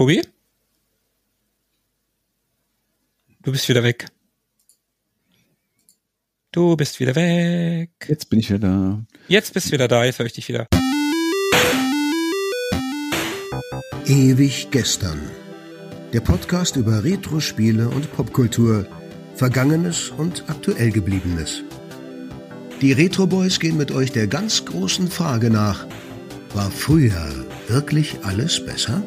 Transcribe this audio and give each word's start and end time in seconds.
Tobi? 0.00 0.22
Du 3.42 3.52
bist 3.52 3.68
wieder 3.68 3.82
weg. 3.82 4.06
Du 6.52 6.74
bist 6.74 6.98
wieder 7.00 7.14
weg. 7.14 7.90
Jetzt 8.08 8.30
bin 8.30 8.38
ich 8.38 8.48
wieder 8.48 8.60
da. 8.60 9.04
Jetzt 9.28 9.52
bist 9.52 9.68
du 9.68 9.72
wieder 9.72 9.88
da, 9.88 10.02
jetzt 10.06 10.18
höre 10.18 10.24
ich 10.24 10.32
dich 10.32 10.48
wieder. 10.48 10.68
Ewig 14.06 14.68
gestern. 14.70 15.20
Der 16.14 16.20
Podcast 16.20 16.76
über 16.76 17.04
Retro-Spiele 17.04 17.90
und 17.90 18.10
Popkultur, 18.10 18.86
Vergangenes 19.34 20.08
und 20.08 20.48
aktuell 20.48 20.92
gebliebenes. 20.92 21.62
Die 22.80 22.92
Retro 22.92 23.26
Boys 23.26 23.60
gehen 23.60 23.76
mit 23.76 23.90
euch 23.90 24.12
der 24.12 24.28
ganz 24.28 24.64
großen 24.64 25.10
Frage 25.10 25.50
nach: 25.50 25.86
War 26.54 26.70
früher 26.70 27.44
wirklich 27.68 28.24
alles 28.24 28.64
besser? 28.64 29.02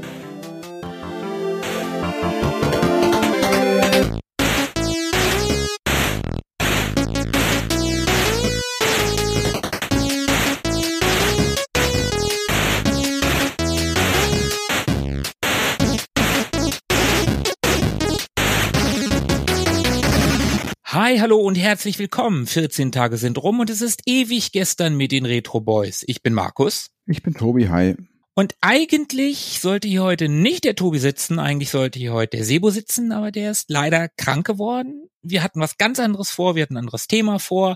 Hi, 21.14 21.20
hallo 21.20 21.38
und 21.38 21.54
herzlich 21.54 22.00
willkommen. 22.00 22.48
14 22.48 22.92
Tage 22.92 23.18
sind 23.18 23.38
rum 23.38 23.60
und 23.60 23.70
es 23.70 23.82
ist 23.82 24.02
ewig 24.08 24.52
gestern 24.52 24.96
mit 24.96 25.12
den 25.12 25.28
Retro 25.28 25.62
Boys. 25.62 26.04
Ich 26.08 26.24
bin 26.24 26.34
Markus. 26.34 26.90
Ich 27.06 27.22
bin 27.22 27.36
Tobi, 27.36 27.70
hi. 27.70 27.96
Und 28.34 28.56
eigentlich 28.62 29.60
sollte 29.62 29.88
hier 29.88 30.02
heute 30.02 30.28
nicht 30.28 30.64
der 30.64 30.74
Tobi 30.74 30.98
sitzen, 30.98 31.38
eigentlich 31.38 31.70
sollte 31.70 32.00
hier 32.00 32.14
heute 32.14 32.38
der 32.38 32.46
Sebo 32.46 32.72
sitzen, 32.72 33.12
aber 33.12 33.32
der 33.32 33.52
ist 33.52 33.70
leider 33.70 34.10
krank 34.18 34.48
geworden. 34.48 35.08
Wir 35.22 35.44
hatten 35.44 35.60
was 35.60 35.78
ganz 35.78 36.00
anderes 36.00 36.32
vor, 36.32 36.56
wir 36.56 36.64
hatten 36.64 36.78
ein 36.78 36.86
anderes 36.86 37.06
Thema 37.06 37.38
vor. 37.38 37.76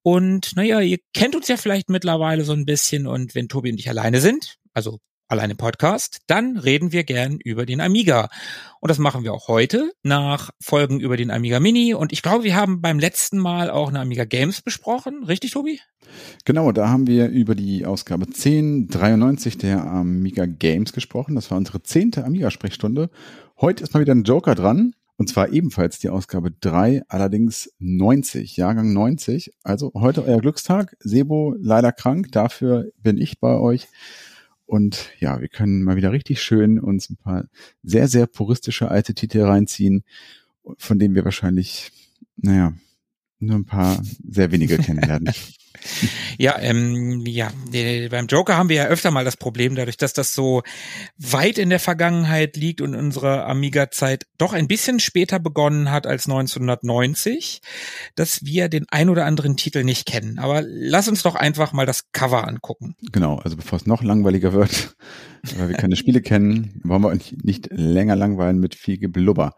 Und 0.00 0.56
naja, 0.56 0.80
ihr 0.80 1.00
kennt 1.12 1.36
uns 1.36 1.48
ja 1.48 1.58
vielleicht 1.58 1.90
mittlerweile 1.90 2.44
so 2.44 2.54
ein 2.54 2.64
bisschen 2.64 3.06
und 3.06 3.34
wenn 3.34 3.48
Tobi 3.50 3.72
und 3.72 3.78
ich 3.78 3.90
alleine 3.90 4.22
sind, 4.22 4.56
also 4.72 5.00
allein 5.28 5.50
im 5.50 5.56
Podcast, 5.56 6.18
dann 6.26 6.56
reden 6.56 6.92
wir 6.92 7.04
gern 7.04 7.38
über 7.42 7.66
den 7.66 7.80
Amiga. 7.80 8.28
Und 8.80 8.90
das 8.90 8.98
machen 8.98 9.24
wir 9.24 9.32
auch 9.32 9.48
heute 9.48 9.92
nach 10.02 10.50
Folgen 10.60 11.00
über 11.00 11.16
den 11.16 11.30
Amiga 11.30 11.60
Mini. 11.60 11.94
Und 11.94 12.12
ich 12.12 12.22
glaube, 12.22 12.44
wir 12.44 12.56
haben 12.56 12.80
beim 12.80 12.98
letzten 12.98 13.38
Mal 13.38 13.70
auch 13.70 13.88
eine 13.88 14.00
Amiga 14.00 14.24
Games 14.24 14.62
besprochen. 14.62 15.24
Richtig, 15.24 15.52
Tobi? 15.52 15.80
Genau, 16.44 16.72
da 16.72 16.88
haben 16.88 17.06
wir 17.06 17.28
über 17.28 17.54
die 17.54 17.86
Ausgabe 17.86 18.26
1093 18.26 19.58
der 19.58 19.84
Amiga 19.84 20.46
Games 20.46 20.92
gesprochen. 20.92 21.34
Das 21.34 21.50
war 21.50 21.58
unsere 21.58 21.82
zehnte 21.82 22.24
Amiga-Sprechstunde. 22.24 23.10
Heute 23.60 23.84
ist 23.84 23.94
mal 23.94 24.00
wieder 24.00 24.14
ein 24.14 24.24
Joker 24.24 24.54
dran. 24.54 24.94
Und 25.16 25.28
zwar 25.28 25.52
ebenfalls 25.52 26.00
die 26.00 26.08
Ausgabe 26.08 26.50
3, 26.50 27.02
allerdings 27.08 27.70
90, 27.78 28.56
Jahrgang 28.56 28.92
90. 28.92 29.52
Also 29.62 29.92
heute 29.94 30.24
euer 30.24 30.40
Glückstag. 30.40 30.96
Sebo 30.98 31.54
leider 31.56 31.92
krank, 31.92 32.32
dafür 32.32 32.90
bin 33.00 33.18
ich 33.18 33.38
bei 33.38 33.54
euch. 33.56 33.86
Und 34.66 35.10
ja, 35.18 35.40
wir 35.40 35.48
können 35.48 35.82
mal 35.82 35.96
wieder 35.96 36.12
richtig 36.12 36.42
schön 36.42 36.80
uns 36.80 37.10
ein 37.10 37.16
paar 37.16 37.44
sehr, 37.82 38.08
sehr 38.08 38.26
puristische 38.26 38.90
alte 38.90 39.14
Titel 39.14 39.42
reinziehen, 39.42 40.04
von 40.78 40.98
denen 40.98 41.14
wir 41.14 41.24
wahrscheinlich, 41.24 41.92
naja, 42.36 42.72
nur 43.38 43.56
ein 43.56 43.66
paar 43.66 44.02
sehr 44.26 44.52
wenige 44.52 44.78
kennen 44.78 45.06
werden. 45.06 45.30
Ja, 46.38 46.58
ähm, 46.58 47.24
ja, 47.26 47.50
beim 48.10 48.26
Joker 48.26 48.56
haben 48.56 48.68
wir 48.68 48.76
ja 48.76 48.86
öfter 48.86 49.10
mal 49.10 49.24
das 49.24 49.36
Problem, 49.36 49.74
dadurch, 49.74 49.96
dass 49.96 50.12
das 50.12 50.34
so 50.34 50.62
weit 51.16 51.58
in 51.58 51.70
der 51.70 51.80
Vergangenheit 51.80 52.56
liegt 52.56 52.80
und 52.80 52.94
unsere 52.94 53.44
Amiga-Zeit 53.44 54.26
doch 54.38 54.52
ein 54.52 54.68
bisschen 54.68 55.00
später 55.00 55.38
begonnen 55.38 55.90
hat 55.90 56.06
als 56.06 56.26
1990, 56.26 57.60
dass 58.14 58.44
wir 58.44 58.68
den 58.68 58.86
ein 58.90 59.08
oder 59.08 59.26
anderen 59.26 59.56
Titel 59.56 59.84
nicht 59.84 60.06
kennen. 60.06 60.38
Aber 60.38 60.62
lass 60.62 61.08
uns 61.08 61.22
doch 61.22 61.34
einfach 61.34 61.72
mal 61.72 61.86
das 61.86 62.10
Cover 62.12 62.46
angucken. 62.46 62.96
Genau, 63.12 63.36
also 63.36 63.56
bevor 63.56 63.78
es 63.78 63.86
noch 63.86 64.02
langweiliger 64.02 64.52
wird, 64.52 64.96
weil 65.56 65.68
wir 65.68 65.76
keine 65.76 65.96
Spiele 65.96 66.20
kennen, 66.20 66.80
wollen 66.84 67.02
wir 67.02 67.10
uns 67.10 67.32
nicht 67.42 67.68
länger 67.70 68.16
langweilen 68.16 68.58
mit 68.58 68.74
viel 68.74 68.98
Geblubber. 68.98 69.54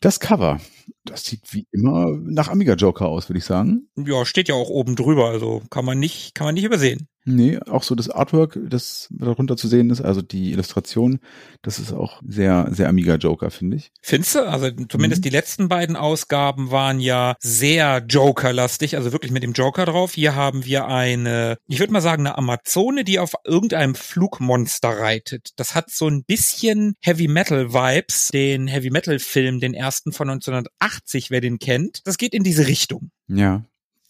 Das 0.00 0.18
Cover, 0.18 0.60
das 1.04 1.24
sieht 1.24 1.52
wie 1.52 1.66
immer 1.72 2.16
nach 2.22 2.48
Amiga 2.48 2.74
Joker 2.74 3.06
aus, 3.06 3.28
würde 3.28 3.38
ich 3.38 3.44
sagen. 3.44 3.88
Ja, 3.96 4.24
steht 4.24 4.48
ja 4.48 4.54
auch 4.54 4.68
oben 4.68 4.96
drüber, 4.96 5.28
also 5.28 5.62
kann 5.70 5.84
man 5.84 5.98
nicht, 5.98 6.34
kann 6.34 6.46
man 6.46 6.54
nicht 6.54 6.64
übersehen. 6.64 7.08
Nee, 7.24 7.60
auch 7.68 7.84
so 7.84 7.94
das 7.94 8.10
Artwork, 8.10 8.58
das 8.68 9.08
darunter 9.10 9.56
zu 9.56 9.68
sehen 9.68 9.90
ist, 9.90 10.00
also 10.00 10.22
die 10.22 10.50
Illustration, 10.50 11.20
das 11.62 11.78
ist 11.78 11.92
auch 11.92 12.20
sehr, 12.26 12.66
sehr 12.72 12.88
Amiga 12.88 13.14
Joker, 13.14 13.52
finde 13.52 13.76
ich. 13.76 13.92
Findest 14.02 14.34
du? 14.34 14.48
Also 14.48 14.70
zumindest 14.88 15.20
mhm. 15.20 15.24
die 15.24 15.30
letzten 15.30 15.68
beiden 15.68 15.94
Ausgaben 15.94 16.72
waren 16.72 16.98
ja 16.98 17.36
sehr 17.38 18.04
Joker-lastig, 18.08 18.96
also 18.96 19.12
wirklich 19.12 19.30
mit 19.30 19.44
dem 19.44 19.52
Joker 19.52 19.84
drauf. 19.84 20.14
Hier 20.14 20.34
haben 20.34 20.64
wir 20.64 20.86
eine, 20.88 21.58
ich 21.68 21.78
würde 21.78 21.92
mal 21.92 22.00
sagen, 22.00 22.26
eine 22.26 22.36
Amazone, 22.36 23.04
die 23.04 23.20
auf 23.20 23.34
irgendeinem 23.44 23.94
Flugmonster 23.94 24.88
reitet. 24.88 25.50
Das 25.56 25.76
hat 25.76 25.90
so 25.90 26.08
ein 26.08 26.24
bisschen 26.24 26.94
Heavy 27.00 27.28
Metal 27.28 27.72
Vibes, 27.72 28.30
den 28.32 28.66
Heavy 28.66 28.90
Metal 28.90 29.20
Film, 29.20 29.60
den 29.60 29.74
ersten 29.74 30.10
von 30.10 30.28
1980, 30.28 30.81
wer 31.28 31.40
den 31.40 31.58
kennt. 31.58 32.06
Das 32.06 32.18
geht 32.18 32.34
in 32.34 32.42
diese 32.42 32.66
Richtung. 32.66 33.10
Ja, 33.28 33.64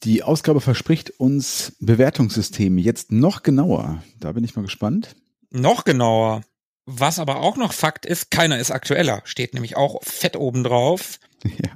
die 0.04 0.22
Ausgabe 0.22 0.60
verspricht 0.60 1.10
uns 1.20 1.76
Bewertungssysteme 1.78 2.80
jetzt 2.80 3.12
noch 3.12 3.42
genauer. 3.42 4.02
Da 4.18 4.32
bin 4.32 4.42
ich 4.42 4.56
mal 4.56 4.62
gespannt. 4.62 5.14
Noch 5.50 5.84
genauer. 5.84 6.42
Was 6.86 7.20
aber 7.20 7.36
auch 7.36 7.56
noch 7.56 7.72
Fakt 7.72 8.04
ist, 8.06 8.30
keiner 8.30 8.58
ist 8.58 8.72
aktueller. 8.72 9.22
Steht 9.24 9.54
nämlich 9.54 9.76
auch 9.76 10.02
fett 10.02 10.36
oben 10.36 10.64
drauf. 10.64 11.18
Ja. 11.44 11.72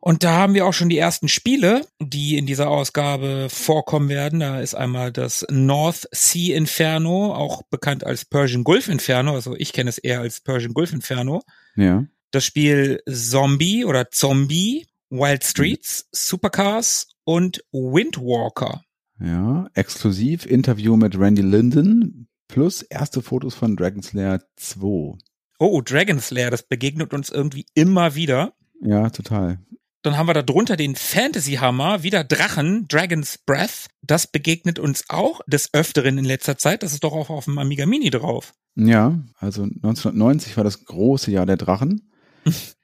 Und 0.00 0.22
da 0.22 0.36
haben 0.36 0.54
wir 0.54 0.64
auch 0.66 0.72
schon 0.72 0.88
die 0.88 0.96
ersten 0.96 1.28
Spiele, 1.28 1.84
die 2.00 2.38
in 2.38 2.46
dieser 2.46 2.70
Ausgabe 2.70 3.48
vorkommen 3.50 4.08
werden. 4.08 4.38
Da 4.38 4.60
ist 4.60 4.74
einmal 4.74 5.10
das 5.10 5.44
North 5.50 6.08
Sea 6.12 6.56
Inferno, 6.56 7.34
auch 7.34 7.62
bekannt 7.70 8.04
als 8.04 8.24
Persian 8.24 8.62
Gulf 8.62 8.88
Inferno. 8.88 9.34
Also 9.34 9.56
ich 9.56 9.72
kenne 9.72 9.90
es 9.90 9.98
eher 9.98 10.20
als 10.20 10.40
Persian 10.40 10.74
Gulf 10.74 10.92
Inferno. 10.92 11.42
Ja. 11.74 12.06
Das 12.30 12.44
Spiel 12.44 13.02
Zombie 13.08 13.84
oder 13.84 14.10
Zombie 14.10 14.86
Wild 15.10 15.44
Streets, 15.44 16.08
Supercars 16.12 17.08
und 17.24 17.64
Windwalker. 17.72 18.82
Ja, 19.20 19.68
exklusiv 19.74 20.46
Interview 20.46 20.96
mit 20.96 21.18
Randy 21.18 21.42
Linden 21.42 22.28
plus 22.48 22.82
erste 22.82 23.22
Fotos 23.22 23.54
von 23.54 23.76
Dragon's 23.76 24.12
Lair 24.12 24.42
2. 24.56 25.16
Oh, 25.58 25.80
Dragon's 25.80 26.30
Lair, 26.30 26.50
das 26.50 26.64
begegnet 26.64 27.14
uns 27.14 27.30
irgendwie 27.30 27.66
immer 27.74 28.14
wieder. 28.14 28.54
Ja, 28.82 29.08
total. 29.10 29.58
Dann 30.02 30.16
haben 30.16 30.28
wir 30.28 30.34
da 30.34 30.42
drunter 30.42 30.76
den 30.76 30.94
Fantasy 30.94 31.54
Hammer, 31.54 32.02
wieder 32.02 32.22
Drachen, 32.22 32.86
Dragon's 32.88 33.38
Breath. 33.38 33.88
Das 34.02 34.26
begegnet 34.26 34.78
uns 34.78 35.04
auch 35.08 35.40
des 35.46 35.72
Öfteren 35.72 36.18
in 36.18 36.24
letzter 36.24 36.58
Zeit. 36.58 36.82
Das 36.82 36.92
ist 36.92 37.02
doch 37.02 37.12
auch 37.12 37.30
auf 37.30 37.46
dem 37.46 37.58
Amiga 37.58 37.86
Mini 37.86 38.10
drauf. 38.10 38.54
Ja, 38.76 39.18
also 39.38 39.62
1990 39.62 40.56
war 40.56 40.64
das 40.64 40.84
große 40.84 41.30
Jahr 41.30 41.46
der 41.46 41.56
Drachen. 41.56 42.12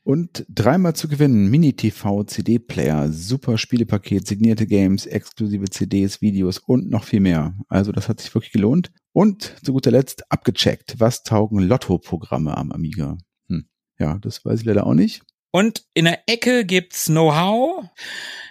Und 0.04 0.44
dreimal 0.48 0.96
zu 0.96 1.06
gewinnen, 1.06 1.48
Mini-TV, 1.48 2.24
CD-Player, 2.24 3.12
super 3.12 3.56
Spielepaket, 3.56 4.26
signierte 4.26 4.66
Games, 4.66 5.06
exklusive 5.06 5.70
CDs, 5.70 6.20
Videos 6.20 6.58
und 6.58 6.90
noch 6.90 7.04
viel 7.04 7.20
mehr. 7.20 7.56
Also 7.68 7.92
das 7.92 8.08
hat 8.08 8.20
sich 8.20 8.34
wirklich 8.34 8.52
gelohnt. 8.52 8.90
Und 9.12 9.54
zu 9.62 9.72
guter 9.72 9.92
Letzt 9.92 10.30
abgecheckt, 10.30 10.98
was 10.98 11.22
taugen 11.22 11.60
Lotto-Programme 11.60 12.56
am 12.56 12.72
Amiga? 12.72 13.16
Hm. 13.48 13.66
Ja, 13.98 14.18
das 14.18 14.44
weiß 14.44 14.60
ich 14.60 14.66
leider 14.66 14.86
auch 14.86 14.94
nicht. 14.94 15.22
Und 15.52 15.84
in 15.94 16.06
der 16.06 16.20
Ecke 16.26 16.64
gibt's 16.64 17.06
Know-how. 17.06 17.84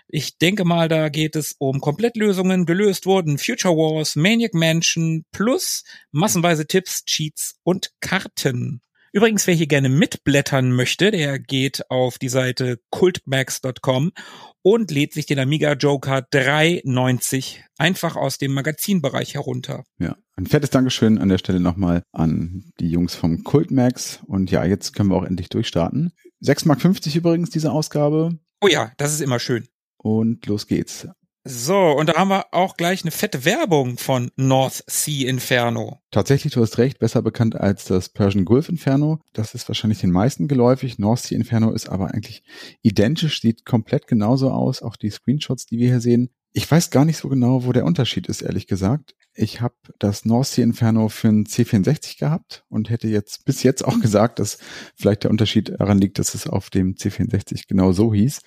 Ich 0.07 0.37
denke 0.37 0.65
mal, 0.65 0.87
da 0.87 1.09
geht 1.09 1.35
es 1.35 1.55
um 1.57 1.81
Komplettlösungen, 1.81 2.65
gelöst 2.65 3.05
wurden 3.05 3.37
Future 3.37 3.75
Wars, 3.75 4.15
Maniac 4.15 4.53
Mansion 4.53 5.25
plus 5.31 5.83
massenweise 6.11 6.67
Tipps, 6.67 7.03
Cheats 7.05 7.55
und 7.63 7.91
Karten. 8.01 8.81
Übrigens, 9.13 9.45
wer 9.45 9.53
hier 9.53 9.67
gerne 9.67 9.89
mitblättern 9.89 10.71
möchte, 10.71 11.11
der 11.11 11.37
geht 11.37 11.89
auf 11.91 12.17
die 12.17 12.29
Seite 12.29 12.79
cultmax.com 12.91 14.13
und 14.61 14.89
lädt 14.89 15.11
sich 15.11 15.25
den 15.25 15.37
Amiga 15.37 15.73
Joker 15.73 16.25
390 16.31 17.61
einfach 17.77 18.15
aus 18.15 18.37
dem 18.37 18.53
Magazinbereich 18.53 19.33
herunter. 19.33 19.83
Ja, 19.99 20.15
ein 20.37 20.45
fettes 20.45 20.69
Dankeschön 20.69 21.17
an 21.17 21.27
der 21.27 21.39
Stelle 21.39 21.59
nochmal 21.59 22.03
an 22.13 22.71
die 22.79 22.89
Jungs 22.89 23.13
vom 23.13 23.43
Cultmax. 23.43 24.21
Und 24.27 24.49
ja, 24.49 24.63
jetzt 24.63 24.93
können 24.95 25.09
wir 25.09 25.17
auch 25.17 25.25
endlich 25.25 25.49
durchstarten. 25.49 26.13
6,50 26.41 26.65
Mark 26.67 27.15
übrigens 27.15 27.49
diese 27.49 27.73
Ausgabe. 27.73 28.39
Oh 28.61 28.67
ja, 28.69 28.93
das 28.95 29.11
ist 29.11 29.19
immer 29.19 29.39
schön. 29.39 29.67
Und 29.97 30.45
los 30.45 30.67
geht's. 30.67 31.07
So, 31.43 31.91
und 31.91 32.07
da 32.07 32.17
haben 32.17 32.29
wir 32.29 32.53
auch 32.53 32.77
gleich 32.77 33.03
eine 33.03 33.09
fette 33.09 33.45
Werbung 33.45 33.97
von 33.97 34.29
North 34.35 34.83
Sea 34.85 35.27
Inferno. 35.27 35.99
Tatsächlich, 36.11 36.53
du 36.53 36.61
hast 36.61 36.77
recht, 36.77 36.99
besser 36.99 37.23
bekannt 37.23 37.55
als 37.55 37.85
das 37.85 38.09
Persian 38.09 38.45
Gulf 38.45 38.69
Inferno. 38.69 39.19
Das 39.33 39.55
ist 39.55 39.67
wahrscheinlich 39.67 40.01
den 40.01 40.11
meisten 40.11 40.47
geläufig. 40.47 40.99
North 40.99 41.21
Sea 41.21 41.37
Inferno 41.37 41.71
ist 41.71 41.89
aber 41.89 42.13
eigentlich 42.13 42.43
identisch, 42.83 43.41
sieht 43.41 43.65
komplett 43.65 44.05
genauso 44.05 44.51
aus. 44.51 44.83
Auch 44.83 44.95
die 44.95 45.09
Screenshots, 45.09 45.65
die 45.65 45.79
wir 45.79 45.87
hier 45.87 46.01
sehen. 46.01 46.29
Ich 46.53 46.69
weiß 46.69 46.91
gar 46.91 47.05
nicht 47.05 47.17
so 47.17 47.27
genau, 47.27 47.65
wo 47.65 47.71
der 47.71 47.85
Unterschied 47.85 48.27
ist, 48.27 48.43
ehrlich 48.43 48.67
gesagt. 48.67 49.15
Ich 49.33 49.61
habe 49.61 49.75
das 49.97 50.25
North 50.25 50.47
Sea 50.47 50.63
Inferno 50.63 51.07
für 51.09 51.29
ein 51.29 51.45
C64 51.45 52.19
gehabt 52.19 52.65
und 52.69 52.89
hätte 52.89 53.07
jetzt 53.07 53.45
bis 53.45 53.63
jetzt 53.63 53.83
auch 53.83 53.99
gesagt, 54.01 54.37
dass 54.37 54.59
vielleicht 54.95 55.23
der 55.23 55.31
Unterschied 55.31 55.69
daran 55.79 55.97
liegt, 55.97 56.19
dass 56.19 56.35
es 56.35 56.45
auf 56.45 56.69
dem 56.69 56.95
C64 56.95 57.63
genau 57.67 57.93
so 57.93 58.13
hieß. 58.13 58.41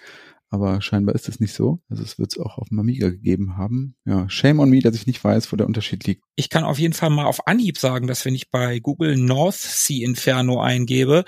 Aber 0.55 0.81
scheinbar 0.81 1.17
ist 1.17 1.29
es 1.29 1.41
nicht 1.41 1.53
so. 1.53 1.81
Also 1.89 2.05
es 2.05 2.17
wird 2.17 2.33
es 2.33 2.39
auch 2.39 2.59
auf 2.59 2.69
dem 2.69 2.79
Amiga 2.79 3.09
gegeben 3.11 3.57
haben. 3.57 3.97
Ja, 4.05 4.29
shame 4.29 4.61
on 4.61 4.71
me, 4.71 4.79
dass 4.79 4.95
ich 4.95 5.09
nicht 5.09 5.25
weiß, 5.25 5.51
wo 5.51 5.57
der 5.57 5.67
Unterschied 5.67 6.07
liegt. 6.07 6.23
Ich 6.37 6.49
kann 6.49 6.63
auf 6.63 6.79
jeden 6.79 6.95
Fall 6.95 7.11
mal 7.11 7.25
auf 7.25 7.49
Anhieb 7.49 7.77
sagen, 7.77 8.07
dass 8.07 8.25
wenn 8.25 8.37
ich 8.37 8.51
bei 8.53 8.79
Google 8.79 9.17
North 9.17 9.57
Sea 9.57 10.07
Inferno 10.07 10.61
eingebe, 10.61 11.25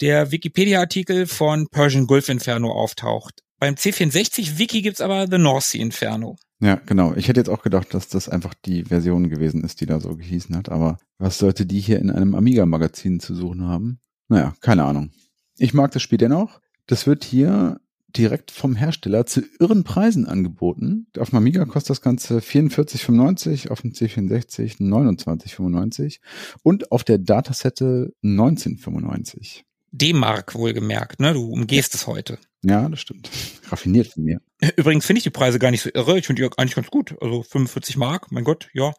der 0.00 0.30
Wikipedia-Artikel 0.30 1.26
von 1.26 1.66
Persian 1.72 2.06
Gulf 2.06 2.28
Inferno 2.28 2.70
auftaucht. 2.70 3.42
Beim 3.58 3.74
C64-Wiki 3.74 4.82
gibt's 4.82 5.00
aber 5.00 5.26
The 5.28 5.38
North 5.38 5.64
Sea 5.64 5.82
Inferno. 5.82 6.36
Ja, 6.60 6.76
genau. 6.86 7.14
Ich 7.16 7.26
hätte 7.26 7.40
jetzt 7.40 7.50
auch 7.50 7.64
gedacht, 7.64 7.92
dass 7.94 8.06
das 8.06 8.28
einfach 8.28 8.54
die 8.64 8.84
Version 8.84 9.28
gewesen 9.28 9.64
ist, 9.64 9.80
die 9.80 9.86
da 9.86 9.98
so 9.98 10.16
gehießen 10.16 10.54
hat. 10.56 10.68
Aber 10.68 10.98
was 11.18 11.38
sollte 11.38 11.66
die 11.66 11.80
hier 11.80 11.98
in 11.98 12.12
einem 12.12 12.36
Amiga-Magazin 12.36 13.18
zu 13.18 13.34
suchen 13.34 13.64
haben? 13.64 13.98
Naja, 14.28 14.54
keine 14.60 14.84
Ahnung. 14.84 15.10
Ich 15.58 15.74
mag 15.74 15.90
das 15.90 16.02
Spiel 16.02 16.18
dennoch. 16.18 16.60
Das 16.86 17.08
wird 17.08 17.24
hier 17.24 17.80
direkt 18.16 18.50
vom 18.50 18.76
Hersteller 18.76 19.26
zu 19.26 19.42
irren 19.58 19.84
Preisen 19.84 20.26
angeboten. 20.26 21.06
Auf 21.18 21.30
dem 21.30 21.38
Amiga 21.38 21.64
kostet 21.64 21.90
das 21.90 22.00
Ganze 22.00 22.38
44,95, 22.38 23.68
auf 23.70 23.82
dem 23.82 23.92
C64 23.92 24.78
29,95 24.78 26.20
und 26.62 26.92
auf 26.92 27.04
der 27.04 27.18
Datasette 27.18 28.12
19,95. 28.22 29.62
D-Mark 29.92 30.54
wohlgemerkt, 30.54 31.20
ne? 31.20 31.34
Du 31.34 31.46
umgehst 31.50 31.94
es 31.94 32.06
heute. 32.06 32.38
Ja, 32.64 32.88
das 32.88 33.00
stimmt. 33.00 33.30
Raffiniert 33.70 34.08
von 34.08 34.24
mir. 34.24 34.40
Übrigens 34.76 35.04
finde 35.04 35.18
ich 35.18 35.24
die 35.24 35.30
Preise 35.30 35.58
gar 35.58 35.70
nicht 35.70 35.82
so 35.82 35.90
irre. 35.92 36.18
Ich 36.18 36.26
finde 36.26 36.42
die 36.42 36.48
eigentlich 36.56 36.74
ganz 36.74 36.90
gut. 36.90 37.14
Also 37.20 37.42
45 37.42 37.96
Mark, 37.96 38.32
mein 38.32 38.44
Gott, 38.44 38.68
ja. 38.72 38.94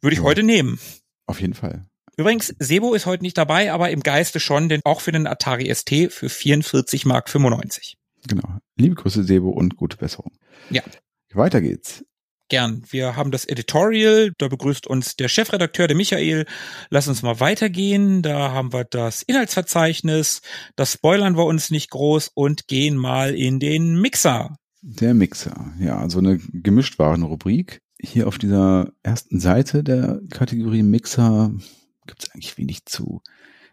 Würde 0.00 0.14
ich 0.14 0.20
ja. 0.20 0.24
heute 0.24 0.42
nehmen. 0.42 0.78
Auf 1.26 1.40
jeden 1.40 1.54
Fall. 1.54 1.86
Übrigens, 2.16 2.54
Sebo 2.58 2.94
ist 2.94 3.06
heute 3.06 3.24
nicht 3.24 3.36
dabei, 3.36 3.72
aber 3.72 3.90
im 3.90 4.02
Geiste 4.02 4.40
schon, 4.40 4.68
denn 4.68 4.80
auch 4.84 5.00
für 5.00 5.12
den 5.12 5.26
Atari 5.26 5.72
ST 5.74 6.12
für 6.12 6.28
44 6.28 7.04
Mark 7.04 7.28
95. 7.28 7.98
Genau. 8.28 8.58
Liebe 8.76 8.94
Grüße, 8.94 9.24
Sebo, 9.24 9.50
und 9.50 9.76
gute 9.76 9.96
Besserung. 9.96 10.32
Ja. 10.70 10.82
Weiter 11.32 11.60
geht's. 11.60 12.04
Gern. 12.48 12.82
Wir 12.88 13.16
haben 13.16 13.32
das 13.32 13.44
Editorial, 13.44 14.32
da 14.38 14.46
begrüßt 14.46 14.86
uns 14.86 15.16
der 15.16 15.28
Chefredakteur, 15.28 15.88
der 15.88 15.96
Michael. 15.96 16.46
Lass 16.90 17.08
uns 17.08 17.22
mal 17.22 17.40
weitergehen. 17.40 18.22
Da 18.22 18.52
haben 18.52 18.72
wir 18.72 18.84
das 18.84 19.22
Inhaltsverzeichnis. 19.22 20.42
Das 20.76 20.92
spoilern 20.92 21.36
wir 21.36 21.44
uns 21.44 21.70
nicht 21.70 21.90
groß 21.90 22.30
und 22.34 22.68
gehen 22.68 22.96
mal 22.96 23.34
in 23.34 23.58
den 23.58 24.00
Mixer. 24.00 24.56
Der 24.80 25.14
Mixer, 25.14 25.74
ja, 25.80 26.08
so 26.08 26.18
eine 26.18 26.38
Gemischtwaren-Rubrik. 26.38 27.80
Hier 27.98 28.28
auf 28.28 28.38
dieser 28.38 28.92
ersten 29.02 29.40
Seite 29.40 29.82
der 29.82 30.20
Kategorie 30.30 30.84
Mixer 30.84 31.52
gibt 32.06 32.22
es 32.22 32.30
eigentlich 32.30 32.56
wenig 32.58 32.86
zu, 32.86 33.22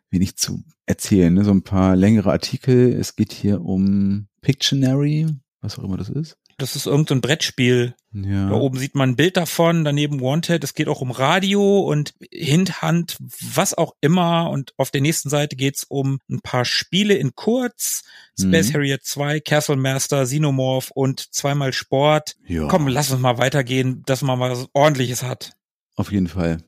wenig 0.09 0.37
zu 0.37 0.63
erzählen. 0.87 1.31
Ne? 1.31 1.43
So 1.43 1.51
ein 1.51 1.61
paar 1.61 1.95
längere 1.95 2.31
Artikel. 2.31 2.91
Es 2.93 3.15
geht 3.15 3.33
hier 3.33 3.61
um 3.61 4.27
Pictionary, 4.43 5.25
was 5.61 5.79
auch 5.79 5.83
immer 5.83 5.97
das 5.97 6.09
ist. 6.09 6.37
Das 6.59 6.75
ist 6.75 6.85
irgendein 6.85 7.21
Brettspiel. 7.21 7.95
Ja. 8.13 8.49
Da 8.49 8.55
oben 8.55 8.77
sieht 8.77 8.93
man 8.93 9.11
ein 9.11 9.15
Bild 9.15 9.37
davon, 9.37 9.83
daneben 9.83 10.21
Wanted. 10.21 10.63
Es 10.63 10.75
geht 10.75 10.87
auch 10.87 11.01
um 11.01 11.09
Radio 11.09 11.79
und 11.79 12.13
Hindhand, 12.31 13.17
was 13.19 13.73
auch 13.73 13.95
immer. 14.01 14.51
Und 14.51 14.73
auf 14.77 14.91
der 14.91 15.01
nächsten 15.01 15.29
Seite 15.29 15.55
geht's 15.55 15.83
um 15.83 16.19
ein 16.29 16.41
paar 16.41 16.63
Spiele 16.63 17.15
in 17.15 17.33
kurz. 17.33 18.03
Space 18.39 18.69
mhm. 18.69 18.73
Harrier 18.73 18.99
2, 19.01 19.39
Castle 19.39 19.77
Master, 19.77 20.25
Xenomorph 20.25 20.91
und 20.91 21.33
zweimal 21.33 21.73
Sport. 21.73 22.35
Ja. 22.45 22.67
Komm, 22.67 22.87
lass 22.87 23.09
uns 23.09 23.21
mal 23.21 23.39
weitergehen, 23.39 24.03
dass 24.05 24.21
man 24.21 24.37
mal 24.37 24.51
was 24.51 24.67
ordentliches 24.73 25.23
hat. 25.23 25.53
Auf 25.95 26.11
jeden 26.11 26.27
Fall. 26.27 26.63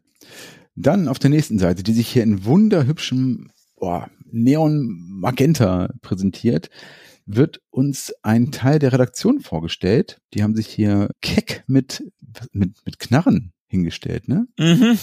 Dann 0.75 1.07
auf 1.07 1.19
der 1.19 1.29
nächsten 1.29 1.59
Seite, 1.59 1.83
die 1.83 1.93
sich 1.93 2.07
hier 2.07 2.23
in 2.23 2.43
wunderhübschem 2.43 3.51
boah, 3.77 4.09
Neon 4.31 4.87
Magenta 5.19 5.89
präsentiert, 6.01 6.69
wird 7.25 7.61
uns 7.69 8.13
ein 8.21 8.51
Teil 8.51 8.79
der 8.79 8.93
Redaktion 8.93 9.39
vorgestellt. 9.39 10.19
Die 10.33 10.43
haben 10.43 10.55
sich 10.55 10.67
hier 10.67 11.09
keck 11.21 11.63
mit, 11.67 12.03
mit, 12.51 12.77
mit 12.85 12.99
Knarren 12.99 13.51
hingestellt, 13.67 14.27
ne? 14.27 14.47
Mhm. 14.57 14.97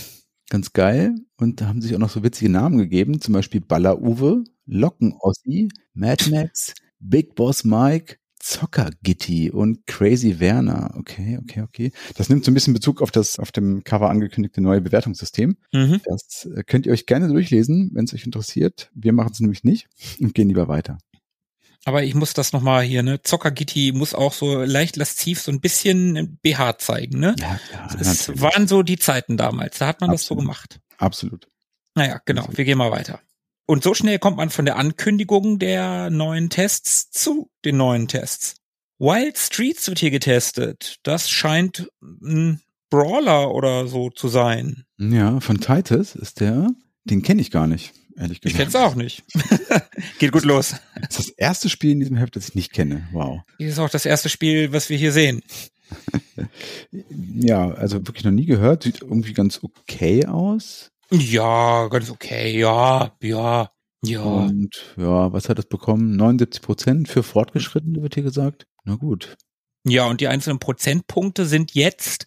Ganz 0.49 0.73
geil. 0.73 1.15
Und 1.37 1.61
da 1.61 1.67
haben 1.67 1.81
sich 1.81 1.95
auch 1.95 1.99
noch 1.99 2.11
so 2.11 2.23
witzige 2.23 2.51
Namen 2.51 2.79
gegeben, 2.79 3.21
zum 3.21 3.35
Beispiel 3.35 3.61
Baller 3.61 4.01
Uwe, 4.01 4.45
Locken 4.67 5.15
Ossi, 5.19 5.69
Mad 5.95 6.31
Max, 6.31 6.75
Big 6.99 7.35
Boss 7.35 7.65
Mike, 7.65 8.17
Zocker 8.39 8.91
Gitti 9.03 9.51
und 9.51 9.87
Crazy 9.87 10.41
Werner. 10.41 10.95
Okay, 10.97 11.39
okay, 11.41 11.63
okay. 11.63 11.93
Das 12.17 12.29
nimmt 12.29 12.45
so 12.45 12.51
ein 12.51 12.55
bisschen 12.55 12.75
Bezug 12.75 13.01
auf 13.01 13.13
das 13.13 13.39
auf 13.39 13.53
dem 13.53 13.85
Cover 13.85 14.11
angekündigte 14.11 14.61
neue 14.61 14.81
Bewertungssystem. 14.81 15.57
Mhm. 15.73 16.01
Das 16.05 16.49
äh, 16.55 16.65
könnt 16.65 16.87
ihr 16.87 16.93
euch 16.93 17.07
gerne 17.07 17.29
durchlesen, 17.29 17.91
wenn 17.95 18.05
es 18.05 18.15
euch 18.15 18.25
interessiert. 18.25 18.91
Wir 18.95 19.13
machen 19.13 19.31
es 19.33 19.41
nämlich 19.41 19.63
nicht 19.63 19.89
und 20.21 20.35
gehen 20.35 20.49
lieber 20.49 20.67
weiter. 20.67 20.99
Aber 21.84 22.05
ich 22.05 22.14
muss 22.14 22.32
das 22.32 22.52
nochmal 22.52 22.82
hier, 22.84 23.02
ne? 23.02 23.23
Zockergitti 23.23 23.93
muss 23.93 24.14
auch 24.14 24.32
so 24.32 24.62
leicht 24.62 24.96
lasziv 24.96 25.40
so 25.40 25.50
ein 25.50 25.61
bisschen 25.61 26.38
BH 26.43 26.79
zeigen, 26.79 27.19
ne? 27.19 27.34
Ja, 27.38 27.61
ja, 27.73 27.87
es 27.99 28.29
natürlich. 28.29 28.40
waren 28.40 28.69
so 28.69 28.82
die 28.82 28.99
Zeiten 28.99 29.37
damals. 29.37 29.79
Da 29.79 29.88
hat 29.88 30.00
man 30.00 30.11
Absolut. 30.11 30.20
das 30.20 30.26
so 30.26 30.37
gemacht. 30.37 30.81
Absolut. 30.99 31.49
Naja, 31.94 32.20
genau. 32.25 32.43
Absolut. 32.43 32.58
Wir 32.58 32.64
gehen 32.64 32.79
mal 32.79 32.93
weiter. 32.93 33.20
Und 33.67 33.82
so 33.82 33.94
schnell 33.94 34.19
kommt 34.19 34.37
man 34.37 34.50
von 34.50 34.64
der 34.64 34.76
Ankündigung 34.76 35.58
der 35.58 36.11
neuen 36.11 36.50
Tests 36.50 37.11
zu 37.11 37.50
den 37.64 37.76
neuen 37.76 38.06
Tests. 38.06 38.56
Wild 38.99 39.37
Streets 39.38 39.88
wird 39.88 39.99
hier 39.99 40.11
getestet. 40.11 40.99
Das 41.02 41.28
scheint 41.31 41.88
ein 42.00 42.61
Brawler 42.90 43.52
oder 43.52 43.88
so 43.88 44.11
zu 44.11 44.28
sein. 44.28 44.85
Ja, 44.99 45.40
von 45.40 45.61
Titus 45.61 46.14
ist 46.14 46.40
der. 46.40 46.69
Den 47.05 47.23
kenne 47.23 47.40
ich 47.40 47.50
gar 47.50 47.67
nicht 47.67 47.93
ehrlich 48.17 48.41
gesagt. 48.41 48.53
Ich 48.53 48.56
kenne 48.56 48.69
es 48.69 48.76
auch 48.76 48.94
nicht. 48.94 49.25
Geht 50.19 50.32
gut 50.32 50.44
los. 50.44 50.75
Das 50.94 51.19
ist 51.19 51.19
das 51.19 51.29
erste 51.31 51.69
Spiel 51.69 51.93
in 51.93 52.00
diesem 52.00 52.17
Heft, 52.17 52.37
das 52.37 52.49
ich 52.49 52.55
nicht 52.55 52.73
kenne. 52.73 53.09
Wow. 53.12 53.41
Das 53.59 53.69
ist 53.69 53.79
auch 53.79 53.91
das 53.91 54.06
erste 54.06 54.29
Spiel, 54.29 54.73
was 54.73 54.88
wir 54.88 54.97
hier 54.97 55.12
sehen. 55.12 55.43
ja, 57.41 57.70
also 57.73 58.06
wirklich 58.06 58.25
noch 58.25 58.32
nie 58.32 58.47
gehört. 58.47 58.82
Sieht 58.85 59.03
irgendwie 59.03 59.32
ganz 59.32 59.61
okay 59.62 60.26
aus. 60.26 60.91
Ja, 61.11 61.88
ganz 61.88 62.11
okay. 62.11 62.59
Ja, 62.59 63.12
ja, 63.23 63.70
ja. 64.05 64.23
Und 64.23 64.94
ja, 64.97 65.32
was 65.32 65.49
hat 65.49 65.59
es 65.59 65.67
bekommen? 65.67 66.17
79 66.17 66.62
Prozent 66.62 67.09
für 67.09 67.23
Fortgeschrittene, 67.23 68.03
wird 68.03 68.14
hier 68.14 68.23
gesagt. 68.23 68.67
Na 68.85 68.97
gut. 68.97 69.37
Ja, 69.84 70.06
und 70.06 70.20
die 70.20 70.29
einzelnen 70.29 70.61
Prozentpunkte 70.61 71.44
sind 71.44 71.75
jetzt 71.75 72.26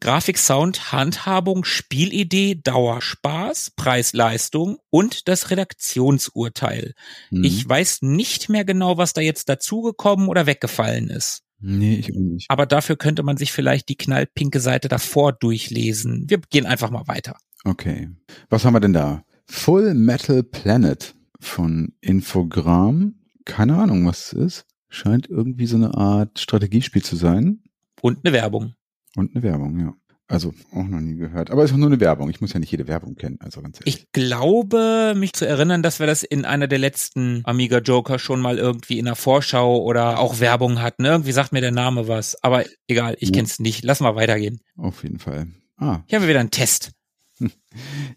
Grafik, 0.00 0.38
Sound, 0.38 0.92
Handhabung, 0.92 1.64
Spielidee, 1.64 2.60
Dauerspaß, 2.62 3.72
Preis-Leistung 3.76 4.78
und 4.90 5.28
das 5.28 5.50
Redaktionsurteil. 5.50 6.94
Mhm. 7.30 7.44
Ich 7.44 7.68
weiß 7.68 8.02
nicht 8.02 8.48
mehr 8.48 8.64
genau, 8.64 8.98
was 8.98 9.12
da 9.12 9.20
jetzt 9.20 9.48
dazugekommen 9.48 10.28
oder 10.28 10.46
weggefallen 10.46 11.08
ist. 11.08 11.42
Nee, 11.60 11.96
ich 11.96 12.14
auch 12.14 12.18
nicht. 12.18 12.50
Aber 12.50 12.64
dafür 12.64 12.96
könnte 12.96 13.22
man 13.22 13.36
sich 13.36 13.52
vielleicht 13.52 13.88
die 13.90 13.96
knallpinke 13.96 14.60
Seite 14.60 14.88
davor 14.88 15.32
durchlesen. 15.32 16.24
Wir 16.28 16.38
gehen 16.38 16.64
einfach 16.66 16.90
mal 16.90 17.06
weiter. 17.06 17.36
Okay. 17.64 18.08
Was 18.48 18.64
haben 18.64 18.74
wir 18.74 18.80
denn 18.80 18.94
da? 18.94 19.22
Full 19.46 19.94
Metal 19.94 20.42
Planet 20.42 21.14
von 21.38 21.92
Infogramm. 22.00 23.16
Keine 23.44 23.76
Ahnung, 23.76 24.06
was 24.06 24.32
es 24.32 24.32
ist. 24.32 24.66
Scheint 24.90 25.30
irgendwie 25.30 25.66
so 25.66 25.76
eine 25.76 25.94
Art 25.94 26.38
Strategiespiel 26.38 27.02
zu 27.02 27.16
sein. 27.16 27.62
Und 28.02 28.24
eine 28.24 28.34
Werbung. 28.34 28.74
Und 29.16 29.34
eine 29.34 29.42
Werbung, 29.42 29.78
ja. 29.78 29.94
Also 30.30 30.54
auch 30.72 30.84
noch 30.84 31.00
nie 31.00 31.16
gehört. 31.16 31.50
Aber 31.50 31.64
es 31.64 31.72
ist 31.72 31.76
nur 31.76 31.88
eine 31.88 31.98
Werbung. 31.98 32.30
Ich 32.30 32.40
muss 32.40 32.52
ja 32.52 32.60
nicht 32.60 32.70
jede 32.70 32.86
Werbung 32.86 33.16
kennen. 33.16 33.38
Also 33.40 33.60
ganz 33.62 33.80
ehrlich. 33.80 33.96
Ich 33.96 34.12
glaube, 34.12 35.14
mich 35.16 35.32
zu 35.32 35.44
erinnern, 35.44 35.82
dass 35.82 35.98
wir 35.98 36.06
das 36.06 36.22
in 36.22 36.44
einer 36.44 36.68
der 36.68 36.78
letzten 36.78 37.42
Amiga 37.44 37.78
Joker 37.78 38.20
schon 38.20 38.40
mal 38.40 38.56
irgendwie 38.56 39.00
in 39.00 39.06
der 39.06 39.16
Vorschau 39.16 39.82
oder 39.82 40.20
auch 40.20 40.38
Werbung 40.38 40.80
hatten. 40.80 41.04
Irgendwie 41.04 41.32
sagt 41.32 41.50
mir 41.50 41.60
der 41.60 41.72
Name 41.72 42.06
was. 42.06 42.40
Aber 42.44 42.64
egal, 42.86 43.16
ich 43.18 43.30
ja. 43.30 43.34
kenn's 43.34 43.58
nicht. 43.58 43.82
Lass 43.84 43.98
mal 43.98 44.14
weitergehen. 44.14 44.60
Auf 44.76 45.02
jeden 45.02 45.18
Fall. 45.18 45.48
Ah. 45.76 46.02
Hier 46.06 46.18
haben 46.18 46.22
wir 46.22 46.30
wieder 46.30 46.40
einen 46.40 46.52
Test. 46.52 46.92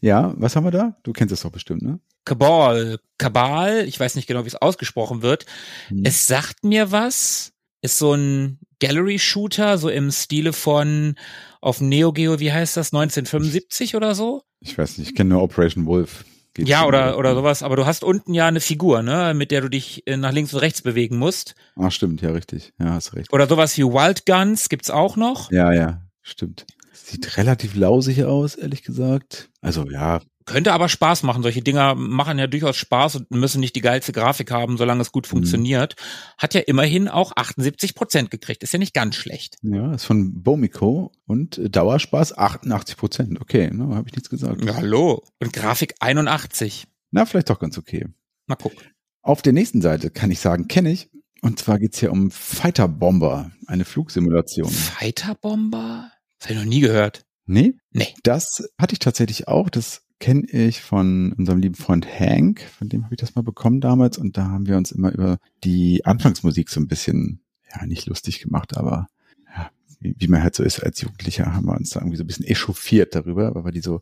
Ja, 0.01 0.33
was 0.37 0.55
haben 0.55 0.65
wir 0.65 0.71
da? 0.71 0.97
Du 1.03 1.13
kennst 1.13 1.31
das 1.31 1.41
doch 1.41 1.51
bestimmt, 1.51 1.81
ne? 1.81 1.99
Cabal. 2.25 2.99
Cabal, 3.17 3.85
ich 3.87 3.99
weiß 3.99 4.15
nicht 4.15 4.27
genau, 4.27 4.43
wie 4.43 4.49
es 4.49 4.55
ausgesprochen 4.55 5.21
wird. 5.21 5.45
Hm. 5.87 6.01
Es 6.03 6.27
sagt 6.27 6.63
mir 6.63 6.91
was. 6.91 7.53
Ist 7.81 7.97
so 7.97 8.13
ein 8.13 8.59
Gallery-Shooter, 8.79 9.77
so 9.77 9.89
im 9.89 10.11
Stile 10.11 10.53
von 10.53 11.15
auf 11.61 11.81
Neo 11.81 12.11
Geo, 12.11 12.39
wie 12.39 12.51
heißt 12.51 12.77
das, 12.77 12.93
1975 12.93 13.95
oder 13.95 14.15
so? 14.15 14.43
Ich 14.59 14.77
weiß 14.77 14.97
nicht, 14.97 15.09
ich 15.09 15.15
kenne 15.15 15.31
nur 15.31 15.41
Operation 15.41 15.85
Wolf. 15.85 16.25
Geht's 16.53 16.69
ja, 16.69 16.85
oder, 16.85 17.17
oder 17.17 17.33
sowas, 17.33 17.63
aber 17.63 17.75
du 17.75 17.85
hast 17.85 18.03
unten 18.03 18.33
ja 18.33 18.45
eine 18.45 18.59
Figur, 18.59 19.01
ne, 19.01 19.33
mit 19.33 19.49
der 19.49 19.61
du 19.61 19.69
dich 19.69 20.05
äh, 20.05 20.17
nach 20.17 20.31
links 20.31 20.53
und 20.53 20.59
rechts 20.59 20.83
bewegen 20.83 21.17
musst. 21.17 21.55
Ah, 21.75 21.89
stimmt, 21.89 22.21
ja, 22.21 22.31
richtig. 22.31 22.73
Ja, 22.79 22.91
hast 22.91 23.15
recht. 23.15 23.33
Oder 23.33 23.47
sowas 23.47 23.75
wie 23.77 23.83
Wild 23.83 24.25
Guns 24.25 24.69
gibt's 24.69 24.91
auch 24.91 25.15
noch. 25.15 25.51
Ja, 25.51 25.73
ja, 25.73 26.01
stimmt. 26.21 26.65
Sieht 27.03 27.37
relativ 27.37 27.75
lausig 27.75 28.23
aus, 28.23 28.55
ehrlich 28.55 28.83
gesagt. 28.83 29.49
Also 29.61 29.85
ja, 29.89 30.21
Könnte 30.45 30.73
aber 30.73 30.89
Spaß 30.89 31.23
machen. 31.23 31.41
Solche 31.41 31.61
Dinger 31.61 31.95
machen 31.95 32.37
ja 32.37 32.47
durchaus 32.47 32.75
Spaß 32.75 33.15
und 33.15 33.31
müssen 33.31 33.61
nicht 33.61 33.75
die 33.75 33.81
geilste 33.81 34.11
Grafik 34.11 34.51
haben, 34.51 34.77
solange 34.77 35.01
es 35.01 35.11
gut 35.11 35.25
funktioniert. 35.25 35.95
Mhm. 35.97 36.33
Hat 36.37 36.53
ja 36.53 36.61
immerhin 36.61 37.07
auch 37.07 37.31
78 37.35 37.95
Prozent 37.95 38.29
gekriegt. 38.29 38.63
Ist 38.63 38.73
ja 38.73 38.79
nicht 38.79 38.93
ganz 38.93 39.15
schlecht. 39.15 39.57
Ja, 39.61 39.93
ist 39.93 40.03
von 40.03 40.43
Bomiko 40.43 41.11
und 41.25 41.61
Dauerspaß 41.63 42.37
88 42.37 42.97
Prozent. 42.97 43.41
Okay, 43.41 43.69
ne, 43.71 43.95
habe 43.95 44.09
ich 44.09 44.15
nichts 44.15 44.29
gesagt. 44.29 44.63
Ja, 44.65 44.75
hallo. 44.75 45.23
Und 45.39 45.53
Grafik 45.53 45.95
81. 45.99 46.87
Na, 47.11 47.25
vielleicht 47.25 47.49
doch 47.49 47.59
ganz 47.59 47.77
okay. 47.77 48.07
Mal 48.47 48.55
gucken. 48.55 48.79
Auf 49.21 49.41
der 49.41 49.53
nächsten 49.53 49.81
Seite 49.81 50.09
kann 50.09 50.31
ich 50.31 50.39
sagen, 50.39 50.67
kenne 50.67 50.91
ich. 50.91 51.09
Und 51.41 51.59
zwar 51.59 51.79
geht's 51.79 51.99
hier 51.99 52.11
um 52.11 52.31
Fighter 52.31 52.87
Bomber, 52.87 53.51
eine 53.67 53.85
Flugsimulation. 53.85 54.69
Fighter 54.69 55.35
Bomber? 55.35 56.11
Das 56.43 56.49
habe 56.49 56.59
ich 56.59 56.65
noch 56.65 56.69
nie 56.69 56.81
gehört. 56.81 57.25
Nee? 57.45 57.75
Nee. 57.91 58.13
Das 58.23 58.69
hatte 58.77 58.91
ich 58.91 58.99
tatsächlich 58.99 59.47
auch. 59.47 59.69
Das 59.69 60.01
kenne 60.19 60.45
ich 60.45 60.81
von 60.81 61.31
unserem 61.31 61.59
lieben 61.59 61.75
Freund 61.75 62.05
Hank. 62.05 62.59
Von 62.77 62.89
dem 62.89 63.05
habe 63.05 63.15
ich 63.15 63.21
das 63.21 63.35
mal 63.35 63.43
bekommen 63.43 63.79
damals. 63.79 64.17
Und 64.17 64.35
da 64.35 64.49
haben 64.49 64.67
wir 64.67 64.75
uns 64.75 64.91
immer 64.91 65.13
über 65.13 65.37
die 65.63 66.03
Anfangsmusik 66.03 66.69
so 66.69 66.81
ein 66.81 66.89
bisschen, 66.89 67.39
ja, 67.73 67.85
nicht 67.85 68.07
lustig 68.07 68.41
gemacht, 68.41 68.75
aber 68.75 69.07
ja, 69.55 69.71
wie, 70.01 70.15
wie 70.17 70.27
man 70.27 70.43
halt 70.43 70.53
so 70.53 70.63
ist 70.63 70.83
als 70.83 70.99
Jugendlicher, 70.99 71.53
haben 71.53 71.65
wir 71.65 71.77
uns 71.77 71.91
da 71.91 72.01
irgendwie 72.01 72.17
so 72.17 72.25
ein 72.25 72.27
bisschen 72.27 72.45
echauffiert 72.45 73.15
darüber, 73.15 73.55
weil 73.55 73.63
wir 73.63 73.71
die 73.71 73.79
so 73.79 74.01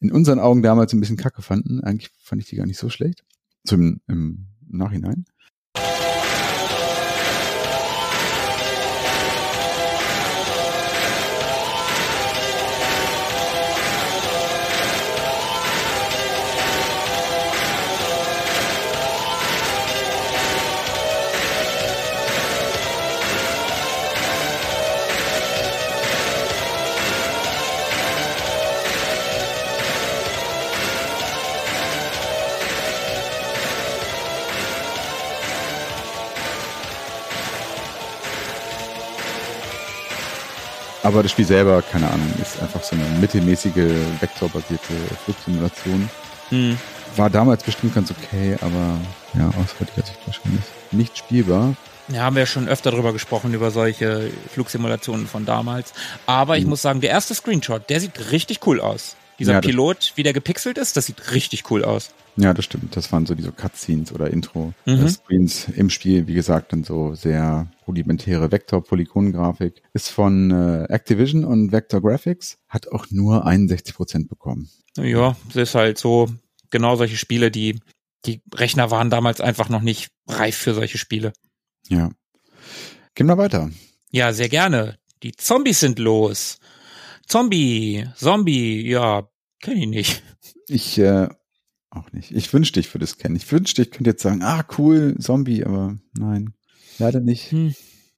in 0.00 0.10
unseren 0.10 0.38
Augen 0.38 0.62
damals 0.62 0.94
ein 0.94 1.00
bisschen 1.00 1.18
kacke 1.18 1.42
fanden. 1.42 1.82
Eigentlich 1.82 2.10
fand 2.18 2.40
ich 2.40 2.48
die 2.48 2.56
gar 2.56 2.66
nicht 2.66 2.78
so 2.78 2.88
schlecht. 2.88 3.24
Im, 3.70 4.00
im 4.08 4.46
Nachhinein. 4.70 5.26
Aber 41.02 41.22
das 41.22 41.32
Spiel 41.32 41.44
selber, 41.44 41.82
keine 41.82 42.08
Ahnung, 42.08 42.32
ist 42.40 42.60
einfach 42.62 42.82
so 42.82 42.94
eine 42.94 43.04
mittelmäßige, 43.20 43.74
vektorbasierte 44.20 44.94
Flugsimulation. 45.24 46.08
Hm. 46.50 46.78
War 47.16 47.28
damals 47.28 47.64
bestimmt 47.64 47.94
ganz 47.94 48.10
okay, 48.10 48.56
aber 48.60 48.98
ja, 49.34 49.48
aus 49.48 49.74
heutiger 49.80 50.06
Sicht 50.06 50.18
wahrscheinlich 50.26 50.62
nicht 50.92 51.18
spielbar. 51.18 51.74
Ja, 52.08 52.22
haben 52.22 52.36
wir 52.36 52.42
ja 52.42 52.46
schon 52.46 52.68
öfter 52.68 52.90
drüber 52.90 53.12
gesprochen, 53.12 53.52
über 53.52 53.70
solche 53.70 54.30
Flugsimulationen 54.52 55.26
von 55.26 55.44
damals. 55.44 55.92
Aber 56.26 56.56
ich 56.56 56.64
hm. 56.64 56.70
muss 56.70 56.82
sagen, 56.82 57.00
der 57.00 57.10
erste 57.10 57.34
Screenshot, 57.34 57.90
der 57.90 58.00
sieht 58.00 58.30
richtig 58.30 58.66
cool 58.66 58.80
aus. 58.80 59.16
Dieser 59.38 59.54
ja, 59.54 59.60
Pilot, 59.60 60.12
wie 60.14 60.22
der 60.22 60.32
gepixelt 60.32 60.78
ist, 60.78 60.96
das 60.96 61.06
sieht 61.06 61.32
richtig 61.32 61.70
cool 61.70 61.84
aus. 61.84 62.10
Ja, 62.36 62.54
das 62.54 62.64
stimmt. 62.64 62.96
Das 62.96 63.12
waren 63.12 63.26
so 63.26 63.34
diese 63.34 63.52
Cutscenes 63.52 64.12
oder 64.12 64.30
Intro-Screens 64.30 65.68
mhm. 65.68 65.74
im 65.74 65.90
Spiel. 65.90 66.26
Wie 66.26 66.34
gesagt, 66.34 66.72
dann 66.72 66.82
so 66.82 67.14
sehr 67.14 67.70
rudimentäre 67.86 68.50
Vektor-Polygon-Grafik. 68.50 69.82
Ist 69.92 70.08
von 70.08 70.50
äh, 70.50 70.84
Activision 70.84 71.44
und 71.44 71.72
Vector 71.72 72.00
Graphics. 72.00 72.58
Hat 72.68 72.88
auch 72.88 73.06
nur 73.10 73.46
61 73.46 73.94
Prozent 73.94 74.28
bekommen. 74.28 74.70
Ja, 74.96 75.36
das 75.48 75.56
ist 75.56 75.74
halt 75.74 75.98
so 75.98 76.28
genau 76.70 76.96
solche 76.96 77.16
Spiele, 77.16 77.50
die, 77.50 77.80
die 78.24 78.42
Rechner 78.54 78.90
waren 78.90 79.10
damals 79.10 79.40
einfach 79.40 79.68
noch 79.68 79.82
nicht 79.82 80.10
reif 80.26 80.56
für 80.56 80.74
solche 80.74 80.98
Spiele. 80.98 81.32
Ja. 81.88 82.10
Gehen 83.14 83.26
wir 83.26 83.38
weiter. 83.38 83.70
Ja, 84.10 84.32
sehr 84.32 84.48
gerne. 84.48 84.98
Die 85.22 85.32
Zombies 85.32 85.80
sind 85.80 85.98
los. 85.98 86.58
Zombie, 87.26 88.06
Zombie, 88.16 88.88
ja, 88.88 89.28
kenne 89.60 89.80
ich 89.80 89.86
nicht. 89.86 90.22
Ich 90.66 90.98
äh, 90.98 91.28
auch 91.92 92.12
nicht. 92.12 92.30
Ich 92.32 92.52
wünschte, 92.52 92.80
ich 92.80 92.92
würde 92.94 93.04
es 93.04 93.18
kennen. 93.18 93.36
Ich 93.36 93.50
wünschte, 93.50 93.82
ich 93.82 93.90
könnte 93.90 94.10
jetzt 94.10 94.22
sagen, 94.22 94.42
ah, 94.42 94.64
cool, 94.78 95.16
Zombie, 95.18 95.64
aber 95.64 95.98
nein, 96.18 96.54
leider 96.98 97.20
nicht. 97.20 97.50
Hm. 97.52 97.74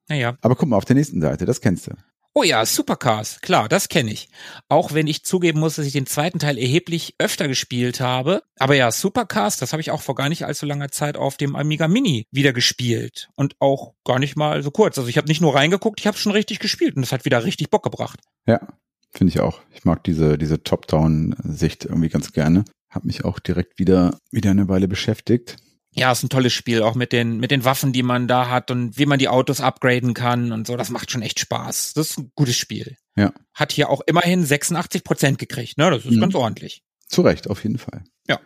Naja. 0.09 0.37
Aber 0.40 0.57
guck 0.57 0.69
mal, 0.69 0.76
auf 0.76 0.85
der 0.85 0.97
nächsten 0.97 1.21
Seite, 1.21 1.45
das 1.47 1.61
kennst 1.61 1.87
du. 1.87 1.93
Oh 2.37 2.43
ja, 2.43 2.66
Supercars, 2.66 3.40
klar, 3.43 3.69
das 3.69 3.88
kenne 3.88 4.11
ich. 4.11 4.28
Auch 4.69 4.93
wenn 4.93 5.07
ich 5.07 5.23
zugeben 5.23 5.61
muss, 5.61 5.76
dass 5.76 5.87
ich 5.87 5.93
den 5.93 6.04
zweiten 6.07 6.40
Teil 6.40 6.59
erheblich 6.59 7.14
öfter 7.19 7.47
gespielt 7.47 8.00
habe. 8.00 8.43
Aber 8.59 8.75
ja, 8.75 8.90
Supercars, 8.90 9.57
das 9.57 9.73
habe 9.73 9.81
ich 9.81 9.93
auch 9.93 10.02
vor 10.02 10.16
gar 10.16 10.28
nicht 10.28 10.45
allzu 10.45 10.66
langer 10.66 10.88
Zeit 10.88 11.16
auf 11.16 11.37
dem 11.37 11.54
Amiga 11.54 11.87
Mini 11.87 12.26
wieder 12.33 12.52
gespielt. 12.52 13.28
Und 13.37 13.54
auch 13.61 13.95
gar 14.04 14.19
nicht 14.19 14.35
mal 14.35 14.64
so 14.64 14.73
kurz. 14.73 14.99
Also 14.99 15.09
ich 15.09 15.16
habe 15.16 15.28
nicht 15.28 15.40
nur 15.40 15.54
reingeguckt, 15.54 16.00
ich 16.00 16.09
habe 16.09 16.19
schon 16.19 16.33
richtig 16.33 16.59
gespielt 16.59 16.97
und 16.97 17.02
das 17.02 17.12
hat 17.12 17.25
wieder 17.25 17.45
richtig 17.45 17.71
Bock 17.71 17.85
gebracht. 17.85 18.19
Ja, 18.49 18.66
finde 19.12 19.31
ich 19.31 19.38
auch. 19.38 19.61
Ich 19.73 19.85
mag 19.85 20.02
diese, 20.02 20.37
diese 20.37 20.61
Top-Down-Sicht 20.61 21.85
irgendwie 21.85 22.09
ganz 22.09 22.33
gerne. 22.33 22.64
Hab 22.94 23.04
mich 23.04 23.24
auch 23.24 23.40
direkt 23.40 23.80
wieder, 23.80 24.20
wieder 24.30 24.52
eine 24.52 24.68
Weile 24.68 24.86
beschäftigt. 24.86 25.56
Ja, 25.90 26.12
ist 26.12 26.22
ein 26.22 26.28
tolles 26.28 26.52
Spiel, 26.52 26.82
auch 26.82 26.94
mit 26.94 27.12
den, 27.12 27.38
mit 27.38 27.50
den 27.50 27.64
Waffen, 27.64 27.92
die 27.92 28.02
man 28.02 28.28
da 28.28 28.48
hat 28.48 28.70
und 28.70 28.98
wie 28.98 29.06
man 29.06 29.18
die 29.18 29.28
Autos 29.28 29.60
upgraden 29.60 30.14
kann 30.14 30.52
und 30.52 30.66
so. 30.66 30.76
Das 30.76 30.90
macht 30.90 31.10
schon 31.10 31.22
echt 31.22 31.40
Spaß. 31.40 31.94
Das 31.94 32.10
ist 32.10 32.18
ein 32.18 32.32
gutes 32.34 32.56
Spiel. 32.56 32.96
Ja. 33.16 33.32
Hat 33.52 33.72
hier 33.72 33.90
auch 33.90 34.00
immerhin 34.06 34.44
86 34.44 35.02
Prozent 35.02 35.38
gekriegt, 35.38 35.76
ne? 35.76 35.90
Das 35.90 36.04
ist 36.04 36.12
mhm. 36.12 36.20
ganz 36.20 36.34
ordentlich. 36.34 36.82
Zu 37.08 37.22
Recht, 37.22 37.48
auf 37.48 37.62
jeden 37.62 37.78
Fall. 37.78 38.04
Ja. 38.28 38.40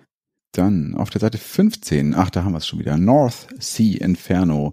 Dann 0.52 0.95
auf 0.95 1.11
der 1.11 1.21
Seite 1.21 1.38
15, 1.38 2.14
ach, 2.14 2.31
da 2.31 2.45
haben 2.45 2.52
wir 2.52 2.59
es 2.59 2.67
schon 2.67 2.78
wieder. 2.78 2.97
North 2.97 3.49
Sea 3.59 3.99
Inferno. 3.99 4.73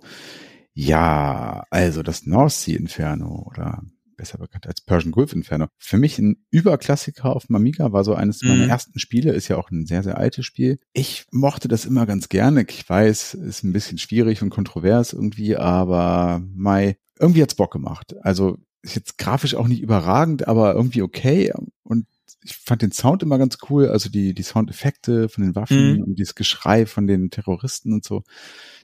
Ja, 0.74 1.66
also 1.70 2.02
das 2.02 2.26
North 2.26 2.54
Sea 2.54 2.78
Inferno 2.78 3.46
oder 3.50 3.84
besser 4.16 4.38
bekannt 4.38 4.68
als 4.68 4.82
Persian 4.82 5.12
Gulf 5.12 5.34
Inferno. 5.34 5.68
Für 5.78 5.98
mich 5.98 6.18
ein 6.20 6.46
Überklassiker 6.52 7.36
auf 7.36 7.50
Mamiga, 7.50 7.92
war 7.92 8.04
so 8.04 8.14
eines 8.14 8.42
mhm. 8.42 8.50
meiner 8.50 8.68
ersten 8.68 9.00
Spiele, 9.00 9.34
ist 9.34 9.48
ja 9.48 9.58
auch 9.58 9.72
ein 9.72 9.86
sehr, 9.86 10.04
sehr 10.04 10.18
altes 10.18 10.46
Spiel. 10.46 10.80
Ich 10.94 11.26
mochte 11.32 11.68
das 11.68 11.86
immer 11.86 12.06
ganz 12.06 12.30
gerne. 12.30 12.66
Ich 12.68 12.88
weiß, 12.88 13.36
ist 13.36 13.64
ein 13.64 13.74
bisschen 13.74 13.98
schwierig 13.98 14.42
und 14.42 14.50
kontrovers 14.50 15.14
irgendwie, 15.14 15.56
aber 15.56 16.42
Mai, 16.54 16.98
irgendwie 17.20 17.42
hat's 17.42 17.56
Bock 17.56 17.72
gemacht. 17.72 18.16
Also 18.22 18.58
ist 18.82 18.96
jetzt 18.96 19.18
grafisch 19.18 19.56
auch 19.56 19.68
nicht 19.68 19.82
überragend, 19.82 20.48
aber 20.48 20.74
irgendwie 20.74 21.02
okay. 21.02 21.52
Und 21.84 22.06
ich 22.44 22.56
fand 22.58 22.84
den 22.84 22.92
Sound 22.92 23.24
immer 23.24 23.40
ganz 23.40 23.58
cool, 23.70 23.90
also 23.90 24.10
die, 24.10 24.34
die 24.34 24.44
Soundeffekte 24.44 25.30
von 25.30 25.44
den 25.44 25.56
Waffen 25.56 25.96
mhm. 25.98 26.04
und 26.04 26.20
dieses 26.20 26.36
Geschrei 26.36 26.86
von 26.86 27.08
den 27.08 27.32
Terroristen 27.32 27.92
und 27.94 28.04
so. 28.04 28.24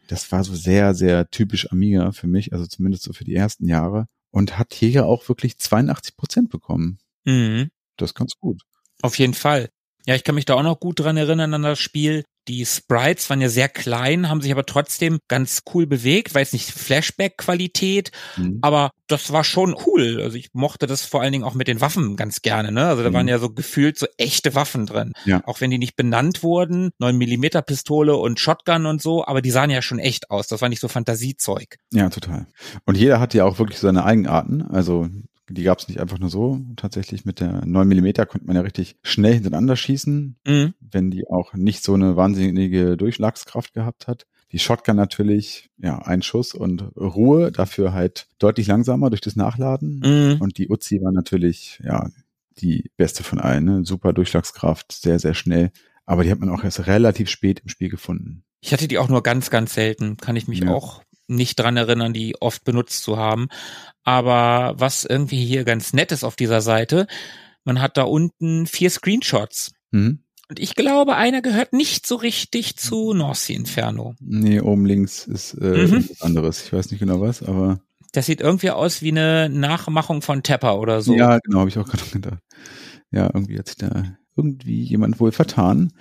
Das 0.08 0.32
war 0.32 0.44
so 0.44 0.56
sehr, 0.56 0.96
sehr 0.96 1.30
typisch 1.30 1.72
Amiga 1.72 2.12
für 2.12 2.28
mich, 2.28 2.54
also 2.54 2.66
zumindest 2.66 3.04
so 3.04 3.14
für 3.14 3.24
die 3.24 3.36
ersten 3.36 3.68
Jahre 3.68 4.08
und 4.32 4.58
hat 4.58 4.74
hier 4.74 4.90
ja 4.90 5.04
auch 5.04 5.28
wirklich 5.30 5.58
82 5.58 6.18
Prozent 6.18 6.50
bekommen. 6.50 7.00
Mhm. 7.26 7.70
Das 7.98 8.12
ist 8.12 8.16
ganz 8.16 8.34
gut. 8.40 8.64
Auf 9.02 9.18
jeden 9.20 9.34
Fall. 9.34 9.70
Ja, 10.06 10.16
ich 10.16 10.24
kann 10.24 10.36
mich 10.36 10.46
da 10.46 10.56
auch 10.56 10.64
noch 10.64 10.80
gut 10.80 11.00
dran 11.00 11.18
erinnern 11.18 11.54
an 11.54 11.62
das 11.62 11.80
Spiel. 11.80 12.24
Die 12.48 12.66
Sprites 12.66 13.30
waren 13.30 13.42
ja 13.42 13.50
sehr 13.50 13.70
klein, 13.70 14.30
haben 14.30 14.42
sich 14.42 14.52
aber 14.52 14.66
trotzdem 14.66 15.20
ganz 15.28 15.62
cool 15.74 15.86
bewegt, 15.86 16.34
weiß 16.34 16.54
nicht 16.54 16.72
Flashback-Qualität, 16.72 18.12
mhm. 18.38 18.60
aber 18.62 18.92
das 19.08 19.32
war 19.32 19.44
schon 19.44 19.76
cool. 19.86 20.22
Also 20.22 20.38
ich 20.38 20.50
mochte 20.54 20.88
das 20.88 21.06
vor 21.06 21.22
allen 21.22 21.34
Dingen 21.34 21.44
auch 21.44 21.54
mit 21.54 21.68
den 21.68 21.82
Waffen 21.82 22.16
ganz 22.16 22.42
gerne. 22.42 22.72
Ne? 22.72 22.86
Also 22.86 23.04
da 23.04 23.10
mhm. 23.10 23.14
waren 23.14 23.28
ja 23.28 23.40
so 23.40 23.50
gefühlt 23.50 23.98
so 23.98 24.08
echte 24.18 24.56
Waffen 24.56 24.86
drin, 24.86 25.14
ja. 25.26 25.42
auch 25.46 25.62
wenn 25.62 25.70
die 25.70 25.78
nicht 25.78 25.96
benannt 25.96 26.44
wurden, 26.44 26.92
9 27.00 27.18
Millimeter 27.18 27.62
Pistole 27.62 28.16
und 28.16 28.40
Shotgun 28.40 28.86
und 28.86 29.02
so, 29.02 29.26
aber 29.26 29.42
die 29.42 29.52
sahen 29.52 29.70
ja 29.70 29.82
schon 29.82 30.00
echt 30.00 30.32
aus. 30.32 30.48
Das 30.48 30.62
war 30.62 30.70
nicht 30.70 30.82
so 30.82 30.88
Fantasiezeug. 30.88 31.78
Ja, 31.94 32.10
total. 32.10 32.48
Und 32.86 32.98
jeder 32.98 33.20
hat 33.20 33.34
ja 33.34 33.46
auch 33.46 33.60
wirklich 33.60 33.80
seine 33.80 34.04
Eigenarten. 34.04 34.62
Also 34.64 35.10
die 35.52 35.64
gab 35.64 35.80
es 35.80 35.88
nicht 35.88 36.00
einfach 36.00 36.20
nur 36.20 36.30
so. 36.30 36.60
Tatsächlich 36.76 37.26
mit 37.26 37.40
der 37.40 37.66
9 37.66 37.88
Millimeter 37.88 38.26
konnte 38.26 38.48
man 38.48 38.56
ja 38.56 38.62
richtig 38.62 38.98
schnell 39.04 39.34
hintereinander 39.34 39.76
schießen, 39.76 40.38
mhm. 40.46 40.74
wenn 40.80 41.12
die 41.12 41.28
auch 41.28 41.54
nicht 41.54 41.84
so 41.84 41.94
eine 41.94 42.16
wahnsinnige 42.16 42.98
Durchschlagskraft 42.98 43.74
gehabt 43.74 44.08
hat. 44.08 44.26
Die 44.52 44.60
Shotgun 44.60 44.98
natürlich, 44.98 45.70
ja, 45.78 46.00
ein 46.00 46.22
Schuss 46.22 46.54
und 46.54 46.82
Ruhe, 46.98 47.52
dafür 47.52 47.94
halt 47.94 48.28
deutlich 48.38 48.68
langsamer 48.68 49.10
durch 49.10 49.22
das 49.22 49.36
Nachladen. 49.36 50.02
Mhm. 50.04 50.42
Und 50.42 50.58
die 50.58 50.70
Uzi 50.70 51.02
war 51.02 51.12
natürlich, 51.12 51.80
ja, 51.84 52.10
die 52.58 52.92
beste 52.98 53.24
von 53.24 53.40
allen. 53.40 53.64
Ne? 53.64 53.86
Super 53.86 54.14
Durchschlagskraft, 54.14 54.92
sehr, 54.92 55.20
sehr 55.20 55.34
schnell. 55.34 55.72
Aber 56.06 56.24
die 56.24 56.32
hat 56.32 56.40
man 56.40 56.50
auch 56.50 56.64
erst 56.64 56.88
relativ 56.88 57.30
spät 57.30 57.62
im 57.62 57.70
Spiel 57.70 57.90
gefunden. 57.90 58.44
Ich 58.60 58.74
hatte 58.74 58.88
die 58.88 58.98
auch 58.98 59.10
nur 59.10 59.24
ganz, 59.24 59.50
ganz 59.50 59.74
selten, 59.74 60.18
kann 60.18 60.36
ich 60.36 60.48
mich 60.48 60.60
ja. 60.60 60.70
auch 60.70 61.02
nicht 61.32 61.60
dran 61.60 61.78
erinnern, 61.78 62.14
die 62.14 62.36
oft 62.40 62.64
benutzt 62.64 63.04
zu 63.04 63.18
haben. 63.18 63.48
Aber 64.04 64.74
was 64.78 65.06
irgendwie 65.06 65.44
hier 65.46 65.64
ganz 65.64 65.94
nett 65.94 66.12
ist 66.12 66.24
auf 66.24 66.36
dieser 66.36 66.62
Seite, 66.62 67.08
man 67.64 67.82
hat 67.82 67.98
da 67.98 68.04
unten 68.04 68.68
vier 68.68 68.90
Screenshots. 68.90 69.74
Mhm. 69.92 70.24
Und 70.50 70.60
ich 70.60 70.76
glaube, 70.76 71.16
einer 71.16 71.42
gehört 71.42 71.72
nicht 71.72 72.06
so 72.06 72.16
richtig 72.16 72.76
zu 72.76 73.14
North 73.14 73.38
Sea 73.38 73.56
Inferno. 73.56 74.16
Nee, 74.20 74.60
oben 74.60 74.86
links 74.86 75.26
ist 75.26 75.54
äh, 75.54 75.88
mhm. 75.88 76.10
was 76.10 76.22
anderes. 76.22 76.66
Ich 76.66 76.74
weiß 76.74 76.92
nicht 76.92 77.00
genau 77.00 77.22
was, 77.22 77.42
aber. 77.42 77.80
Das 78.12 78.26
sieht 78.26 78.42
irgendwie 78.42 78.72
aus 78.72 79.02
wie 79.02 79.12
eine 79.12 79.48
Nachmachung 79.48 80.22
von 80.22 80.44
Tepper 80.44 80.78
oder 80.78 81.02
so. 81.02 81.16
Ja, 81.16 81.40
genau, 81.40 81.60
habe 81.60 81.70
ich 81.70 81.78
auch 81.78 81.88
gerade 81.88 82.04
gedacht. 82.12 82.40
Ja, 83.12 83.30
irgendwie 83.34 83.58
hat 83.58 83.68
sich 83.68 83.78
da 83.78 84.18
irgendwie 84.36 84.84
jemand 84.84 85.20
wohl 85.20 85.32
vertan. 85.32 85.94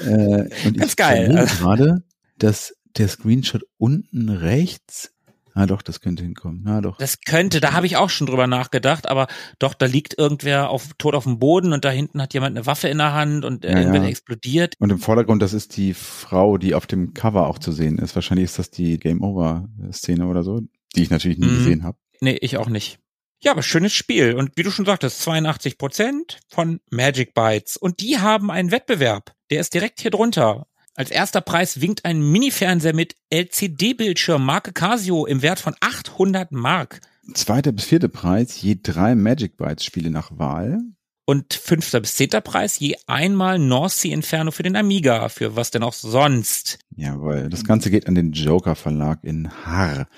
Äh, 0.00 0.48
und 0.66 0.76
Ganz 0.76 0.90
ich 0.90 0.96
geil. 0.96 1.48
gerade, 1.58 2.02
dass 2.38 2.74
der 2.98 3.08
Screenshot 3.08 3.62
unten 3.78 4.28
rechts 4.28 5.12
Ah, 5.56 5.64
doch, 5.64 5.80
das 5.80 6.02
könnte 6.02 6.22
hinkommen. 6.22 6.68
Ah, 6.68 6.82
doch. 6.82 6.98
Das 6.98 7.22
könnte, 7.22 7.62
da 7.62 7.72
habe 7.72 7.86
ich 7.86 7.96
auch 7.96 8.10
schon 8.10 8.26
drüber 8.26 8.46
nachgedacht, 8.46 9.08
aber 9.08 9.26
doch, 9.58 9.72
da 9.72 9.86
liegt 9.86 10.18
irgendwer 10.18 10.68
auf, 10.68 10.90
tot 10.98 11.14
auf 11.14 11.24
dem 11.24 11.38
Boden 11.38 11.72
und 11.72 11.86
da 11.86 11.90
hinten 11.90 12.20
hat 12.20 12.34
jemand 12.34 12.58
eine 12.58 12.66
Waffe 12.66 12.88
in 12.88 12.98
der 12.98 13.14
Hand 13.14 13.42
und 13.42 13.64
ja, 13.64 13.70
irgendwer 13.70 14.02
ja. 14.02 14.08
explodiert. 14.08 14.74
Und 14.80 14.90
im 14.90 14.98
Vordergrund, 14.98 15.40
das 15.40 15.54
ist 15.54 15.78
die 15.78 15.94
Frau, 15.94 16.58
die 16.58 16.74
auf 16.74 16.86
dem 16.86 17.14
Cover 17.14 17.46
auch 17.46 17.58
zu 17.58 17.72
sehen 17.72 17.96
ist. 17.96 18.14
Wahrscheinlich 18.14 18.44
ist 18.44 18.58
das 18.58 18.70
die 18.70 18.98
Game 18.98 19.22
Over 19.22 19.66
Szene 19.92 20.26
oder 20.26 20.42
so, 20.42 20.60
die 20.94 21.02
ich 21.02 21.08
natürlich 21.08 21.38
nie 21.38 21.46
mhm. 21.46 21.56
gesehen 21.56 21.84
habe. 21.84 21.96
Nee, 22.20 22.36
ich 22.42 22.58
auch 22.58 22.68
nicht. 22.68 22.98
Ja, 23.40 23.52
aber 23.52 23.62
schönes 23.62 23.94
Spiel. 23.94 24.34
Und 24.34 24.58
wie 24.58 24.62
du 24.62 24.70
schon 24.70 24.84
sagtest, 24.84 25.22
82 25.22 25.78
Prozent 25.78 26.38
von 26.50 26.80
Magic 26.90 27.32
Bytes. 27.32 27.78
Und 27.78 28.00
die 28.00 28.18
haben 28.18 28.50
einen 28.50 28.72
Wettbewerb. 28.72 29.32
Der 29.50 29.60
ist 29.60 29.72
direkt 29.72 30.02
hier 30.02 30.10
drunter. 30.10 30.66
Als 30.96 31.10
erster 31.10 31.42
Preis 31.42 31.82
winkt 31.82 32.06
ein 32.06 32.22
Mini-Fernseher 32.22 32.94
mit 32.94 33.16
LCD-Bildschirm 33.28 34.42
Marke 34.42 34.72
Casio 34.72 35.26
im 35.26 35.42
Wert 35.42 35.60
von 35.60 35.74
800 35.80 36.52
Mark. 36.52 37.02
Zweiter 37.34 37.72
bis 37.72 37.84
vierter 37.84 38.08
Preis 38.08 38.62
je 38.62 38.78
drei 38.82 39.14
Magic 39.14 39.58
Bytes 39.58 39.84
Spiele 39.84 40.10
nach 40.10 40.30
Wahl. 40.38 40.80
Und 41.26 41.52
fünfter 41.52 42.00
bis 42.00 42.16
zehnter 42.16 42.40
Preis 42.40 42.78
je 42.78 42.96
einmal 43.06 43.58
North 43.58 43.92
Sea 43.92 44.14
Inferno 44.14 44.52
für 44.52 44.62
den 44.62 44.74
Amiga. 44.74 45.28
Für 45.28 45.54
was 45.54 45.70
denn 45.70 45.82
auch 45.82 45.92
sonst? 45.92 46.78
Jawohl. 46.94 47.50
Das 47.50 47.64
Ganze 47.64 47.90
geht 47.90 48.06
an 48.06 48.14
den 48.14 48.32
Joker 48.32 48.74
Verlag 48.74 49.18
in 49.22 49.50
Haar. 49.66 50.08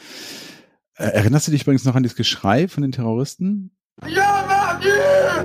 Äh, 0.94 1.06
erinnerst 1.06 1.48
du 1.48 1.50
dich 1.50 1.62
übrigens 1.62 1.84
noch 1.84 1.96
an 1.96 2.04
das 2.04 2.14
Geschrei 2.14 2.68
von 2.68 2.82
den 2.82 2.92
Terroristen? 2.92 3.72
Ja! 4.06 4.57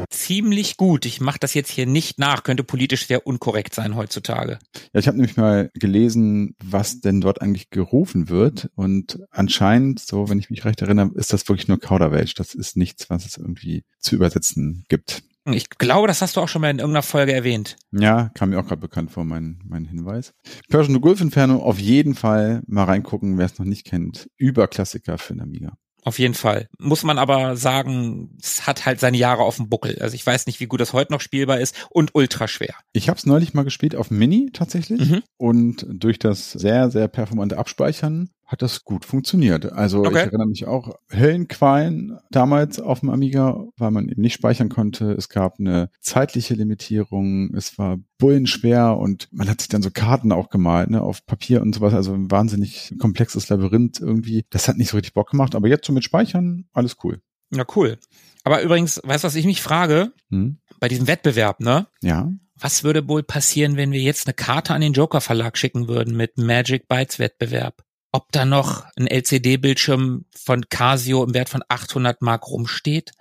Ziemlich 0.09 0.77
gut. 0.77 1.05
Ich 1.05 1.21
mache 1.21 1.39
das 1.39 1.53
jetzt 1.53 1.71
hier 1.71 1.85
nicht 1.85 2.19
nach. 2.19 2.43
Könnte 2.43 2.63
politisch 2.63 3.07
sehr 3.07 3.25
unkorrekt 3.27 3.73
sein 3.73 3.95
heutzutage. 3.95 4.59
Ja, 4.93 4.99
ich 4.99 5.07
habe 5.07 5.17
nämlich 5.17 5.37
mal 5.37 5.69
gelesen, 5.73 6.55
was 6.63 7.01
denn 7.01 7.21
dort 7.21 7.41
eigentlich 7.41 7.69
gerufen 7.69 8.29
wird. 8.29 8.69
Und 8.75 9.19
anscheinend, 9.31 9.99
so 9.99 10.29
wenn 10.29 10.39
ich 10.39 10.49
mich 10.49 10.65
recht 10.65 10.81
erinnere, 10.81 11.11
ist 11.15 11.33
das 11.33 11.47
wirklich 11.47 11.67
nur 11.67 11.79
Kauderwelsch. 11.79 12.33
Das 12.35 12.53
ist 12.53 12.77
nichts, 12.77 13.09
was 13.09 13.25
es 13.25 13.37
irgendwie 13.37 13.83
zu 13.99 14.15
übersetzen 14.15 14.85
gibt. 14.87 15.23
Ich 15.45 15.69
glaube, 15.69 16.07
das 16.07 16.21
hast 16.21 16.37
du 16.37 16.41
auch 16.41 16.47
schon 16.47 16.61
mal 16.61 16.69
in 16.69 16.79
irgendeiner 16.79 17.03
Folge 17.03 17.33
erwähnt. 17.33 17.75
Ja, 17.91 18.29
kam 18.33 18.51
mir 18.51 18.59
auch 18.59 18.65
gerade 18.65 18.79
bekannt 18.79 19.11
vor, 19.11 19.25
mein, 19.25 19.59
mein 19.65 19.83
Hinweis. 19.83 20.33
Persian 20.69 21.01
Gulf 21.01 21.19
Inferno 21.19 21.57
auf 21.57 21.79
jeden 21.79 22.15
Fall 22.15 22.61
mal 22.65 22.85
reingucken, 22.85 23.37
wer 23.37 23.45
es 23.45 23.59
noch 23.59 23.65
nicht 23.65 23.85
kennt. 23.85 24.29
Überklassiker 24.37 25.17
für 25.17 25.33
den 25.33 25.41
Amiga. 25.41 25.73
Auf 26.03 26.19
jeden 26.19 26.33
Fall. 26.33 26.67
Muss 26.77 27.03
man 27.03 27.17
aber 27.17 27.55
sagen, 27.55 28.37
es 28.41 28.67
hat 28.67 28.85
halt 28.85 28.99
seine 28.99 29.17
Jahre 29.17 29.43
auf 29.43 29.57
dem 29.57 29.69
Buckel. 29.69 29.97
Also 30.01 30.15
ich 30.15 30.25
weiß 30.25 30.47
nicht, 30.47 30.59
wie 30.59 30.65
gut 30.65 30.81
das 30.81 30.93
heute 30.93 31.13
noch 31.13 31.21
spielbar 31.21 31.59
ist 31.59 31.87
und 31.89 32.11
ultra 32.13 32.47
schwer. 32.47 32.75
Ich 32.91 33.09
habe 33.09 33.17
es 33.17 33.25
neulich 33.25 33.53
mal 33.53 33.63
gespielt 33.63 33.95
auf 33.95 34.11
Mini 34.11 34.49
tatsächlich 34.51 35.09
mhm. 35.09 35.23
und 35.37 35.85
durch 35.89 36.19
das 36.19 36.51
sehr, 36.51 36.89
sehr 36.91 37.07
performante 37.07 37.57
Abspeichern 37.57 38.29
hat 38.53 38.61
das 38.61 38.83
gut 38.83 39.03
funktioniert. 39.03 39.71
Also 39.71 39.99
okay. 40.01 40.09
ich 40.09 40.15
erinnere 40.15 40.47
mich 40.47 40.67
auch, 40.67 40.95
Höllenqualen 41.11 42.19
damals 42.29 42.79
auf 42.79 42.99
dem 42.99 43.09
Amiga, 43.09 43.65
weil 43.77 43.89
man 43.89 44.07
eben 44.07 44.21
nicht 44.21 44.35
speichern 44.35 44.69
konnte. 44.69 45.11
Es 45.11 45.27
gab 45.27 45.59
eine 45.59 45.89
zeitliche 45.99 46.53
Limitierung, 46.53 47.53
es 47.55 47.77
war 47.79 47.97
bullenschwer 48.19 48.97
und 48.97 49.27
man 49.31 49.49
hat 49.49 49.61
sich 49.61 49.69
dann 49.69 49.81
so 49.81 49.89
Karten 49.91 50.31
auch 50.31 50.49
gemalt, 50.49 50.91
ne, 50.91 51.01
auf 51.01 51.25
Papier 51.25 51.61
und 51.63 51.73
sowas. 51.73 51.95
Also 51.95 52.13
ein 52.13 52.29
wahnsinnig 52.29 52.93
komplexes 52.99 53.49
Labyrinth 53.49 53.99
irgendwie. 53.99 54.45
Das 54.51 54.67
hat 54.67 54.77
nicht 54.77 54.89
so 54.89 54.97
richtig 54.97 55.15
Bock 55.15 55.31
gemacht, 55.31 55.55
aber 55.55 55.67
jetzt 55.67 55.87
so 55.87 55.91
mit 55.91 56.03
Speichern, 56.03 56.65
alles 56.73 56.97
cool. 57.03 57.21
Ja, 57.49 57.65
cool. 57.75 57.97
Aber 58.43 58.61
übrigens, 58.61 59.01
weißt 59.03 59.23
du, 59.23 59.27
was 59.27 59.35
ich 59.35 59.45
mich 59.45 59.63
frage? 59.63 60.13
Hm? 60.29 60.59
Bei 60.79 60.87
diesem 60.87 61.07
Wettbewerb, 61.07 61.59
ne? 61.59 61.87
Ja. 62.01 62.31
Was 62.55 62.83
würde 62.83 63.07
wohl 63.07 63.23
passieren, 63.23 63.77
wenn 63.77 63.91
wir 63.91 64.01
jetzt 64.01 64.27
eine 64.27 64.35
Karte 64.35 64.75
an 64.75 64.81
den 64.81 64.93
Joker 64.93 65.21
Verlag 65.21 65.57
schicken 65.57 65.87
würden 65.87 66.15
mit 66.15 66.37
Magic 66.37 66.87
Bytes 66.87 67.17
Wettbewerb? 67.17 67.83
Ob 68.13 68.31
da 68.31 68.45
noch 68.45 68.85
ein 68.95 69.07
LCD-Bildschirm 69.07 70.25
von 70.33 70.69
Casio 70.69 71.23
im 71.23 71.33
Wert 71.33 71.49
von 71.49 71.63
800 71.67 72.21
Mark 72.21 72.47
rumsteht? 72.47 73.11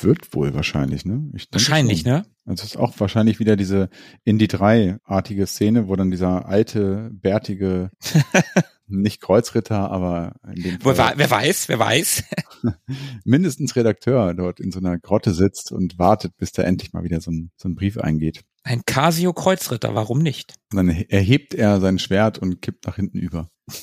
Wird 0.00 0.34
wohl 0.34 0.54
wahrscheinlich, 0.54 1.04
ne? 1.06 1.30
wahrscheinlich, 1.50 2.02
schon. 2.02 2.12
ne? 2.12 2.26
Also 2.44 2.64
es 2.64 2.74
ist 2.74 2.76
auch 2.76 2.92
wahrscheinlich 3.00 3.40
wieder 3.40 3.56
diese 3.56 3.88
Indie 4.22 4.46
3-artige 4.46 5.46
Szene, 5.46 5.88
wo 5.88 5.96
dann 5.96 6.10
dieser 6.10 6.46
alte, 6.46 7.10
bärtige, 7.14 7.90
nicht 8.86 9.22
Kreuzritter, 9.22 9.90
aber 9.90 10.34
in 10.54 10.62
dem 10.62 10.80
Fall, 10.80 11.14
wer 11.16 11.30
weiß, 11.30 11.70
wer 11.70 11.78
weiß. 11.78 12.24
mindestens 13.24 13.74
Redakteur 13.74 14.34
dort 14.34 14.60
in 14.60 14.70
so 14.70 14.80
einer 14.80 14.98
Grotte 14.98 15.32
sitzt 15.32 15.72
und 15.72 15.98
wartet, 15.98 16.36
bis 16.36 16.52
da 16.52 16.62
endlich 16.62 16.92
mal 16.92 17.04
wieder 17.04 17.22
so 17.22 17.30
ein, 17.30 17.50
so 17.56 17.70
ein 17.70 17.74
Brief 17.74 17.96
eingeht. 17.96 18.42
Ein 18.62 18.82
Casio 18.84 19.32
Kreuzritter, 19.32 19.94
warum 19.94 20.18
nicht? 20.18 20.54
Und 20.70 20.76
dann 20.76 20.88
erhebt 20.90 21.54
er 21.54 21.80
sein 21.80 21.98
Schwert 21.98 22.38
und 22.38 22.60
kippt 22.60 22.86
nach 22.86 22.96
hinten 22.96 23.18
über. 23.18 23.48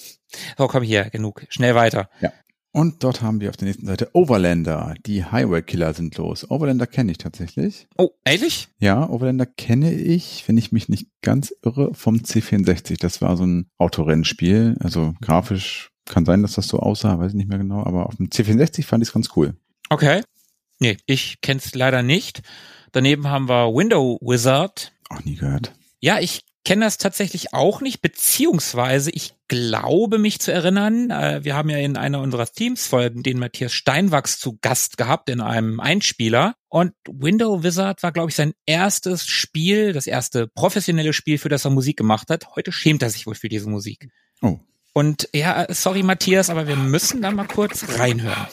So, 0.58 0.67
komm 0.67 0.84
hier, 0.84 1.10
genug. 1.10 1.46
Schnell 1.50 1.76
weiter. 1.76 2.10
Ja. 2.22 2.32
Und 2.74 3.04
dort 3.04 3.22
haben 3.22 3.41
wir 3.41 3.50
auf 3.50 3.58
der 3.58 3.67
nächsten 3.67 3.86
Seite 3.86 4.10
Overlander. 4.13 4.96
Die 5.06 5.26
Highway 5.26 5.62
Killer 5.62 5.94
sind 5.94 6.15
los. 6.17 6.50
Overlander 6.50 6.88
kenne 6.88 7.12
ich 7.12 7.17
tatsächlich. 7.17 7.88
Oh, 7.98 8.12
ehrlich? 8.24 8.70
Ja, 8.80 9.10
Overlander 9.10 9.46
kenne 9.46 9.91
ich, 9.94 10.48
wenn 10.48 10.58
ich 10.58 10.72
mich 10.72 10.88
nicht 10.88 11.08
ganz 11.22 11.54
irre, 11.63 11.94
vom 11.94 12.17
C64. 12.17 12.98
Das 12.98 13.22
war 13.22 13.36
so 13.36 13.46
ein 13.46 13.70
Autorennspiel. 13.78 14.78
Also 14.80 15.13
grafisch 15.22 15.91
kann 16.06 16.26
sein, 16.26 16.44
dass 16.44 16.54
das 16.54 16.67
so 16.67 16.80
aussah, 16.80 17.20
weiß 17.20 17.32
ich 17.32 17.38
nicht 17.38 17.50
mehr 17.50 17.58
genau. 17.58 17.84
Aber 17.84 18.06
auf 18.06 18.15
dem 18.15 18.28
C64 18.28 18.86
fand 18.86 19.04
ich 19.04 19.10
es 19.10 19.13
ganz 19.13 19.30
cool. 19.36 19.54
Okay. 19.89 20.22
Nee, 20.80 20.98
ich 21.06 21.41
kenn's 21.41 21.76
leider 21.76 22.04
nicht. 22.04 22.41
Daneben 22.94 23.28
haben 23.28 23.50
wir 23.50 23.74
Window 23.74 24.17
Wizard. 24.22 24.94
Auch 25.10 25.24
nie 25.26 25.36
gehört. 25.36 25.74
Ja, 26.00 26.20
ich 26.20 26.41
kenne 26.63 26.86
das 26.86 26.97
tatsächlich 26.97 27.54
auch 27.54 27.82
nicht, 27.82 28.02
beziehungsweise 28.02 29.12
ich 29.12 29.34
glaube 29.47 30.17
mich 30.17 30.39
zu 30.39 30.52
erinnern, 30.52 31.10
äh, 31.10 31.43
wir 31.43 31.56
haben 31.56 31.69
ja 31.69 31.78
in 31.78 31.97
einer 31.97 32.21
unserer 32.21 32.45
Teams-Folgen 32.45 33.24
den 33.24 33.39
Matthias 33.39 33.74
Steinwachs 33.74 34.39
zu 34.39 34.58
Gast 34.62 34.97
gehabt 34.97 35.30
in 35.30 35.41
einem 35.41 35.80
Einspieler 35.80 36.56
und 36.69 36.93
Window 37.10 37.63
Wizard 37.63 38.02
war, 38.04 38.12
glaube 38.12 38.30
ich, 38.30 38.36
sein 38.36 38.54
erstes 38.65 39.28
Spiel, 39.28 39.93
das 39.93 40.08
erste 40.08 40.47
professionelle 40.47 41.13
Spiel, 41.13 41.38
für 41.38 41.50
das 41.50 41.65
er 41.65 41.71
Musik 41.71 41.97
gemacht 41.97 42.30
hat. 42.30 42.56
Heute 42.56 42.71
schämt 42.71 43.02
er 43.02 43.10
sich 43.10 43.28
wohl 43.28 43.36
für 43.36 43.50
diese 43.50 43.69
Musik. 43.69 44.10
Oh. 44.41 44.60
Und 44.93 45.30
ja, 45.34 45.65
sorry 45.69 46.04
Matthias, 46.04 46.50
aber 46.50 46.67
wir 46.67 46.76
müssen 46.76 47.21
da 47.21 47.32
mal 47.32 47.47
kurz 47.47 47.86
reinhören. 47.97 48.47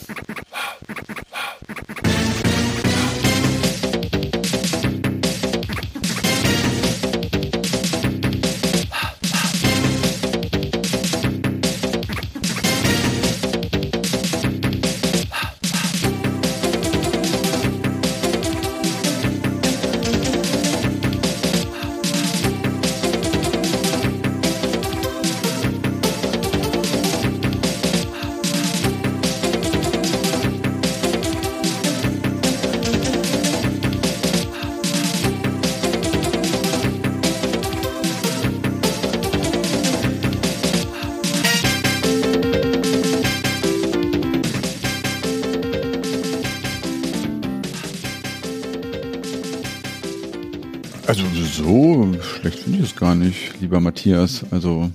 Gar 52.99 53.15
nicht, 53.15 53.61
lieber 53.61 53.81
Matthias. 53.81 54.45
Also 54.51 54.91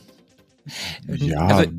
ja. 1.08 1.48
Also, 1.48 1.72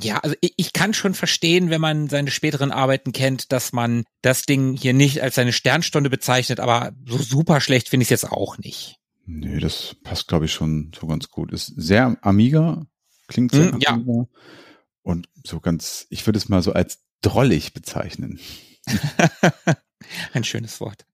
ja, 0.00 0.18
also 0.18 0.36
ich, 0.40 0.54
ich 0.56 0.72
kann 0.72 0.94
schon 0.94 1.14
verstehen, 1.14 1.70
wenn 1.70 1.80
man 1.80 2.08
seine 2.08 2.30
späteren 2.30 2.70
Arbeiten 2.70 3.12
kennt, 3.12 3.50
dass 3.50 3.72
man 3.72 4.04
das 4.22 4.42
Ding 4.42 4.76
hier 4.76 4.92
nicht 4.92 5.22
als 5.22 5.34
seine 5.34 5.52
Sternstunde 5.52 6.10
bezeichnet, 6.10 6.60
aber 6.60 6.92
so 7.06 7.18
super 7.18 7.60
schlecht 7.60 7.88
finde 7.88 8.02
ich 8.02 8.08
es 8.08 8.22
jetzt 8.22 8.30
auch 8.30 8.58
nicht. 8.58 8.98
Nee, 9.26 9.58
das 9.58 9.96
passt, 10.02 10.28
glaube 10.28 10.44
ich, 10.44 10.52
schon 10.52 10.92
so 10.98 11.06
ganz 11.06 11.30
gut. 11.30 11.50
Ist 11.50 11.72
sehr 11.76 12.18
Amiga, 12.20 12.86
klingt 13.26 13.52
sehr 13.52 13.72
mm, 13.72 13.80
Amiga. 13.86 14.02
Ja. 14.06 14.26
Und 15.02 15.28
so 15.44 15.60
ganz, 15.60 16.06
ich 16.10 16.26
würde 16.26 16.36
es 16.36 16.48
mal 16.48 16.62
so 16.62 16.72
als 16.72 17.00
drollig 17.22 17.72
bezeichnen. 17.72 18.38
Ein 20.34 20.44
schönes 20.44 20.80
Wort. 20.80 21.06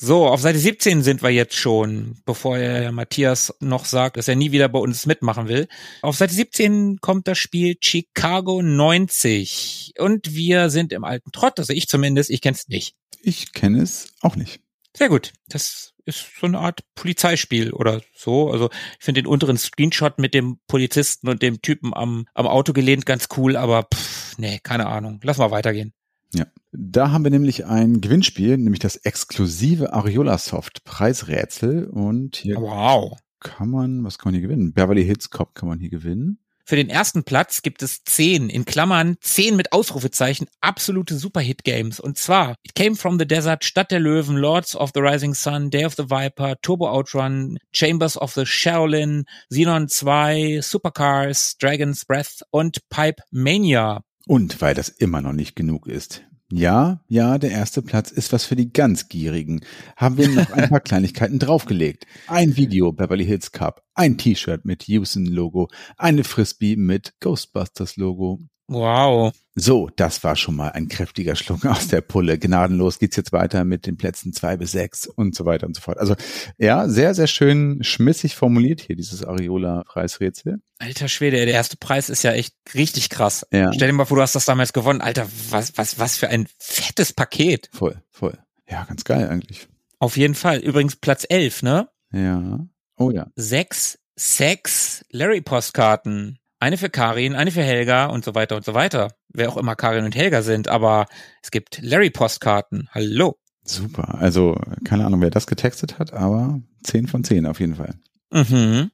So, 0.00 0.28
auf 0.28 0.40
Seite 0.40 0.60
17 0.60 1.02
sind 1.02 1.22
wir 1.22 1.30
jetzt 1.30 1.56
schon, 1.56 2.18
bevor 2.24 2.56
er 2.56 2.92
Matthias 2.92 3.52
noch 3.58 3.84
sagt, 3.84 4.16
dass 4.16 4.28
er 4.28 4.36
nie 4.36 4.52
wieder 4.52 4.68
bei 4.68 4.78
uns 4.78 5.06
mitmachen 5.06 5.48
will. 5.48 5.66
Auf 6.02 6.16
Seite 6.16 6.34
17 6.34 6.98
kommt 7.00 7.26
das 7.26 7.38
Spiel 7.38 7.76
Chicago 7.80 8.62
90 8.62 9.94
und 9.98 10.36
wir 10.36 10.70
sind 10.70 10.92
im 10.92 11.02
alten 11.02 11.32
Trott, 11.32 11.58
also 11.58 11.72
ich 11.72 11.88
zumindest, 11.88 12.30
ich 12.30 12.40
kenne 12.40 12.54
es 12.54 12.68
nicht. 12.68 12.94
Ich 13.22 13.52
kenne 13.52 13.82
es 13.82 14.06
auch 14.20 14.36
nicht. 14.36 14.60
Sehr 14.96 15.08
gut. 15.08 15.32
Das 15.48 15.94
ist 16.04 16.26
so 16.40 16.46
eine 16.46 16.60
Art 16.60 16.80
Polizeispiel 16.94 17.72
oder 17.72 18.00
so. 18.14 18.52
Also 18.52 18.70
ich 18.98 19.04
finde 19.04 19.22
den 19.22 19.26
unteren 19.26 19.58
Screenshot 19.58 20.20
mit 20.20 20.32
dem 20.32 20.60
Polizisten 20.68 21.28
und 21.28 21.42
dem 21.42 21.60
Typen 21.60 21.92
am, 21.92 22.26
am 22.34 22.46
Auto 22.46 22.72
gelehnt 22.72 23.04
ganz 23.04 23.26
cool, 23.36 23.56
aber 23.56 23.88
pff, 23.92 24.38
nee, 24.38 24.60
keine 24.62 24.86
Ahnung. 24.86 25.18
Lass 25.24 25.38
mal 25.38 25.50
weitergehen. 25.50 25.92
Ja. 26.34 26.46
Da 26.72 27.10
haben 27.10 27.24
wir 27.24 27.30
nämlich 27.30 27.64
ein 27.66 28.00
Gewinnspiel, 28.00 28.58
nämlich 28.58 28.80
das 28.80 28.96
exklusive 28.96 29.92
Ariola 29.92 30.36
Soft 30.38 30.84
Preisrätsel 30.84 31.86
und 31.86 32.36
hier 32.36 32.56
Wow. 32.56 33.18
kann 33.40 33.70
man, 33.70 34.04
was 34.04 34.18
kann 34.18 34.32
man 34.32 34.40
hier 34.40 34.48
gewinnen? 34.48 34.72
Beverly 34.72 35.04
Hills 35.04 35.30
Cop 35.30 35.54
kann 35.54 35.68
man 35.68 35.80
hier 35.80 35.90
gewinnen. 35.90 36.38
Für 36.66 36.76
den 36.76 36.90
ersten 36.90 37.24
Platz 37.24 37.62
gibt 37.62 37.82
es 37.82 38.04
zehn, 38.04 38.50
in 38.50 38.66
Klammern 38.66 39.16
zehn 39.22 39.56
mit 39.56 39.72
Ausrufezeichen, 39.72 40.48
absolute 40.60 41.16
Superhit-Games. 41.16 41.98
Und 41.98 42.18
zwar 42.18 42.56
It 42.62 42.74
Came 42.74 42.94
from 42.94 43.18
the 43.18 43.26
Desert, 43.26 43.64
Stadt 43.64 43.90
der 43.90 44.00
Löwen, 44.00 44.36
Lords 44.36 44.76
of 44.76 44.90
the 44.92 45.00
Rising 45.00 45.32
Sun, 45.32 45.70
Day 45.70 45.86
of 45.86 45.94
the 45.94 46.10
Viper, 46.10 46.56
Turbo 46.60 46.90
Outrun, 46.90 47.56
Chambers 47.72 48.18
of 48.18 48.34
the 48.34 48.44
Shaolin, 48.44 49.24
Xenon 49.50 49.88
2, 49.88 50.60
Supercars, 50.60 51.56
Dragon's 51.56 52.04
Breath 52.04 52.42
und 52.50 52.86
Pipe 52.90 53.22
Mania. 53.30 54.02
Und 54.28 54.60
weil 54.60 54.74
das 54.74 54.90
immer 54.90 55.22
noch 55.22 55.32
nicht 55.32 55.56
genug 55.56 55.86
ist. 55.86 56.22
Ja, 56.52 57.00
ja, 57.08 57.38
der 57.38 57.50
erste 57.50 57.80
Platz 57.80 58.10
ist 58.10 58.30
was 58.30 58.44
für 58.44 58.56
die 58.56 58.74
ganz 58.74 59.08
Gierigen. 59.08 59.62
Haben 59.96 60.18
wir 60.18 60.28
noch 60.28 60.50
ein 60.50 60.68
paar 60.68 60.80
Kleinigkeiten 60.84 61.38
draufgelegt. 61.38 62.06
Ein 62.26 62.54
Video 62.54 62.92
Beverly 62.92 63.24
Hills 63.24 63.52
Cup, 63.52 63.82
ein 63.94 64.18
T-Shirt 64.18 64.66
mit 64.66 64.86
Houston 64.86 65.24
Logo, 65.24 65.70
eine 65.96 66.24
Frisbee 66.24 66.76
mit 66.76 67.14
Ghostbusters 67.20 67.96
Logo. 67.96 68.38
Wow. 68.68 69.32
So, 69.54 69.90
das 69.96 70.22
war 70.22 70.36
schon 70.36 70.54
mal 70.54 70.68
ein 70.68 70.88
kräftiger 70.88 71.34
Schluck 71.34 71.64
aus 71.64 71.88
der 71.88 72.02
Pulle. 72.02 72.38
Gnadenlos 72.38 72.98
geht's 72.98 73.16
jetzt 73.16 73.32
weiter 73.32 73.64
mit 73.64 73.86
den 73.86 73.96
Plätzen 73.96 74.32
zwei 74.32 74.56
bis 74.56 74.72
sechs 74.72 75.06
und 75.06 75.34
so 75.34 75.46
weiter 75.46 75.66
und 75.66 75.74
so 75.74 75.80
fort. 75.80 75.98
Also 75.98 76.14
ja, 76.58 76.88
sehr, 76.88 77.14
sehr 77.14 77.26
schön 77.26 77.82
schmissig 77.82 78.36
formuliert 78.36 78.82
hier 78.82 78.94
dieses 78.94 79.24
Areola-Preisrätsel. 79.24 80.60
Alter 80.78 81.08
Schwede, 81.08 81.38
der 81.38 81.54
erste 81.54 81.76
Preis 81.76 82.08
ist 82.08 82.22
ja 82.22 82.32
echt 82.32 82.54
richtig 82.74 83.08
krass. 83.08 83.46
Ja. 83.50 83.72
Stell 83.72 83.88
dir 83.88 83.94
mal 83.94 84.04
vor, 84.04 84.16
du 84.18 84.22
hast 84.22 84.34
das 84.34 84.44
damals 84.44 84.72
gewonnen. 84.72 85.00
Alter, 85.00 85.26
was, 85.50 85.76
was, 85.76 85.98
was 85.98 86.16
für 86.16 86.28
ein 86.28 86.46
fettes 86.58 87.12
Paket. 87.12 87.70
Voll, 87.72 88.00
voll. 88.10 88.38
Ja, 88.70 88.84
ganz 88.84 89.02
geil 89.04 89.28
eigentlich. 89.28 89.66
Auf 89.98 90.16
jeden 90.16 90.34
Fall. 90.34 90.58
Übrigens 90.58 90.94
Platz 90.94 91.26
11, 91.28 91.62
ne? 91.62 91.88
Ja. 92.12 92.66
Oh 92.96 93.10
ja. 93.10 93.26
Sechs, 93.34 93.98
sechs 94.14 95.04
Larry-Postkarten. 95.10 96.37
Eine 96.60 96.76
für 96.76 96.90
Karin, 96.90 97.36
eine 97.36 97.52
für 97.52 97.62
Helga 97.62 98.06
und 98.06 98.24
so 98.24 98.34
weiter 98.34 98.56
und 98.56 98.64
so 98.64 98.74
weiter. 98.74 99.14
Wer 99.28 99.48
auch 99.48 99.56
immer 99.56 99.76
Karin 99.76 100.04
und 100.04 100.16
Helga 100.16 100.42
sind, 100.42 100.66
aber 100.66 101.06
es 101.40 101.52
gibt 101.52 101.80
Larry-Postkarten. 101.80 102.88
Hallo. 102.92 103.36
Super. 103.62 104.16
Also, 104.16 104.58
keine 104.84 105.06
Ahnung, 105.06 105.20
wer 105.20 105.30
das 105.30 105.46
getextet 105.46 105.98
hat, 105.98 106.12
aber 106.12 106.60
10 106.82 107.06
von 107.06 107.22
10 107.22 107.46
auf 107.46 107.60
jeden 107.60 107.76
Fall. 107.76 107.94
Mhm. 108.32 108.90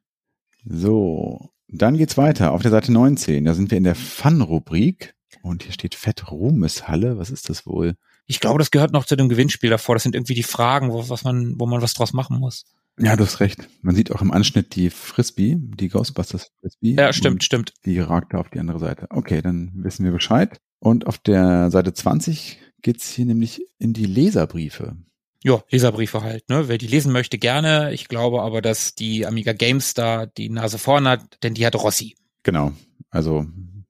So, 0.66 1.50
dann 1.68 1.96
geht's 1.96 2.18
weiter 2.18 2.53
auf 2.53 2.62
der 2.62 2.70
Seite 2.70 2.92
19. 2.92 3.44
Da 3.44 3.55
sind 3.55 3.70
wir 3.70 3.79
in 3.79 3.85
der 3.85 3.94
Fun-Rubrik 3.94 5.14
und 5.42 5.62
hier 5.62 5.72
steht 5.72 5.94
Fett 5.94 6.31
Ruhmeshalle. 6.31 7.18
Was 7.18 7.31
ist 7.31 7.48
das 7.48 7.66
wohl? 7.66 7.94
Ich 8.27 8.40
glaube, 8.40 8.59
das 8.59 8.70
gehört 8.70 8.92
noch 8.92 9.05
zu 9.07 9.16
dem 9.16 9.29
Gewinnspiel 9.29 9.70
davor. 9.70 9.94
Das 9.94 10.03
sind 10.03 10.14
irgendwie 10.14 10.35
die 10.35 10.42
Fragen, 10.42 10.92
wo, 10.92 11.09
was 11.09 11.24
man, 11.24 11.59
wo 11.59 11.66
man 11.66 11.83
was 11.83 11.94
draus 11.94 12.12
machen 12.12 12.38
muss. 12.38 12.64
Ja, 12.98 13.16
du 13.16 13.24
hast 13.24 13.40
recht. 13.40 13.68
Man 13.83 13.94
sieht 13.94 14.12
auch 14.12 14.22
im 14.22 14.30
Anschnitt 14.30 14.76
die 14.76 14.90
Frisbee, 14.90 15.57
die 15.59 15.88
Ghostbusters 15.88 16.50
Frisbee. 16.61 16.94
Ja, 16.94 17.12
stimmt, 17.12 17.42
stimmt. 17.42 17.72
Die 17.85 17.98
ragt 17.98 18.35
da 18.35 18.38
auf 18.38 18.50
die 18.50 18.61
andere 18.61 18.78
Seite. 18.78 19.07
Okay, 19.11 19.42
dann 19.42 19.72
wissen 19.76 20.04
wir 20.04 20.12
Bescheid. 20.12 20.59
Und 20.78 21.07
auf 21.07 21.18
der 21.18 21.70
Seite 21.70 21.92
20 21.92 22.59
geht's 22.83 23.11
hier 23.11 23.26
nämlich 23.26 23.66
in 23.78 23.94
die 23.94 24.07
Leserbriefe. 24.07 24.96
Ja, 25.42 25.62
Leserbriefe 25.70 26.22
halt, 26.22 26.48
ne? 26.48 26.68
Wer 26.68 26.78
die 26.78 26.87
lesen 26.87 27.12
möchte, 27.12 27.37
gerne. 27.38 27.92
Ich 27.92 28.09
glaube 28.09 28.42
aber, 28.42 28.62
dass 28.62 28.94
die 28.94 29.26
Amiga 29.26 29.52
Games 29.52 29.94
da 29.94 30.26
die 30.26 30.48
Nase 30.48 30.78
vorn 30.78 31.09
hat, 31.09 31.42
denn 31.42 31.54
die 31.54 31.66
hat 31.66 31.74
Rossi. 31.74 32.14
Genau. 32.44 32.72
Also 33.11 33.44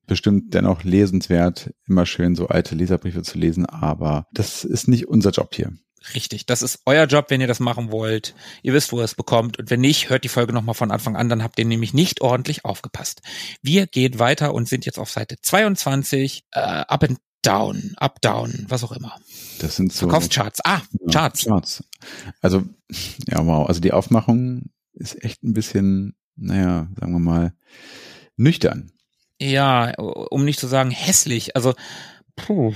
bestimmt 0.07 0.55
dennoch 0.55 0.83
lesenswert, 0.83 1.73
immer 1.87 2.07
schön 2.07 2.35
so 2.35 2.49
alte 2.49 2.75
Leserbriefe 2.75 3.23
zu 3.23 3.39
lesen, 3.39 3.67
aber 3.67 4.27
das 4.33 4.65
ist 4.65 4.89
nicht 4.89 5.09
unser 5.09 5.31
Job 5.31 5.55
hier. 5.55 5.73
Richtig, 6.13 6.45
das 6.45 6.61
ist 6.61 6.81
euer 6.85 7.07
Job, 7.07 7.27
wenn 7.29 7.41
ihr 7.41 7.47
das 7.47 7.61
machen 7.61 7.91
wollt. 7.91 8.35
Ihr 8.63 8.75
wisst, 8.75 8.93
wo 8.93 8.99
ihr 8.99 9.05
es 9.05 9.15
bekommt. 9.15 9.59
Und 9.59 9.71
wenn 9.71 9.81
nicht, 9.81 10.11
hört 10.11 10.25
die 10.25 10.29
Folge 10.29 10.53
nochmal 10.53 10.75
von 10.75 10.91
Anfang 10.91 11.17
an, 11.17 11.29
dann 11.31 11.43
habt 11.43 11.59
ihr 11.59 11.65
nämlich 11.65 11.95
nicht 11.95 12.21
ordentlich 12.21 12.65
aufgepasst. 12.65 13.23
Wir 13.63 13.87
gehen 13.87 14.19
weiter 14.19 14.53
und 14.53 14.69
sind 14.69 14.85
jetzt 14.85 14.99
auf 14.99 15.11
Seite 15.11 15.37
22, 15.41 16.45
äh, 16.53 16.61
Up 16.61 17.05
and 17.05 17.19
Down, 17.43 17.93
Up, 17.97 18.21
Down, 18.21 18.67
was 18.69 18.85
auch 18.85 18.93
immer. 18.93 19.17
Das 19.61 19.77
sind 19.77 19.93
so 19.93 20.09
Verkaufscharts. 20.09 20.61
Ah, 20.65 20.83
Ja, 21.07 21.13
Charts. 21.13 21.45
Charts. 21.45 21.85
Also, 22.41 22.65
ja, 23.27 23.47
wow. 23.47 23.67
Also 23.69 23.81
die 23.81 23.93
Aufmachung 23.93 24.71
ist 24.93 25.23
echt 25.25 25.43
ein 25.43 25.55
bisschen, 25.55 26.17
naja, 26.37 26.89
sagen 26.99 27.13
wir 27.13 27.19
mal, 27.19 27.55
nüchtern. 28.37 28.93
Ja, 29.41 29.95
um 29.99 30.45
nicht 30.45 30.61
zu 30.61 30.67
sagen 30.67 30.91
hässlich. 30.91 31.57
Also, 31.57 31.75
puh. 32.37 32.75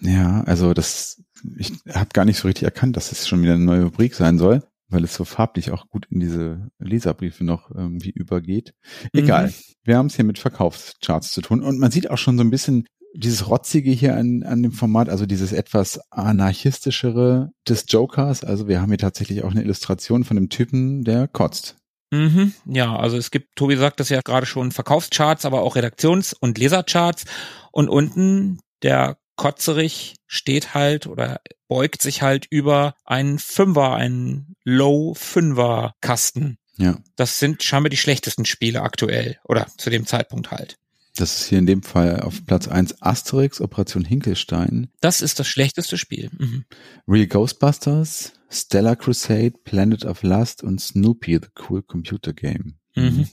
Ja, 0.00 0.42
also 0.44 0.74
das, 0.74 1.22
ich 1.56 1.72
habe 1.92 2.10
gar 2.12 2.24
nicht 2.24 2.38
so 2.38 2.48
richtig 2.48 2.64
erkannt, 2.64 2.96
dass 2.96 3.12
es 3.12 3.26
schon 3.26 3.42
wieder 3.42 3.54
eine 3.54 3.64
neue 3.64 3.84
Rubrik 3.84 4.14
sein 4.14 4.38
soll, 4.38 4.62
weil 4.88 5.04
es 5.04 5.14
so 5.14 5.24
farblich 5.24 5.70
auch 5.70 5.88
gut 5.88 6.06
in 6.10 6.20
diese 6.20 6.70
Leserbriefe 6.78 7.44
noch 7.44 7.70
irgendwie 7.70 8.10
übergeht. 8.10 8.74
Egal. 9.12 9.48
Mhm. 9.48 9.54
Wir 9.84 9.96
haben 9.96 10.06
es 10.06 10.16
hier 10.16 10.24
mit 10.24 10.38
Verkaufscharts 10.38 11.32
zu 11.32 11.40
tun 11.40 11.62
und 11.62 11.78
man 11.78 11.90
sieht 11.90 12.10
auch 12.10 12.18
schon 12.18 12.36
so 12.36 12.44
ein 12.44 12.50
bisschen 12.50 12.86
dieses 13.14 13.48
Rotzige 13.48 13.90
hier 13.90 14.16
an, 14.16 14.42
an 14.42 14.62
dem 14.62 14.72
Format, 14.72 15.08
also 15.08 15.26
dieses 15.26 15.52
etwas 15.52 16.00
anarchistischere 16.10 17.50
des 17.66 17.86
Jokers. 17.88 18.44
Also 18.44 18.68
wir 18.68 18.80
haben 18.80 18.90
hier 18.90 18.98
tatsächlich 18.98 19.44
auch 19.44 19.50
eine 19.50 19.62
Illustration 19.62 20.24
von 20.24 20.36
dem 20.36 20.50
Typen, 20.50 21.04
der 21.04 21.26
kotzt. 21.26 21.76
Mhm, 22.10 22.54
ja, 22.64 22.96
also 22.96 23.16
es 23.16 23.30
gibt, 23.30 23.54
Tobi 23.54 23.76
sagt 23.76 24.00
das 24.00 24.08
ja 24.08 24.20
gerade 24.22 24.46
schon, 24.46 24.72
Verkaufscharts, 24.72 25.44
aber 25.44 25.62
auch 25.62 25.76
Redaktions- 25.76 26.32
und 26.32 26.58
Lesercharts. 26.58 27.24
Und 27.72 27.88
unten 27.88 28.60
der 28.82 29.18
Kotzerich 29.38 30.16
steht 30.26 30.74
halt 30.74 31.06
oder 31.06 31.40
beugt 31.68 32.02
sich 32.02 32.20
halt 32.22 32.46
über 32.50 32.94
einen 33.04 33.38
Fünfer, 33.38 33.94
einen 33.94 34.56
Low-Fünfer-Kasten. 34.64 36.58
Ja. 36.76 36.98
Das 37.16 37.38
sind 37.38 37.62
scheinbar 37.62 37.88
die 37.88 37.96
schlechtesten 37.96 38.44
Spiele 38.44 38.82
aktuell 38.82 39.38
oder 39.44 39.66
zu 39.78 39.90
dem 39.90 40.06
Zeitpunkt 40.06 40.50
halt. 40.50 40.76
Das 41.16 41.40
ist 41.40 41.48
hier 41.48 41.58
in 41.58 41.66
dem 41.66 41.82
Fall 41.82 42.20
auf 42.20 42.44
Platz 42.46 42.68
eins 42.68 43.00
Asterix, 43.00 43.60
Operation 43.60 44.04
Hinkelstein, 44.04 44.90
Das 45.00 45.20
ist 45.20 45.38
das 45.40 45.48
schlechteste 45.48 45.98
Spiel. 45.98 46.30
Mhm. 46.36 46.64
Real 47.08 47.26
Ghostbusters, 47.26 48.32
Stellar 48.50 48.96
Crusade, 48.96 49.54
Planet 49.64 50.04
of 50.04 50.22
Lust 50.22 50.62
und 50.62 50.80
Snoopy, 50.80 51.40
The 51.42 51.48
Cool 51.68 51.82
Computer 51.82 52.32
Game. 52.32 52.78
Mhm. 52.94 53.28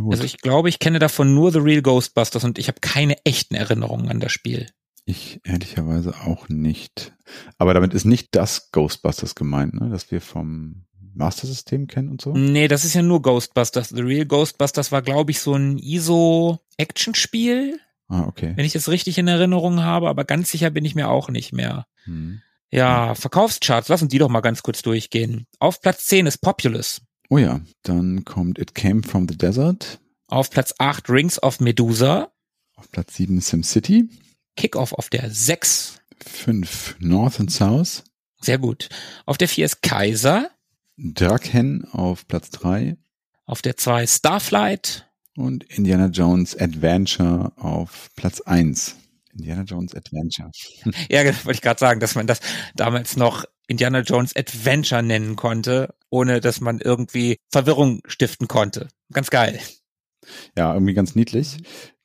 Gut. 0.00 0.12
Also 0.12 0.24
ich 0.24 0.38
glaube, 0.38 0.68
ich 0.68 0.78
kenne 0.78 0.98
davon 1.00 1.34
nur 1.34 1.52
The 1.52 1.58
Real 1.58 1.82
Ghostbusters 1.82 2.44
und 2.44 2.58
ich 2.58 2.68
habe 2.68 2.80
keine 2.80 3.16
echten 3.24 3.54
Erinnerungen 3.54 4.08
an 4.08 4.20
das 4.20 4.32
Spiel. 4.32 4.66
Ich 5.06 5.40
ehrlicherweise 5.44 6.14
auch 6.24 6.48
nicht. 6.48 7.12
Aber 7.58 7.74
damit 7.74 7.92
ist 7.94 8.04
nicht 8.06 8.34
das 8.34 8.70
Ghostbusters 8.72 9.34
gemeint, 9.34 9.74
ne? 9.74 9.90
das 9.90 10.10
wir 10.10 10.20
vom 10.20 10.84
Master 11.14 11.46
System 11.46 11.86
kennen 11.86 12.08
und 12.08 12.20
so. 12.20 12.32
Nee, 12.32 12.68
das 12.68 12.84
ist 12.84 12.94
ja 12.94 13.02
nur 13.02 13.22
Ghostbusters. 13.22 13.90
The 13.90 14.00
Real 14.00 14.26
Ghostbusters 14.26 14.92
war, 14.92 15.02
glaube 15.02 15.30
ich, 15.30 15.40
so 15.40 15.54
ein 15.54 15.78
ISO-Action-Spiel, 15.78 17.78
Ah, 18.08 18.24
okay. 18.26 18.52
wenn 18.56 18.66
ich 18.66 18.72
das 18.72 18.88
richtig 18.88 19.16
in 19.18 19.28
Erinnerung 19.28 19.82
habe, 19.82 20.08
aber 20.08 20.24
ganz 20.24 20.50
sicher 20.50 20.70
bin 20.70 20.84
ich 20.84 20.94
mir 20.94 21.08
auch 21.08 21.30
nicht 21.30 21.52
mehr. 21.52 21.86
Hm. 22.04 22.40
Ja, 22.70 23.14
Verkaufscharts, 23.14 23.88
lass 23.88 24.02
uns 24.02 24.10
die 24.10 24.18
doch 24.18 24.28
mal 24.28 24.40
ganz 24.40 24.62
kurz 24.62 24.82
durchgehen. 24.82 25.46
Auf 25.58 25.80
Platz 25.80 26.06
10 26.06 26.26
ist 26.26 26.38
Populous. 26.38 27.00
Oh 27.30 27.38
ja, 27.38 27.60
dann 27.82 28.24
kommt 28.24 28.58
It 28.58 28.74
Came 28.74 29.02
from 29.02 29.26
the 29.28 29.38
Desert. 29.38 30.00
Auf 30.26 30.50
Platz 30.50 30.74
8 30.78 31.08
Rings 31.08 31.42
of 31.42 31.60
Medusa. 31.60 32.32
Auf 32.74 32.90
Platz 32.90 33.14
7 33.14 33.40
SimCity. 33.40 34.08
Kickoff 34.56 34.92
auf 34.92 35.10
der 35.10 35.30
6. 35.30 36.00
5 36.24 36.96
North 37.00 37.40
and 37.40 37.50
South. 37.50 38.04
Sehr 38.40 38.58
gut. 38.58 38.88
Auf 39.26 39.38
der 39.38 39.48
4 39.48 39.64
ist 39.64 39.82
Kaiser. 39.82 40.50
Draken 40.96 41.86
auf 41.92 42.26
Platz 42.28 42.50
3. 42.50 42.96
Auf 43.46 43.62
der 43.62 43.76
2 43.76 44.06
Starflight. 44.06 45.10
Und 45.36 45.64
Indiana 45.64 46.06
Jones 46.06 46.56
Adventure 46.56 47.52
auf 47.56 48.10
Platz 48.16 48.40
1. 48.40 48.96
Indiana 49.32 49.62
Jones 49.62 49.94
Adventure. 49.94 50.50
Ja, 51.10 51.24
wollte 51.24 51.52
ich 51.52 51.62
gerade 51.62 51.80
sagen, 51.80 52.00
dass 52.00 52.14
man 52.14 52.26
das 52.26 52.40
damals 52.76 53.16
noch 53.16 53.44
Indiana 53.66 54.00
Jones 54.00 54.36
Adventure 54.36 55.02
nennen 55.02 55.36
konnte, 55.36 55.94
ohne 56.10 56.40
dass 56.40 56.60
man 56.60 56.78
irgendwie 56.78 57.38
Verwirrung 57.50 58.00
stiften 58.06 58.46
konnte. 58.46 58.88
Ganz 59.12 59.30
geil. 59.30 59.58
Ja, 60.56 60.72
irgendwie 60.72 60.94
ganz 60.94 61.14
niedlich. 61.14 61.56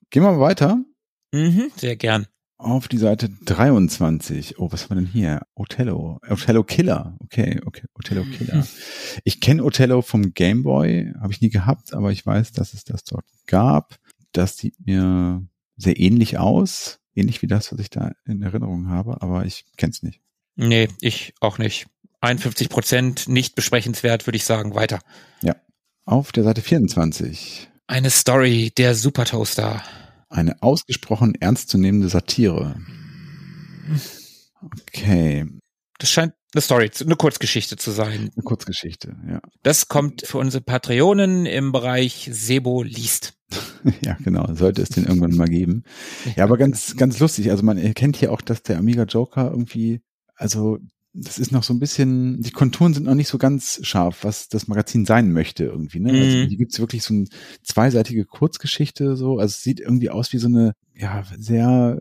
Gehen 0.10 0.24
wir 0.24 0.32
mal 0.32 0.40
weiter 0.40 0.84
Mhm, 1.32 1.72
sehr 1.76 1.96
gern. 1.96 2.28
Auf 2.60 2.90
die 2.90 2.98
Seite 2.98 3.30
23. 3.30 4.60
Oh, 4.60 4.72
was 4.72 4.84
haben 4.84 4.90
wir 4.90 4.96
denn 5.02 5.12
hier? 5.12 5.42
Othello. 5.56 6.20
Othello 6.30 6.64
Killer. 6.64 7.18
Okay, 7.24 7.60
okay. 7.66 7.84
Othello 7.96 8.24
Killer. 8.26 8.68
Ich 9.24 9.42
kenne 9.42 9.64
Othello 9.64 10.02
vom 10.02 10.34
Game 10.34 10.64
Boy, 10.64 11.12
habe 11.20 11.34
ich 11.34 11.42
nie 11.42 11.50
gehabt, 11.50 11.94
aber 11.94 12.12
ich 12.12 12.26
weiß, 12.26 12.52
dass 12.52 12.74
es 12.74 12.84
das 12.84 13.04
dort 13.04 13.26
gab. 13.48 13.98
Das 14.34 14.58
sieht 14.58 14.76
mir 14.86 15.46
sehr 15.78 16.00
ähnlich 16.00 16.38
aus. 16.38 17.00
Ähnlich 17.16 17.42
wie 17.42 17.48
das, 17.48 17.72
was 17.72 17.80
ich 17.80 17.90
da 17.90 18.12
in 18.26 18.42
Erinnerung 18.42 18.90
habe, 18.90 19.22
aber 19.22 19.46
ich 19.46 19.66
kenne 19.78 19.92
es 19.92 20.04
nicht. 20.04 20.22
Nee, 20.56 20.90
ich 21.02 21.34
auch 21.40 21.58
nicht. 21.58 21.88
51 22.22 22.70
Prozent 22.70 23.28
nicht 23.28 23.56
besprechenswert, 23.56 24.28
würde 24.28 24.38
ich 24.38 24.46
sagen. 24.46 24.76
Weiter. 24.76 25.00
Ja. 25.42 25.56
Auf 26.06 26.32
der 26.32 26.44
Seite 26.44 26.62
24. 26.62 27.70
Eine 27.88 28.10
Story, 28.10 28.72
der 28.78 28.94
Supertoaster. 28.96 29.82
Eine 30.30 30.62
ausgesprochen 30.62 31.36
ernstzunehmende 31.36 32.10
Satire. 32.10 32.76
Okay. 34.62 35.46
Das 35.98 36.10
scheint 36.10 36.34
eine 36.54 36.62
Story, 36.62 36.90
eine 37.02 37.16
Kurzgeschichte 37.16 37.78
zu 37.78 37.92
sein. 37.92 38.32
Eine 38.36 38.44
Kurzgeschichte, 38.44 39.16
ja. 39.28 39.42
Das 39.64 39.88
kommt 39.88 40.26
für 40.26 40.38
unsere 40.38 40.64
Patreonen 40.64 41.46
im 41.46 41.72
Bereich 41.72 42.30
Sebo 42.32 42.84
liest. 42.84 43.34
ja, 44.02 44.18
genau. 44.24 44.54
Sollte 44.54 44.82
es 44.82 44.90
den 44.90 45.06
irgendwann 45.06 45.36
mal 45.36 45.48
geben. 45.48 45.84
Ja, 46.36 46.44
aber 46.44 46.58
ganz, 46.58 46.96
ganz 46.96 47.20
lustig. 47.20 47.52
Also 47.52 47.64
man 47.64 47.78
erkennt 47.78 48.16
hier 48.16 48.32
auch, 48.32 48.42
dass 48.42 48.64
der 48.64 48.78
Amiga 48.78 49.04
Joker 49.04 49.50
irgendwie, 49.52 50.02
also 50.36 50.80
das 51.14 51.40
ist 51.40 51.52
noch 51.52 51.64
so 51.64 51.74
ein 51.74 51.80
bisschen, 51.80 52.42
die 52.42 52.52
Konturen 52.52 52.94
sind 52.94 53.06
noch 53.06 53.16
nicht 53.16 53.28
so 53.30 53.38
ganz 53.38 53.80
scharf, 53.84 54.24
was 54.24 54.48
das 54.48 54.68
Magazin 54.68 55.06
sein 55.06 55.32
möchte 55.32 55.64
irgendwie. 55.66 56.00
Ne? 56.00 56.12
Also 56.12 56.38
Mhm. 56.38 56.48
hier 56.48 56.58
gibt's 56.58 56.80
wirklich 56.80 57.04
so 57.04 57.14
eine 57.14 57.26
zweiseitige 57.64 58.26
Kurzgeschichte 58.26 59.16
so. 59.16 59.40
Also 59.40 59.54
es 59.54 59.64
sieht 59.64 59.80
irgendwie 59.80 60.10
aus 60.10 60.32
wie 60.34 60.38
so 60.38 60.48
eine, 60.48 60.74
ja, 60.94 61.24
sehr 61.38 62.00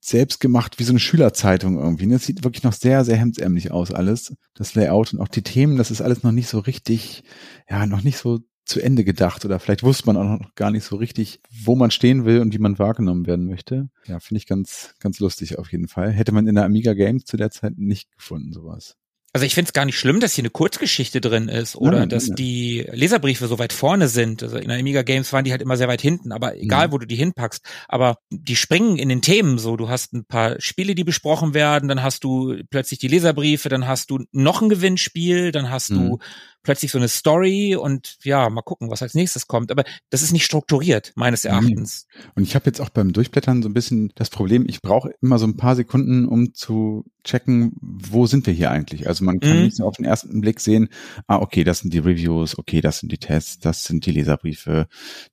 selbstgemacht, 0.00 0.78
wie 0.78 0.84
so 0.84 0.92
eine 0.92 1.00
Schülerzeitung 1.00 1.78
irgendwie. 1.78 2.06
Ne? 2.06 2.14
Es 2.14 2.24
sieht 2.26 2.44
wirklich 2.44 2.62
noch 2.62 2.72
sehr, 2.72 3.04
sehr 3.04 3.16
hemdsärmlich 3.16 3.72
aus 3.72 3.90
alles. 3.92 4.34
Das 4.54 4.74
Layout 4.74 5.12
und 5.12 5.20
auch 5.20 5.28
die 5.28 5.42
Themen, 5.42 5.76
das 5.76 5.90
ist 5.90 6.00
alles 6.00 6.22
noch 6.22 6.32
nicht 6.32 6.48
so 6.48 6.60
richtig, 6.60 7.24
ja, 7.68 7.86
noch 7.86 8.02
nicht 8.02 8.16
so 8.18 8.38
zu 8.66 8.80
Ende 8.80 9.04
gedacht 9.04 9.44
oder 9.44 9.58
vielleicht 9.60 9.82
wusste 9.82 10.06
man 10.06 10.16
auch 10.16 10.38
noch 10.40 10.54
gar 10.56 10.70
nicht 10.70 10.84
so 10.84 10.96
richtig, 10.96 11.40
wo 11.64 11.74
man 11.76 11.90
stehen 11.90 12.24
will 12.24 12.40
und 12.40 12.52
wie 12.52 12.58
man 12.58 12.78
wahrgenommen 12.78 13.26
werden 13.26 13.46
möchte. 13.46 13.88
Ja, 14.06 14.20
finde 14.20 14.38
ich 14.38 14.46
ganz, 14.46 14.94
ganz 15.00 15.18
lustig 15.20 15.58
auf 15.58 15.72
jeden 15.72 15.88
Fall. 15.88 16.10
Hätte 16.12 16.32
man 16.32 16.46
in 16.46 16.56
der 16.56 16.64
Amiga 16.64 16.92
Games 16.92 17.24
zu 17.24 17.36
der 17.36 17.50
Zeit 17.50 17.78
nicht 17.78 18.10
gefunden, 18.16 18.52
sowas. 18.52 18.96
Also 19.32 19.44
ich 19.44 19.54
finde 19.54 19.68
es 19.68 19.74
gar 19.74 19.84
nicht 19.84 19.98
schlimm, 19.98 20.18
dass 20.18 20.32
hier 20.32 20.42
eine 20.42 20.50
Kurzgeschichte 20.50 21.20
drin 21.20 21.48
ist 21.48 21.76
oder 21.76 21.98
Nein, 21.98 22.08
dass 22.08 22.28
nein. 22.28 22.36
die 22.36 22.86
Leserbriefe 22.90 23.46
so 23.48 23.58
weit 23.58 23.74
vorne 23.74 24.08
sind. 24.08 24.42
Also 24.42 24.56
in 24.56 24.68
der 24.68 24.78
Amiga 24.78 25.02
Games 25.02 25.30
waren 25.34 25.44
die 25.44 25.50
halt 25.50 25.60
immer 25.60 25.76
sehr 25.76 25.88
weit 25.88 26.00
hinten, 26.00 26.32
aber 26.32 26.56
egal, 26.56 26.88
Mhm. 26.88 26.92
wo 26.92 26.98
du 26.98 27.06
die 27.06 27.16
hinpackst. 27.16 27.62
Aber 27.86 28.16
die 28.30 28.56
springen 28.56 28.96
in 28.96 29.10
den 29.10 29.20
Themen 29.20 29.58
so. 29.58 29.76
Du 29.76 29.90
hast 29.90 30.14
ein 30.14 30.24
paar 30.24 30.58
Spiele, 30.58 30.94
die 30.94 31.04
besprochen 31.04 31.52
werden, 31.52 31.86
dann 31.90 32.02
hast 32.02 32.24
du 32.24 32.56
plötzlich 32.70 32.98
die 32.98 33.08
Leserbriefe, 33.08 33.68
dann 33.68 33.86
hast 33.86 34.08
du 34.10 34.20
noch 34.32 34.62
ein 34.62 34.70
Gewinnspiel, 34.70 35.52
dann 35.52 35.68
hast 35.68 35.90
du 35.90 36.00
Mhm. 36.00 36.18
Plötzlich 36.66 36.90
so 36.90 36.98
eine 36.98 37.08
Story 37.08 37.76
und 37.76 38.18
ja, 38.24 38.50
mal 38.50 38.60
gucken, 38.60 38.90
was 38.90 39.00
als 39.00 39.14
nächstes 39.14 39.46
kommt. 39.46 39.70
Aber 39.70 39.84
das 40.10 40.20
ist 40.20 40.32
nicht 40.32 40.44
strukturiert, 40.44 41.12
meines 41.16 41.44
Nee. 41.44 41.50
Erachtens. 41.50 42.06
Und 42.34 42.42
ich 42.42 42.54
habe 42.54 42.66
jetzt 42.66 42.80
auch 42.80 42.90
beim 42.90 43.12
Durchblättern 43.14 43.62
so 43.62 43.68
ein 43.70 43.72
bisschen 43.74 44.12
das 44.16 44.28
Problem, 44.28 44.66
ich 44.68 44.82
brauche 44.82 45.12
immer 45.22 45.38
so 45.38 45.46
ein 45.46 45.56
paar 45.56 45.76
Sekunden, 45.76 46.26
um 46.28 46.52
zu 46.52 47.04
checken, 47.24 47.72
wo 47.80 48.26
sind 48.26 48.46
wir 48.46 48.52
hier 48.52 48.70
eigentlich. 48.70 49.08
Also 49.08 49.24
man 49.24 49.40
kann 49.40 49.56
Mhm. 49.56 49.62
nicht 49.64 49.76
so 49.76 49.84
auf 49.86 49.96
den 49.96 50.04
ersten 50.04 50.40
Blick 50.40 50.60
sehen, 50.60 50.88
ah, 51.26 51.36
okay, 51.38 51.64
das 51.64 51.78
sind 51.78 51.94
die 51.94 51.98
Reviews, 51.98 52.58
okay, 52.58 52.80
das 52.80 52.98
sind 53.00 53.10
die 53.10 53.18
Tests, 53.18 53.58
das 53.60 53.84
sind 53.84 54.04
die 54.06 54.12
Leserbriefe, 54.12 54.86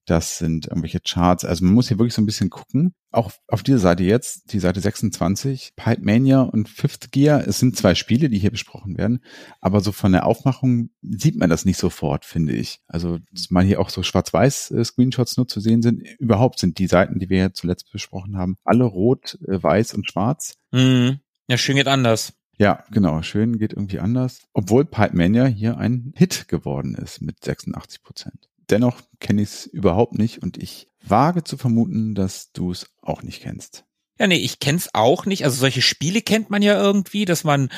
das 0.06 0.38
sind 0.38 0.68
irgendwelche 0.68 1.00
Charts. 1.02 1.44
Also 1.46 1.66
man 1.66 1.74
muss 1.74 1.88
hier 1.90 2.00
wirklich 2.00 2.14
so 2.14 2.22
ein 2.22 2.26
bisschen 2.28 2.50
gucken. 2.50 2.94
Auch 3.14 3.32
auf 3.48 3.64
dieser 3.64 3.80
Seite 3.80 4.04
jetzt, 4.04 4.54
die 4.54 4.60
Seite 4.60 4.82
26, 4.82 5.74
Pipe 5.76 6.02
Mania 6.02 6.42
und 6.42 6.68
Fifth 6.68 7.12
Gear, 7.12 7.48
es 7.48 7.60
sind 7.60 7.78
zwei 7.78 7.96
Spiele, 7.96 8.30
die 8.30 8.40
hier 8.40 8.52
besprochen 8.52 8.98
werden, 8.98 9.24
aber 9.62 9.82
so 9.82 9.92
von 9.92 10.12
der 10.12 10.26
Aufmachung 10.26 10.90
sieht 11.02 11.36
man 11.36 11.50
das 11.50 11.64
nicht 11.64 11.78
sofort, 11.78 12.26
finde 12.26 12.54
ich. 12.54 12.80
Also, 12.88 13.20
dass 13.32 13.52
mal 13.52 13.64
hier 13.64 13.80
auch 13.80 13.90
so 13.90 14.04
Schwarz-Weiß-Screenshots 14.04 15.38
nur 15.38 15.48
zu 15.48 15.60
sehen 15.60 15.82
sind. 15.82 16.02
Überhaupt 16.20 16.60
sind 16.60 16.80
die 16.80 16.88
Seiten, 16.88 17.20
die 17.20 17.30
wir 17.30 17.38
ja 17.38 17.54
zuletzt 17.54 17.92
besprochen 17.92 18.38
haben, 18.38 18.58
alle 18.64 18.86
rot, 18.86 19.38
äh, 19.48 19.62
weiß 19.62 19.94
und 19.94 20.10
schwarz. 20.10 20.58
Mhm. 20.72 21.20
Ja, 21.48 21.58
schön 21.58 21.76
geht 21.76 21.88
anders. 21.88 22.34
Ja, 22.58 22.84
genau. 22.92 23.22
Schön 23.22 23.58
geht 23.58 23.74
irgendwie 23.74 24.00
anders. 24.00 24.42
Obwohl 24.54 24.86
Pipe 24.86 25.16
Mania 25.16 25.46
hier 25.46 25.78
ein 25.78 26.14
Hit 26.16 26.48
geworden 26.48 26.96
ist 26.96 27.22
mit 27.22 27.44
86 27.44 28.04
Prozent. 28.04 28.50
Dennoch 28.74 29.02
kenne 29.20 29.42
ich 29.42 29.50
es 29.50 29.66
überhaupt 29.66 30.18
nicht 30.18 30.42
und 30.42 30.58
ich 30.58 30.88
wage 31.06 31.44
zu 31.44 31.58
vermuten, 31.58 32.16
dass 32.16 32.52
du 32.52 32.72
es 32.72 32.88
auch 33.02 33.24
nicht 33.24 33.42
kennst. 33.42 33.86
Ja, 34.20 34.28
nee, 34.28 34.38
ich 34.38 34.60
kenn's 34.60 34.90
auch 34.94 35.26
nicht. 35.26 35.44
Also 35.44 35.58
solche 35.58 35.82
Spiele 35.82 36.22
kennt 36.22 36.50
man 36.50 36.62
ja 36.62 36.80
irgendwie, 36.82 37.26
dass 37.26 37.44
man, 37.44 37.70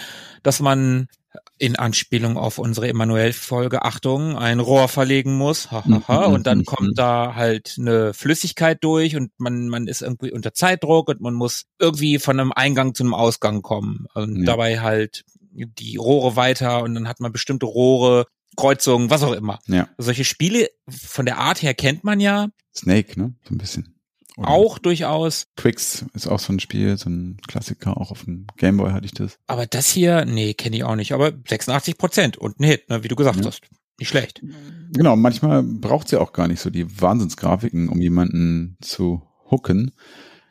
dass 0.44 0.60
man 0.60 1.08
in 1.58 1.76
Anspielung 1.76 2.38
auf 2.38 2.58
unsere 2.60 2.88
Emanuel-Folge, 2.88 3.84
Achtung, 3.84 4.38
ein 4.38 4.60
Rohr 4.60 4.88
verlegen 4.88 5.38
muss, 5.38 5.72
hahaha, 5.72 6.28
Mhm, 6.28 6.34
und 6.34 6.48
dann 6.48 6.60
mhm, 6.60 6.66
kommt 6.66 6.90
mhm. 6.90 6.96
da 6.96 7.36
halt 7.36 7.76
eine 7.80 8.14
Flüssigkeit 8.14 8.84
durch 8.84 9.16
und 9.16 9.32
man, 9.38 9.68
man 9.68 9.88
ist 9.88 10.02
irgendwie 10.02 10.32
unter 10.32 10.54
Zeitdruck 10.54 11.10
und 11.10 11.22
man 11.22 11.34
muss 11.34 11.64
irgendwie 11.80 12.20
von 12.20 12.40
einem 12.40 12.52
Eingang 12.54 12.94
zu 12.94 13.04
einem 13.04 13.14
Ausgang 13.14 13.62
kommen 13.62 14.06
und 14.14 14.40
Ja. 14.40 14.46
dabei 14.46 14.80
halt 14.82 15.24
die 15.52 15.96
Rohre 15.96 16.36
weiter 16.36 16.84
und 16.84 16.96
dann 16.96 17.08
hat 17.08 17.20
man 17.22 17.32
bestimmte 17.32 17.66
Rohre, 17.66 18.26
Kreuzungen, 18.56 19.10
was 19.10 19.24
auch 19.24 19.34
immer. 19.34 19.60
Ja. 19.68 19.88
Solche 19.98 20.24
Spiele 20.26 20.70
von 20.88 21.26
der 21.26 21.38
Art 21.38 21.62
her 21.62 21.74
kennt 21.74 22.04
man 22.04 22.20
ja 22.20 22.48
Snake, 22.76 23.20
ne? 23.20 23.34
So 23.48 23.56
ein 23.56 23.58
bisschen. 23.58 23.92
Oder 24.38 24.50
auch 24.50 24.80
durchaus. 24.80 25.46
Twix 25.56 26.04
ist 26.14 26.28
auch 26.28 26.40
so 26.40 26.52
ein 26.52 26.60
Spiel, 26.60 26.98
so 26.98 27.10
ein 27.10 27.38
Klassiker, 27.48 27.96
auch 27.98 28.12
auf 28.12 28.26
dem 28.26 28.48
Gameboy 28.58 28.92
hatte 28.92 29.06
ich 29.06 29.14
das. 29.14 29.38
Aber 29.48 29.66
das 29.66 29.90
hier, 29.90 30.26
nee, 30.26 30.54
kenne 30.54 30.76
ich 30.76 30.84
auch 30.84 30.96
nicht. 30.98 31.14
Aber 31.14 31.32
86 31.48 31.98
Prozent 31.98 32.38
und 32.38 32.60
ein 32.60 32.66
Hit, 32.66 32.90
ne, 32.90 33.04
wie 33.04 33.08
du 33.08 33.16
gesagt 33.16 33.40
Ja. 33.40 33.46
hast. 33.46 33.62
Nicht 33.98 34.10
schlecht. 34.10 34.42
Genau, 34.92 35.16
manchmal 35.16 35.64
braucht 35.64 36.10
sie 36.10 36.18
auch 36.20 36.34
gar 36.34 36.50
nicht 36.50 36.60
so 36.60 36.70
die 36.70 37.00
Wahnsinnsgrafiken, 37.02 37.88
um 37.88 38.02
jemanden 38.02 38.78
zu 38.82 39.22
hooken. 39.50 39.92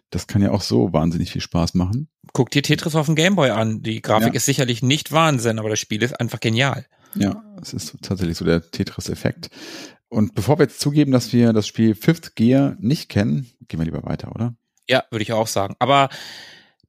Das 0.09 0.27
kann 0.27 0.41
ja 0.41 0.51
auch 0.53 0.63
so 0.63 0.95
wahnsinnig 0.95 1.31
viel 1.31 1.43
Spaß 1.43 1.75
machen. 1.75 2.09
Guck 2.33 2.51
dir 2.51 2.63
Tetris 2.63 2.95
auf 2.95 3.05
dem 3.05 3.17
Gameboy 3.17 3.51
an. 3.51 3.83
Die 3.83 4.01
Grafik 4.01 4.29
Ja. 4.29 4.35
ist 4.35 4.47
sicherlich 4.47 4.83
nicht 4.83 5.13
Wahnsinn, 5.13 5.59
aber 5.59 5.69
das 5.69 5.79
Spiel 5.79 6.03
ist 6.03 6.19
einfach 6.19 6.41
genial. 6.41 6.87
Ja, 7.17 7.43
es 7.61 7.73
ist 7.73 7.97
tatsächlich 8.03 8.37
so 8.37 8.45
der 8.45 8.71
Tetris-Effekt. 8.71 9.51
Und 10.09 10.35
bevor 10.35 10.59
wir 10.59 10.65
jetzt 10.65 10.81
zugeben, 10.81 11.13
dass 11.13 11.33
wir 11.33 11.53
das 11.53 11.67
Spiel 11.67 11.95
Fifth 11.95 12.37
Gear 12.37 12.77
nicht 12.79 13.09
kennen, 13.09 13.51
gehen 13.69 13.81
wir 13.81 13.85
lieber 13.85 14.05
weiter, 14.05 14.33
oder? 14.35 14.55
Ja, 14.89 15.05
würde 15.11 15.23
ich 15.23 15.33
auch 15.33 15.47
sagen. 15.47 15.75
Aber 15.79 16.09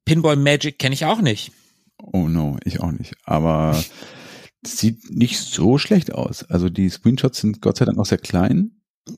Pinball 0.06 0.36
Magic 0.36 0.78
kenne 0.80 0.94
ich 0.94 1.06
auch 1.06 1.22
nicht. 1.22 1.52
Oh 1.98 2.28
no, 2.28 2.58
ich 2.64 2.82
auch 2.82 2.92
nicht. 2.92 3.16
Aber 3.24 3.84
es 4.64 4.78
sieht 4.78 5.10
nicht 5.10 5.40
so 5.40 5.78
schlecht 5.78 6.14
aus. 6.14 6.44
Also 6.44 6.70
die 6.70 6.90
Screenshots 6.90 7.40
sind 7.40 7.62
Gott 7.62 7.78
sei 7.78 7.86
Dank 7.86 7.98
auch 7.98 8.06
sehr 8.06 8.18
klein. 8.18 8.72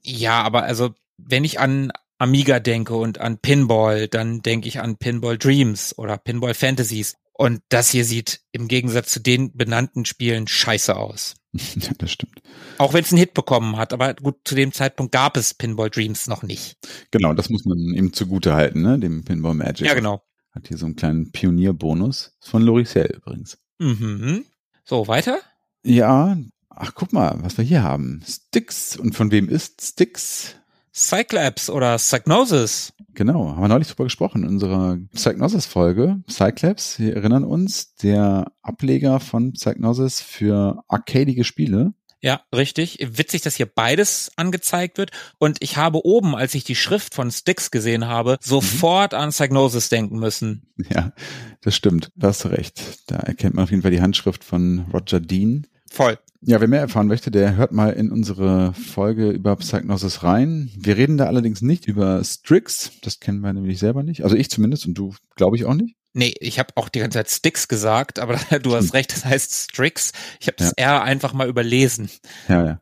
Ja, 0.04 0.42
aber 0.44 0.64
also, 0.64 0.94
wenn 1.18 1.44
ich 1.44 1.60
an 1.60 1.92
Amiga 2.18 2.60
denke 2.60 2.96
und 2.96 3.20
an 3.20 3.38
Pinball, 3.40 4.08
dann 4.08 4.42
denke 4.42 4.68
ich 4.68 4.80
an 4.80 4.98
Pinball 4.98 5.38
Dreams 5.38 5.98
oder 5.98 6.18
Pinball 6.18 6.54
Fantasies. 6.54 7.16
Und 7.38 7.62
das 7.70 7.92
hier 7.92 8.04
sieht 8.04 8.42
im 8.52 8.68
Gegensatz 8.68 9.12
zu 9.12 9.20
den 9.20 9.56
benannten 9.56 10.06
Spielen 10.06 10.48
scheiße 10.48 10.96
aus. 10.96 11.36
ja, 11.54 11.92
das 12.00 12.12
stimmt. 12.12 12.42
Auch 12.80 12.94
wenn 12.94 13.04
es 13.04 13.12
einen 13.12 13.20
Hit 13.20 13.36
bekommen 13.36 13.78
hat, 13.78 13.94
aber 13.94 14.16
gut, 14.16 14.38
zu 14.44 14.56
dem 14.56 14.72
Zeitpunkt 14.72 15.12
gab 15.12 15.38
es 15.38 15.54
Pinball 15.54 15.92
Dreams 15.92 16.28
noch 16.28 16.42
nicht. 16.42 16.78
Genau, 17.12 17.34
das 17.34 17.50
muss 17.50 17.66
man 17.66 17.78
ihm 17.78 18.12
zugute 18.12 18.56
halten, 18.56 18.82
ne? 18.82 18.98
Dem 18.98 19.24
Pinball 19.24 19.54
Magic. 19.54 19.86
Ja, 19.86 19.94
genau. 19.94 20.24
Hat 20.52 20.68
hier 20.68 20.78
so 20.78 20.88
einen 20.88 20.96
kleinen 20.96 21.32
Pionierbonus 21.32 22.36
von 22.40 22.64
Loricel 22.64 23.06
übrigens. 23.16 23.60
Mhm. 23.78 24.46
So, 24.84 25.08
weiter? 25.08 25.40
Ja, 25.84 26.38
ach 26.70 26.96
guck 26.96 27.14
mal, 27.14 27.38
was 27.44 27.58
wir 27.58 27.66
hier 27.66 27.84
haben. 27.84 28.24
Sticks. 28.28 28.98
Und 28.98 29.14
von 29.14 29.30
wem 29.30 29.48
ist 29.48 29.82
Sticks? 29.82 30.56
Cyclops 30.98 31.70
oder 31.70 31.96
Psygnosis. 31.98 32.92
Genau, 33.14 33.50
haben 33.52 33.62
wir 33.62 33.68
neulich 33.68 33.88
drüber 33.88 34.06
gesprochen 34.06 34.42
in 34.42 34.50
unserer 34.50 34.98
Psygnosis-Folge. 35.14 36.24
Cyclops, 36.28 36.98
wir 36.98 37.16
erinnern 37.16 37.44
uns, 37.44 37.94
der 37.96 38.52
Ableger 38.64 39.20
von 39.20 39.54
Psygnosis 39.54 40.22
für 40.22 40.84
arcadige 40.88 41.44
Spiele. 41.44 41.94
Ja, 42.20 42.42
richtig. 42.54 42.98
Witzig, 43.12 43.44
dass 43.44 43.56
hier 43.56 43.68
beides 43.68 44.32
angezeigt 44.38 44.98
wird. 44.98 45.12
Und 45.38 45.58
ich 45.62 45.78
habe 45.78 46.04
oben, 46.04 46.36
als 46.36 46.56
ich 46.56 46.64
die 46.64 46.76
Schrift 46.76 47.14
von 47.14 47.30
Styx 47.30 47.70
gesehen 47.70 48.08
habe, 48.08 48.40
sofort 48.42 49.14
an 49.14 49.30
Psygnosis 49.30 49.90
denken 49.90 50.18
müssen. 50.18 50.74
Ja, 50.90 51.14
das 51.62 51.76
stimmt, 51.76 52.12
da 52.16 52.30
hast 52.30 52.44
du 52.44 52.48
recht. 52.48 52.82
Da 53.06 53.18
erkennt 53.18 53.54
man 53.54 53.64
auf 53.64 53.70
jeden 53.70 53.84
Fall 53.84 53.92
die 53.92 54.02
Handschrift 54.02 54.44
von 54.44 54.88
Roger 54.92 55.20
Dean. 55.20 55.68
Voll. 55.92 56.18
Ja, 56.42 56.62
wer 56.62 56.68
mehr 56.68 56.82
erfahren 56.82 57.08
möchte, 57.08 57.32
der 57.32 57.56
hört 57.56 57.72
mal 57.72 57.92
in 57.94 58.12
unsere 58.12 58.74
Folge 58.74 59.32
über 59.32 59.56
Psygnosis 59.56 60.24
rein. 60.24 60.70
Wir 60.78 60.96
reden 60.96 61.18
da 61.18 61.26
allerdings 61.26 61.62
nicht 61.62 61.88
über 61.88 62.24
Strix. 62.24 62.92
Das 63.02 63.20
kennen 63.20 63.40
wir 63.42 63.52
nämlich 63.54 63.80
selber 63.80 64.04
nicht. 64.04 64.24
Also 64.24 64.36
ich 64.36 64.50
zumindest 64.50 64.86
und 64.86 64.94
du, 64.94 65.16
glaube 65.36 65.56
ich, 65.56 65.66
auch 65.66 65.74
nicht. 65.74 65.96
Nee, 66.14 66.34
ich 66.40 66.60
habe 66.60 66.70
auch 66.76 66.90
die 66.90 67.00
ganze 67.00 67.18
Zeit 67.18 67.30
Styx 67.30 67.68
gesagt, 67.68 68.20
aber 68.20 68.40
du 68.62 68.76
hast 68.76 68.94
recht, 68.94 69.14
das 69.14 69.26
heißt 69.26 69.72
Strix. 69.72 70.14
Ich 70.40 70.48
habe 70.48 70.58
das 70.58 70.74
R 70.74 71.02
einfach 71.04 71.34
mal 71.34 71.48
überlesen. 71.48 72.10
Ja, 72.48 72.66
ja. 72.66 72.82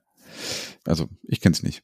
Also 0.85 1.07
ich 1.23 1.41
kenne 1.41 1.53
es 1.53 1.63
nicht. 1.63 1.81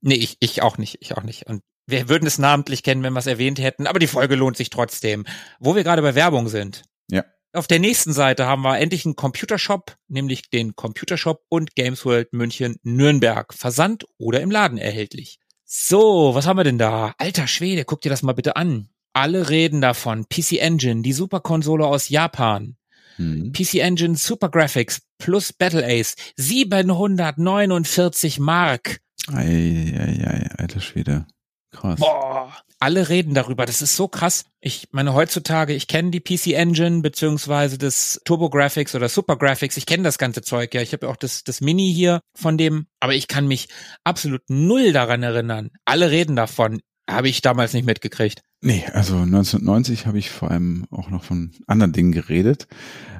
Nee, 0.00 0.14
ich, 0.14 0.36
ich 0.40 0.62
auch 0.62 0.78
nicht, 0.78 0.98
ich 1.00 1.16
auch 1.16 1.22
nicht. 1.22 1.46
Und 1.46 1.62
wir 1.86 2.08
würden 2.08 2.26
es 2.26 2.38
namentlich 2.38 2.82
kennen, 2.82 3.02
wenn 3.02 3.12
wir 3.12 3.20
es 3.20 3.26
erwähnt 3.26 3.58
hätten, 3.58 3.86
aber 3.86 3.98
die 3.98 4.06
Folge 4.06 4.34
lohnt 4.34 4.56
sich 4.56 4.70
trotzdem. 4.70 5.24
Wo 5.60 5.74
wir 5.74 5.84
gerade 5.84 6.02
bei 6.02 6.14
Werbung 6.14 6.48
sind. 6.48 6.82
Ja. 7.10 7.24
Auf 7.54 7.66
der 7.66 7.80
nächsten 7.80 8.14
Seite 8.14 8.46
haben 8.46 8.62
wir 8.62 8.78
endlich 8.78 9.04
einen 9.04 9.14
Computershop, 9.14 9.96
nämlich 10.08 10.48
den 10.48 10.74
Computershop 10.74 11.42
und 11.50 11.74
Games 11.74 12.06
World 12.06 12.32
München 12.32 12.76
Nürnberg. 12.82 13.52
Versand 13.52 14.06
oder 14.16 14.40
im 14.40 14.50
Laden 14.50 14.78
erhältlich. 14.78 15.38
So, 15.66 16.34
was 16.34 16.46
haben 16.46 16.56
wir 16.56 16.64
denn 16.64 16.78
da? 16.78 17.14
Alter 17.18 17.46
Schwede, 17.46 17.84
guck 17.84 18.00
dir 18.00 18.08
das 18.08 18.22
mal 18.22 18.32
bitte 18.32 18.56
an. 18.56 18.88
Alle 19.12 19.50
reden 19.50 19.82
davon. 19.82 20.24
PC 20.30 20.60
Engine, 20.60 21.02
die 21.02 21.12
Superkonsole 21.12 21.86
aus 21.86 22.08
Japan. 22.08 22.78
Hm. 23.16 23.52
PC 23.52 23.74
Engine 23.74 24.16
Super 24.16 24.48
Graphics 24.48 25.02
plus 25.18 25.52
Battle 25.52 25.84
Ace 25.84 26.16
749 26.36 28.38
Mark. 28.38 29.00
Ei, 29.28 29.92
ei, 29.94 30.26
ei, 30.26 30.50
alter 30.56 30.80
Schwede. 30.80 31.26
Krass. 31.72 31.98
Boah, 31.98 32.52
alle 32.78 33.08
reden 33.08 33.34
darüber. 33.34 33.64
Das 33.64 33.80
ist 33.80 33.96
so 33.96 34.08
krass. 34.08 34.44
Ich 34.60 34.88
meine, 34.92 35.14
heutzutage, 35.14 35.72
ich 35.72 35.88
kenne 35.88 36.10
die 36.10 36.20
PC 36.20 36.48
Engine 36.48 37.00
beziehungsweise 37.00 37.78
das 37.78 38.20
Turbo 38.24 38.50
Graphics 38.50 38.94
oder 38.94 39.08
Super 39.08 39.36
Graphics. 39.36 39.76
Ich 39.76 39.86
kenne 39.86 40.02
das 40.02 40.18
ganze 40.18 40.42
Zeug 40.42 40.74
ja. 40.74 40.82
Ich 40.82 40.92
habe 40.92 41.06
ja 41.06 41.12
auch 41.12 41.16
das, 41.16 41.44
das 41.44 41.60
Mini 41.60 41.92
hier 41.92 42.20
von 42.34 42.58
dem, 42.58 42.86
aber 43.00 43.14
ich 43.14 43.28
kann 43.28 43.48
mich 43.48 43.68
absolut 44.04 44.42
null 44.48 44.92
daran 44.92 45.22
erinnern. 45.22 45.70
Alle 45.84 46.10
reden 46.10 46.36
davon. 46.36 46.80
Habe 47.10 47.28
ich 47.28 47.40
damals 47.40 47.72
nicht 47.72 47.84
mitgekriegt. 47.84 48.42
Nee, 48.64 48.84
also 48.92 49.16
1990 49.16 50.06
habe 50.06 50.20
ich 50.20 50.30
vor 50.30 50.52
allem 50.52 50.86
auch 50.92 51.10
noch 51.10 51.24
von 51.24 51.50
anderen 51.66 51.92
Dingen 51.92 52.12
geredet, 52.12 52.68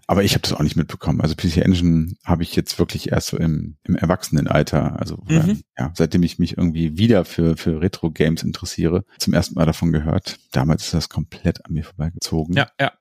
aber 0.06 0.22
ich 0.22 0.34
habe 0.34 0.42
das 0.42 0.52
auch 0.52 0.62
nicht 0.62 0.76
mitbekommen. 0.76 1.20
Also 1.20 1.34
PC 1.34 1.56
Engine 1.56 2.14
habe 2.24 2.44
ich 2.44 2.54
jetzt 2.54 2.78
wirklich 2.78 3.10
erst 3.10 3.26
so 3.26 3.38
im, 3.38 3.76
im 3.82 3.96
Erwachsenenalter, 3.96 5.00
also 5.00 5.16
Mhm. 5.28 5.60
ja, 5.76 5.90
seitdem 5.96 6.22
ich 6.22 6.38
mich 6.38 6.56
irgendwie 6.56 6.96
wieder 6.96 7.24
für, 7.24 7.56
für 7.56 7.80
Retro-Games 7.80 8.44
interessiere, 8.44 9.04
zum 9.18 9.34
ersten 9.34 9.56
Mal 9.56 9.66
davon 9.66 9.90
gehört. 9.90 10.38
Damals 10.52 10.84
ist 10.84 10.94
das 10.94 11.08
komplett 11.08 11.66
an 11.66 11.72
mir 11.72 11.82
vorbeigezogen. 11.82 12.54
Ja, 12.54 12.68
ja. 12.80 12.92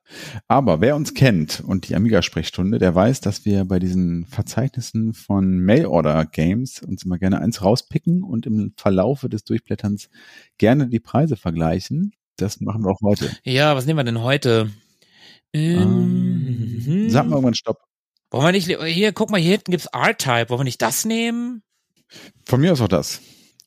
Aber 0.47 0.81
wer 0.81 0.95
uns 0.95 1.13
kennt 1.13 1.61
und 1.61 1.89
die 1.89 1.95
Amiga-Sprechstunde, 1.95 2.79
der 2.79 2.95
weiß, 2.95 3.21
dass 3.21 3.45
wir 3.45 3.65
bei 3.65 3.77
diesen 3.77 4.25
Verzeichnissen 4.25 5.13
von 5.13 5.59
Mail-Order-Games 5.59 6.81
uns 6.81 7.05
immer 7.05 7.19
gerne 7.19 7.39
eins 7.39 7.61
rauspicken 7.61 8.23
und 8.23 8.47
im 8.47 8.73
Verlaufe 8.77 9.29
des 9.29 9.43
Durchblätterns 9.43 10.09
gerne 10.57 10.87
die 10.87 10.99
Preise 10.99 11.35
vergleichen. 11.35 12.13
Das 12.41 12.59
machen 12.59 12.83
wir 12.83 12.91
auch 12.91 13.01
heute. 13.01 13.35
Ja, 13.43 13.75
was 13.75 13.85
nehmen 13.85 13.99
wir 13.99 14.03
denn 14.03 14.21
heute? 14.21 14.71
Ähm, 15.53 16.81
Ähm, 16.87 17.09
sag 17.09 17.25
mal 17.25 17.35
irgendwann 17.35 17.53
Stopp. 17.53 17.79
Wollen 18.31 18.45
wir 18.45 18.51
nicht, 18.53 18.67
hier, 18.67 19.11
guck 19.11 19.29
mal, 19.29 19.39
hier 19.41 19.51
hinten 19.51 19.71
gibt's 19.71 19.87
R-Type. 19.87 20.49
Wollen 20.49 20.61
wir 20.61 20.65
nicht 20.65 20.81
das 20.81 21.03
nehmen? 21.05 21.63
Von 22.45 22.61
mir 22.61 22.71
aus 22.71 22.81
auch 22.81 22.87
das. 22.87 23.21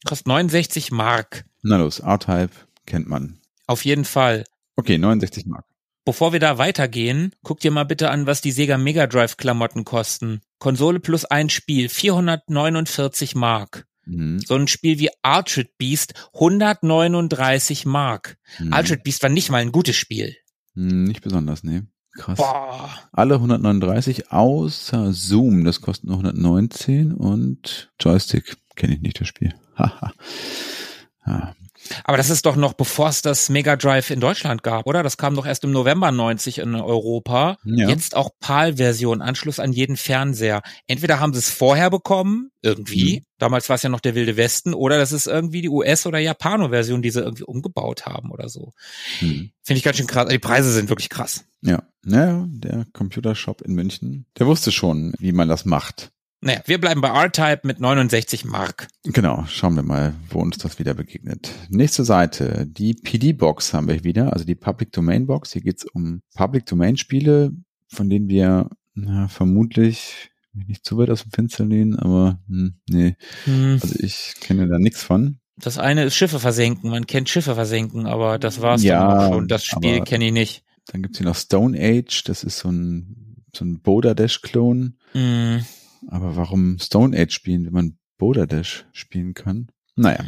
Kostet 0.07 0.27
69 0.27 0.91
Mark. 0.91 1.45
Na 1.63 1.77
los, 1.77 2.01
R-Type 2.01 2.51
kennt 2.87 3.09
man. 3.09 3.39
Auf 3.67 3.85
jeden 3.85 4.05
Fall. 4.05 4.45
Okay, 4.77 4.99
69 4.99 5.47
Mark. 5.47 5.65
Bevor 6.07 6.33
wir 6.35 6.41
da 6.41 6.59
weitergehen, 6.59 7.35
guck 7.43 7.61
dir 7.61 7.71
mal 7.71 7.85
bitte 7.85 8.11
an, 8.11 8.27
was 8.27 8.43
die 8.43 8.53
Sega 8.53 8.77
Mega 8.77 9.07
Drive 9.07 9.37
Klamotten 9.39 9.85
kosten. 9.85 10.43
Konsole 10.59 11.01
plus 11.01 11.25
ein 11.25 11.49
Spiel, 11.49 11.89
449 11.89 13.35
Mark. 13.35 13.87
Mhm. 14.07 14.39
So 14.41 14.55
ein 14.55 14.69
Spiel 14.69 14.99
wie 14.99 15.11
Altered 15.23 15.77
Beast, 15.79 16.15
139 16.35 17.87
Mark. 17.87 18.37
Mhm. 18.59 18.73
Altered 18.73 19.03
Beast 19.05 19.23
war 19.23 19.31
nicht 19.31 19.51
mal 19.51 19.59
ein 19.59 19.73
gutes 19.73 19.97
Spiel. 19.97 20.37
Mhm, 20.75 21.05
Nicht 21.05 21.23
besonders, 21.23 21.63
nee. 21.63 21.83
Krass. 22.17 22.37
Boah. 22.39 22.91
Alle 23.13 23.35
139 23.35 24.31
außer 24.31 25.13
Zoom, 25.13 25.65
das 25.65 25.81
kostet 25.81 26.05
nur 26.09 26.17
119 26.19 27.13
und 27.13 27.91
Joystick 28.01 28.57
kenne 28.77 28.95
ich 28.95 29.01
nicht 29.01 29.21
das 29.21 29.29
Spiel. 29.29 29.55
Haha. 29.77 30.13
ja. 31.27 31.55
Aber 32.05 32.17
das 32.17 32.31
ist 32.31 32.47
doch 32.47 32.57
noch 32.57 32.73
bevor 32.73 33.09
es 33.09 33.23
das 33.23 33.49
Mega 33.51 33.77
Drive 33.77 34.11
in 34.11 34.21
Deutschland 34.21 34.63
gab, 34.63 34.87
oder? 34.87 35.03
Das 35.03 35.17
kam 35.17 35.35
doch 35.35 35.47
erst 35.47 35.65
im 35.65 35.71
November 35.73 36.11
90 36.13 36.59
in 36.59 36.75
Europa. 36.75 37.57
Ja. 37.65 37.89
Jetzt 37.89 38.17
auch 38.17 38.31
PAL-Version, 38.41 39.21
Anschluss 39.23 39.61
an 39.61 39.73
jeden 39.73 39.97
Fernseher. 39.97 40.63
Entweder 40.87 41.21
haben 41.21 41.33
sie 41.35 41.41
es 41.41 41.51
vorher 41.51 41.91
bekommen, 41.91 42.51
irgendwie, 42.63 43.19
Mhm. 43.21 43.25
damals 43.39 43.69
war 43.69 43.77
es 43.77 43.83
ja 43.83 43.91
noch 43.91 44.01
der 44.01 44.15
Wilde 44.15 44.37
Westen, 44.37 44.73
oder 44.75 44.97
das 44.99 45.13
ist 45.13 45.27
irgendwie 45.27 45.61
die 45.63 45.69
US- 45.69 46.07
oder 46.07 46.19
Japano-Version, 46.19 47.03
die 47.03 47.11
sie 47.11 47.21
irgendwie 47.21 47.45
umgebaut 47.45 48.07
haben 48.07 48.31
oder 48.31 48.49
so. 48.49 48.73
Hm. 49.19 49.51
Finde 49.63 49.79
ich 49.79 49.85
ganz 49.85 49.99
schön 49.99 50.07
krass. 50.07 50.29
Die 50.29 50.39
Preise 50.39 50.73
sind 50.73 50.89
wirklich 50.89 51.11
krass. 51.11 51.45
Ja, 51.61 51.83
naja, 52.03 52.45
der 52.49 52.87
Computershop 52.93 53.61
in 53.63 53.75
München, 53.75 54.27
der 54.39 54.47
wusste 54.47 54.73
schon, 54.73 55.15
wie 55.19 55.33
man 55.33 55.49
das 55.49 55.65
macht. 55.65 56.11
Naja, 56.45 56.61
wir 56.67 56.79
bleiben 56.79 57.01
bei 57.01 57.09
R-Type 57.09 57.61
mit 57.67 57.81
69 57.81 58.45
Mark. 58.45 58.89
Genau, 59.05 59.47
schauen 59.49 59.77
wir 59.77 59.83
mal, 59.83 60.13
wo 60.29 60.41
uns 60.41 60.59
das 60.59 60.79
wieder 60.79 60.93
begegnet. 60.93 61.51
Nächste 61.71 62.05
Seite, 62.05 62.67
die 62.69 62.93
PD-Box 62.93 63.73
haben 63.73 63.89
wir 63.89 64.05
wieder, 64.05 64.31
also 64.35 64.45
die 64.45 64.55
Public 64.55 64.93
Domain 64.93 65.27
Box. 65.27 65.55
Hier 65.55 65.63
geht's 65.63 65.87
um 65.87 66.21
Public 66.35 66.67
Domain 66.67 66.99
Spiele, 66.99 67.53
von 67.89 68.11
denen 68.11 68.29
wir 68.29 68.69
na, 68.93 69.27
vermutlich 69.29 70.29
nicht 70.53 70.85
zu 70.85 70.99
weit 70.99 71.09
aus 71.09 71.23
dem 71.23 71.31
Fenster 71.33 71.65
lehnen, 71.65 71.99
aber 71.99 72.39
hm, 72.47 72.75
nee, 72.91 73.17
Hm. 73.45 73.79
also 73.83 73.95
ich 73.99 74.35
kenne 74.39 74.69
da 74.69 74.79
nichts 74.79 75.03
von. 75.03 75.39
Das 75.57 75.79
eine 75.79 76.05
ist 76.05 76.15
Schiffe 76.15 76.41
versenken. 76.41 76.91
Man 76.91 77.07
kennt 77.07 77.31
Schiffe 77.31 77.55
versenken, 77.55 78.05
aber 78.05 78.39
das 78.39 78.61
war's 78.61 78.83
Ja, 78.83 79.09
dann 79.09 79.19
auch 79.19 79.33
schon. 79.33 79.49
Das 79.49 79.65
Spiel 79.65 80.03
kenne 80.03 80.27
ich 80.27 80.33
nicht. 80.33 80.63
Dann 80.89 81.01
gibt's 81.03 81.17
hier 81.17 81.27
noch 81.27 81.37
Stone 81.37 81.79
Age, 81.81 82.23
das 82.25 82.45
ist 82.45 82.59
so 82.59 82.69
ein, 82.69 83.39
so 83.57 83.65
ein 83.65 83.81
Boulder 83.81 84.15
Dash-Klon. 84.15 84.99
Hm. 85.13 85.65
Aber 86.09 86.37
warum 86.37 86.79
Stone 86.79 87.17
Age 87.19 87.33
spielen, 87.33 87.67
wenn 87.67 87.73
man 87.73 87.99
Boulder 88.19 88.47
Dash 88.47 88.87
spielen 88.93 89.35
kann? 89.35 89.69
Naja, 89.97 90.25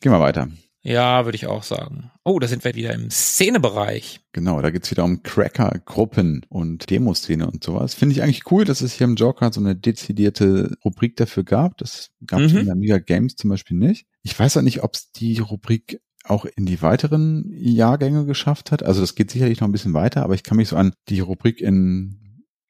gehen 0.00 0.12
wir 0.12 0.20
weiter. 0.20 0.48
Ja, 0.82 1.24
würde 1.24 1.34
ich 1.34 1.48
auch 1.48 1.64
sagen. 1.64 2.12
Oh, 2.22 2.38
da 2.38 2.46
sind 2.46 2.62
wir 2.62 2.76
wieder 2.76 2.94
im 2.94 3.10
Szenebereich. 3.10 4.20
Genau, 4.30 4.62
da 4.62 4.70
geht's 4.70 4.88
wieder 4.90 5.02
um 5.02 5.22
Cracker-Gruppen 5.24 6.46
und 6.48 6.88
Demoszene 6.90 7.46
und 7.50 7.64
sowas. 7.64 7.94
Finde 7.94 8.14
ich 8.14 8.22
eigentlich 8.22 8.50
cool, 8.52 8.64
dass 8.64 8.82
es 8.82 8.92
hier 8.92 9.06
im 9.06 9.16
Joker 9.16 9.52
so 9.52 9.60
eine 9.60 9.74
dezidierte 9.74 10.76
Rubrik 10.84 11.16
dafür 11.16 11.42
gab. 11.42 11.76
Das 11.78 12.10
gab 12.24 12.40
es 12.40 12.52
Mhm. 12.52 12.58
in 12.58 12.64
der 12.66 12.72
Amiga 12.74 12.98
Games 12.98 13.34
zum 13.34 13.50
Beispiel 13.50 13.76
nicht. 13.76 14.06
Ich 14.22 14.38
weiß 14.38 14.56
auch 14.58 14.62
nicht, 14.62 14.82
ob 14.84 14.94
es 14.94 15.10
die 15.10 15.38
Rubrik 15.40 16.00
auch 16.24 16.44
in 16.44 16.66
die 16.66 16.82
weiteren 16.82 17.46
Jahrgänge 17.52 18.24
geschafft 18.26 18.70
hat. 18.70 18.82
Also 18.84 19.00
das 19.00 19.14
geht 19.16 19.30
sicherlich 19.30 19.60
noch 19.60 19.68
ein 19.68 19.72
bisschen 19.72 19.94
weiter, 19.94 20.22
aber 20.22 20.34
ich 20.34 20.42
kann 20.44 20.56
mich 20.56 20.68
so 20.68 20.76
an 20.76 20.92
die 21.08 21.20
Rubrik 21.20 21.60
in 21.60 22.20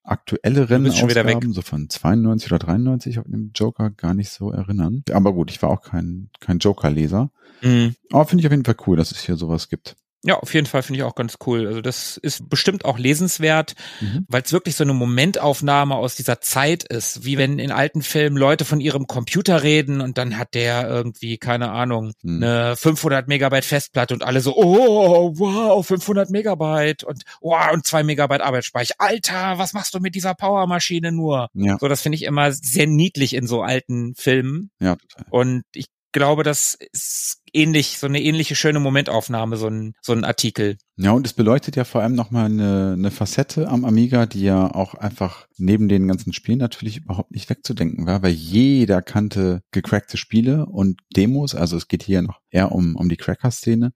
aktuelleren 0.06 0.86
Ausgaben, 0.86 1.52
so 1.52 1.62
von 1.62 1.88
92 1.88 2.52
oder 2.52 2.58
93 2.58 3.18
auf 3.18 3.24
dem 3.26 3.50
Joker 3.54 3.90
gar 3.90 4.14
nicht 4.14 4.30
so 4.30 4.50
erinnern. 4.50 5.02
Aber 5.12 5.32
gut, 5.32 5.50
ich 5.50 5.62
war 5.62 5.70
auch 5.70 5.82
kein, 5.82 6.30
kein 6.40 6.58
Joker-Leser. 6.58 7.30
Mhm. 7.62 7.94
Aber 8.12 8.26
finde 8.26 8.42
ich 8.42 8.46
auf 8.46 8.52
jeden 8.52 8.64
Fall 8.64 8.76
cool, 8.86 8.96
dass 8.96 9.10
es 9.10 9.20
hier 9.20 9.36
sowas 9.36 9.68
gibt. 9.68 9.96
Ja, 10.26 10.34
auf 10.38 10.52
jeden 10.54 10.66
Fall 10.66 10.82
finde 10.82 10.98
ich 10.98 11.04
auch 11.04 11.14
ganz 11.14 11.36
cool. 11.46 11.66
Also 11.66 11.80
das 11.80 12.16
ist 12.16 12.48
bestimmt 12.50 12.84
auch 12.84 12.98
lesenswert, 12.98 13.74
Mhm. 14.00 14.26
weil 14.28 14.42
es 14.42 14.52
wirklich 14.52 14.74
so 14.76 14.84
eine 14.84 14.92
Momentaufnahme 14.92 15.94
aus 15.94 16.16
dieser 16.16 16.40
Zeit 16.40 16.82
ist, 16.84 17.24
wie 17.24 17.38
wenn 17.38 17.58
in 17.58 17.70
alten 17.72 18.02
Filmen 18.02 18.36
Leute 18.36 18.64
von 18.64 18.80
ihrem 18.80 19.06
Computer 19.06 19.62
reden 19.62 20.00
und 20.00 20.18
dann 20.18 20.36
hat 20.38 20.54
der 20.54 20.88
irgendwie, 20.88 21.38
keine 21.38 21.70
Ahnung, 21.70 22.12
Mhm. 22.22 22.42
eine 22.42 22.76
500 22.76 23.28
Megabyte 23.28 23.64
Festplatte 23.64 24.14
und 24.14 24.22
alle 24.24 24.40
so, 24.40 24.56
oh, 24.56 25.32
wow, 25.38 25.86
500 25.86 26.30
Megabyte 26.30 27.04
und 27.04 27.22
wow, 27.40 27.72
und 27.72 27.86
zwei 27.86 28.02
Megabyte 28.02 28.40
Arbeitsspeicher. 28.42 28.94
Alter, 28.98 29.58
was 29.58 29.72
machst 29.72 29.94
du 29.94 30.00
mit 30.00 30.14
dieser 30.14 30.34
Powermaschine 30.34 31.12
nur? 31.12 31.48
Ja, 31.54 31.76
So, 31.80 31.88
das 31.88 32.02
finde 32.02 32.16
ich 32.16 32.24
immer 32.24 32.50
sehr 32.52 32.86
niedlich 32.86 33.34
in 33.34 33.46
so 33.46 33.62
alten 33.62 34.14
Filmen. 34.16 34.70
ja, 34.80 34.96
total. 34.96 35.26
Und 35.30 35.62
ich 35.74 35.86
glaube, 36.12 36.42
das 36.42 36.76
ist 36.92 37.42
ähnlich, 37.52 37.98
so 37.98 38.06
eine 38.06 38.22
ähnliche 38.22 38.54
schöne 38.54 38.80
Momentaufnahme, 38.80 39.56
so 39.56 39.68
ein, 39.68 39.94
so 40.02 40.12
ein 40.12 40.24
Artikel. 40.24 40.76
Ja, 40.96 41.12
und 41.12 41.26
es 41.26 41.32
beleuchtet 41.32 41.76
ja 41.76 41.84
vor 41.84 42.02
allem 42.02 42.14
nochmal 42.14 42.46
eine, 42.46 42.94
eine 42.94 43.10
Facette 43.10 43.68
am 43.68 43.84
Amiga, 43.84 44.26
die 44.26 44.42
ja 44.42 44.74
auch 44.74 44.94
einfach 44.94 45.46
neben 45.58 45.88
den 45.88 46.08
ganzen 46.08 46.32
Spielen 46.32 46.58
natürlich 46.58 46.98
überhaupt 46.98 47.32
nicht 47.32 47.48
wegzudenken 47.50 48.06
war, 48.06 48.22
weil 48.22 48.32
jeder 48.32 49.02
kannte 49.02 49.62
gecrackte 49.72 50.16
Spiele 50.16 50.66
und 50.66 51.00
Demos, 51.14 51.54
also 51.54 51.76
es 51.76 51.88
geht 51.88 52.02
hier 52.02 52.22
noch 52.22 52.40
eher 52.50 52.72
um, 52.72 52.96
um 52.96 53.08
die 53.08 53.16
Cracker-Szene. 53.16 53.86
Und 53.86 53.94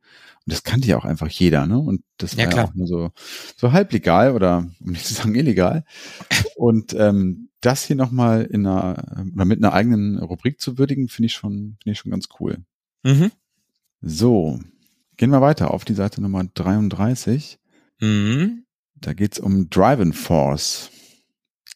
das 0.53 0.63
kannte 0.63 0.89
ja 0.89 0.97
auch 0.99 1.05
einfach 1.05 1.29
jeder, 1.29 1.67
ne? 1.67 1.79
Und 1.79 2.03
das 2.19 2.33
Ja, 2.33 2.39
war 2.39 2.45
ja 2.45 2.51
klar. 2.51 2.65
auch 2.67 2.75
nur 2.75 2.87
so, 2.87 3.11
so 3.57 3.73
halb 3.73 3.93
legal 3.93 4.33
oder 4.35 4.71
um 4.81 4.93
nicht 4.93 5.07
zu 5.07 5.15
sagen 5.15 5.35
illegal. 5.35 5.85
Und 6.57 6.95
ähm, 6.95 7.50
das 7.61 7.85
hier 7.85 7.97
nochmal 7.97 8.43
in 8.45 8.67
einer, 8.67 9.27
oder 9.35 9.45
mit 9.45 9.59
einer 9.59 9.73
eigenen 9.73 10.19
Rubrik 10.19 10.61
zu 10.61 10.79
würdigen, 10.79 11.09
finde 11.09 11.27
ich 11.27 11.35
schon, 11.35 11.77
finde 11.83 11.93
ich 11.93 11.99
schon 11.99 12.11
ganz 12.11 12.29
cool. 12.41 12.59
Mhm. 13.03 13.31
So, 14.01 14.59
gehen 15.17 15.31
wir 15.31 15.41
weiter 15.41 15.73
auf 15.73 15.85
die 15.85 15.95
Seite 15.95 16.21
Nummer 16.23 16.45
33. 16.45 17.59
Mhm. 18.01 18.65
Da 18.95 19.13
geht's 19.13 19.39
um 19.39 19.69
Driving 19.71 20.13
Force. 20.13 20.91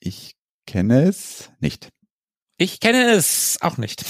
Ich 0.00 0.36
kenne 0.66 1.02
es 1.04 1.50
nicht. 1.60 1.88
Ich 2.56 2.80
kenne 2.80 3.10
es 3.12 3.58
auch 3.60 3.76
nicht. 3.78 4.04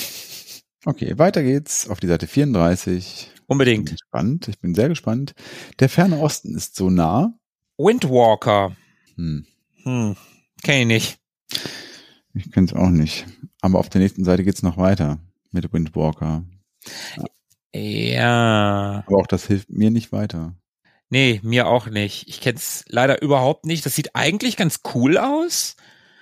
Okay, 0.84 1.18
weiter 1.18 1.42
geht's 1.42 1.88
auf 1.88 1.98
die 2.00 2.06
Seite 2.08 2.26
34. 2.26 2.96
Ich 3.34 3.34
bin 3.34 3.44
Unbedingt. 3.46 3.90
gespannt. 3.90 4.48
Ich 4.48 4.58
bin 4.58 4.74
sehr 4.74 4.88
gespannt. 4.88 5.34
Der 5.80 5.88
ferne 5.88 6.18
Osten 6.18 6.54
ist 6.54 6.76
so 6.76 6.90
nah. 6.90 7.34
Windwalker. 7.78 8.76
Hm, 9.16 9.46
Hm. 9.82 10.16
Kenn 10.62 10.80
ich 10.82 10.86
nicht. 10.86 11.18
Ich 12.34 12.50
kenne 12.52 12.66
es 12.66 12.72
auch 12.74 12.90
nicht. 12.90 13.26
Aber 13.60 13.78
auf 13.78 13.88
der 13.88 14.00
nächsten 14.00 14.24
Seite 14.24 14.44
geht's 14.44 14.62
noch 14.62 14.76
weiter 14.76 15.18
mit 15.50 15.72
Windwalker. 15.72 16.44
Ja. 17.74 19.04
Aber 19.06 19.18
auch 19.18 19.26
das 19.26 19.46
hilft 19.46 19.70
mir 19.70 19.90
nicht 19.90 20.12
weiter. 20.12 20.54
Nee, 21.10 21.40
mir 21.42 21.66
auch 21.66 21.86
nicht. 21.86 22.28
Ich 22.28 22.40
kenn's 22.40 22.84
leider 22.88 23.22
überhaupt 23.22 23.66
nicht. 23.66 23.86
Das 23.86 23.94
sieht 23.94 24.14
eigentlich 24.14 24.56
ganz 24.56 24.80
cool 24.94 25.16
aus. 25.18 25.76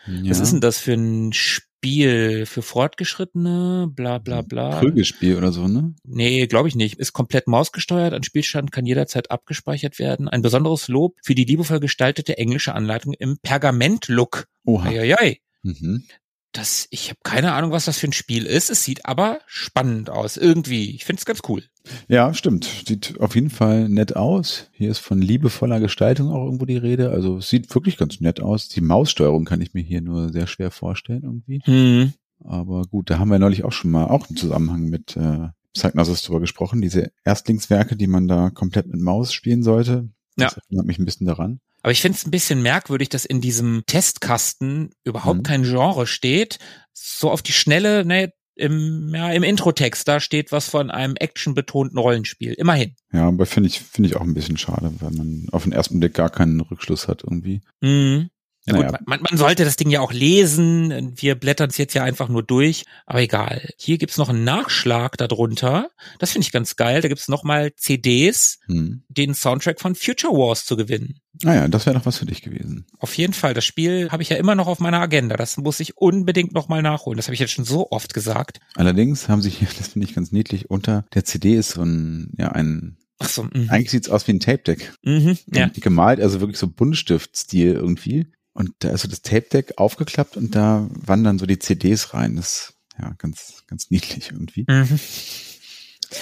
Ja. 0.07 0.31
Was 0.31 0.41
ist 0.41 0.53
denn 0.53 0.61
das 0.61 0.79
für 0.79 0.95
ein 0.95 1.33
Spiel? 1.33 1.72
Spiel 1.85 2.47
für 2.47 2.62
Fortgeschrittene, 2.62 3.91
bla 3.91 4.18
bla 4.18 4.43
bla. 4.43 4.78
Prügelspiel 4.78 5.37
oder 5.37 5.51
so, 5.51 5.66
ne? 5.66 5.97
Nee, 6.05 6.47
glaube 6.47 6.68
ich 6.68 6.76
nicht. 6.76 7.01
Ist 7.01 7.12
komplett 7.12 7.49
mausgesteuert. 7.49 8.14
Ein 8.14 8.22
Spielstand 8.22 8.70
kann 8.70 8.87
jederzeit 8.87 9.33
abgespeichert 9.33 9.99
werden. 9.99 10.28
Ein 10.28 10.43
besonderes 10.43 10.87
Lob 10.87 11.16
für 11.24 11.35
die 11.35 11.45
liebevoll 11.45 11.80
gestaltete 11.80 12.39
englische 12.39 12.76
Anleitung 12.76 13.14
im 13.14 13.39
Pergament-Look. 13.43 14.47
Oha. 14.64 14.91
Eieiei. 14.91 15.39
Mhm. 15.64 16.05
Das, 16.53 16.86
ich 16.90 17.09
habe 17.09 17.18
keine 17.22 17.53
Ahnung, 17.55 17.70
was 17.70 17.86
das 17.86 17.96
für 17.98 18.07
ein 18.09 18.12
Spiel 18.12 18.44
ist. 18.44 18.68
Es 18.70 18.84
sieht 18.84 19.07
aber 19.07 19.40
spannend 19.46 20.11
aus. 20.11 20.36
Irgendwie. 20.36 20.94
Ich 20.94 21.05
finde 21.07 21.20
es 21.20 21.24
ganz 21.24 21.40
cool. 21.48 21.62
Ja, 22.09 22.34
stimmt. 22.34 22.68
Sieht 22.86 23.18
auf 23.20 23.34
jeden 23.34 23.48
Fall 23.50 23.88
nett 23.88 24.16
aus. 24.16 24.68
Hier 24.72 24.90
ist 24.90 24.98
von 24.98 25.22
liebevoller 25.22 25.80
Gestaltung 25.80 26.30
auch 26.30 26.44
irgendwo 26.44 26.66
die 26.66 26.76
Rede. 26.76 27.11
Also 27.11 27.38
es 27.38 27.48
sieht 27.48 27.74
wirklich 27.74 27.96
ganz 27.96 28.20
nett 28.20 28.40
aus. 28.40 28.68
Die 28.68 28.82
Maussteuerung 28.82 29.46
kann 29.46 29.62
ich 29.62 29.72
mir 29.72 29.82
hier 29.82 30.03
nur 30.03 30.30
sehr 30.30 30.46
schwer 30.46 30.70
vorstellen 30.70 31.22
irgendwie. 31.22 31.61
Hm. 31.64 32.12
Aber 32.44 32.82
gut, 32.82 33.09
da 33.09 33.18
haben 33.18 33.30
wir 33.30 33.38
neulich 33.38 33.64
auch 33.64 33.72
schon 33.72 33.90
mal 33.90 34.05
auch 34.05 34.28
im 34.28 34.36
Zusammenhang 34.36 34.82
mit 34.90 35.16
äh, 35.16 35.48
Psychnosis 35.72 36.22
drüber 36.22 36.40
gesprochen. 36.40 36.82
Diese 36.82 37.12
Erstlingswerke, 37.24 37.96
die 37.96 38.07
man 38.09 38.28
da 38.28 38.50
komplett 38.50 38.88
mit 38.88 39.00
Maus 39.00 39.32
spielen 39.32 39.62
sollte. 39.62 40.11
Das 40.36 40.53
Ja. 40.55 40.62
erinnert 40.68 40.86
mich 40.86 40.98
ein 40.98 41.05
bisschen 41.07 41.26
daran. 41.26 41.61
Aber 41.83 41.93
ich 41.93 42.01
finde 42.01 42.16
es 42.16 42.24
ein 42.26 42.30
bisschen 42.30 42.62
merkwürdig, 42.62 43.09
dass 43.09 43.24
in 43.24 43.41
diesem 43.41 43.83
Testkasten 43.87 44.91
überhaupt 45.05 45.39
Mhm. 45.39 45.43
kein 45.43 45.62
Genre 45.64 46.07
steht. 46.07 46.59
So 46.93 47.30
auf 47.30 47.43
die 47.43 47.53
Schnelle, 47.53 48.05
ne, 48.05 48.33
im, 48.55 49.12
ja, 49.14 49.33
im 49.33 49.43
Introtext, 49.43 50.07
da 50.07 50.20
steht 50.20 50.53
was 50.53 50.68
von 50.68 50.91
einem 50.91 51.16
actionbetonten 51.16 51.99
Rollenspiel. 51.99 52.53
Immerhin. 52.53 52.95
Ja, 53.12 53.26
aber 53.28 53.47
finde 53.47 53.68
ich, 53.68 53.80
finde 53.80 54.11
ich 54.11 54.16
auch 54.16 54.20
ein 54.20 54.35
bisschen 54.35 54.59
schade, 54.59 54.93
weil 55.01 55.11
man 55.11 55.47
auf 55.53 55.62
den 55.64 55.72
ersten 55.72 55.99
Blick 56.01 56.14
gar 56.14 56.30
keinen 56.30 56.61
Rückschluss 56.61 57.09
hat 57.09 57.24
irgendwie. 57.24 57.62
Mhm. 57.80 58.28
Ja 58.65 58.75
Naja. 58.75 58.91
gut, 58.93 59.01
man, 59.09 59.21
man 59.23 59.37
sollte 59.37 59.65
das 59.65 59.75
Ding 59.77 59.91
ja 59.91 60.01
auch 60.01 60.13
lesen. 60.13 61.13
Wir 61.17 61.35
blättern 61.35 61.71
es 61.71 61.79
jetzt 61.79 61.95
ja 61.95 62.05
einfach 62.05 62.29
nur 62.29 62.45
durch. 62.45 62.85
Aber 63.07 63.21
egal. 63.21 63.69
Hier 63.77 63.99
gibt's 63.99 64.19
noch 64.19 64.29
einen 64.29 64.45
Nachschlag 64.45 65.17
darunter. 65.17 65.89
Das 66.21 66.31
finde 66.31 66.47
ich 66.47 66.53
ganz 66.53 66.77
geil. 66.77 67.01
Da 67.01 67.09
gibt's 67.09 67.27
noch 67.29 67.43
mal 67.43 67.75
CDs, 67.75 68.61
Hm. 68.67 69.03
den 69.09 69.35
Soundtrack 69.35 69.81
von 69.81 69.95
Future 69.97 70.33
Wars 70.33 70.65
zu 70.65 70.77
gewinnen. 70.77 71.19
Naja, 71.43 71.67
das 71.67 71.87
wäre 71.87 71.99
doch 71.99 72.07
was 72.07 72.19
für 72.19 72.27
dich 72.27 72.43
gewesen. 72.43 72.87
Auf 73.01 73.17
jeden 73.17 73.33
Fall. 73.33 73.53
Das 73.55 73.65
Spiel 73.65 74.11
habe 74.13 74.23
ich 74.23 74.29
ja 74.29 74.37
immer 74.37 74.55
noch 74.55 74.69
auf 74.69 74.79
meiner 74.79 75.01
Agenda. 75.01 75.37
Das 75.37 75.57
muss 75.57 75.81
ich 75.81 75.97
unbedingt 75.97 76.53
noch 76.53 76.69
mal 76.69 76.83
nachholen. 76.83 77.17
Das 77.17 77.27
habe 77.27 77.35
ich 77.35 77.41
jetzt 77.41 77.53
schon 77.53 77.65
so 77.65 77.91
oft 77.91 78.15
gesagt. 78.15 78.61
Allerdings 78.77 79.29
haben 79.29 79.43
sie 79.43 79.51
hier, 79.51 79.67
das 79.79 79.89
finde 79.89 80.07
ich 80.07 80.15
ganz 80.15 80.31
niedlich, 80.31 80.71
unter 80.71 81.05
der 81.15 81.25
CD 81.25 81.55
ist 81.57 81.71
so 81.71 81.83
ein, 81.83 82.31
ja, 82.39 82.53
ein, 82.53 82.97
Ach 83.19 83.29
so. 83.29 83.43
Mhm. 83.45 83.67
eigentlich 83.71 83.91
sieht's 83.91 84.09
aus 84.09 84.27
wie 84.29 84.33
ein 84.35 84.41
Tape-Deck. 84.41 84.93
Mhm. 85.03 85.37
Ja. 85.53 85.69
Gemalt, 85.75 86.21
also 86.21 86.41
wirklich 86.41 86.59
so 86.59 86.69
Buntstiftstil 86.69 87.73
irgendwie. 87.73 88.27
Und 88.55 88.72
da 88.80 88.90
ist 88.90 89.03
so 89.03 89.09
das 89.09 89.22
Tape-Deck 89.22 89.74
aufgeklappt 89.78 90.36
und 90.36 90.55
da 90.55 90.88
wandern 90.90 91.38
so 91.38 91.46
die 91.46 91.59
CDs 91.59 92.12
rein. 92.14 92.36
Das 92.36 92.46
ist 92.46 92.74
ja 92.98 93.14
ganz, 93.18 93.64
ganz 93.66 93.90
niedlich 93.90 94.30
irgendwie. 94.30 94.66
Mhm. 94.68 94.98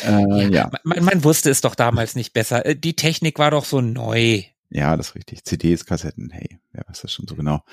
Äh, 0.05 0.53
ja. 0.53 0.71
Man, 0.85 1.05
man 1.05 1.25
wusste 1.25 1.51
es 1.51 1.61
doch 1.61 1.75
damals 1.75 2.15
nicht 2.15 2.33
besser. 2.33 2.65
Äh, 2.65 2.77
Die 2.77 2.95
Technik 2.95 3.39
war 3.39 3.51
doch 3.51 3.65
so 3.65 3.81
neu. 3.81 4.43
Ja, 4.73 4.97
das 4.97 5.09
ist 5.09 5.15
richtig. 5.17 5.45
CDs, 5.45 5.85
Kassetten, 5.85 6.31
hey, 6.31 6.61
wer 6.71 6.85
weiß 6.87 7.01
das 7.03 7.13
schon 7.13 7.27
so 7.27 7.35
genau. 7.35 7.65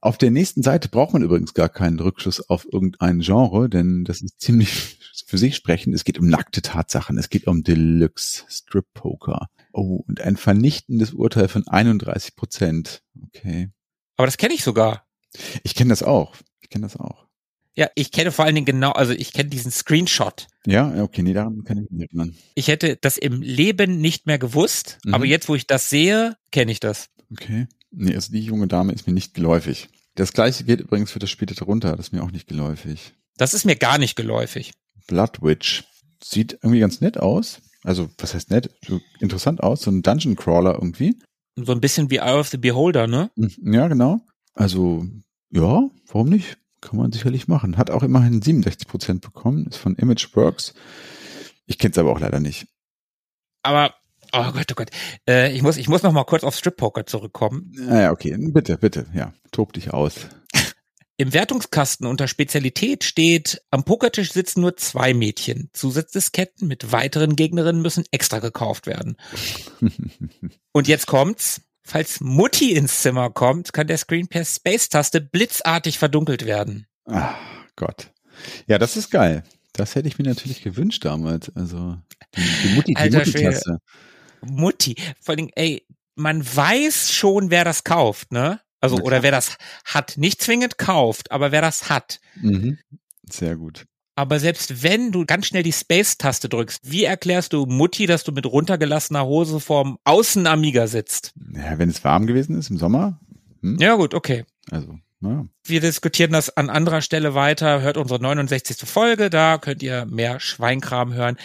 Auf 0.00 0.18
der 0.18 0.32
nächsten 0.32 0.64
Seite 0.64 0.88
braucht 0.88 1.12
man 1.12 1.22
übrigens 1.22 1.54
gar 1.54 1.68
keinen 1.68 2.00
Rückschluss 2.00 2.50
auf 2.50 2.66
irgendein 2.70 3.20
Genre, 3.20 3.68
denn 3.68 4.02
das 4.02 4.20
ist 4.20 4.40
ziemlich 4.40 4.98
für 5.26 5.38
sich 5.38 5.54
sprechend. 5.54 5.94
Es 5.94 6.02
geht 6.02 6.18
um 6.18 6.26
nackte 6.26 6.60
Tatsachen, 6.60 7.18
es 7.18 7.30
geht 7.30 7.46
um 7.46 7.62
Deluxe, 7.62 8.44
Strip 8.48 8.86
Poker. 8.94 9.48
Oh, 9.72 10.02
und 10.08 10.20
ein 10.20 10.36
vernichtendes 10.36 11.12
Urteil 11.12 11.46
von 11.46 11.68
31 11.68 12.34
Prozent. 12.34 13.02
Okay. 13.28 13.70
Aber 14.20 14.26
das 14.26 14.36
kenne 14.36 14.52
ich 14.52 14.62
sogar. 14.62 15.06
Ich 15.62 15.74
kenne 15.74 15.88
das 15.88 16.02
auch. 16.02 16.34
Ich 16.60 16.68
kenne 16.68 16.82
das 16.84 16.94
auch. 17.00 17.26
Ja, 17.74 17.88
ich 17.94 18.12
kenne 18.12 18.32
vor 18.32 18.44
allen 18.44 18.54
Dingen 18.54 18.66
genau, 18.66 18.90
also 18.92 19.14
ich 19.14 19.32
kenne 19.32 19.48
diesen 19.48 19.70
Screenshot. 19.70 20.46
Ja, 20.66 21.02
okay, 21.02 21.22
nee, 21.22 21.32
daran 21.32 21.64
kann 21.64 21.78
ich 21.78 21.84
mich 21.84 22.00
nicht 22.00 22.10
erinnern. 22.12 22.36
Ich 22.54 22.68
hätte 22.68 22.98
das 23.00 23.16
im 23.16 23.40
Leben 23.40 23.98
nicht 24.02 24.26
mehr 24.26 24.38
gewusst, 24.38 24.98
Mhm. 25.06 25.14
aber 25.14 25.24
jetzt, 25.24 25.48
wo 25.48 25.54
ich 25.54 25.66
das 25.66 25.88
sehe, 25.88 26.36
kenne 26.50 26.70
ich 26.70 26.80
das. 26.80 27.06
Okay. 27.32 27.66
Nee, 27.90 28.14
also 28.14 28.30
die 28.30 28.40
junge 28.44 28.66
Dame 28.68 28.92
ist 28.92 29.06
mir 29.06 29.14
nicht 29.14 29.32
geläufig. 29.32 29.88
Das 30.16 30.34
gleiche 30.34 30.64
gilt 30.64 30.82
übrigens 30.82 31.10
für 31.10 31.18
das 31.18 31.30
Spiel 31.30 31.46
darunter, 31.46 31.96
das 31.96 32.08
ist 32.08 32.12
mir 32.12 32.22
auch 32.22 32.30
nicht 32.30 32.46
geläufig. 32.46 33.14
Das 33.38 33.54
ist 33.54 33.64
mir 33.64 33.76
gar 33.76 33.96
nicht 33.96 34.16
geläufig. 34.16 34.72
Blood 35.06 35.40
Witch. 35.40 35.84
Sieht 36.22 36.58
irgendwie 36.60 36.80
ganz 36.80 37.00
nett 37.00 37.16
aus. 37.16 37.62
Also, 37.84 38.10
was 38.18 38.34
heißt 38.34 38.50
nett? 38.50 38.68
Interessant 39.20 39.62
aus. 39.62 39.80
So 39.80 39.90
ein 39.90 40.02
Dungeon 40.02 40.36
Crawler 40.36 40.74
irgendwie. 40.74 41.16
So 41.64 41.72
ein 41.72 41.80
bisschen 41.80 42.10
wie 42.10 42.16
Eye 42.18 42.38
of 42.38 42.48
the 42.48 42.56
Beholder, 42.58 43.06
ne? 43.06 43.30
Mhm, 43.36 43.72
Ja, 43.72 43.88
genau. 43.88 44.20
Also, 44.54 45.06
ja, 45.50 45.88
warum 46.06 46.28
nicht? 46.28 46.58
Kann 46.80 46.96
man 46.98 47.12
sicherlich 47.12 47.46
machen. 47.48 47.76
Hat 47.76 47.90
auch 47.90 48.02
immerhin 48.02 48.40
67 48.42 48.88
Prozent 48.88 49.20
bekommen. 49.22 49.66
Ist 49.66 49.76
von 49.76 49.96
Imageworks. 49.96 50.74
Ich 51.66 51.78
kenne 51.78 51.92
es 51.92 51.98
aber 51.98 52.10
auch 52.10 52.20
leider 52.20 52.40
nicht. 52.40 52.66
Aber, 53.62 53.94
oh 54.32 54.50
Gott, 54.52 54.66
oh 54.72 54.74
Gott. 54.74 54.90
Äh, 55.28 55.52
ich 55.54 55.62
muss, 55.62 55.76
ich 55.76 55.88
muss 55.88 56.02
noch 56.02 56.12
mal 56.12 56.24
kurz 56.24 56.42
auf 56.42 56.56
Strip 56.56 56.76
Poker 56.76 57.04
zurückkommen. 57.06 57.70
Naja, 57.76 58.10
okay. 58.12 58.36
Bitte, 58.38 58.78
bitte. 58.78 59.06
Ja, 59.14 59.32
tob 59.52 59.72
dich 59.74 59.92
aus. 59.92 60.26
Im 61.20 61.34
Wertungskasten 61.34 62.06
unter 62.06 62.28
Spezialität 62.28 63.04
steht, 63.04 63.60
am 63.70 63.84
Pokertisch 63.84 64.32
sitzen 64.32 64.62
nur 64.62 64.78
zwei 64.78 65.12
Mädchen. 65.12 65.68
Zusatzdisketten 65.74 66.66
mit 66.66 66.92
weiteren 66.92 67.36
Gegnerinnen 67.36 67.82
müssen 67.82 68.06
extra 68.10 68.38
gekauft 68.38 68.86
werden. 68.86 69.18
Und 70.72 70.88
jetzt 70.88 71.06
kommt's. 71.06 71.60
Falls 71.84 72.22
Mutti 72.22 72.72
ins 72.72 73.02
Zimmer 73.02 73.28
kommt, 73.28 73.74
kann 73.74 73.86
der 73.86 73.98
Screen 73.98 74.28
per 74.28 74.46
Space-Taste 74.46 75.20
blitzartig 75.20 75.98
verdunkelt 75.98 76.46
werden. 76.46 76.86
Ah, 77.04 77.34
Gott. 77.76 78.14
Ja, 78.66 78.78
das 78.78 78.96
ist 78.96 79.10
geil. 79.10 79.44
Das 79.74 79.96
hätte 79.96 80.08
ich 80.08 80.16
mir 80.16 80.24
natürlich 80.24 80.62
gewünscht 80.62 81.04
damals. 81.04 81.54
Also, 81.54 81.98
die, 82.34 82.40
die 82.64 82.74
Mutti, 82.76 82.94
die 82.94 82.96
Alter 82.96 83.18
Mutti-Taste. 83.18 83.76
Mutti. 84.40 84.94
Vor 85.20 85.34
allem, 85.34 85.50
ey, 85.54 85.86
man 86.14 86.42
weiß 86.42 87.12
schon, 87.12 87.50
wer 87.50 87.64
das 87.64 87.84
kauft, 87.84 88.32
ne? 88.32 88.58
Also, 88.80 88.96
Na 88.96 89.02
oder 89.02 89.22
wer 89.22 89.30
das 89.30 89.56
hat. 89.84 90.16
Nicht 90.16 90.42
zwingend 90.42 90.78
kauft, 90.78 91.30
aber 91.32 91.52
wer 91.52 91.62
das 91.62 91.90
hat. 91.90 92.20
Mhm. 92.40 92.78
Sehr 93.30 93.56
gut. 93.56 93.86
Aber 94.16 94.38
selbst 94.38 94.82
wenn 94.82 95.12
du 95.12 95.24
ganz 95.24 95.46
schnell 95.46 95.62
die 95.62 95.72
Space-Taste 95.72 96.48
drückst, 96.48 96.90
wie 96.90 97.04
erklärst 97.04 97.52
du 97.52 97.64
Mutti, 97.64 98.06
dass 98.06 98.24
du 98.24 98.32
mit 98.32 98.44
runtergelassener 98.44 99.24
Hose 99.24 99.60
vorm 99.60 99.98
Außen-Amiga 100.04 100.88
sitzt? 100.88 101.32
Ja, 101.54 101.78
wenn 101.78 101.88
es 101.88 102.04
warm 102.04 102.26
gewesen 102.26 102.58
ist 102.58 102.70
im 102.70 102.76
Sommer. 102.76 103.18
Hm? 103.62 103.78
Ja 103.80 103.94
gut, 103.94 104.12
okay. 104.12 104.44
Also, 104.70 104.98
naja. 105.20 105.46
Wir 105.64 105.80
diskutieren 105.80 106.32
das 106.32 106.54
an 106.54 106.70
anderer 106.70 107.02
Stelle 107.02 107.34
weiter. 107.34 107.80
Hört 107.82 107.96
unsere 107.96 108.20
69. 108.20 108.88
Folge, 108.88 109.30
da 109.30 109.58
könnt 109.58 109.82
ihr 109.82 110.06
mehr 110.06 110.40
Schweinkram 110.40 111.14
hören. 111.14 111.36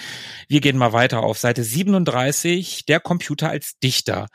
Wir 0.47 0.61
gehen 0.61 0.77
mal 0.77 0.93
weiter 0.93 1.23
auf 1.23 1.37
Seite 1.37 1.63
37, 1.63 2.85
der 2.85 2.99
Computer 2.99 3.49
als 3.49 3.77
Dichter. 3.79 4.27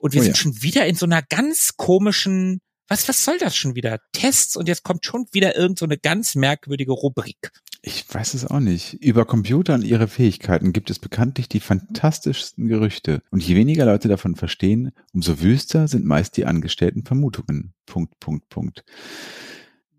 Und 0.00 0.12
wir 0.14 0.20
Oh 0.20 0.24
sind 0.24 0.36
ja. 0.36 0.40
schon 0.42 0.62
wieder 0.62 0.86
in 0.86 0.94
so 0.94 1.06
einer 1.06 1.22
ganz 1.22 1.72
komischen, 1.76 2.60
was, 2.88 3.08
was 3.08 3.24
soll 3.24 3.38
das 3.38 3.56
schon 3.56 3.74
wieder? 3.74 3.98
Tests 4.12 4.56
und 4.56 4.68
jetzt 4.68 4.82
kommt 4.82 5.04
schon 5.04 5.26
wieder 5.32 5.56
irgend 5.56 5.78
so 5.78 5.84
eine 5.84 5.98
ganz 5.98 6.34
merkwürdige 6.34 6.92
Rubrik. 6.92 7.50
Ich 7.82 8.04
weiß 8.12 8.34
es 8.34 8.44
auch 8.44 8.58
nicht. 8.60 8.94
Über 8.94 9.24
Computer 9.24 9.74
und 9.74 9.84
ihre 9.84 10.08
Fähigkeiten 10.08 10.72
gibt 10.72 10.90
es 10.90 10.98
bekanntlich 10.98 11.48
die 11.48 11.60
fantastischsten 11.60 12.66
Gerüchte. 12.66 13.22
Und 13.30 13.42
je 13.42 13.54
weniger 13.54 13.84
Leute 13.84 14.08
davon 14.08 14.34
verstehen, 14.34 14.90
umso 15.12 15.40
wüster 15.40 15.86
sind 15.86 16.04
meist 16.04 16.36
die 16.36 16.44
angestellten 16.46 17.04
Vermutungen. 17.04 17.74
Punkt, 17.86 18.18
Punkt, 18.18 18.48
Punkt. 18.48 18.84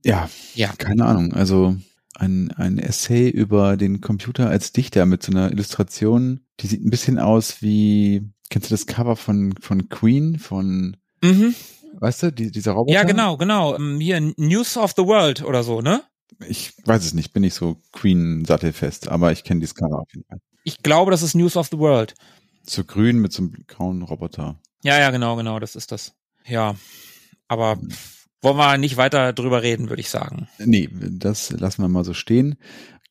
Ja, 0.03 0.29
Ja. 0.55 0.73
keine 0.77 1.05
Ahnung. 1.05 1.33
Also 1.33 1.77
ein, 2.15 2.51
ein 2.51 2.79
Essay 2.79 3.29
über 3.29 3.77
den 3.77 4.01
Computer 4.01 4.49
als 4.49 4.71
Dichter 4.73 5.05
mit 5.05 5.23
so 5.23 5.31
einer 5.31 5.51
Illustration, 5.51 6.41
die 6.59 6.67
sieht 6.67 6.83
ein 6.85 6.89
bisschen 6.89 7.17
aus 7.17 7.61
wie, 7.61 8.29
kennst 8.49 8.69
du 8.69 8.73
das 8.73 8.85
Cover 8.87 9.15
von, 9.15 9.53
von 9.59 9.89
Queen, 9.89 10.39
von, 10.39 10.97
Mhm. 11.23 11.53
weißt 11.99 12.23
du, 12.23 12.31
die, 12.31 12.51
dieser 12.51 12.71
Roboter? 12.73 12.93
Ja, 12.93 13.03
genau, 13.03 13.37
genau. 13.37 13.75
Ähm, 13.75 13.99
Hier 13.99 14.19
News 14.37 14.77
of 14.77 14.93
the 14.95 15.03
World 15.05 15.43
oder 15.43 15.63
so, 15.63 15.81
ne? 15.81 16.03
Ich 16.47 16.73
weiß 16.85 17.03
es 17.05 17.13
nicht, 17.13 17.33
bin 17.33 17.41
nicht 17.41 17.53
so 17.55 17.81
Queen-sattelfest, 17.91 19.07
aber 19.09 19.31
ich 19.31 19.43
kenne 19.43 19.59
dieses 19.59 19.75
Cover 19.75 19.99
auf 19.99 20.07
jeden 20.13 20.25
Fall. 20.27 20.39
Ich 20.63 20.81
glaube, 20.83 21.11
das 21.11 21.21
ist 21.21 21.35
News 21.35 21.57
of 21.57 21.67
the 21.71 21.77
World. 21.79 22.13
So 22.63 22.83
grün 22.83 23.19
mit 23.19 23.33
so 23.33 23.43
einem 23.43 23.53
grauen 23.67 24.01
Roboter. 24.03 24.59
Ja, 24.83 24.99
ja, 24.99 25.09
genau, 25.11 25.35
genau, 25.35 25.59
das 25.59 25.75
ist 25.75 25.91
das. 25.91 26.13
Ja, 26.45 26.75
aber 27.47 27.77
pff, 27.77 28.27
wollen 28.41 28.57
wir 28.57 28.77
nicht 28.77 28.95
weiter 28.97 29.33
drüber 29.33 29.63
reden, 29.63 29.89
würde 29.89 30.01
ich 30.01 30.09
sagen. 30.09 30.47
Nee, 30.59 30.89
das 30.93 31.49
lassen 31.51 31.81
wir 31.81 31.89
mal 31.89 32.05
so 32.05 32.13
stehen. 32.13 32.55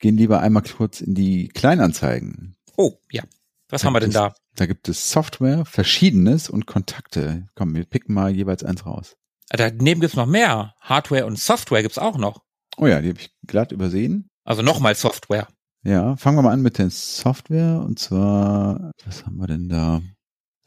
Gehen 0.00 0.16
lieber 0.16 0.40
einmal 0.40 0.62
kurz 0.62 1.00
in 1.00 1.14
die 1.14 1.48
Kleinanzeigen. 1.48 2.56
Oh, 2.76 2.92
ja. 3.10 3.24
Was 3.70 3.84
haben 3.84 3.92
wir 3.92 4.00
denn 4.00 4.10
da? 4.12 4.34
Da 4.56 4.66
gibt 4.66 4.88
es 4.88 5.10
Software, 5.10 5.64
Verschiedenes 5.64 6.48
und 6.48 6.66
Kontakte. 6.66 7.46
Komm, 7.54 7.74
wir 7.74 7.84
picken 7.84 8.14
mal 8.14 8.30
jeweils 8.34 8.64
eins 8.64 8.86
raus. 8.86 9.16
Ah, 9.50 9.56
Daneben 9.56 10.00
gibt's 10.00 10.16
noch 10.16 10.26
mehr. 10.26 10.74
Hardware 10.80 11.26
und 11.26 11.38
Software 11.38 11.82
gibt's 11.82 11.98
auch 11.98 12.16
noch. 12.18 12.42
Oh 12.76 12.86
ja, 12.86 13.00
die 13.00 13.08
habe 13.10 13.20
ich 13.20 13.30
glatt 13.46 13.72
übersehen. 13.72 14.28
Also 14.44 14.62
nochmal 14.62 14.94
Software. 14.94 15.48
Ja, 15.84 16.16
fangen 16.16 16.36
wir 16.38 16.42
mal 16.42 16.52
an 16.52 16.62
mit 16.62 16.78
der 16.78 16.90
Software. 16.90 17.80
Und 17.86 17.98
zwar, 17.98 18.90
was 19.04 19.24
haben 19.26 19.36
wir 19.36 19.46
denn 19.46 19.68
da? 19.68 20.00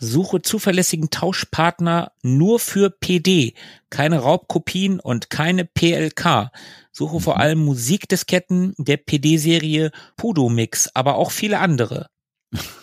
Suche 0.04 0.42
zuverlässigen 0.42 1.10
Tauschpartner 1.12 2.12
nur 2.24 2.60
für 2.60 2.90
PD, 2.90 3.54
keine 3.92 4.20
Raubkopien 4.20 5.00
und 5.00 5.30
keine 5.30 5.64
PLK. 5.66 6.50
Suche 6.92 7.20
vor 7.20 7.36
Mhm. 7.36 7.42
allem 7.42 7.60
Musikdisketten 7.66 8.74
der 8.80 8.98
PD-Serie 8.98 9.92
Pudomix, 10.18 10.90
aber 10.96 11.16
auch 11.16 11.30
viele 11.32 11.60
andere. 11.60 12.08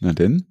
Na 0.00 0.12
denn? 0.12 0.46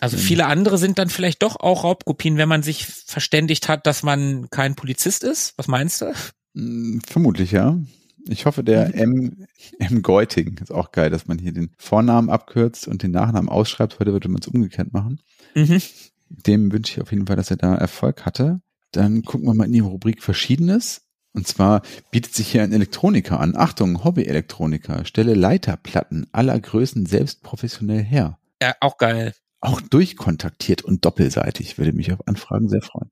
Also 0.00 0.16
Mhm. 0.16 0.20
viele 0.20 0.46
andere 0.46 0.78
sind 0.78 0.98
dann 0.98 1.08
vielleicht 1.10 1.42
doch 1.42 1.56
auch 1.56 1.84
Raubkopien, 1.84 2.36
wenn 2.36 2.48
man 2.48 2.62
sich 2.62 2.86
verständigt 2.86 3.68
hat, 3.68 3.86
dass 3.86 4.02
man 4.02 4.48
kein 4.50 4.74
Polizist 4.76 5.24
ist. 5.24 5.54
Was 5.56 5.66
meinst 5.68 6.00
du? 6.02 6.12
Hm, 6.54 7.00
Vermutlich, 7.06 7.52
ja. 7.52 7.78
Ich 8.28 8.46
hoffe, 8.46 8.62
der 8.62 8.88
Mhm. 8.88 8.94
M, 8.94 9.46
M. 9.78 10.02
Geuting 10.02 10.58
ist 10.62 10.70
auch 10.72 10.92
geil, 10.92 11.10
dass 11.10 11.26
man 11.26 11.38
hier 11.38 11.52
den 11.52 11.70
Vornamen 11.78 12.30
abkürzt 12.30 12.86
und 12.86 13.02
den 13.02 13.10
Nachnamen 13.10 13.48
ausschreibt. 13.48 13.98
Heute 14.00 14.12
würde 14.12 14.28
man 14.28 14.40
es 14.42 14.48
umgekehrt 14.48 14.92
machen. 14.92 15.20
Mhm. 15.54 15.80
Dem 16.28 16.70
wünsche 16.72 16.92
ich 16.94 17.00
auf 17.00 17.10
jeden 17.10 17.26
Fall, 17.26 17.36
dass 17.36 17.50
er 17.50 17.56
da 17.56 17.74
Erfolg 17.74 18.26
hatte. 18.26 18.60
Dann 18.92 19.22
gucken 19.22 19.46
wir 19.46 19.54
mal 19.54 19.64
in 19.64 19.72
die 19.72 19.78
Rubrik 19.80 20.22
Verschiedenes. 20.22 21.02
Und 21.32 21.46
zwar 21.46 21.82
bietet 22.10 22.34
sich 22.34 22.48
hier 22.52 22.62
ein 22.62 22.72
Elektroniker 22.72 23.40
an. 23.40 23.56
Achtung, 23.56 24.04
Hobby-Elektroniker. 24.04 25.04
Stelle 25.04 25.34
Leiterplatten 25.34 26.26
aller 26.32 26.58
Größen 26.58 27.06
selbst 27.06 27.42
professionell 27.42 28.02
her. 28.02 28.38
Ja, 28.62 28.74
auch 28.80 28.96
geil. 28.98 29.34
Auch 29.60 29.80
durchkontaktiert 29.80 30.82
und 30.82 31.04
doppelseitig. 31.04 31.78
Würde 31.78 31.92
mich 31.92 32.12
auf 32.12 32.26
Anfragen 32.26 32.68
sehr 32.68 32.82
freuen. 32.82 33.10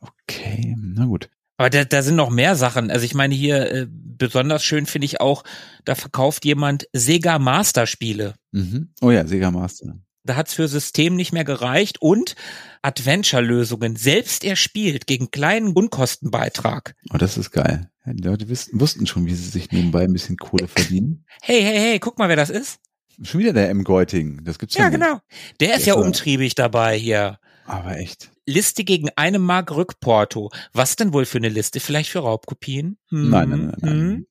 Okay, 0.00 0.74
na 0.78 1.04
gut. 1.04 1.28
Aber 1.58 1.70
da, 1.70 1.84
da 1.84 2.02
sind 2.02 2.16
noch 2.16 2.30
mehr 2.30 2.56
Sachen. 2.56 2.90
Also 2.90 3.04
ich 3.04 3.14
meine 3.14 3.34
hier 3.34 3.70
äh, 3.72 3.86
besonders 3.90 4.62
schön 4.62 4.86
finde 4.86 5.06
ich 5.06 5.20
auch, 5.20 5.42
da 5.84 5.94
verkauft 5.94 6.44
jemand 6.44 6.86
Sega 6.92 7.38
Master 7.38 7.86
Spiele. 7.86 8.34
Mhm. 8.52 8.92
Oh 9.00 9.10
ja, 9.10 9.26
Sega 9.26 9.50
Master. 9.50 9.98
Da 10.24 10.36
hat's 10.36 10.54
für 10.54 10.66
System 10.66 11.14
nicht 11.14 11.32
mehr 11.32 11.44
gereicht 11.44 12.02
und 12.02 12.34
Adventure-Lösungen 12.82 13.94
selbst 13.96 14.44
erspielt 14.44 15.06
gegen 15.06 15.30
kleinen 15.30 15.72
Unkostenbeitrag. 15.72 16.94
Oh, 17.12 17.16
das 17.16 17.38
ist 17.38 17.52
geil. 17.52 17.90
Die 18.04 18.22
Leute 18.22 18.48
wussten 18.48 19.06
schon, 19.06 19.26
wie 19.26 19.34
sie 19.34 19.48
sich 19.48 19.70
nebenbei 19.70 20.02
ein 20.02 20.12
bisschen 20.12 20.36
Kohle 20.36 20.68
verdienen. 20.68 21.24
Hey, 21.42 21.62
hey, 21.62 21.78
hey, 21.78 21.98
guck 22.00 22.18
mal, 22.18 22.28
wer 22.28 22.36
das 22.36 22.50
ist. 22.50 22.80
Schon 23.22 23.40
wieder 23.40 23.52
der 23.52 23.70
M. 23.70 23.84
Geuting. 23.84 24.44
Das 24.44 24.58
gibt's 24.58 24.74
ja, 24.76 24.84
Ja, 24.84 24.90
nicht. 24.90 25.00
genau. 25.00 25.18
Der 25.60 25.72
ist 25.74 25.80
Ist 25.80 25.86
ja 25.86 25.94
er- 25.94 26.00
umtriebig 26.04 26.54
dabei 26.54 26.96
hier. 26.98 27.38
Aber 27.64 27.96
echt. 27.98 28.30
Liste 28.46 28.84
gegen 28.84 29.08
eine 29.16 29.38
Mark 29.40 29.72
Rückporto. 29.74 30.50
Was 30.72 30.94
denn 30.96 31.12
wohl 31.12 31.24
für 31.26 31.38
eine 31.38 31.48
Liste? 31.48 31.80
Vielleicht 31.80 32.10
für 32.10 32.20
Raubkopien? 32.20 32.96
Hm, 33.08 33.30
Nein, 33.30 33.48
nein, 33.48 33.60
nein, 33.60 33.76
nein. 33.80 33.92
hm. 33.92 34.26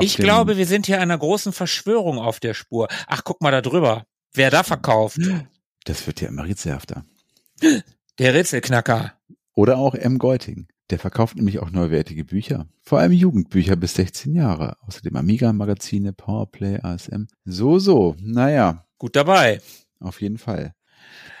Ich 0.00 0.16
glaube, 0.16 0.56
wir 0.56 0.66
sind 0.66 0.86
hier 0.86 1.00
einer 1.00 1.16
großen 1.16 1.52
Verschwörung 1.52 2.18
auf 2.18 2.40
der 2.40 2.54
Spur. 2.54 2.88
Ach, 3.06 3.22
guck 3.24 3.40
mal 3.42 3.50
da 3.50 3.60
drüber. 3.62 4.06
Wer 4.32 4.50
da 4.50 4.62
verkauft? 4.62 5.18
das 5.84 6.06
wird 6.06 6.20
ja 6.20 6.28
immer 6.28 6.44
rätselhafter. 6.44 7.04
Der 8.18 8.34
Rätselknacker. 8.34 9.14
Oder 9.54 9.78
auch 9.78 9.94
M. 9.94 10.18
Geuting. 10.18 10.68
Der 10.90 10.98
verkauft 10.98 11.36
nämlich 11.36 11.58
auch 11.58 11.70
neuwertige 11.70 12.24
Bücher. 12.24 12.66
Vor 12.82 12.98
allem 12.98 13.12
Jugendbücher 13.12 13.76
bis 13.76 13.94
16 13.94 14.34
Jahre. 14.34 14.76
Außerdem 14.86 15.16
Amiga-Magazine, 15.16 16.12
Powerplay, 16.14 16.78
ASM. 16.82 17.26
So, 17.44 17.78
so. 17.78 18.16
Naja, 18.20 18.86
Gut 18.96 19.14
dabei. 19.14 19.60
auf 20.00 20.20
jeden 20.22 20.38
Fall. 20.38 20.74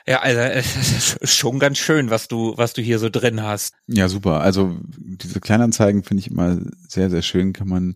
Ja, 0.08 0.20
also 0.20 0.40
es 0.40 1.16
ist 1.16 1.36
schon 1.36 1.58
ganz 1.58 1.76
schön, 1.76 2.08
was 2.08 2.28
du, 2.28 2.54
was 2.56 2.72
du 2.72 2.80
hier 2.80 2.98
so 2.98 3.10
drin 3.10 3.42
hast. 3.42 3.74
Ja, 3.86 4.08
super. 4.08 4.40
Also 4.40 4.78
diese 4.96 5.38
Kleinanzeigen 5.40 6.02
finde 6.02 6.22
ich 6.22 6.30
immer 6.30 6.58
sehr, 6.88 7.10
sehr 7.10 7.20
schön. 7.20 7.52
Kann 7.52 7.68
man, 7.68 7.94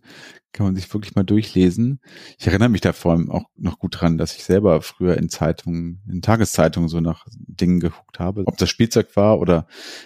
kann 0.51 0.67
man 0.67 0.75
sich 0.75 0.93
wirklich 0.93 1.15
mal 1.15 1.23
durchlesen. 1.23 1.99
Ich 2.37 2.45
erinnere 2.45 2.69
mich 2.69 2.81
da 2.81 2.93
vor 2.93 3.13
allem 3.13 3.31
auch 3.31 3.45
noch 3.55 3.79
gut 3.79 3.99
dran, 3.99 4.19
dass 4.19 4.35
ich 4.35 4.43
selber 4.43 4.83
früher 4.83 5.17
in 5.17 5.29
Zeitungen, 5.29 6.03
in 6.07 6.21
Tageszeitungen 6.21 6.87
so 6.87 6.99
nach 6.99 7.25
Dingen 7.31 7.79
geguckt 7.79 8.19
habe. 8.19 8.43
Ob 8.45 8.57
das 8.57 8.69
Spielzeug 8.69 9.15
war 9.15 9.39
oder 9.39 9.65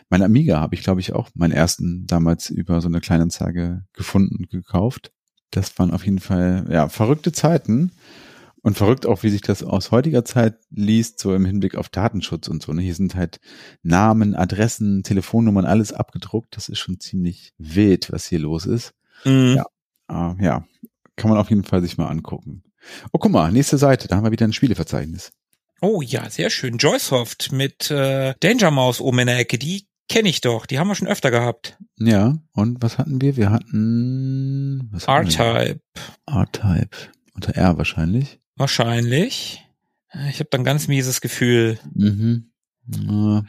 mein 0.09 0.23
Amiga 0.23 0.61
habe 0.61 0.75
ich, 0.75 0.83
glaube 0.83 1.01
ich, 1.01 1.11
auch 1.11 1.29
meinen 1.35 1.51
ersten 1.51 2.05
damals 2.07 2.49
über 2.49 2.79
so 2.79 2.87
eine 2.87 3.01
Kleinanzeige 3.01 3.83
gefunden 3.91 4.37
und 4.37 4.49
gekauft. 4.49 5.11
Das 5.51 5.77
waren 5.77 5.91
auf 5.91 6.05
jeden 6.05 6.19
Fall, 6.19 6.67
ja, 6.69 6.87
verrückte 6.87 7.33
Zeiten. 7.33 7.91
Und 8.63 8.77
verrückt 8.77 9.05
auch, 9.05 9.23
wie 9.23 9.29
sich 9.29 9.41
das 9.41 9.63
aus 9.63 9.91
heutiger 9.91 10.25
Zeit 10.25 10.55
liest, 10.69 11.19
so 11.19 11.33
im 11.33 11.45
Hinblick 11.45 11.75
auf 11.75 11.89
Datenschutz 11.89 12.47
und 12.47 12.61
so. 12.61 12.73
Ne? 12.73 12.81
Hier 12.81 12.95
sind 12.95 13.15
halt 13.15 13.39
Namen, 13.81 14.35
Adressen, 14.35 15.03
Telefonnummern, 15.03 15.65
alles 15.65 15.93
abgedruckt. 15.93 16.57
Das 16.57 16.67
ist 16.67 16.79
schon 16.79 16.99
ziemlich 16.99 17.53
wild, 17.57 18.11
was 18.11 18.25
hier 18.25 18.39
los 18.39 18.65
ist. 18.65 18.93
Mhm. 19.23 19.55
Ja. 19.57 19.65
Ah, 20.07 20.35
ja, 20.39 20.65
kann 21.17 21.29
man 21.29 21.39
auf 21.39 21.49
jeden 21.49 21.63
Fall 21.63 21.81
sich 21.81 21.97
mal 21.97 22.07
angucken. 22.07 22.63
Oh, 23.11 23.19
guck 23.19 23.31
mal, 23.31 23.51
nächste 23.51 23.77
Seite, 23.77 24.07
da 24.07 24.15
haben 24.15 24.23
wir 24.23 24.31
wieder 24.31 24.47
ein 24.47 24.53
Spieleverzeichnis. 24.53 25.31
Oh 25.81 26.01
ja, 26.01 26.29
sehr 26.29 26.49
schön. 26.49 26.77
Joysoft 26.77 27.51
mit 27.51 27.91
äh, 27.91 28.33
Danger 28.39 28.71
Mouse 28.71 29.01
oben 29.01 29.19
in 29.19 29.27
der 29.27 29.39
Ecke. 29.39 29.57
Die 29.57 29.87
kenne 30.09 30.29
ich 30.29 30.41
doch. 30.41 30.65
Die 30.65 30.79
haben 30.79 30.87
wir 30.87 30.95
schon 30.95 31.07
öfter 31.07 31.29
gehabt. 31.29 31.77
Ja, 31.97 32.37
und 32.53 32.81
was 32.81 32.97
hatten 32.97 33.21
wir? 33.21 33.35
Wir 33.35 33.51
hatten? 33.51 34.91
R-Type. 35.05 35.81
R-Type. 36.25 36.97
Unter 37.33 37.55
R 37.55 37.77
wahrscheinlich. 37.77 38.39
Wahrscheinlich. 38.57 39.63
Ich 40.29 40.39
habe 40.39 40.49
dann 40.51 40.63
ganz 40.63 40.87
mieses 40.87 41.21
Gefühl. 41.21 41.79
Mhm. 41.93 42.51
Ja, 42.87 43.43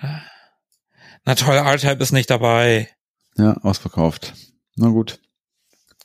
Na 1.25 1.35
toll, 1.35 1.57
R-Type 1.57 2.03
ist 2.03 2.13
nicht 2.13 2.31
dabei. 2.31 2.89
ja, 3.37 3.55
ausverkauft. 3.59 4.35
Na 4.77 4.89
gut. 4.89 5.21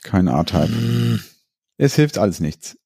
Kein 0.02 0.26
R-Type. 0.28 0.68
Hm. 0.68 1.22
Es 1.76 1.94
hilft 1.96 2.18
alles 2.18 2.40
nichts. 2.40 2.78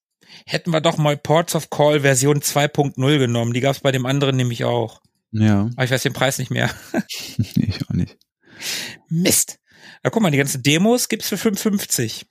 Hätten 0.45 0.71
wir 0.71 0.81
doch 0.81 0.97
mal 0.97 1.17
Ports 1.17 1.55
of 1.55 1.69
Call 1.69 2.01
Version 2.01 2.41
2.0 2.41 3.17
genommen. 3.19 3.53
Die 3.53 3.61
gab's 3.61 3.79
bei 3.81 3.91
dem 3.91 4.05
anderen 4.05 4.35
nämlich 4.37 4.63
auch. 4.63 5.01
Ja, 5.31 5.69
Aber 5.75 5.83
ich 5.83 5.91
weiß 5.91 6.01
den 6.03 6.13
Preis 6.13 6.39
nicht 6.39 6.49
mehr. 6.51 6.69
ich 7.07 7.85
auch 7.87 7.93
nicht. 7.93 8.17
Mist. 9.09 9.59
Na 10.03 10.09
guck 10.09 10.21
mal, 10.23 10.31
die 10.31 10.37
ganzen 10.37 10.63
Demos 10.63 11.07
gibt's 11.09 11.29
für 11.29 11.35
5,50. 11.35 12.25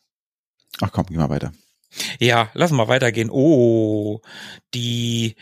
Ach 0.80 0.90
komm, 0.92 1.06
geh 1.06 1.16
mal 1.16 1.28
weiter. 1.30 1.52
Ja, 2.18 2.50
lass 2.54 2.70
mal 2.70 2.88
weitergehen. 2.88 3.30
Oh, 3.30 4.20
die, 4.74 5.36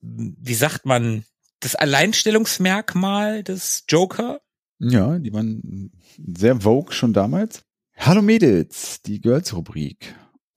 wie 0.00 0.54
sagt 0.54 0.86
man, 0.86 1.24
das 1.60 1.74
Alleinstellungsmerkmal 1.74 3.42
des 3.42 3.84
Joker? 3.88 4.40
Ja, 4.78 5.18
die 5.18 5.32
waren 5.32 5.92
sehr 6.16 6.60
vogue 6.60 6.92
schon 6.92 7.12
damals. 7.12 7.62
Hallo 7.96 8.22
Mädels, 8.22 9.02
die 9.02 9.20
Girls-Rubrik. 9.20 10.14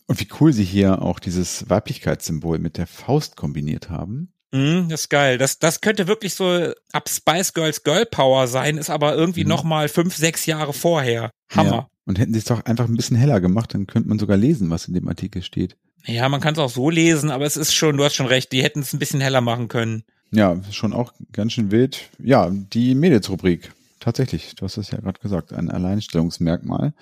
Und 0.08 0.20
wie 0.20 0.28
cool 0.40 0.54
sie 0.54 0.64
hier 0.64 1.02
auch 1.02 1.20
dieses 1.20 1.70
Weiblichkeitssymbol 1.70 2.60
mit 2.60 2.78
der 2.78 2.88
Faust 2.88 3.36
kombiniert 3.36 3.90
haben. 3.90 4.34
Mm, 4.52 4.88
das 4.90 5.02
ist 5.02 5.10
geil. 5.10 5.38
Das, 5.38 5.60
das 5.60 5.82
könnte 5.82 6.08
wirklich 6.08 6.36
so 6.36 6.72
ab 6.92 7.10
Spice 7.10 7.54
Girls 7.54 7.84
Girl 7.84 8.06
Power 8.06 8.48
sein, 8.48 8.78
ist 8.78 8.90
aber 8.90 9.16
irgendwie 9.16 9.44
Mhm. 9.44 9.50
noch 9.50 9.64
mal 9.64 9.90
fünf, 9.90 10.16
sechs 10.16 10.46
Jahre 10.46 10.74
vorher. 10.74 11.32
Hammer. 11.54 11.72
Ja. 11.72 11.90
Und 12.06 12.20
hätten 12.20 12.34
sie 12.34 12.40
es 12.40 12.46
doch 12.46 12.66
einfach 12.66 12.86
ein 12.86 12.96
bisschen 12.96 13.16
heller 13.18 13.40
gemacht, 13.40 13.74
dann 13.74 13.88
könnte 13.88 14.10
man 14.10 14.20
sogar 14.20 14.38
lesen, 14.38 14.70
was 14.70 14.88
in 14.88 14.94
dem 14.94 15.08
Artikel 15.08 15.42
steht. 15.42 15.78
Ja, 16.06 16.28
man 16.28 16.42
kann 16.42 16.54
es 16.54 16.60
auch 16.60 16.70
so 16.70 16.90
lesen, 16.90 17.32
aber 17.32 17.46
es 17.46 17.56
ist 17.56 17.74
schon, 17.74 17.96
du 17.96 18.04
hast 18.04 18.16
schon 18.16 18.26
recht, 18.26 18.52
die 18.52 18.62
hätten 18.62 18.82
es 18.82 18.92
ein 18.94 19.00
bisschen 19.00 19.22
heller 19.22 19.40
machen 19.40 19.70
können. 19.70 20.04
Ja, 20.32 20.60
schon 20.72 20.92
auch 20.94 21.14
ganz 21.32 21.54
schön 21.54 21.72
wild. 21.72 22.10
Ja, 22.20 22.50
die 22.52 22.94
Mädels-Rubrik. 22.96 23.72
Tatsächlich, 24.02 24.56
du 24.56 24.66
hast 24.66 24.76
es 24.78 24.92
ja 24.92 25.00
gerade 25.00 25.20
gesagt, 25.22 25.54
ein 25.54 25.70
Alleinstellungsmerkmal, 25.72 26.94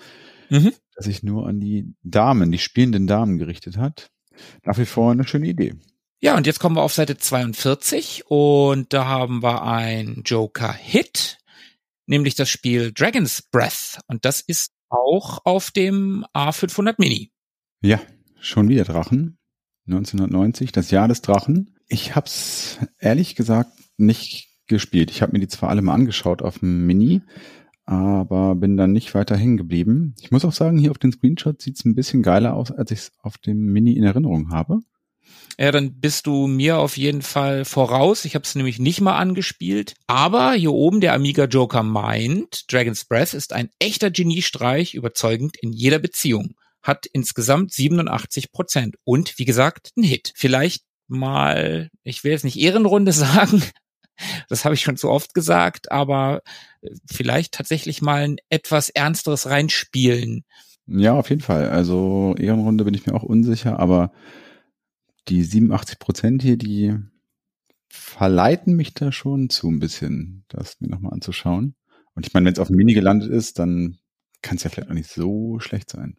Mhm. 0.50 0.72
das 0.94 1.06
sich 1.06 1.22
nur 1.22 1.48
an 1.48 1.58
die 1.58 1.94
Damen, 2.04 2.52
die 2.52 2.58
spielenden 2.58 3.06
Damen 3.06 3.38
gerichtet 3.38 3.76
hat. 3.78 4.10
Nach 4.64 4.78
wie 4.78 4.84
vor 4.86 5.10
eine 5.10 5.26
schöne 5.26 5.48
Idee. 5.48 5.74
Ja, 6.20 6.36
und 6.36 6.46
jetzt 6.46 6.60
kommen 6.60 6.76
wir 6.76 6.82
auf 6.82 6.92
Seite 6.92 7.16
42 7.16 8.24
und 8.28 8.92
da 8.92 9.06
haben 9.06 9.42
wir 9.42 9.62
ein 9.64 10.22
Joker-Hit, 10.24 11.38
nämlich 12.06 12.34
das 12.36 12.48
Spiel 12.48 12.92
Dragon's 12.92 13.42
Breath. 13.42 13.98
Und 14.06 14.24
das 14.24 14.40
ist 14.40 14.70
auch 14.92 15.40
auf 15.44 15.70
dem 15.70 16.24
A500 16.34 16.94
Mini. 16.98 17.32
Ja, 17.80 18.00
schon 18.40 18.68
wieder 18.68 18.84
Drachen. 18.84 19.38
1990, 19.86 20.72
das 20.72 20.90
Jahr 20.90 21.08
des 21.08 21.22
Drachen. 21.22 21.74
Ich 21.88 22.14
hab's 22.14 22.78
ehrlich 22.98 23.34
gesagt 23.34 23.72
nicht 23.96 24.48
gespielt. 24.66 25.10
Ich 25.10 25.22
habe 25.22 25.32
mir 25.32 25.40
die 25.40 25.48
zwar 25.48 25.70
alle 25.70 25.82
mal 25.82 25.94
angeschaut 25.94 26.42
auf 26.42 26.60
dem 26.60 26.86
Mini, 26.86 27.22
aber 27.84 28.54
bin 28.54 28.76
dann 28.76 28.92
nicht 28.92 29.14
weiter 29.14 29.36
hängen 29.36 29.56
geblieben. 29.56 30.14
Ich 30.20 30.30
muss 30.30 30.44
auch 30.44 30.52
sagen, 30.52 30.78
hier 30.78 30.92
auf 30.92 30.98
den 30.98 31.12
Screenshot 31.12 31.60
sieht's 31.60 31.84
ein 31.84 31.94
bisschen 31.94 32.22
geiler 32.22 32.54
aus, 32.54 32.70
als 32.70 32.90
ich 32.90 32.98
es 33.00 33.12
auf 33.20 33.38
dem 33.38 33.72
Mini 33.72 33.92
in 33.94 34.04
Erinnerung 34.04 34.50
habe. 34.50 34.80
Ja, 35.58 35.70
dann 35.70 36.00
bist 36.00 36.26
du 36.26 36.46
mir 36.46 36.78
auf 36.78 36.96
jeden 36.96 37.22
Fall 37.22 37.64
voraus. 37.64 38.24
Ich 38.24 38.34
habe 38.34 38.44
es 38.44 38.54
nämlich 38.54 38.78
nicht 38.78 39.00
mal 39.00 39.16
angespielt. 39.16 39.94
Aber 40.06 40.52
hier 40.52 40.72
oben 40.72 41.00
der 41.00 41.14
Amiga 41.14 41.44
Joker 41.44 41.82
meint, 41.82 42.72
Dragon's 42.72 43.04
Breath 43.04 43.34
ist 43.34 43.52
ein 43.52 43.68
echter 43.78 44.10
Geniestreich, 44.10 44.94
überzeugend 44.94 45.56
in 45.60 45.72
jeder 45.72 45.98
Beziehung. 45.98 46.54
Hat 46.82 47.06
insgesamt 47.12 47.72
87 47.72 48.50
Prozent. 48.50 48.96
Und 49.04 49.38
wie 49.38 49.44
gesagt, 49.44 49.92
ein 49.96 50.02
Hit. 50.02 50.32
Vielleicht 50.34 50.84
mal, 51.06 51.90
ich 52.02 52.24
will 52.24 52.32
jetzt 52.32 52.44
nicht 52.44 52.58
Ehrenrunde 52.58 53.12
sagen, 53.12 53.62
das 54.48 54.64
habe 54.64 54.74
ich 54.74 54.82
schon 54.82 54.96
zu 54.96 55.10
oft 55.10 55.34
gesagt, 55.34 55.90
aber 55.90 56.42
äh, 56.80 56.90
vielleicht 57.10 57.54
tatsächlich 57.54 58.02
mal 58.02 58.22
ein 58.22 58.36
etwas 58.48 58.88
ernsteres 58.88 59.48
reinspielen. 59.48 60.44
Ja, 60.86 61.14
auf 61.14 61.30
jeden 61.30 61.42
Fall. 61.42 61.68
Also 61.68 62.34
Ehrenrunde 62.38 62.84
bin 62.84 62.94
ich 62.94 63.06
mir 63.06 63.14
auch 63.14 63.22
unsicher, 63.22 63.78
aber 63.78 64.12
die 65.28 65.42
87 65.42 65.98
Prozent 65.98 66.42
hier, 66.42 66.56
die 66.56 66.96
verleiten 67.88 68.74
mich 68.74 68.94
da 68.94 69.12
schon 69.12 69.50
zu 69.50 69.68
ein 69.68 69.78
bisschen, 69.78 70.44
das 70.48 70.80
mir 70.80 70.88
nochmal 70.88 71.12
anzuschauen. 71.12 71.74
Und 72.14 72.26
ich 72.26 72.32
meine, 72.32 72.46
wenn 72.46 72.52
es 72.52 72.58
auf 72.58 72.68
dem 72.68 72.76
Mini 72.76 72.94
gelandet 72.94 73.30
ist, 73.30 73.58
dann 73.58 73.98
kann 74.40 74.56
es 74.56 74.64
ja 74.64 74.70
vielleicht 74.70 74.90
auch 74.90 74.94
nicht 74.94 75.10
so 75.10 75.58
schlecht 75.60 75.90
sein. 75.90 76.16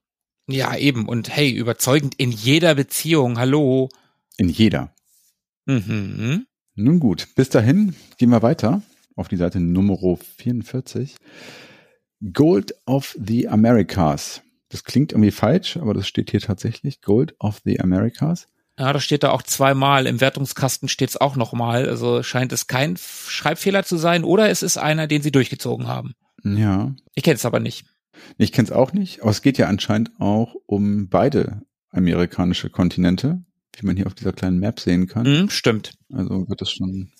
Ja, 0.47 0.75
eben. 0.75 1.07
Und 1.07 1.29
hey, 1.29 1.51
überzeugend 1.51 2.15
in 2.15 2.31
jeder 2.31 2.75
Beziehung. 2.75 3.37
Hallo. 3.37 3.89
In 4.37 4.49
jeder. 4.49 4.93
Mhm. 5.65 6.45
Nun 6.75 6.99
gut, 6.99 7.29
bis 7.35 7.49
dahin 7.49 7.95
gehen 8.17 8.29
wir 8.29 8.41
weiter 8.41 8.81
auf 9.15 9.27
die 9.27 9.37
Seite 9.37 9.59
Nummer 9.59 10.17
44. 10.17 11.15
Gold 12.33 12.73
of 12.85 13.17
the 13.19 13.47
Americas. 13.47 14.41
Das 14.69 14.83
klingt 14.83 15.11
irgendwie 15.11 15.31
falsch, 15.31 15.77
aber 15.77 15.93
das 15.93 16.07
steht 16.07 16.31
hier 16.31 16.39
tatsächlich. 16.39 17.01
Gold 17.01 17.35
of 17.39 17.61
the 17.63 17.79
Americas. 17.79 18.47
Ja, 18.77 18.91
das 18.91 19.03
steht 19.03 19.23
da 19.23 19.31
auch 19.31 19.43
zweimal. 19.43 20.07
Im 20.07 20.19
Wertungskasten 20.19 20.89
steht 20.89 21.09
es 21.09 21.17
auch 21.21 21.35
nochmal. 21.35 21.87
Also 21.87 22.23
scheint 22.23 22.51
es 22.51 22.67
kein 22.67 22.97
Schreibfehler 22.97 23.83
zu 23.83 23.97
sein 23.97 24.23
oder 24.23 24.49
es 24.49 24.63
ist 24.63 24.77
einer, 24.77 25.07
den 25.07 25.21
sie 25.21 25.31
durchgezogen 25.31 25.87
haben. 25.87 26.15
Ja. 26.43 26.95
Ich 27.13 27.23
kenne 27.23 27.35
es 27.35 27.45
aber 27.45 27.59
nicht. 27.59 27.85
Ich 28.37 28.51
kenne 28.51 28.67
es 28.67 28.71
auch 28.71 28.93
nicht, 28.93 29.21
aber 29.21 29.31
es 29.31 29.41
geht 29.41 29.57
ja 29.57 29.67
anscheinend 29.67 30.11
auch 30.19 30.55
um 30.65 31.09
beide 31.09 31.61
amerikanische 31.89 32.69
Kontinente, 32.69 33.43
wie 33.75 33.85
man 33.85 33.95
hier 33.95 34.07
auf 34.07 34.15
dieser 34.15 34.33
kleinen 34.33 34.59
Map 34.59 34.79
sehen 34.79 35.07
kann. 35.07 35.41
Mhm, 35.41 35.49
stimmt. 35.49 35.93
Also 36.11 36.49
wird 36.49 36.61
das 36.61 36.71
schon 36.71 37.11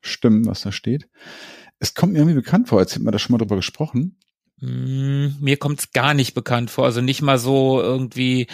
stimmen, 0.00 0.46
was 0.46 0.62
da 0.62 0.72
steht. 0.72 1.08
Es 1.78 1.94
kommt 1.94 2.12
mir 2.12 2.20
irgendwie 2.20 2.36
bekannt 2.36 2.68
vor, 2.68 2.78
als 2.78 2.94
hätten 2.94 3.04
wir 3.04 3.12
da 3.12 3.18
schon 3.18 3.32
mal 3.32 3.38
drüber 3.38 3.56
gesprochen. 3.56 4.18
Mm, 4.60 5.28
mir 5.40 5.56
kommt 5.56 5.80
es 5.80 5.92
gar 5.92 6.14
nicht 6.14 6.34
bekannt 6.34 6.70
vor. 6.70 6.84
Also 6.84 7.00
nicht 7.00 7.22
mal 7.22 7.38
so 7.38 7.80
irgendwie, 7.80 8.48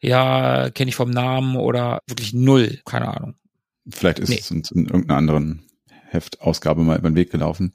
ja, 0.00 0.70
kenne 0.70 0.88
ich 0.88 0.96
vom 0.96 1.10
Namen 1.10 1.56
oder 1.56 2.00
wirklich 2.06 2.32
null, 2.32 2.80
keine 2.84 3.08
Ahnung. 3.08 3.34
Vielleicht 3.88 4.18
ist 4.18 4.28
nee. 4.28 4.38
es 4.40 4.50
uns 4.50 4.70
in 4.70 4.86
irgendeiner 4.86 5.18
anderen 5.18 5.62
Heftausgabe 6.08 6.82
mal 6.82 6.98
über 6.98 7.10
den 7.10 7.16
Weg 7.16 7.30
gelaufen. 7.30 7.74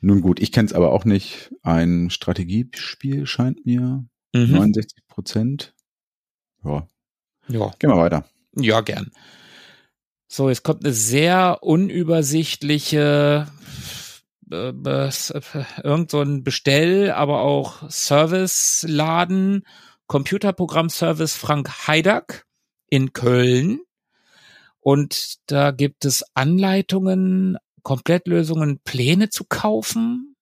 Nun 0.00 0.20
gut, 0.20 0.40
ich 0.40 0.52
kenne 0.52 0.66
es 0.66 0.74
aber 0.74 0.92
auch 0.92 1.04
nicht. 1.04 1.54
Ein 1.62 2.10
Strategiespiel 2.10 3.26
scheint 3.26 3.64
mir. 3.64 4.04
Mhm. 4.34 4.52
69 4.52 5.06
Prozent. 5.06 5.74
Ja. 6.64 6.88
Ja. 7.48 7.70
Gehen 7.78 7.90
wir 7.90 7.96
weiter. 7.96 8.24
Ja, 8.56 8.80
gern. 8.80 9.10
So, 10.26 10.48
jetzt 10.48 10.62
kommt 10.62 10.84
eine 10.84 10.92
sehr 10.92 11.58
unübersichtliche 11.62 13.46
äh, 14.50 14.72
irgend 15.82 16.10
so 16.10 16.20
ein 16.20 16.44
Bestell, 16.44 17.10
aber 17.10 17.40
auch 17.40 17.88
Service-Laden, 17.90 19.64
Computerprogramm-Service 20.06 21.36
Frank 21.36 21.86
Heidack 21.86 22.46
in 22.88 23.12
Köln. 23.12 23.80
Und 24.80 25.36
da 25.46 25.70
gibt 25.70 26.04
es 26.04 26.24
Anleitungen, 26.34 27.56
Komplettlösungen, 27.82 28.80
Pläne 28.80 29.30
zu 29.30 29.44
kaufen. 29.44 30.36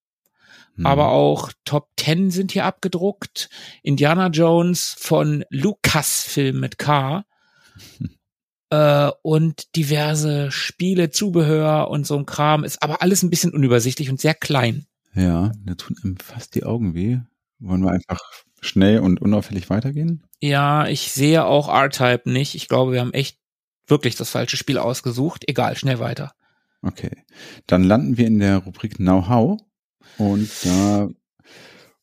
Hm. 0.76 0.86
Aber 0.86 1.10
auch 1.10 1.52
Top 1.64 1.90
Ten 1.96 2.30
sind 2.30 2.52
hier 2.52 2.64
abgedruckt. 2.64 3.50
Indiana 3.82 4.28
Jones 4.28 4.96
von 4.98 5.44
Lucasfilm 5.50 6.58
mit 6.58 6.78
K. 6.78 7.24
äh, 8.70 9.10
und 9.22 9.76
diverse 9.76 10.50
Spiele, 10.50 11.10
Zubehör 11.10 11.88
und 11.88 12.06
so 12.06 12.16
ein 12.16 12.26
Kram. 12.26 12.64
Ist 12.64 12.82
aber 12.82 13.02
alles 13.02 13.22
ein 13.22 13.30
bisschen 13.30 13.52
unübersichtlich 13.52 14.10
und 14.10 14.20
sehr 14.20 14.34
klein. 14.34 14.86
Ja, 15.14 15.52
da 15.64 15.74
tun 15.74 15.96
einem 16.02 16.16
fast 16.16 16.54
die 16.54 16.64
Augen 16.64 16.94
weh. 16.94 17.18
Wollen 17.58 17.84
wir 17.84 17.92
einfach 17.92 18.18
schnell 18.62 19.00
und 19.00 19.20
unauffällig 19.20 19.68
weitergehen? 19.68 20.24
Ja, 20.40 20.86
ich 20.86 21.12
sehe 21.12 21.44
auch 21.44 21.68
R-Type 21.68 22.30
nicht. 22.30 22.54
Ich 22.54 22.68
glaube, 22.68 22.92
wir 22.92 23.00
haben 23.00 23.12
echt 23.12 23.38
wirklich 23.86 24.14
das 24.14 24.30
falsche 24.30 24.56
Spiel 24.56 24.78
ausgesucht. 24.78 25.44
Egal, 25.46 25.76
schnell 25.76 25.98
weiter. 25.98 26.32
Okay. 26.80 27.24
Dann 27.66 27.84
landen 27.84 28.16
wir 28.16 28.26
in 28.26 28.38
der 28.38 28.58
Rubrik 28.58 28.96
Know-how. 28.96 29.60
Und 30.18 30.50
da, 30.64 31.08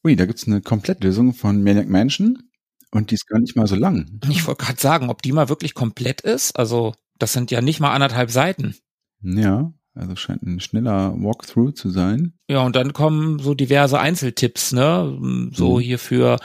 ui, 0.03 0.15
da 0.15 0.25
gibt's 0.25 0.47
eine 0.47 0.61
Komplettlösung 0.61 1.33
von 1.33 1.63
Maniac 1.63 1.87
Mansion. 1.87 2.43
Und 2.91 3.11
die 3.11 3.15
ist 3.15 3.27
gar 3.27 3.39
nicht 3.39 3.55
mal 3.55 3.67
so 3.67 3.75
lang. 3.75 4.19
Ich 4.29 4.47
wollte 4.47 4.65
gerade 4.65 4.79
sagen, 4.79 5.09
ob 5.09 5.21
die 5.21 5.31
mal 5.31 5.49
wirklich 5.49 5.73
komplett 5.73 6.21
ist. 6.21 6.57
Also, 6.57 6.95
das 7.17 7.33
sind 7.33 7.51
ja 7.51 7.61
nicht 7.61 7.79
mal 7.79 7.93
anderthalb 7.93 8.31
Seiten. 8.31 8.75
Ja, 9.21 9.73
also 9.99 10.15
scheint 10.15 10.43
ein 10.43 10.59
schneller 10.59 11.13
Walkthrough 11.15 11.73
zu 11.73 11.89
sein. 11.89 12.33
Ja, 12.47 12.61
und 12.61 12.75
dann 12.75 12.93
kommen 12.93 13.39
so 13.39 13.53
diverse 13.53 13.99
Einzeltipps, 13.99 14.71
ne? 14.71 15.17
So 15.53 15.77
mhm. 15.77 15.79
hier 15.81 15.99
für, 15.99 16.37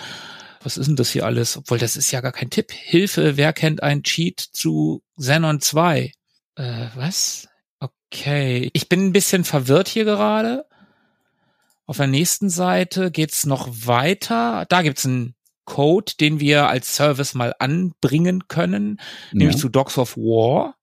was 0.63 0.77
ist 0.77 0.87
denn 0.87 0.97
das 0.97 1.11
hier 1.11 1.25
alles? 1.25 1.57
Obwohl, 1.57 1.79
das 1.79 1.97
ist 1.97 2.11
ja 2.11 2.21
gar 2.21 2.33
kein 2.33 2.51
Tipp. 2.51 2.73
Hilfe, 2.73 3.37
wer 3.37 3.53
kennt 3.53 3.83
ein 3.83 4.03
Cheat 4.03 4.41
zu 4.41 5.03
Xenon 5.19 5.61
2? 5.61 6.13
Äh, 6.57 6.87
was? 6.95 7.49
Okay. 7.81 8.71
Ich 8.73 8.89
bin 8.89 9.07
ein 9.07 9.13
bisschen 9.13 9.45
verwirrt 9.45 9.89
hier 9.89 10.05
gerade. 10.05 10.67
Auf 11.87 11.99
der 11.99 12.07
nächsten 12.07 12.49
Seite 12.49 13.11
geht's 13.11 13.47
noch 13.47 13.69
weiter. 13.71 14.65
Da 14.69 14.83
gibt's 14.83 15.05
ein 15.05 15.35
Code, 15.65 16.13
den 16.21 16.41
wir 16.41 16.69
als 16.69 16.97
Service 16.97 17.35
mal 17.35 17.55
anbringen 17.59 18.49
können, 18.49 18.99
ja. 19.33 19.39
nämlich 19.39 19.59
zu 19.59 19.69
Dogs 19.69 19.99
of 19.99 20.17
War. 20.17 20.77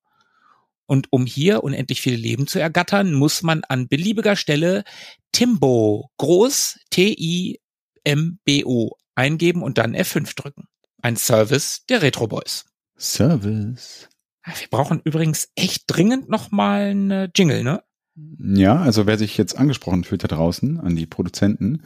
Und 0.91 1.07
um 1.09 1.25
hier 1.25 1.63
unendlich 1.63 2.01
viele 2.01 2.17
Leben 2.17 2.47
zu 2.47 2.59
ergattern, 2.59 3.13
muss 3.13 3.43
man 3.43 3.61
an 3.69 3.87
beliebiger 3.87 4.35
Stelle 4.35 4.83
Timbo, 5.31 6.09
groß 6.17 6.79
T-I-M-B-O, 6.89 8.89
eingeben 9.15 9.63
und 9.63 9.77
dann 9.77 9.95
F5 9.95 10.35
drücken. 10.35 10.65
Ein 11.01 11.15
Service 11.15 11.85
der 11.87 12.01
Retro 12.01 12.27
Boys. 12.27 12.65
Service. 12.99 14.09
Wir 14.43 14.67
brauchen 14.69 14.99
übrigens 15.05 15.47
echt 15.55 15.85
dringend 15.87 16.27
nochmal 16.27 16.89
einen 16.89 17.31
Jingle, 17.33 17.63
ne? 17.63 17.81
Ja, 18.37 18.81
also 18.81 19.07
wer 19.07 19.17
sich 19.17 19.37
jetzt 19.37 19.57
angesprochen 19.57 20.03
fühlt 20.03 20.25
da 20.25 20.27
draußen 20.27 20.77
an 20.77 20.97
die 20.97 21.05
Produzenten, 21.05 21.83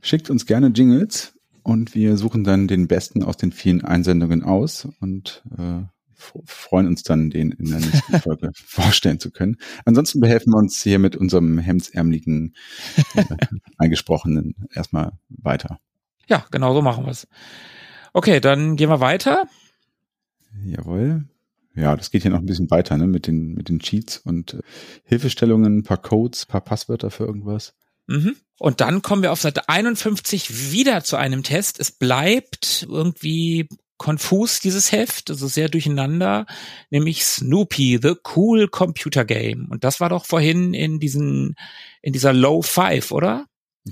schickt 0.00 0.30
uns 0.30 0.46
gerne 0.46 0.68
Jingles 0.68 1.34
und 1.64 1.96
wir 1.96 2.16
suchen 2.16 2.44
dann 2.44 2.68
den 2.68 2.86
besten 2.86 3.24
aus 3.24 3.36
den 3.36 3.50
vielen 3.50 3.84
Einsendungen 3.84 4.44
aus 4.44 4.86
und 5.00 5.42
äh, 5.58 5.82
freuen 6.18 6.86
uns 6.86 7.02
dann, 7.02 7.30
den 7.30 7.52
in 7.52 7.70
der 7.70 7.80
nächsten 7.80 8.20
Folge 8.20 8.50
vorstellen 8.54 9.20
zu 9.20 9.30
können. 9.30 9.56
Ansonsten 9.84 10.20
behelfen 10.20 10.52
wir 10.52 10.58
uns 10.58 10.82
hier 10.82 10.98
mit 10.98 11.16
unserem 11.16 11.58
hemdsärmeligen 11.58 12.54
äh, 13.14 13.24
eingesprochenen 13.78 14.54
erstmal 14.74 15.12
weiter. 15.28 15.80
Ja, 16.26 16.44
genau 16.50 16.74
so 16.74 16.82
machen 16.82 17.04
wir 17.04 17.10
es. 17.10 17.26
Okay, 18.12 18.40
dann 18.40 18.76
gehen 18.76 18.90
wir 18.90 19.00
weiter. 19.00 19.48
Jawohl. 20.64 21.24
Ja, 21.74 21.96
das 21.96 22.10
geht 22.10 22.22
hier 22.22 22.32
noch 22.32 22.40
ein 22.40 22.46
bisschen 22.46 22.70
weiter, 22.70 22.98
ne, 22.98 23.06
mit 23.06 23.26
den, 23.26 23.54
mit 23.54 23.68
den 23.68 23.78
Cheats 23.78 24.18
und 24.18 24.54
äh, 24.54 24.62
Hilfestellungen, 25.04 25.84
paar 25.84 26.02
Codes, 26.02 26.44
paar 26.44 26.60
Passwörter 26.60 27.10
für 27.10 27.24
irgendwas. 27.24 27.74
Mhm. 28.08 28.34
Und 28.58 28.80
dann 28.80 29.02
kommen 29.02 29.22
wir 29.22 29.30
auf 29.30 29.40
Seite 29.40 29.68
51 29.68 30.72
wieder 30.72 31.04
zu 31.04 31.16
einem 31.16 31.44
Test. 31.44 31.78
Es 31.78 31.92
bleibt 31.92 32.86
irgendwie 32.88 33.68
konfus, 33.98 34.60
dieses 34.60 34.92
Heft, 34.92 35.30
also 35.30 35.46
sehr 35.48 35.68
durcheinander, 35.68 36.46
nämlich 36.90 37.24
Snoopy, 37.24 37.98
The 38.00 38.14
Cool 38.34 38.68
Computer 38.68 39.24
Game. 39.24 39.66
Und 39.70 39.84
das 39.84 40.00
war 40.00 40.08
doch 40.08 40.24
vorhin 40.24 40.72
in 40.72 40.98
diesen, 41.00 41.56
in 42.00 42.12
dieser 42.12 42.32
Low 42.32 42.62
Five, 42.62 43.12
oder? 43.12 43.46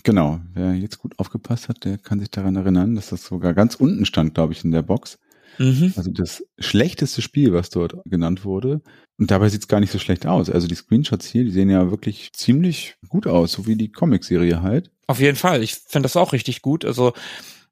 Genau. 0.04 0.40
Wer 0.52 0.74
jetzt 0.74 0.98
gut 0.98 1.18
aufgepasst 1.18 1.68
hat, 1.68 1.84
der 1.84 1.98
kann 1.98 2.20
sich 2.20 2.30
daran 2.30 2.56
erinnern, 2.56 2.94
dass 2.94 3.08
das 3.08 3.24
sogar 3.24 3.54
ganz 3.54 3.74
unten 3.74 4.06
stand, 4.06 4.34
glaube 4.34 4.52
ich, 4.52 4.64
in 4.64 4.70
der 4.70 4.82
Box. 4.82 5.18
Mhm. 5.58 5.92
Also 5.96 6.10
das 6.10 6.44
schlechteste 6.58 7.22
Spiel, 7.22 7.52
was 7.52 7.70
dort 7.70 7.96
genannt 8.04 8.44
wurde. 8.44 8.82
Und 9.18 9.30
dabei 9.30 9.48
sieht 9.48 9.62
es 9.62 9.68
gar 9.68 9.80
nicht 9.80 9.92
so 9.92 9.98
schlecht 9.98 10.26
aus. 10.26 10.50
Also 10.50 10.68
die 10.68 10.74
Screenshots 10.74 11.26
hier, 11.26 11.44
die 11.44 11.50
sehen 11.50 11.70
ja 11.70 11.90
wirklich 11.90 12.32
ziemlich 12.32 12.96
gut 13.08 13.26
aus, 13.26 13.52
so 13.52 13.66
wie 13.66 13.76
die 13.76 13.90
Comic-Serie 13.90 14.62
halt. 14.62 14.90
Auf 15.06 15.20
jeden 15.20 15.36
Fall. 15.36 15.62
Ich 15.62 15.74
finde 15.74 16.04
das 16.04 16.16
auch 16.16 16.32
richtig 16.32 16.62
gut. 16.62 16.84
Also 16.84 17.12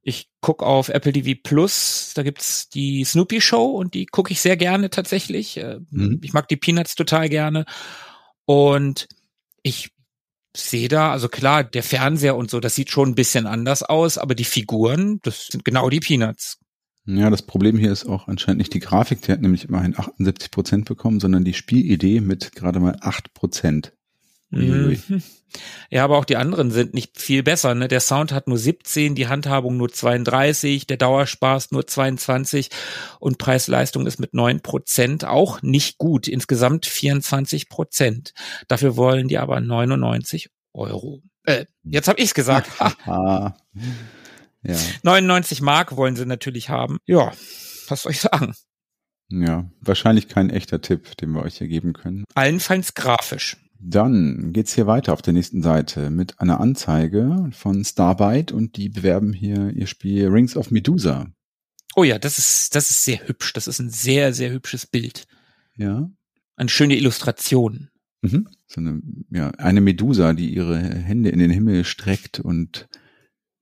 ich 0.05 0.29
guck 0.41 0.63
auf 0.63 0.91
Apple 0.91 1.13
TV 1.13 1.41
Plus, 1.43 2.13
da 2.15 2.23
gibt's 2.23 2.69
die 2.69 3.05
Snoopy 3.05 3.41
Show 3.41 3.65
und 3.65 3.95
die 3.95 4.07
gucke 4.07 4.33
ich 4.33 4.41
sehr 4.41 4.57
gerne 4.57 4.91
tatsächlich. 4.91 5.57
Äh, 5.57 5.81
mhm. 5.91 6.21
Ich 6.23 6.35
mag 6.35 6.47
die 6.49 6.57
Peanuts 6.57 6.95
total 6.95 7.29
gerne. 7.29 7.65
Und 8.45 9.09
ich 9.63 9.91
sehe 10.55 10.89
da, 10.89 11.11
also 11.11 11.29
klar, 11.29 11.65
der 11.65 11.83
Fernseher 11.83 12.37
und 12.37 12.51
so, 12.51 12.61
das 12.61 12.75
sieht 12.75 12.91
schon 12.91 13.11
ein 13.11 13.15
bisschen 13.15 13.47
anders 13.47 13.83
aus, 13.83 14.19
aber 14.19 14.35
die 14.35 14.45
Figuren, 14.45 15.21
das 15.23 15.47
sind 15.47 15.65
genau 15.65 15.89
die 15.89 16.01
Peanuts. 16.01 16.59
Ja, 17.07 17.29
das 17.31 17.43
Problem 17.43 17.79
hier 17.79 17.91
ist 17.91 18.07
auch 18.07 18.29
anscheinend 18.29 18.59
nicht 18.59 18.75
die 18.75 18.81
Grafik, 18.81 19.23
die 19.23 19.33
hat 19.33 19.41
nämlich 19.41 19.65
immerhin 19.65 19.99
78 19.99 20.51
Prozent 20.51 20.85
bekommen, 20.85 21.19
sondern 21.19 21.45
die 21.45 21.55
Spielidee 21.55 22.21
mit 22.21 22.53
gerade 22.53 22.79
mal 22.79 22.97
8 23.01 23.33
Prozent. 23.33 23.94
Mhm. 24.57 25.23
Ja, 25.91 26.05
aber 26.05 26.19
auch 26.19 26.25
die 26.25 26.37
anderen 26.37 26.71
sind 26.71 26.95
nicht 26.95 27.21
viel 27.21 27.43
besser. 27.43 27.75
Ne? 27.75 27.89
Der 27.89 28.01
Sound 28.01 28.33
hat 28.33 28.49
nur 28.49 28.59
17, 28.59 29.15
die 29.15 29.29
Handhabung 29.29 29.77
nur 29.77 29.89
32, 29.89 30.87
der 30.87 30.97
Dauerspaß 30.97 31.71
nur 31.71 31.87
22 31.87 32.71
und 33.21 33.39
Preis-Leistung 33.39 34.07
ist 34.07 34.19
mit 34.19 34.35
9 34.35 34.61
Prozent 34.61 35.25
auch 35.25 35.63
nicht 35.63 35.99
gut. 35.99 36.27
Insgesamt 36.27 36.87
24 36.87 37.69
Prozent. 37.69 38.35
Dafür 38.69 38.97
wollen 38.97 39.29
die 39.29 39.39
aber 39.39 39.61
99 39.61 40.51
Euro. 40.73 41.23
Äh, 41.45 41.67
jetzt 41.85 42.09
habe 42.09 42.21
ich's 42.21 42.35
gesagt. 42.35 42.71
Ja. 44.67 44.79
99 45.03 45.61
Mark 45.61 45.95
wollen 45.97 46.17
sie 46.17 46.25
natürlich 46.25 46.71
haben. 46.71 46.97
Ja, 47.05 47.33
was 47.89 48.03
soll 48.03 48.13
ich 48.13 48.21
sagen? 48.21 48.55
Ja, 49.29 49.71
wahrscheinlich 49.81 50.29
kein 50.29 50.51
echter 50.51 50.81
Tipp, 50.81 51.17
den 51.19 51.33
wir 51.33 51.43
euch 51.43 51.59
hier 51.59 51.69
geben 51.69 51.93
können. 51.93 52.25
Allenfalls 52.35 52.95
grafisch. 52.95 53.59
Dann 53.79 54.53
geht's 54.53 54.75
hier 54.75 54.87
weiter 54.87 55.13
auf 55.13 55.23
der 55.23 55.33
nächsten 55.35 55.63
Seite 55.63 56.11
mit 56.11 56.41
einer 56.41 56.61
Anzeige 56.61 57.51
von 57.53 57.85
Starbite 57.85 58.55
und 58.55 58.77
die 58.77 58.89
bewerben 58.89 59.33
hier 59.33 59.71
ihr 59.71 59.87
Spiel 59.87 60.29
Rings 60.29 60.57
of 60.57 60.71
Medusa. 60.71 61.27
Oh 61.97 62.05
ja, 62.05 62.19
das 62.19 62.39
ist, 62.39 62.75
das 62.75 62.91
ist 62.91 63.05
sehr 63.05 63.27
hübsch. 63.29 63.53
Das 63.53 63.67
ist 63.69 63.79
ein 63.81 63.91
sehr, 63.91 64.33
sehr 64.33 64.51
hübsches 64.51 64.87
Bild. 64.87 65.27
Ja. 65.77 66.09
Eine 66.57 66.69
schöne 66.69 66.97
Illustration. 66.97 67.91
Mhm. 68.23 68.49
So 68.67 68.81
eine, 68.81 69.03
ja, 69.31 69.51
eine 69.51 69.81
Medusa, 69.81 70.33
die 70.33 70.53
ihre 70.55 70.79
Hände 70.79 71.31
in 71.31 71.39
den 71.39 71.51
Himmel 71.51 71.85
streckt 71.85 72.41
und 72.41 72.89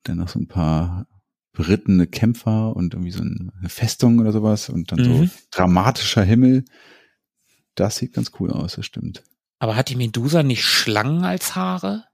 dann 0.05 0.19
noch 0.19 0.29
so 0.29 0.39
ein 0.39 0.47
paar 0.49 1.07
berittene 1.53 2.07
Kämpfer 2.07 2.75
und 2.75 2.95
irgendwie 2.95 3.11
so 3.11 3.23
eine 3.23 3.69
Festung 3.69 4.19
oder 4.21 4.33
sowas 4.33 4.69
und 4.69 4.93
dann 4.93 5.01
Mhm. 5.01 5.27
so 5.27 5.31
dramatischer 5.51 6.23
Himmel. 6.23 6.65
Das 7.75 7.97
sieht 7.97 8.13
ganz 8.15 8.33
cool 8.39 8.51
aus, 8.51 8.77
das 8.77 8.87
stimmt. 8.87 9.23
Aber 9.63 9.77
hat 9.77 9.91
die 9.91 9.95
Medusa 9.95 10.43
nicht 10.43 10.65
Schlangen 10.65 11.23
als 11.23 11.55
Haare? 11.55 12.05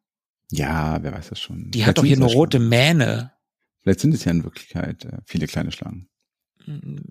Ja, 0.51 1.03
wer 1.03 1.15
weiß 1.15 1.31
das 1.31 1.41
schon. 1.41 1.71
Die 1.71 1.79
Vielleicht 1.79 1.89
hat 1.89 1.97
doch 1.97 2.05
hier 2.05 2.19
eine 2.19 2.29
ja 2.29 2.35
rote 2.35 2.59
Schlangen. 2.59 2.69
Mähne. 2.69 3.33
Vielleicht 3.81 4.01
sind 4.01 4.13
es 4.13 4.23
ja 4.27 4.33
in 4.33 4.45
Wirklichkeit 4.45 5.07
äh, 5.07 5.17
viele 5.25 5.47
kleine 5.47 5.73
Schlangen. 5.73 6.11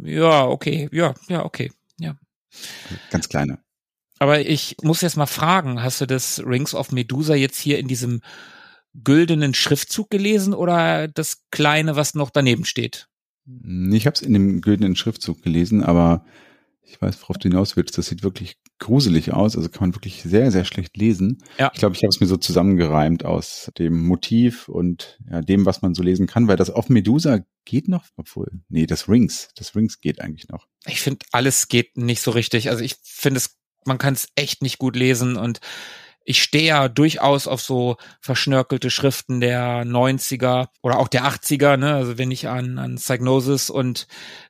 Ja, 0.04 0.46
okay, 0.46 0.90
ja, 0.92 1.16
ja, 1.28 1.44
okay. 1.44 1.72
Ganz 3.10 3.30
kleine. 3.30 3.58
Aber 4.20 4.40
ich 4.40 4.76
muss 4.84 5.02
jetzt 5.02 5.18
mal 5.18 5.26
fragen, 5.26 5.82
hast 5.82 6.02
du 6.02 6.06
das 6.06 6.40
Rings 6.46 6.76
of 6.76 6.92
Medusa 6.92 7.34
jetzt 7.34 7.60
hier 7.60 7.80
in 7.80 7.88
diesem 7.88 8.22
güldenen 8.94 9.56
Schriftzug 9.56 10.12
gelesen 10.12 10.54
oder 10.54 11.08
das 11.08 11.48
kleine, 11.50 11.96
was 11.96 12.14
noch 12.14 12.30
daneben 12.30 12.64
steht? 12.66 13.08
Ich 13.92 14.06
habe 14.06 14.14
es 14.14 14.22
in 14.22 14.34
dem 14.34 14.62
güldenen 14.62 14.96
Schriftzug 14.96 15.42
gelesen, 15.42 15.82
aber 15.82 16.26
ich 16.90 17.02
weiß, 17.02 17.22
worauf 17.22 17.38
du 17.38 17.50
hinaus 17.50 17.76
willst. 17.76 17.98
Das 17.98 18.08
sieht 18.08 18.24
wirklich 18.24 18.58
gruselig 18.80 19.34
aus. 19.34 19.58
Also 19.58 19.70
kann 19.70 19.90
man 19.90 19.96
wirklich 19.96 20.24
sehr, 20.24 20.52
sehr 20.52 20.64
schlecht 20.64 20.96
lesen. 20.96 21.44
Ja. 21.60 21.70
Ich 21.74 21.80
glaube, 21.80 21.96
ich 21.96 22.02
habe 22.04 22.10
es 22.10 22.20
mir 22.20 22.28
so 22.28 22.38
zusammengereimt 22.38 23.26
aus 23.26 23.72
dem 23.78 24.06
Motiv 24.06 24.70
und 24.70 25.20
ja, 25.30 25.42
dem, 25.42 25.66
was 25.66 25.82
man 25.82 25.94
so 25.94 26.02
lesen 26.02 26.28
kann, 26.28 26.48
weil 26.48 26.56
das 26.56 26.70
auf 26.70 26.90
Medusa 26.90 27.40
geht 27.66 27.90
noch, 27.90 28.06
obwohl, 28.16 28.50
nee, 28.70 28.86
das 28.86 29.10
Rings, 29.10 29.50
das 29.56 29.76
Rings 29.76 30.00
geht 30.00 30.22
eigentlich 30.22 30.48
noch. 30.48 30.68
Ich 30.86 31.02
finde, 31.02 31.26
alles 31.32 31.68
geht 31.68 31.98
nicht 31.98 32.22
so 32.22 32.32
richtig. 32.32 32.70
Also 32.70 32.84
ich 32.84 32.96
finde 33.04 33.40
es, 33.40 33.58
man 33.86 33.98
kann 33.98 34.14
es 34.14 34.30
echt 34.36 34.62
nicht 34.62 34.78
gut 34.78 34.96
lesen 34.96 35.36
und 35.36 35.60
ich 36.30 36.44
stehe 36.44 36.66
ja 36.68 36.90
durchaus 36.90 37.48
auf 37.48 37.62
so 37.62 37.96
verschnörkelte 38.20 38.90
Schriften 38.90 39.40
der 39.40 39.86
90er 39.86 40.68
oder 40.82 41.00
auch 41.00 41.08
der 41.08 41.24
80er, 41.24 41.78
ne? 41.78 41.94
Also 41.94 42.18
wenn 42.18 42.32
ich 42.32 42.50
an, 42.50 42.80
an 42.80 42.96
Psygnosis 42.96 43.70
und 43.70 44.08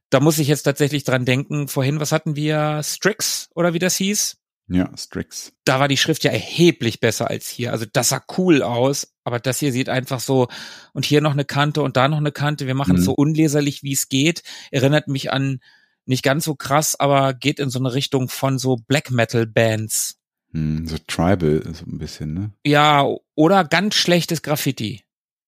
da 0.09 0.19
muss 0.19 0.39
ich 0.39 0.47
jetzt 0.47 0.63
tatsächlich 0.63 1.03
dran 1.03 1.25
denken, 1.25 1.67
vorhin, 1.67 1.99
was 1.99 2.11
hatten 2.11 2.35
wir? 2.35 2.81
Strix 2.83 3.49
oder 3.55 3.73
wie 3.73 3.79
das 3.79 3.95
hieß? 3.97 4.37
Ja, 4.69 4.89
Strix. 4.97 5.53
da 5.63 5.79
war 5.79 5.87
die 5.87 5.95
Schrift 5.95 6.25
ja 6.25 6.31
erheblich 6.31 6.99
besser 6.99 7.29
als 7.29 7.47
hier. 7.47 7.71
Also 7.71 7.85
das 7.91 8.09
sah 8.09 8.21
cool 8.37 8.61
aus, 8.61 9.13
aber 9.23 9.39
das 9.39 9.59
hier 9.59 9.71
sieht 9.71 9.87
einfach 9.87 10.19
so 10.19 10.49
und 10.93 11.05
hier 11.05 11.21
noch 11.21 11.31
eine 11.31 11.45
Kante 11.45 11.81
und 11.81 11.95
da 11.95 12.09
noch 12.09 12.17
eine 12.17 12.33
Kante. 12.33 12.67
Wir 12.67 12.73
machen 12.75 12.95
es 12.95 13.01
Mhm. 13.01 13.05
so 13.05 13.13
unleserlich, 13.13 13.83
wie 13.83 13.93
es 13.93 14.09
geht. 14.09 14.43
Erinnert 14.71 15.07
mich 15.07 15.31
an 15.31 15.61
nicht 16.05 16.23
ganz 16.23 16.43
so 16.45 16.55
krass, 16.55 16.99
aber 16.99 17.33
geht 17.33 17.59
in 17.59 17.69
so 17.69 17.79
eine 17.79 17.93
Richtung 17.93 18.27
von 18.27 18.57
so 18.59 18.75
Black 18.75 19.09
Metal 19.09 19.45
Bands. 19.45 20.17
Hm, 20.51 20.85
so 20.87 20.97
Tribal, 21.07 21.61
so 21.73 21.85
ein 21.85 21.97
bisschen, 21.97 22.33
ne? 22.33 22.51
Ja, 22.65 23.05
oder 23.35 23.63
ganz 23.65 23.95
schlechtes 23.95 24.41
Graffiti. 24.41 25.03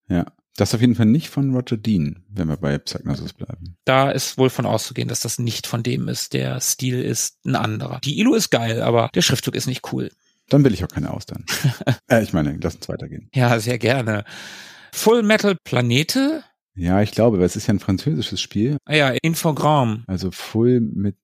Ja. 0.08 0.26
Das 0.56 0.70
ist 0.70 0.76
auf 0.76 0.82
jeden 0.82 0.96
Fall 0.96 1.06
nicht 1.06 1.30
von 1.30 1.54
Roger 1.56 1.78
Dean, 1.78 2.24
wenn 2.30 2.50
wir 2.50 2.58
bei 2.58 2.78
Psygnosis 2.78 3.34
bleiben. 3.34 3.78
Da 3.86 4.12
ist 4.12 4.38
wohl 4.38 4.50
von 4.50 4.66
auszugehen, 4.66 5.08
dass 5.08 5.22
das 5.22 5.40
nicht 5.40 5.68
von 5.68 5.84
dem 5.84 6.08
ist. 6.08 6.34
Der 6.34 6.60
Stil 6.60 7.02
ist 7.02 7.38
ein 7.46 7.56
anderer. 7.56 8.00
Die 8.04 8.20
Illu 8.20 8.36
ist 8.36 8.50
geil, 8.50 8.82
aber 8.82 9.10
der 9.16 9.22
Schriftzug 9.22 9.56
ist 9.56 9.68
nicht 9.68 9.94
cool. 9.94 10.12
Dann 10.50 10.64
will 10.64 10.74
ich 10.74 10.84
auch 10.84 10.90
keine 10.90 11.12
Austern. 11.12 11.46
äh, 12.12 12.24
ich 12.24 12.34
meine, 12.34 12.58
lass 12.62 12.76
uns 12.76 12.90
weitergehen. 12.90 13.30
Ja, 13.34 13.60
sehr 13.60 13.78
gerne. 13.78 14.26
Full 14.92 15.24
Metal 15.24 15.56
Planete? 15.64 16.44
Ja, 16.76 17.02
ich 17.02 17.12
glaube, 17.12 17.40
weil 17.40 17.46
es 17.46 17.56
ist 17.56 17.68
ja 17.68 17.74
ein 17.74 17.80
französisches 17.80 18.42
Spiel. 18.42 18.78
Ah 18.86 18.96
ja, 18.96 19.10
Infogramm. 19.22 20.04
Also 20.08 20.32
Full 20.32 20.82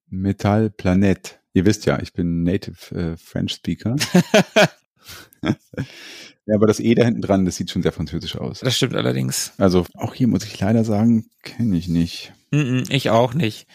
Metal 0.09 0.69
Planet. 0.69 1.39
Ihr 1.53 1.65
wisst 1.65 1.85
ja, 1.85 1.99
ich 2.01 2.13
bin 2.13 2.43
Native 2.43 2.95
äh, 2.95 3.17
French 3.17 3.53
Speaker. 3.53 3.95
ja, 5.43 6.55
aber 6.55 6.67
das 6.67 6.79
E 6.79 6.93
da 6.95 7.05
hinten 7.05 7.21
dran, 7.21 7.45
das 7.45 7.55
sieht 7.55 7.71
schon 7.71 7.81
sehr 7.83 7.91
französisch 7.91 8.35
aus. 8.37 8.59
Das 8.59 8.75
stimmt 8.75 8.95
allerdings. 8.95 9.53
Also 9.57 9.85
auch 9.95 10.13
hier 10.13 10.27
muss 10.27 10.43
ich 10.45 10.59
leider 10.59 10.83
sagen, 10.83 11.25
kenne 11.43 11.77
ich 11.77 11.87
nicht. 11.87 12.33
Mm, 12.51 12.57
mm, 12.57 12.83
ich 12.89 13.09
auch 13.09 13.33
nicht. 13.33 13.67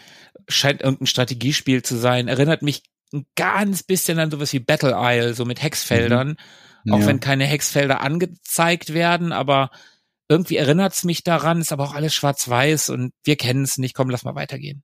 Scheint 0.49 0.83
irgendein 0.83 1.07
Strategiespiel 1.07 1.83
zu 1.83 1.97
sein. 1.97 2.29
Erinnert 2.29 2.63
mich 2.63 2.83
ein 3.13 3.27
ganz 3.37 3.83
bisschen 3.83 4.19
an 4.19 4.31
sowas 4.31 4.53
wie 4.53 4.61
Battle 4.61 4.95
Isle, 4.97 5.35
so 5.35 5.45
mit 5.45 5.63
Hexfeldern. 5.63 6.37
Auch 6.91 7.01
Ja. 7.01 7.07
wenn 7.07 7.21
keine 7.21 7.45
Hexfelder 7.45 8.01
angezeigt 8.01 8.95
werden, 8.95 9.33
aber 9.33 9.71
irgendwie 10.29 10.57
erinnert 10.57 10.95
es 10.95 11.05
mich 11.05 11.25
daran, 11.25 11.61
ist 11.61 11.73
aber 11.73 11.85
auch 11.85 11.95
alles 11.95 12.15
schwarz-weiß 12.15 12.89
und 12.91 13.13
wir 13.25 13.37
kennen 13.37 13.65
es 13.65 13.79
nicht. 13.79 13.95
Komm, 13.95 14.11
lass 14.11 14.23
mal 14.25 14.37
weitergehen. 14.37 14.83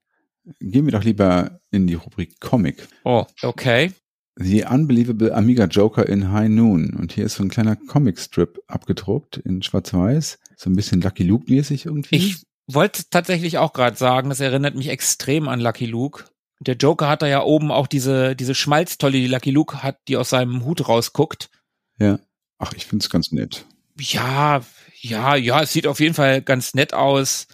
Gehen 0.60 0.84
wir 0.84 0.92
doch 0.92 1.04
lieber 1.04 1.60
in 1.70 1.86
die 1.86 1.94
Rubrik 1.94 2.38
Comic. 2.40 2.86
Oh, 3.04 3.24
okay. 3.42 3.92
The 4.38 4.64
Unbelievable 4.64 5.34
Amiga 5.34 5.64
Joker 5.64 6.06
in 6.08 6.30
High 6.30 6.50
Noon. 6.50 6.90
Und 6.94 7.12
hier 7.12 7.24
ist 7.24 7.36
so 7.36 7.42
ein 7.42 7.48
kleiner 7.48 7.76
Comic-Strip 7.76 8.58
abgedruckt 8.66 9.38
in 9.38 9.62
schwarz-weiß. 9.62 10.38
So 10.56 10.70
ein 10.70 10.76
bisschen 10.76 11.00
Lucky 11.00 11.22
Luke-mäßig 11.22 11.86
irgendwie. 11.86 12.16
Ich 12.16 12.42
wollte 12.66 13.04
tatsächlich 13.08 13.58
auch 13.58 13.72
gerade 13.72 13.96
sagen, 13.96 14.28
das 14.28 14.40
erinnert 14.40 14.74
mich 14.74 14.88
extrem 14.88 15.48
an 15.48 15.60
Lucky 15.60 15.86
Luke. 15.86 16.24
Der 16.60 16.76
Joker 16.76 17.08
hat 17.08 17.22
da 17.22 17.26
ja 17.26 17.42
oben 17.42 17.70
auch 17.70 17.86
diese, 17.86 18.34
diese 18.36 18.54
Schmalztolle, 18.54 19.12
die 19.12 19.26
Lucky 19.26 19.50
Luke 19.50 19.82
hat, 19.82 19.98
die 20.08 20.16
aus 20.16 20.30
seinem 20.30 20.64
Hut 20.64 20.86
rausguckt. 20.88 21.50
ja. 21.98 22.18
Ach, 22.58 22.72
ich 22.74 22.86
find's 22.86 23.10
ganz 23.10 23.32
nett. 23.32 23.66
Ja, 24.00 24.62
ja, 24.98 25.36
ja, 25.36 25.60
es 25.60 25.74
sieht 25.74 25.86
auf 25.86 26.00
jeden 26.00 26.14
Fall 26.14 26.40
ganz 26.40 26.72
nett 26.72 26.94
aus. 26.94 27.48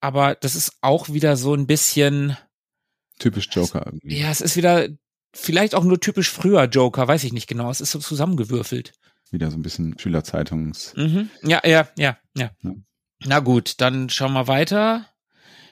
Aber 0.00 0.34
das 0.34 0.56
ist 0.56 0.72
auch 0.82 1.08
wieder 1.08 1.38
so 1.38 1.54
ein 1.54 1.66
bisschen, 1.66 2.36
Typisch 3.18 3.48
Joker 3.50 3.82
irgendwie. 3.86 4.18
ja, 4.18 4.30
es 4.30 4.42
ist 4.42 4.56
wieder 4.56 4.88
vielleicht 5.32 5.74
auch 5.74 5.84
nur 5.84 6.00
typisch 6.00 6.30
früher 6.30 6.64
Joker, 6.64 7.08
weiß 7.08 7.24
ich 7.24 7.32
nicht 7.32 7.46
genau. 7.46 7.70
Es 7.70 7.80
ist 7.80 7.92
so 7.92 7.98
zusammengewürfelt. 7.98 8.92
Wieder 9.30 9.50
so 9.50 9.56
ein 9.56 9.62
bisschen 9.62 9.98
Schülerzeitungs. 9.98 10.94
Mhm. 10.96 11.30
Ja, 11.42 11.60
ja, 11.64 11.88
ja, 11.96 12.18
ja. 12.36 12.50
Ja. 12.62 12.72
Na 13.24 13.38
gut, 13.40 13.80
dann 13.80 14.10
schauen 14.10 14.32
wir 14.32 14.46
weiter. 14.46 15.06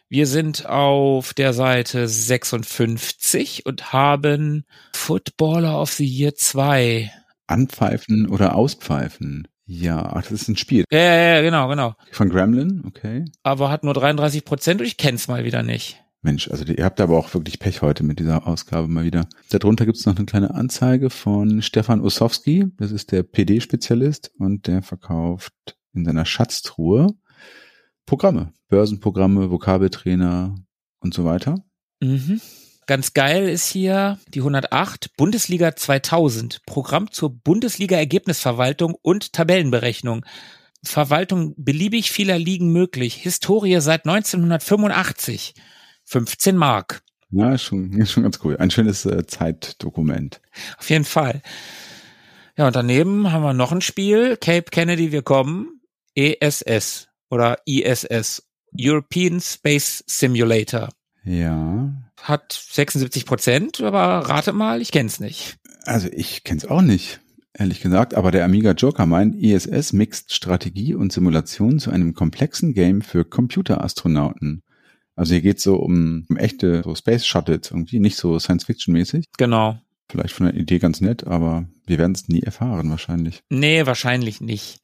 Wir 0.09 0.27
sind 0.27 0.67
auf 0.67 1.35
der 1.35 1.53
Seite 1.53 2.09
56 2.09 3.65
und 3.67 3.93
haben 3.93 4.65
Footballer 4.93 5.81
of 5.81 5.93
the 5.93 6.07
Year 6.07 6.35
2. 6.35 7.13
Anpfeifen 7.47 8.29
oder 8.29 8.57
auspfeifen. 8.57 9.47
Ja, 9.67 10.03
ach, 10.03 10.23
das 10.23 10.33
ist 10.33 10.49
ein 10.49 10.57
Spiel. 10.57 10.85
Ja, 10.91 10.99
ja, 10.99 11.35
ja, 11.37 11.43
genau, 11.43 11.69
genau. 11.69 11.95
Von 12.11 12.29
Gremlin, 12.29 12.83
okay. 12.89 13.25
Aber 13.45 13.71
hat 13.71 13.85
nur 13.85 13.95
33 13.95 14.45
Prozent 14.45 14.81
und 14.81 14.87
ich 14.89 14.97
kenn's 14.97 15.29
mal 15.29 15.45
wieder 15.45 15.63
nicht. 15.63 16.03
Mensch, 16.23 16.51
also 16.51 16.65
ihr 16.65 16.85
habt 16.85 17.01
aber 17.01 17.19
auch 17.19 17.33
wirklich 17.33 17.59
Pech 17.59 17.81
heute 17.81 18.05
mit 18.05 18.19
dieser 18.19 18.47
Ausgabe 18.47 18.89
mal 18.89 19.05
wieder. 19.05 19.27
Darunter 19.49 19.87
gibt's 19.87 20.05
noch 20.05 20.17
eine 20.17 20.27
kleine 20.27 20.55
Anzeige 20.55 21.09
von 21.09 21.63
Stefan 21.63 22.03
Ossowski. 22.03 22.67
Das 22.77 22.93
ist 22.93 23.11
der 23.11 23.23
PD-Spezialist 23.23 24.31
und 24.39 24.67
der 24.67 24.83
verkauft 24.83 25.55
in 25.95 26.05
seiner 26.05 26.27
Schatztruhe 26.27 27.15
Programme, 28.05 28.53
Börsenprogramme, 28.69 29.51
Vokabeltrainer 29.51 30.57
und 31.01 31.15
so 31.15 31.25
weiter. 31.25 31.65
Mhm. 32.01 32.41
Ganz 32.87 33.15
geil 33.15 33.49
ist 33.49 33.69
hier 33.69 34.19
die 34.29 34.41
108 34.41 35.17
Bundesliga 35.17 35.77
2000 35.77 36.67
Programm 36.67 37.13
zur 37.13 37.33
Bundesliga 37.33 37.97
Ergebnisverwaltung 37.97 38.97
und 39.01 39.33
Tabellenberechnung. 39.33 40.27
Verwaltung 40.83 41.55
beliebig 41.57 42.11
vieler 42.11 42.39
Ligen 42.39 42.73
möglich. 42.73 43.15
Historie 43.15 43.81
seit 43.81 44.07
1985. 44.07 45.55
15 46.11 46.57
Mark. 46.57 47.03
Ja, 47.31 47.55
ist 47.55 47.63
schon, 47.63 47.93
ist 47.99 48.11
schon 48.11 48.25
ganz 48.25 48.41
cool. 48.45 48.57
Ein 48.57 48.71
schönes 48.71 49.07
äh, 49.07 49.27
Zeitdokument. 49.27 50.41
Auf 50.79 50.91
jeden 50.91 51.05
Fall. 51.05 51.41
Ja, 52.57 52.67
und 52.67 52.77
daneben 52.77 53.33
haben 53.33 53.43
wir 53.43 53.55
noch 53.55 53.73
ein 53.73 53.81
Spiel. 53.81 54.37
Cape 54.37 54.71
Kennedy, 54.71 55.13
wir 55.13 55.23
kommen. 55.23 55.81
ESS 56.15 57.09
oder 57.31 57.59
ISS. 57.65 58.43
European 58.79 59.41
Space 59.41 60.03
Simulator. 60.07 60.89
Ja. 61.25 61.93
Hat 62.23 62.53
76 62.53 63.25
Prozent, 63.25 63.81
aber 63.81 64.29
rate 64.29 64.53
mal, 64.53 64.81
ich 64.83 64.93
kenn's 64.93 65.21
nicht. 65.21 65.59
Also 65.85 66.09
ich 66.13 66.45
kenn's 66.45 66.65
auch 66.65 66.83
nicht, 66.83 67.21
ehrlich 67.55 67.81
gesagt, 67.81 68.15
aber 68.15 68.31
der 68.31 68.45
Amiga 68.45 68.73
Joker 68.73 69.07
meint, 69.07 69.35
ISS 69.37 69.93
mixt 69.93 70.35
Strategie 70.35 70.95
und 70.95 71.13
Simulation 71.13 71.79
zu 71.79 71.91
einem 71.91 72.15
komplexen 72.15 72.75
Game 72.75 73.01
für 73.01 73.25
Computerastronauten. 73.25 74.63
Also 75.21 75.35
hier 75.35 75.43
geht's 75.43 75.63
so 75.63 75.77
um, 75.77 76.25
um 76.31 76.37
echte 76.39 76.81
so 76.83 76.95
Space 76.95 77.27
Shuttles 77.27 77.71
irgendwie, 77.71 78.01
nicht 78.01 78.17
so 78.17 78.39
Science-Fiction-mäßig. 78.39 79.27
Genau. 79.37 79.79
Vielleicht 80.09 80.33
von 80.33 80.47
der 80.47 80.55
Idee 80.55 80.79
ganz 80.79 81.03
nett, 81.03 81.27
aber 81.27 81.67
wir 81.85 81.99
werden 81.99 82.13
es 82.13 82.29
nie 82.29 82.41
erfahren 82.41 82.89
wahrscheinlich. 82.89 83.43
Nee, 83.51 83.85
wahrscheinlich 83.85 84.41
nicht. 84.41 84.81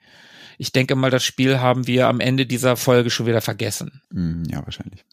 Ich 0.59 0.73
denke 0.73 0.95
mal, 0.95 1.11
das 1.11 1.25
Spiel 1.25 1.61
haben 1.61 1.87
wir 1.87 2.09
am 2.09 2.21
Ende 2.21 2.45
dieser 2.45 2.77
Folge 2.77 3.09
schon 3.09 3.25
wieder 3.25 3.41
vergessen. 3.41 4.03
Hm, 4.13 4.43
ja, 4.51 4.63
wahrscheinlich. 4.63 5.07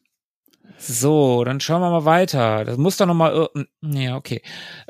So, 0.78 1.46
dann 1.46 1.62
schauen 1.62 1.80
wir 1.80 1.90
mal 1.90 2.04
weiter. 2.04 2.66
Das 2.66 2.76
muss 2.76 2.98
doch 2.98 3.06
noch 3.06 3.14
mal, 3.14 3.48
ja, 3.82 4.18
okay. 4.18 4.42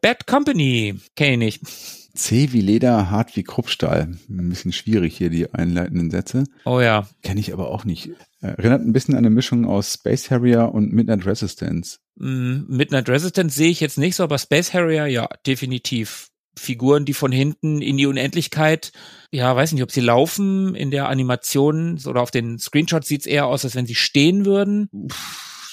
Bad 0.01 0.25
Company, 0.25 0.99
kenne 1.15 1.45
ich 1.45 1.61
nicht. 1.61 2.02
C 2.15 2.51
wie 2.51 2.61
Leder, 2.61 3.09
hart 3.09 3.35
wie 3.35 3.43
Kruppstahl. 3.43 4.15
Ein 4.29 4.49
bisschen 4.49 4.71
schwierig 4.71 5.17
hier 5.17 5.29
die 5.29 5.51
einleitenden 5.51 6.11
Sätze. 6.11 6.43
Oh 6.65 6.79
ja. 6.79 7.07
Kenne 7.23 7.39
ich 7.39 7.53
aber 7.53 7.69
auch 7.69 7.85
nicht. 7.85 8.09
Erinnert 8.41 8.81
ein 8.81 8.93
bisschen 8.93 9.15
an 9.15 9.19
eine 9.19 9.31
Mischung 9.31 9.65
aus 9.65 9.93
Space 9.93 10.29
Harrier 10.29 10.71
und 10.73 10.93
Midnight 10.93 11.25
Resistance. 11.25 11.97
Mm, 12.15 12.65
Midnight 12.67 13.09
Resistance 13.09 13.55
sehe 13.55 13.69
ich 13.69 13.79
jetzt 13.79 13.97
nicht 13.97 14.15
so, 14.15 14.23
aber 14.23 14.37
Space 14.37 14.73
Harrier, 14.73 15.07
ja, 15.07 15.27
definitiv. 15.47 16.29
Figuren, 16.55 17.05
die 17.05 17.15
von 17.15 17.31
hinten 17.31 17.81
in 17.81 17.97
die 17.97 18.05
Unendlichkeit, 18.05 18.91
ja, 19.31 19.55
weiß 19.55 19.71
nicht, 19.71 19.81
ob 19.81 19.91
sie 19.91 20.01
laufen 20.01 20.75
in 20.75 20.91
der 20.91 21.09
Animation 21.09 21.99
oder 22.05 22.21
auf 22.21 22.29
den 22.29 22.59
Screenshots 22.59 23.07
sieht's 23.07 23.25
eher 23.25 23.47
aus, 23.47 23.65
als 23.65 23.73
wenn 23.73 23.87
sie 23.87 23.95
stehen 23.95 24.45
würden. 24.45 24.87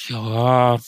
Ja, 0.09 0.79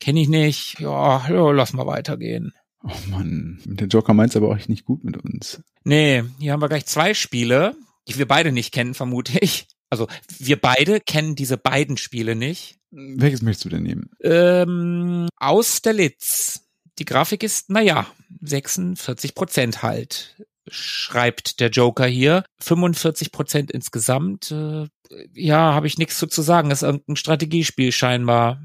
kenne 0.00 0.22
ich 0.22 0.28
nicht. 0.28 0.80
Ja, 0.80 1.28
ja, 1.28 1.50
lass 1.50 1.74
mal 1.74 1.86
weitergehen. 1.86 2.54
Oh 2.84 3.10
Mann, 3.10 3.60
der 3.64 3.88
Joker 3.88 4.14
meint's 4.14 4.36
aber 4.36 4.48
auch 4.48 4.68
nicht 4.68 4.84
gut 4.84 5.04
mit 5.04 5.16
uns. 5.16 5.62
Nee, 5.84 6.24
hier 6.38 6.52
haben 6.52 6.62
wir 6.62 6.68
gleich 6.68 6.86
zwei 6.86 7.14
Spiele, 7.14 7.76
die 8.06 8.18
wir 8.18 8.28
beide 8.28 8.52
nicht 8.52 8.72
kennen, 8.72 8.94
vermute 8.94 9.38
ich. 9.40 9.66
Also 9.90 10.06
wir 10.38 10.60
beide 10.60 11.00
kennen 11.00 11.34
diese 11.34 11.56
beiden 11.56 11.96
Spiele 11.96 12.36
nicht. 12.36 12.78
Welches 12.90 13.42
möchtest 13.42 13.64
du 13.66 13.68
denn 13.70 13.82
nehmen? 13.82 14.10
Ähm, 14.22 15.28
aus 15.36 15.82
der 15.82 15.92
Litz. 15.92 16.64
Die 16.98 17.04
Grafik 17.04 17.42
ist, 17.42 17.70
naja, 17.70 18.06
46 18.40 19.34
Prozent 19.34 19.82
halt, 19.82 20.36
schreibt 20.66 21.60
der 21.60 21.70
Joker 21.70 22.06
hier. 22.06 22.44
45 22.60 23.32
Prozent 23.32 23.70
insgesamt. 23.70 24.50
Äh, 24.50 24.88
ja, 25.32 25.74
habe 25.74 25.86
ich 25.86 25.98
nichts 25.98 26.18
zu, 26.18 26.26
zu 26.26 26.42
sagen. 26.42 26.70
Ist 26.70 26.82
irgendein 26.82 27.16
Strategiespiel 27.16 27.92
scheinbar. 27.92 28.60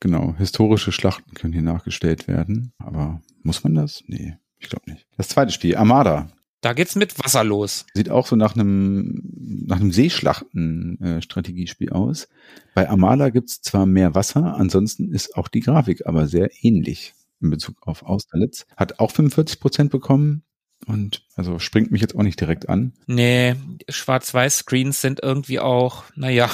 Genau, 0.00 0.34
historische 0.36 0.92
Schlachten 0.92 1.34
können 1.34 1.52
hier 1.52 1.62
nachgestellt 1.62 2.28
werden. 2.28 2.72
Aber 2.78 3.20
muss 3.42 3.64
man 3.64 3.74
das? 3.74 4.02
Nee, 4.06 4.36
ich 4.58 4.68
glaube 4.68 4.90
nicht. 4.90 5.06
Das 5.16 5.28
zweite 5.28 5.52
Spiel, 5.52 5.76
Armada. 5.76 6.28
Da 6.60 6.72
geht's 6.72 6.96
mit 6.96 7.18
Wasser 7.18 7.44
los. 7.44 7.86
Sieht 7.94 8.10
auch 8.10 8.26
so 8.26 8.34
nach 8.34 8.56
einem 8.56 9.22
nach 9.66 9.80
einem 9.80 9.92
Seeschlachten-Strategiespiel 9.92 11.88
äh, 11.88 11.92
aus. 11.92 12.28
Bei 12.74 12.88
Armada 12.88 13.30
gibt's 13.30 13.60
zwar 13.60 13.86
mehr 13.86 14.14
Wasser, 14.14 14.56
ansonsten 14.56 15.12
ist 15.12 15.36
auch 15.36 15.48
die 15.48 15.60
Grafik 15.60 16.06
aber 16.06 16.26
sehr 16.26 16.50
ähnlich 16.62 17.14
in 17.40 17.50
Bezug 17.50 17.76
auf 17.86 18.02
Austerlitz. 18.02 18.66
Hat 18.76 18.98
auch 18.98 19.10
45 19.10 19.60
Prozent 19.60 19.90
bekommen. 19.90 20.42
Und 20.86 21.26
also 21.34 21.58
springt 21.58 21.90
mich 21.90 22.02
jetzt 22.02 22.14
auch 22.14 22.22
nicht 22.22 22.38
direkt 22.38 22.68
an. 22.68 22.92
Nee, 23.06 23.56
Schwarz-Weiß-Screens 23.88 25.00
sind 25.00 25.20
irgendwie 25.22 25.58
auch, 25.58 26.04
naja. 26.16 26.50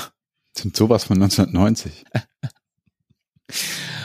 Sind 0.57 0.77
sowas 0.77 1.05
von 1.05 1.21
1990. 1.21 2.05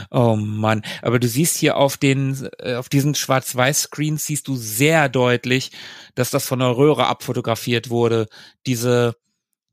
Oh 0.10 0.36
Mann, 0.36 0.84
aber 1.02 1.20
du 1.20 1.28
siehst 1.28 1.58
hier 1.58 1.78
auf 1.78 1.98
den, 1.98 2.48
äh, 2.60 2.76
auf 2.76 2.90
diesen 2.90 3.14
Schwarz-Weiß-Screens 3.16 4.26
siehst 4.26 4.48
du 4.48 4.56
sehr 4.56 5.10
deutlich, 5.10 5.72
dass 6.16 6.32
das 6.32 6.46
von 6.46 6.60
der 6.60 6.78
Röhre 6.78 7.08
abfotografiert 7.08 7.90
wurde. 7.90 8.28
Diese, 8.66 9.16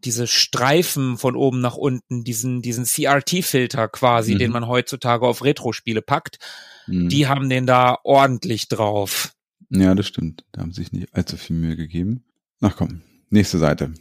diese 0.04 0.26
Streifen 0.26 1.18
von 1.18 1.36
oben 1.36 1.60
nach 1.60 1.76
unten, 1.76 2.24
diesen, 2.24 2.62
diesen 2.62 2.84
CRT-Filter 2.84 3.88
quasi, 3.88 4.34
mhm. 4.34 4.38
den 4.38 4.50
man 4.50 4.66
heutzutage 4.66 5.26
auf 5.26 5.44
Retro-Spiele 5.44 6.02
packt, 6.02 6.38
mhm. 6.86 7.08
die 7.08 7.28
haben 7.28 7.48
den 7.48 7.66
da 7.66 7.98
ordentlich 8.02 8.68
drauf. 8.68 9.32
Ja, 9.70 9.94
das 9.94 10.08
stimmt. 10.08 10.44
Da 10.52 10.62
haben 10.62 10.72
sich 10.72 10.92
nicht 10.92 11.14
allzu 11.14 11.36
viel 11.36 11.56
Mühe 11.56 11.76
gegeben. 11.76 12.24
Ach 12.60 12.74
komm, 12.76 13.02
nächste 13.30 13.58
Seite. 13.58 13.92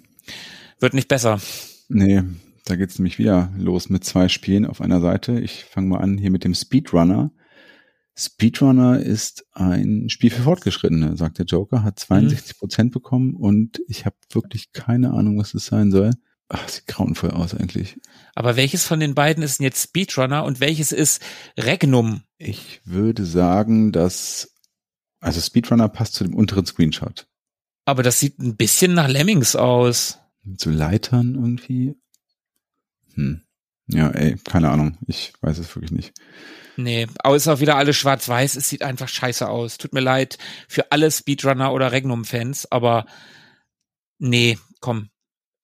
Wird 0.80 0.93
nicht 0.93 1.07
besser. 1.07 1.39
Nee, 1.89 2.24
da 2.66 2.76
geht's 2.76 2.97
nämlich 2.97 3.20
wieder 3.20 3.51
los 3.57 3.89
mit 3.89 4.03
zwei 4.03 4.30
Spielen 4.30 4.66
auf 4.66 4.82
einer 4.82 5.01
Seite. 5.01 5.39
Ich 5.39 5.66
fange 5.66 5.88
mal 5.88 5.99
an 5.99 6.18
hier 6.18 6.32
mit 6.32 6.43
dem 6.43 6.55
Speedrunner. 6.55 7.32
Speedrunner 8.16 8.99
ist 8.99 9.45
ein 9.53 10.09
Spiel 10.09 10.30
für 10.30 10.43
Fortgeschrittene, 10.43 11.18
sagt 11.18 11.39
der 11.39 11.45
Joker, 11.45 11.84
hat 11.84 11.99
62 11.99 12.57
Prozent 12.59 12.91
mhm. 12.91 12.93
bekommen 12.93 13.36
und 13.36 13.82
ich 13.88 14.05
habe 14.05 14.16
wirklich 14.32 14.72
keine 14.72 15.11
Ahnung, 15.11 15.39
was 15.39 15.53
das 15.53 15.66
sein 15.66 15.91
soll. 15.91 16.11
Ach, 16.49 16.70
sieht 16.70 16.86
grauenvoll 16.86 17.32
aus 17.32 17.55
eigentlich. 17.55 17.99
Aber 18.36 18.55
welches 18.55 18.86
von 18.86 18.99
den 18.99 19.16
beiden 19.16 19.41
ist 19.43 19.59
denn 19.59 19.64
jetzt 19.64 19.82
Speedrunner 19.82 20.43
und 20.43 20.59
welches 20.59 20.91
ist 20.91 21.22
Regnum? 21.57 22.22
Ich 22.38 22.82
würde 22.86 23.26
sagen, 23.26 23.91
dass 23.91 24.53
also 25.20 25.39
Speedrunner 25.39 25.89
passt 25.89 26.16
zu 26.16 26.26
dem 26.26 26.36
unteren 26.36 26.66
Screenshot. 26.66 27.28
Aber 27.86 28.03
das 28.03 28.20
sieht 28.20 28.39
ein 28.39 28.57
bisschen 28.57 28.93
nach 28.93 29.07
Lemmings 29.07 29.55
aus. 29.55 30.20
Mit 30.43 30.59
so 30.59 30.70
Leitern 30.70 31.36
irgendwie. 31.36 31.95
Hm. 33.14 33.43
Ja, 33.88 34.09
ey, 34.09 34.38
keine 34.43 34.70
Ahnung. 34.70 34.97
Ich 35.07 35.34
weiß 35.41 35.57
es 35.57 35.76
wirklich 35.76 35.91
nicht. 35.91 36.14
Nee, 36.78 37.07
aber 37.20 37.36
ist 37.36 37.47
auch 37.47 37.59
wieder 37.59 37.76
alles 37.76 37.97
schwarz-weiß. 37.97 38.55
Es 38.55 38.70
sieht 38.70 38.82
einfach 38.82 39.07
scheiße 39.07 39.47
aus. 39.47 39.78
Tut 39.78 39.93
mir 39.93 39.99
leid 39.99 40.38
für 40.68 40.91
alle 40.91 41.11
Speedrunner 41.11 41.74
oder 41.74 41.91
Regnum-Fans, 41.91 42.72
aber 42.72 43.05
nee, 44.20 44.57
komm. 44.80 45.09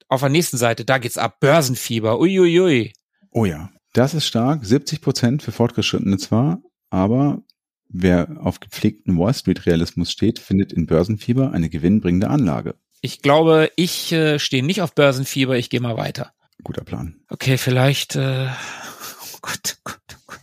Auf 0.07 0.21
der 0.21 0.29
nächsten 0.29 0.57
Seite, 0.57 0.85
da 0.85 0.97
geht's 0.97 1.17
ab. 1.17 1.39
Börsenfieber. 1.39 2.19
Uiuiui. 2.19 2.59
Ui, 2.59 2.61
ui. 2.61 2.93
Oh 3.31 3.45
ja. 3.45 3.71
Das 3.93 4.13
ist 4.13 4.25
stark. 4.25 4.65
70 4.65 5.01
Prozent 5.01 5.43
für 5.43 5.51
Fortgeschrittene 5.51 6.17
zwar, 6.17 6.61
aber 6.89 7.41
wer 7.87 8.37
auf 8.39 8.59
gepflegten 8.59 9.17
Wall 9.17 9.33
Street 9.33 9.65
Realismus 9.65 10.11
steht, 10.11 10.39
findet 10.39 10.71
in 10.71 10.85
Börsenfieber 10.85 11.51
eine 11.51 11.69
gewinnbringende 11.69 12.29
Anlage. 12.29 12.75
Ich 13.01 13.21
glaube, 13.21 13.71
ich 13.75 14.11
äh, 14.11 14.39
stehe 14.39 14.63
nicht 14.63 14.81
auf 14.81 14.93
Börsenfieber. 14.93 15.57
Ich 15.57 15.69
gehe 15.69 15.79
mal 15.79 15.97
weiter. 15.97 16.33
Guter 16.63 16.83
Plan. 16.83 17.15
Okay, 17.29 17.57
vielleicht. 17.57 18.15
Äh, 18.15 18.47
oh 18.49 19.37
Gott, 19.41 19.77
oh 19.77 19.81
Gott, 19.83 20.01
oh 20.13 20.21
Gott. 20.27 20.39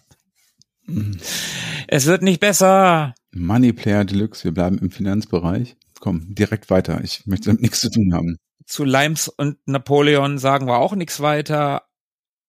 Mhm. 0.87 1.19
Es 1.89 2.07
wird 2.07 2.23
nicht 2.23 2.41
besser. 2.41 3.15
Money 3.33 3.73
Player 3.73 4.05
Deluxe, 4.05 4.45
wir 4.45 4.53
bleiben 4.53 4.79
im 4.79 4.91
Finanzbereich. 4.91 5.77
Komm, 6.01 6.35
direkt 6.35 6.71
weiter. 6.71 7.01
Ich 7.03 7.27
möchte 7.27 7.51
damit 7.51 7.63
nichts 7.63 7.81
zu 7.81 7.91
tun 7.91 8.15
haben. 8.15 8.37
Zu 8.65 8.85
Limes 8.85 9.29
und 9.29 9.59
Napoleon 9.67 10.39
sagen 10.39 10.67
wir 10.67 10.79
auch 10.79 10.95
nichts 10.95 11.21
weiter. 11.21 11.83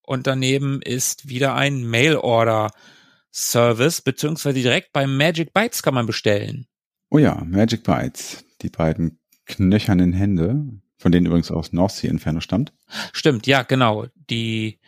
Und 0.01 0.25
daneben 0.25 0.81
ist 0.81 1.27
wieder 1.27 1.55
ein 1.55 1.83
Mail-Order-Service, 1.83 4.01
beziehungsweise 4.01 4.61
direkt 4.61 4.93
bei 4.93 5.05
Magic 5.05 5.53
Bytes 5.53 5.83
kann 5.83 5.93
man 5.93 6.05
bestellen. 6.05 6.65
Oh 7.09 7.19
ja, 7.19 7.43
Magic 7.45 7.83
Bytes. 7.83 8.45
Die 8.61 8.69
beiden 8.69 9.19
knöchernen 9.45 10.13
Hände 10.13 10.79
von 10.97 11.11
denen 11.11 11.25
übrigens 11.25 11.51
aus 11.51 11.73
North 11.73 11.93
Sea 11.93 12.09
Inferno 12.09 12.41
stammt. 12.41 12.73
Stimmt, 13.13 13.47
ja, 13.47 13.63
genau. 13.63 14.07
Die 14.29 14.79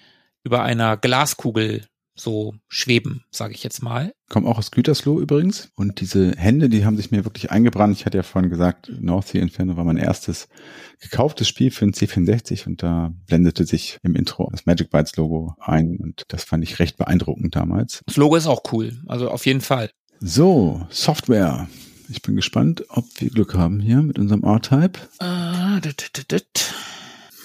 über 0.43 0.63
einer 0.63 0.97
Glaskugel 0.97 1.85
so 2.19 2.55
schweben, 2.67 3.23
sage 3.31 3.53
ich 3.53 3.63
jetzt 3.63 3.81
mal. 3.81 4.13
Kommen 4.29 4.45
auch 4.45 4.57
aus 4.57 4.71
Gütersloh 4.71 5.19
übrigens. 5.19 5.69
Und 5.75 6.01
diese 6.01 6.33
Hände, 6.35 6.69
die 6.69 6.85
haben 6.85 6.97
sich 6.97 7.11
mir 7.11 7.23
wirklich 7.25 7.51
eingebrannt. 7.51 7.95
Ich 7.95 8.05
hatte 8.05 8.17
ja 8.17 8.23
vorhin 8.23 8.49
gesagt, 8.49 8.91
North 8.99 9.29
Sea 9.29 9.41
Inferno 9.41 9.77
war 9.77 9.85
mein 9.85 9.97
erstes 9.97 10.47
gekauftes 10.99 11.47
Spiel 11.47 11.71
für 11.71 11.85
ein 11.85 11.93
C64 11.93 12.67
und 12.67 12.83
da 12.83 13.13
blendete 13.27 13.65
sich 13.65 13.97
im 14.03 14.15
Intro 14.15 14.49
das 14.51 14.65
Magic 14.65 14.89
Bytes 14.89 15.15
Logo 15.15 15.55
ein 15.59 15.97
und 15.97 16.25
das 16.27 16.43
fand 16.43 16.63
ich 16.63 16.79
recht 16.79 16.97
beeindruckend 16.97 17.55
damals. 17.55 18.01
Das 18.05 18.17
Logo 18.17 18.35
ist 18.35 18.47
auch 18.47 18.63
cool, 18.71 18.99
also 19.07 19.29
auf 19.29 19.45
jeden 19.45 19.61
Fall. 19.61 19.89
So, 20.19 20.85
Software. 20.89 21.69
Ich 22.11 22.23
bin 22.23 22.35
gespannt, 22.35 22.83
ob 22.89 23.05
wir 23.19 23.29
Glück 23.29 23.53
haben 23.53 23.79
hier 23.79 24.01
mit 24.01 24.17
unserem 24.17 24.43
R-Type. 24.43 24.99
Uh, 25.21 25.79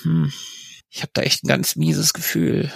hm. 0.03 0.33
Ich 0.89 1.03
habe 1.03 1.11
da 1.13 1.23
echt 1.23 1.45
ein 1.45 1.49
ganz 1.49 1.77
mieses 1.77 2.15
Gefühl. 2.15 2.73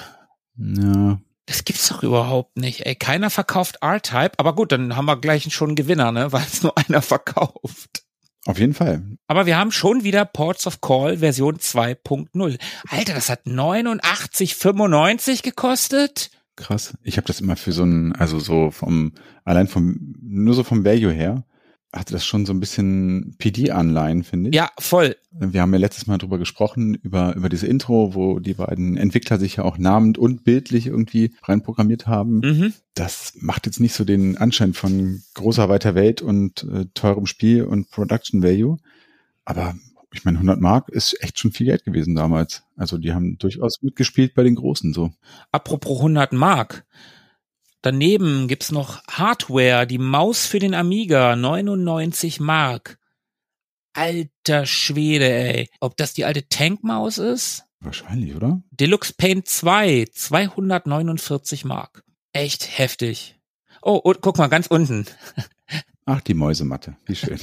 Ja. 0.57 1.19
Das 1.47 1.65
gibt's 1.65 1.89
doch 1.89 2.03
überhaupt 2.03 2.59
nicht. 2.59 2.85
Ey, 2.85 2.95
keiner 2.95 3.31
verkauft 3.31 3.79
R-Type, 3.81 4.33
aber 4.37 4.55
gut, 4.55 4.71
dann 4.73 4.97
haben 4.97 5.07
wir 5.07 5.17
gleich 5.19 5.51
schon 5.53 5.71
einen 5.71 5.77
Gewinner, 5.77 6.13
ne, 6.13 6.31
weil 6.33 6.43
es 6.43 6.63
nur 6.63 6.77
einer 6.77 7.01
verkauft. 7.01 8.03
Auf 8.45 8.59
jeden 8.59 8.75
Fall. 8.75 9.03
Aber 9.27 9.47
wir 9.47 9.57
haben 9.57 9.73
schon 9.73 10.05
wieder 10.05 10.27
Ports 10.27 10.67
of 10.67 10.83
Call 10.83 11.19
Version 11.19 11.57
2.0. 11.57 12.59
Alter, 12.89 13.15
das 13.15 13.31
hat 13.31 13.47
89,95 13.47 15.43
gekostet. 15.43 16.31
Krass. 16.57 16.99
Ich 17.03 17.17
habe 17.17 17.27
das 17.27 17.41
immer 17.41 17.57
für 17.57 17.73
so 17.73 17.85
ein, 17.85 18.15
also 18.15 18.39
so 18.41 18.71
vom, 18.71 19.13
allein 19.45 19.69
vom, 19.69 20.15
nur 20.21 20.55
so 20.55 20.65
vom 20.65 20.85
Value 20.85 21.13
her, 21.13 21.45
hatte 21.93 22.13
das 22.13 22.27
schon 22.27 22.45
so 22.45 22.53
ein 22.53 22.61
bisschen 22.61 23.37
PD-Anleihen, 23.39 24.23
finde 24.23 24.51
ich. 24.51 24.57
Ja, 24.57 24.71
voll. 24.79 25.17
Wir 25.31 25.63
haben 25.63 25.73
ja 25.73 25.79
letztes 25.79 26.07
Mal 26.07 26.19
drüber 26.19 26.39
gesprochen, 26.39 26.95
über, 26.95 27.35
über 27.35 27.49
diese 27.49 27.67
Intro, 27.67 28.15
wo 28.15 28.41
die 28.41 28.55
beiden 28.55 28.97
Entwickler 28.97 29.39
sich 29.39 29.57
ja 29.57 29.65
auch 29.65 29.79
namend 29.79 30.19
und 30.19 30.45
bildlich 30.45 30.87
irgendwie 30.87 31.35
reinprogrammiert 31.43 32.07
haben. 32.07 32.41
Mhm. 32.41 32.75
Das 32.95 33.33
macht 33.41 33.65
jetzt 33.65 33.81
nicht 33.81 33.95
so 33.95 34.05
den 34.05 34.37
Anschein 34.37 34.75
von 34.75 35.23
großer 35.35 35.69
weiter 35.71 35.95
Welt 35.95 36.21
und 36.21 36.65
äh, 36.65 36.87
teurem 36.93 37.27
Spiel 37.27 37.65
und 37.65 37.91
Production 37.91 38.43
Value. 38.43 38.79
Aber 39.47 39.75
ich 40.13 40.25
meine, 40.25 40.39
100 40.39 40.61
Mark 40.61 40.91
ist 40.91 41.17
echt 41.23 41.39
schon 41.39 41.53
viel 41.53 41.67
Geld 41.67 41.85
gewesen 41.85 42.15
damals. 42.15 42.65
Also 42.77 42.99
die 42.99 43.13
haben 43.13 43.39
durchaus 43.39 43.83
mitgespielt 43.83 44.35
bei 44.35 44.43
den 44.43 44.57
Großen 44.57 44.93
so. 44.93 45.11
Apropos 45.53 45.99
100 45.99 46.33
Mark. 46.33 46.85
Daneben 47.83 48.49
gibt's 48.49 48.73
noch 48.73 49.03
Hardware, 49.07 49.87
die 49.87 49.99
Maus 49.99 50.47
für 50.47 50.59
den 50.59 50.75
Amiga, 50.75 51.37
99 51.37 52.41
Mark. 52.41 52.99
Alter 53.93 54.67
Schwede, 54.67 55.31
ey. 55.31 55.71
Ob 55.81 55.97
das 55.97 56.13
die 56.13 56.25
alte 56.25 56.49
Tankmaus 56.49 57.19
ist? 57.19 57.65
Wahrscheinlich, 57.81 58.35
oder? 58.35 58.63
Deluxe 58.71 59.15
Paint 59.15 59.47
2, 59.47 60.07
249 60.13 61.65
Mark. 61.65 62.03
Echt 62.33 62.79
heftig. 62.79 63.39
Oh, 63.83 63.97
und 63.97 64.21
guck 64.21 64.39
mal, 64.39 64.49
ganz 64.49 64.67
unten. 64.67 65.07
Ach, 66.05 66.21
die 66.21 66.35
Mäusematte. 66.35 66.97
Wie 67.07 67.15
schön. 67.15 67.39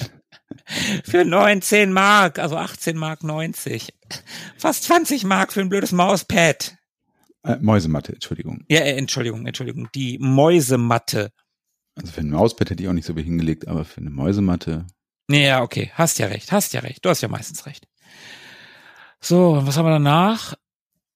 für 1.03 1.23
19 1.23 1.93
Mark, 1.93 2.39
also 2.39 2.57
18 2.57 2.97
Mark 2.97 3.23
90. 3.23 3.93
Fast 4.57 4.83
20 4.83 5.23
Mark 5.23 5.53
für 5.53 5.61
ein 5.61 5.69
blödes 5.69 5.91
Mauspad. 5.91 6.75
Äh, 7.45 7.57
Mäusematte, 7.61 8.13
Entschuldigung. 8.13 8.63
Ja, 8.69 8.79
äh, 8.79 8.97
Entschuldigung, 8.97 9.45
Entschuldigung. 9.45 9.87
Die 9.93 10.17
Mäusematte. 10.19 11.31
Also 11.95 12.11
für 12.11 12.21
ein 12.21 12.29
Mauspad 12.29 12.69
hätte 12.69 12.83
ich 12.83 12.89
auch 12.89 12.93
nicht 12.93 13.05
so 13.05 13.13
viel 13.13 13.23
hingelegt, 13.23 13.67
aber 13.67 13.85
für 13.85 14.01
eine 14.01 14.09
Mäusematte. 14.09 14.85
Ja, 15.29 15.61
okay. 15.63 15.91
Hast 15.93 16.19
ja 16.19 16.27
recht, 16.27 16.51
hast 16.51 16.73
ja 16.73 16.81
recht. 16.81 17.03
Du 17.05 17.09
hast 17.09 17.21
ja 17.21 17.27
meistens 17.27 17.65
recht. 17.65 17.87
So, 19.21 19.61
was 19.65 19.77
haben 19.77 19.85
wir 19.85 19.91
danach? 19.91 20.55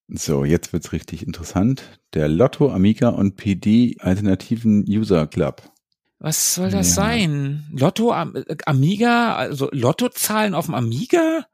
So, 0.08 0.44
jetzt 0.46 0.74
wird's 0.74 0.92
richtig 0.92 1.26
interessant. 1.26 1.84
Der 2.14 2.28
Lotto, 2.28 2.72
Amiga 2.72 3.10
und 3.10 3.36
PD 3.36 3.98
Alternativen 4.00 4.84
User 4.88 5.28
Club. 5.28 5.62
Was 6.18 6.56
soll 6.56 6.72
das 6.72 6.90
Ja. 6.90 6.94
sein? 6.96 7.68
Lotto, 7.72 8.12
äh, 8.12 8.58
Amiga, 8.66 9.36
also 9.36 9.70
Lottozahlen 9.72 10.56
auf 10.56 10.66
dem 10.66 10.74
Amiga? 10.76 11.46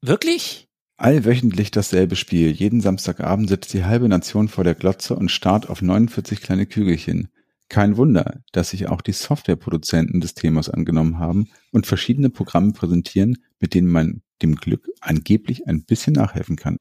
Wirklich? 0.00 0.68
Allwöchentlich 0.96 1.70
dasselbe 1.70 2.16
Spiel. 2.16 2.50
Jeden 2.50 2.80
Samstagabend 2.80 3.48
sitzt 3.48 3.72
die 3.72 3.84
halbe 3.84 4.08
Nation 4.08 4.48
vor 4.48 4.64
der 4.64 4.74
Glotze 4.74 5.16
und 5.16 5.30
starrt 5.30 5.68
auf 5.68 5.82
49 5.82 6.40
kleine 6.40 6.66
Kügelchen. 6.66 7.28
Kein 7.68 7.96
Wunder, 7.96 8.40
dass 8.52 8.70
sich 8.70 8.88
auch 8.88 9.00
die 9.00 9.12
Softwareproduzenten 9.12 10.20
des 10.20 10.34
Themas 10.34 10.68
angenommen 10.70 11.18
haben 11.18 11.48
und 11.72 11.86
verschiedene 11.86 12.30
Programme 12.30 12.72
präsentieren, 12.72 13.38
mit 13.58 13.74
denen 13.74 13.88
man 13.88 14.22
dem 14.42 14.54
Glück 14.56 14.88
angeblich 15.00 15.66
ein 15.66 15.84
bisschen 15.84 16.12
nachhelfen 16.12 16.56
kann. 16.56 16.76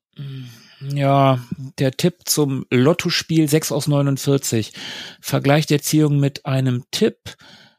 Ja, 0.82 1.40
der 1.80 1.92
Tipp 1.92 2.16
zum 2.26 2.66
Lottospiel 2.70 3.48
6 3.48 3.72
aus 3.72 3.88
49. 3.88 4.74
Vergleicht 5.22 5.72
Erziehung 5.72 6.20
mit 6.20 6.46
einem 6.46 6.84
Tipp, 6.92 7.36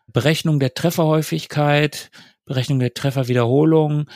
Berechnung 0.06 0.58
der 0.58 0.74
Trefferhäufigkeit, 0.74 2.10
Berechnung 2.46 2.78
der 2.78 2.94
Trefferwiederholung. 2.94 4.06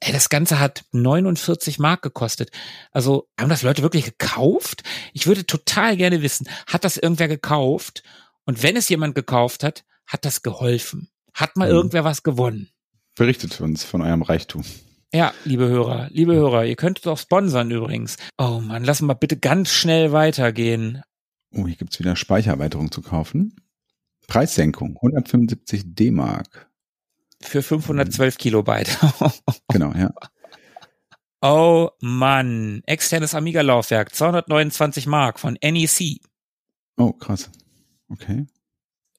Ey, 0.00 0.12
das 0.12 0.28
Ganze 0.28 0.60
hat 0.60 0.84
49 0.92 1.78
Mark 1.80 2.02
gekostet. 2.02 2.50
Also 2.92 3.28
haben 3.38 3.48
das 3.48 3.62
Leute 3.62 3.82
wirklich 3.82 4.04
gekauft? 4.04 4.82
Ich 5.12 5.26
würde 5.26 5.44
total 5.44 5.96
gerne 5.96 6.22
wissen, 6.22 6.48
hat 6.68 6.84
das 6.84 6.96
irgendwer 6.96 7.28
gekauft? 7.28 8.02
Und 8.44 8.62
wenn 8.62 8.76
es 8.76 8.88
jemand 8.88 9.14
gekauft 9.14 9.64
hat, 9.64 9.84
hat 10.06 10.24
das 10.24 10.42
geholfen? 10.42 11.08
Hat 11.34 11.56
mal 11.56 11.68
Mhm. 11.68 11.74
irgendwer 11.74 12.04
was 12.04 12.22
gewonnen? 12.22 12.68
Berichtet 13.16 13.60
uns 13.60 13.82
von 13.84 14.00
eurem 14.02 14.22
Reichtum. 14.22 14.64
Ja, 15.12 15.32
liebe 15.44 15.66
Hörer, 15.68 16.08
liebe 16.12 16.34
Hörer, 16.34 16.64
ihr 16.64 16.76
könnt 16.76 16.98
uns 17.00 17.06
auch 17.06 17.18
sponsern 17.18 17.70
übrigens. 17.70 18.16
Oh 18.38 18.60
Mann, 18.62 18.84
lassen 18.84 19.06
wir 19.06 19.14
bitte 19.14 19.36
ganz 19.36 19.70
schnell 19.70 20.12
weitergehen. 20.12 21.02
Oh, 21.52 21.66
hier 21.66 21.76
gibt's 21.76 21.98
wieder 21.98 22.14
Speichererweiterung 22.14 22.92
zu 22.92 23.00
kaufen. 23.02 23.56
Preissenkung, 24.28 24.96
175 25.00 25.82
D-Mark. 25.94 26.67
Für 27.40 27.62
512 27.62 28.38
Kilobyte. 28.38 28.98
Genau, 29.70 29.92
ja. 29.92 30.12
oh 31.42 31.90
Mann, 32.00 32.82
externes 32.86 33.34
Amiga-Laufwerk, 33.34 34.14
229 34.14 35.06
Mark 35.06 35.38
von 35.38 35.58
NEC. 35.62 36.20
Oh, 36.96 37.12
krass. 37.12 37.50
Okay. 38.08 38.46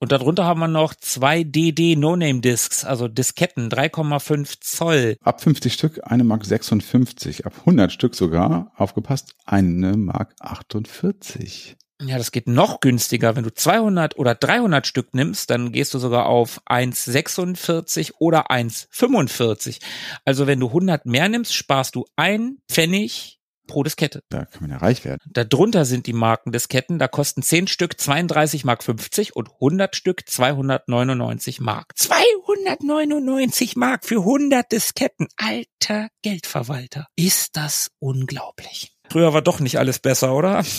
Und 0.02 0.14
darunter 0.14 0.46
haben 0.46 0.62
wir 0.62 0.70
noch 0.70 0.96
zwei 0.96 1.44
DD 1.44 1.98
No-Name-Discs, 1.98 2.86
also 2.86 3.10
Disketten, 3.10 3.70
3,5 3.70 4.62
Zoll. 4.62 5.18
Ab 5.22 5.42
50 5.42 5.74
Stück 5.74 6.00
eine 6.04 6.24
Mark 6.24 6.46
56. 6.46 7.46
Ab 7.46 7.54
100 7.60 7.92
Stück 7.92 8.16
sogar, 8.16 8.72
aufgepasst, 8.76 9.36
eine 9.46 9.98
Mark 9.98 10.36
48. 10.40 11.76
Ja, 12.02 12.18
das 12.18 12.32
geht 12.32 12.48
noch 12.48 12.80
günstiger. 12.80 13.36
Wenn 13.36 13.44
du 13.44 13.54
200 13.54 14.18
oder 14.18 14.34
300 14.34 14.88
Stück 14.88 15.14
nimmst, 15.14 15.50
dann 15.50 15.72
gehst 15.72 15.94
du 15.94 16.00
sogar 16.00 16.28
auf 16.28 16.62
1,46 16.66 18.14
oder 18.20 18.50
1,45. 18.50 19.80
Also 20.24 20.48
wenn 20.48 20.62
du 20.62 20.68
100 20.68 21.06
mehr 21.06 21.28
nimmst, 21.28 21.54
sparst 21.54 21.96
du 21.96 22.06
ein 22.16 22.60
Pfennig 22.70 23.40
pro 23.68 23.84
Diskette. 23.84 24.24
Da 24.30 24.46
kann 24.46 24.62
man 24.62 24.72
ja 24.72 24.78
reich 24.78 25.06
werden. 25.06 25.22
Darunter 25.32 25.86
sind 25.86 26.08
die 26.08 26.14
Markendisketten, 26.14 27.00
da 27.00 27.08
kosten 27.08 27.44
10 27.44 27.68
Stück 27.68 28.00
32 28.00 28.66
Mark 28.66 28.84
50 28.84 29.36
und 29.36 29.50
100 29.54 29.96
Stück 29.96 30.28
299 30.28 31.60
Mark. 31.60 31.98
299 31.98 33.76
Mark 33.76 34.06
für 34.06 34.20
100 34.22 34.72
Disketten. 34.72 35.28
Alter 35.38 36.10
Geldverwalter. 36.24 37.08
Ist 37.16 37.56
das 37.58 37.92
unglaublich. 38.00 38.99
Früher 39.12 39.34
war 39.34 39.42
doch 39.42 39.60
nicht 39.60 39.80
alles 39.80 40.00
besser, 40.00 40.36
oder? 40.36 40.64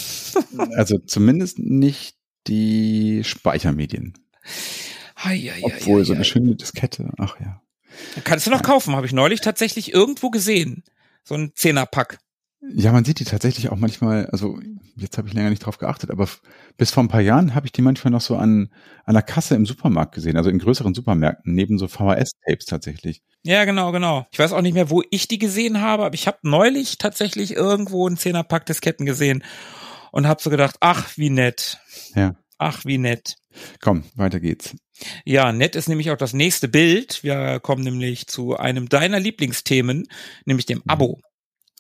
Also 0.77 0.99
zumindest 0.99 1.59
nicht 1.59 2.17
die 2.47 3.23
Speichermedien. 3.25 4.15
Hei, 5.19 5.39
hei, 5.39 5.51
hei, 5.51 5.61
Obwohl 5.63 6.01
hei, 6.01 6.05
so 6.05 6.15
eine 6.15 6.25
schöne 6.25 6.55
Diskette, 6.55 7.11
ach 7.19 7.39
ja. 7.41 7.61
Kannst 8.25 8.47
du 8.47 8.51
noch 8.51 8.63
kaufen, 8.63 8.95
habe 8.95 9.07
ich 9.07 9.13
neulich 9.13 9.41
tatsächlich 9.41 9.93
irgendwo 9.93 10.31
gesehen. 10.31 10.85
So 11.25 11.35
ein 11.35 11.53
Zehnerpack. 11.55 12.19
Ja, 12.63 12.93
man 12.93 13.05
sieht 13.05 13.21
die 13.21 13.25
tatsächlich 13.25 13.71
auch 13.71 13.77
manchmal, 13.77 14.27
also 14.27 14.59
jetzt 14.97 15.17
habe 15.17 15.29
ich 15.29 15.35
länger 15.35 15.49
nicht 15.49 15.65
drauf 15.65 15.79
geachtet, 15.79 16.11
aber 16.11 16.29
bis 16.77 16.91
vor 16.91 17.03
ein 17.03 17.09
paar 17.09 17.23
Jahren 17.23 17.55
habe 17.55 17.67
ich 17.67 17.73
die 17.73 17.81
manchmal 17.81 18.13
noch 18.13 18.21
so 18.21 18.37
an, 18.37 18.71
an 19.05 19.15
der 19.15 19.23
Kasse 19.23 19.55
im 19.55 19.65
Supermarkt 19.65 20.15
gesehen, 20.15 20.37
also 20.37 20.51
in 20.51 20.59
größeren 20.59 20.95
Supermärkten, 20.95 21.55
neben 21.55 21.79
so 21.79 21.89
VHS-Tapes 21.89 22.67
tatsächlich. 22.67 23.23
Ja, 23.43 23.65
genau, 23.65 23.93
genau. 23.93 24.27
Ich 24.31 24.39
weiß 24.39 24.53
auch 24.53 24.61
nicht 24.61 24.75
mehr, 24.75 24.91
wo 24.91 25.03
ich 25.11 25.27
die 25.27 25.39
gesehen 25.39 25.81
habe, 25.81 26.05
aber 26.05 26.15
ich 26.15 26.27
habe 26.27 26.39
neulich 26.43 26.99
tatsächlich 26.99 27.55
irgendwo 27.55 28.07
einen 28.07 28.19
Zehnerpack 28.19 28.67
Disketten 28.67 29.07
gesehen 29.07 29.43
und 30.13 30.27
habe 30.27 30.43
so 30.43 30.51
gedacht, 30.51 30.77
ach, 30.81 31.17
wie 31.17 31.31
nett. 31.31 31.79
Ja. 32.15 32.37
Ach, 32.59 32.85
wie 32.85 32.99
nett. 32.99 33.37
Komm, 33.81 34.05
weiter 34.17 34.39
geht's. 34.39 34.77
Ja, 35.25 35.51
nett 35.53 35.77
ist 35.77 35.89
nämlich 35.89 36.11
auch 36.11 36.19
das 36.19 36.35
nächste 36.35 36.69
Bild. 36.69 37.25
Wir 37.25 37.59
kommen 37.61 37.83
nämlich 37.83 38.27
zu 38.27 38.57
einem 38.59 38.91
deiner 38.91 39.19
Lieblingsthemen, 39.19 40.07
nämlich 40.45 40.67
dem 40.67 40.83
Abo. 40.87 41.21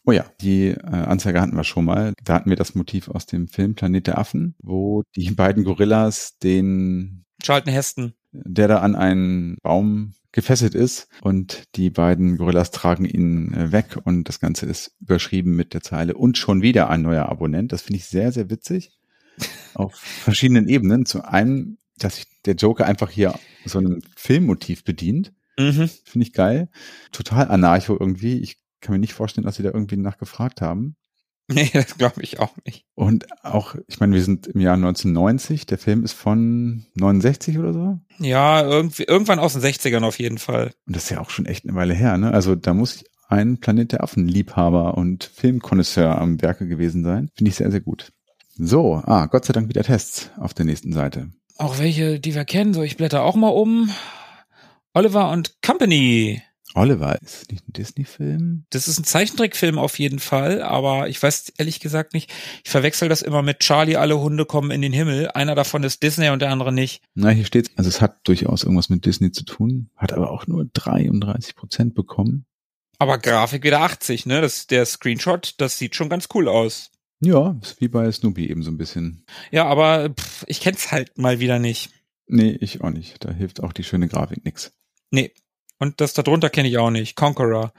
Oh 0.04 0.12
ja, 0.12 0.24
die 0.40 0.68
äh, 0.68 0.76
Anzeige 0.80 1.40
hatten 1.40 1.56
wir 1.56 1.64
schon 1.64 1.84
mal. 1.84 2.14
Da 2.24 2.34
hatten 2.34 2.50
wir 2.50 2.56
das 2.56 2.74
Motiv 2.74 3.08
aus 3.08 3.26
dem 3.26 3.48
Film 3.48 3.74
Planet 3.74 4.06
der 4.06 4.18
Affen, 4.18 4.54
wo 4.58 5.02
die 5.14 5.30
beiden 5.30 5.64
Gorillas 5.64 6.38
den, 6.38 7.24
Charlton 7.42 7.72
Heston. 7.72 8.14
der 8.32 8.68
da 8.68 8.78
an 8.78 8.96
einen 8.96 9.56
Baum 9.62 10.14
gefesselt 10.32 10.74
ist 10.74 11.08
und 11.22 11.64
die 11.74 11.90
beiden 11.90 12.36
Gorillas 12.36 12.70
tragen 12.70 13.04
ihn 13.04 13.52
äh, 13.52 13.72
weg 13.72 13.98
und 14.04 14.28
das 14.28 14.40
Ganze 14.40 14.66
ist 14.66 14.94
überschrieben 15.00 15.56
mit 15.56 15.74
der 15.74 15.82
Zeile 15.82 16.14
und 16.14 16.38
schon 16.38 16.62
wieder 16.62 16.88
ein 16.88 17.02
neuer 17.02 17.28
Abonnent. 17.28 17.72
Das 17.72 17.82
finde 17.82 17.98
ich 17.98 18.06
sehr, 18.06 18.32
sehr 18.32 18.48
witzig. 18.48 18.92
Auf 19.74 19.94
verschiedenen 19.94 20.68
Ebenen. 20.68 21.06
Zu 21.06 21.24
einem, 21.24 21.78
dass 21.98 22.16
sich 22.16 22.26
der 22.44 22.54
Joker 22.54 22.86
einfach 22.86 23.10
hier 23.10 23.34
so 23.64 23.78
einem 23.78 24.02
Filmmotiv 24.16 24.84
bedient. 24.84 25.32
Mhm. 25.58 25.90
Finde 26.04 26.26
ich 26.26 26.32
geil. 26.32 26.68
Total 27.12 27.48
anarcho 27.48 27.96
irgendwie. 27.98 28.40
Ich 28.40 28.58
kann 28.80 28.92
mir 28.92 28.98
nicht 28.98 29.14
vorstellen, 29.14 29.44
dass 29.44 29.56
sie 29.56 29.62
da 29.62 29.70
irgendwie 29.70 29.96
nachgefragt 29.96 30.60
haben. 30.60 30.96
Nee, 31.52 31.68
das 31.72 31.98
glaube 31.98 32.22
ich 32.22 32.38
auch 32.38 32.54
nicht. 32.64 32.84
Und 32.94 33.26
auch, 33.42 33.74
ich 33.88 33.98
meine, 33.98 34.14
wir 34.14 34.22
sind 34.22 34.46
im 34.46 34.60
Jahr 34.60 34.74
1990. 34.74 35.66
Der 35.66 35.78
Film 35.78 36.04
ist 36.04 36.12
von 36.12 36.86
69 36.94 37.58
oder 37.58 37.72
so. 37.72 37.98
Ja, 38.18 38.62
irgendwie, 38.62 39.02
irgendwann 39.02 39.40
aus 39.40 39.54
den 39.54 39.62
60ern 39.62 40.04
auf 40.04 40.20
jeden 40.20 40.38
Fall. 40.38 40.70
Und 40.86 40.94
das 40.94 41.04
ist 41.04 41.10
ja 41.10 41.20
auch 41.20 41.30
schon 41.30 41.46
echt 41.46 41.64
eine 41.64 41.74
Weile 41.74 41.92
her, 41.92 42.18
ne? 42.18 42.32
Also 42.32 42.54
da 42.54 42.72
muss 42.72 43.02
ein 43.28 43.58
Planet 43.58 43.90
der 43.90 44.04
Affen-Liebhaber 44.04 44.96
und 44.96 45.24
Filmkonnoisseur 45.24 46.18
am 46.18 46.40
Werke 46.40 46.68
gewesen 46.68 47.02
sein. 47.02 47.30
Finde 47.34 47.48
ich 47.50 47.56
sehr, 47.56 47.72
sehr 47.72 47.80
gut. 47.80 48.12
So, 48.56 49.02
ah, 49.04 49.26
Gott 49.26 49.44
sei 49.44 49.52
Dank 49.52 49.68
wieder 49.68 49.82
Tests 49.82 50.30
auf 50.36 50.54
der 50.54 50.66
nächsten 50.66 50.92
Seite. 50.92 51.30
Auch 51.56 51.78
welche, 51.78 52.20
die 52.20 52.34
wir 52.34 52.44
kennen. 52.44 52.74
So, 52.74 52.82
ich 52.82 52.96
blätter 52.96 53.22
auch 53.22 53.36
mal 53.36 53.48
um. 53.48 53.90
Oliver 54.92 55.30
und 55.30 55.62
Company. 55.62 56.42
Oliver 56.74 57.20
ist 57.22 57.50
nicht 57.50 57.68
ein 57.68 57.72
Disney-Film. 57.72 58.64
Das 58.70 58.86
ist 58.86 58.98
ein 58.98 59.04
Zeichentrickfilm 59.04 59.78
auf 59.78 59.98
jeden 59.98 60.20
Fall, 60.20 60.62
aber 60.62 61.08
ich 61.08 61.22
weiß 61.22 61.54
ehrlich 61.58 61.80
gesagt 61.80 62.14
nicht. 62.14 62.32
Ich 62.64 62.70
verwechsel 62.70 63.08
das 63.08 63.22
immer 63.22 63.42
mit 63.42 63.60
Charlie, 63.60 63.96
alle 63.96 64.20
Hunde 64.20 64.44
kommen 64.44 64.70
in 64.70 64.82
den 64.82 64.92
Himmel. 64.92 65.30
Einer 65.32 65.54
davon 65.54 65.82
ist 65.82 66.02
Disney 66.02 66.28
und 66.30 66.40
der 66.40 66.50
andere 66.50 66.72
nicht. 66.72 67.02
Na, 67.14 67.30
hier 67.30 67.44
steht's. 67.44 67.70
Also 67.76 67.88
es 67.88 68.00
hat 68.00 68.20
durchaus 68.24 68.62
irgendwas 68.62 68.88
mit 68.88 69.04
Disney 69.04 69.32
zu 69.32 69.44
tun, 69.44 69.90
hat 69.96 70.12
aber 70.12 70.30
auch 70.30 70.46
nur 70.46 70.66
33 70.72 71.56
Prozent 71.56 71.94
bekommen. 71.94 72.46
Aber 72.98 73.18
Grafik 73.18 73.64
wieder 73.64 73.80
80, 73.80 74.26
ne? 74.26 74.40
Das, 74.40 74.66
der 74.66 74.84
Screenshot, 74.84 75.54
das 75.58 75.78
sieht 75.78 75.96
schon 75.96 76.10
ganz 76.10 76.28
cool 76.34 76.48
aus. 76.48 76.90
Ja, 77.20 77.58
ist 77.62 77.80
wie 77.80 77.88
bei 77.88 78.10
Snoopy 78.10 78.48
eben 78.48 78.62
so 78.62 78.70
ein 78.70 78.78
bisschen. 78.78 79.24
Ja, 79.50 79.66
aber 79.66 80.10
pff, 80.10 80.44
ich 80.46 80.60
kenn's 80.60 80.92
halt 80.92 81.18
mal 81.18 81.40
wieder 81.40 81.58
nicht. 81.58 81.90
Nee, 82.26 82.56
ich 82.60 82.80
auch 82.80 82.90
nicht. 82.90 83.24
Da 83.24 83.32
hilft 83.32 83.62
auch 83.62 83.72
die 83.72 83.84
schöne 83.84 84.08
Grafik 84.08 84.44
nix. 84.44 84.72
Nee. 85.10 85.32
Und 85.80 86.00
das 86.00 86.12
darunter 86.12 86.50
kenne 86.50 86.68
ich 86.68 86.78
auch 86.78 86.90
nicht. 86.90 87.16
Conqueror. 87.16 87.72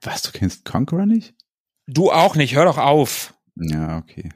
Was, 0.00 0.22
du 0.22 0.30
kennst 0.30 0.64
Conqueror 0.64 1.04
nicht? 1.04 1.34
Du 1.86 2.10
auch 2.10 2.36
nicht, 2.36 2.54
hör 2.54 2.64
doch 2.64 2.78
auf. 2.78 3.34
Ja, 3.56 3.98
okay. 3.98 4.30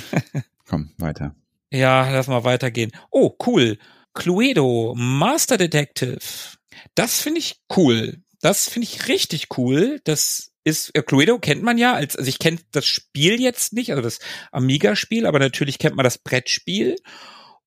Komm, 0.68 0.90
weiter. 0.98 1.36
Ja, 1.70 2.10
lass 2.10 2.26
mal 2.26 2.42
weitergehen. 2.42 2.90
Oh, 3.10 3.36
cool. 3.46 3.78
Cluedo, 4.14 4.94
Master 4.96 5.56
Detective. 5.56 6.18
Das 6.94 7.20
finde 7.20 7.38
ich 7.38 7.60
cool. 7.76 8.22
Das 8.40 8.68
finde 8.68 8.88
ich 8.88 9.06
richtig 9.06 9.56
cool. 9.56 10.00
Das 10.04 10.50
ist, 10.64 10.90
äh, 10.94 11.02
Cluedo 11.02 11.38
kennt 11.38 11.62
man 11.62 11.78
ja, 11.78 11.94
als, 11.94 12.16
also 12.16 12.28
ich 12.28 12.38
kenne 12.38 12.58
das 12.72 12.86
Spiel 12.86 13.40
jetzt 13.40 13.72
nicht, 13.72 13.90
also 13.90 14.02
das 14.02 14.18
Amiga-Spiel, 14.50 15.26
aber 15.26 15.38
natürlich 15.38 15.78
kennt 15.78 15.96
man 15.96 16.04
das 16.04 16.18
Brettspiel. 16.18 16.96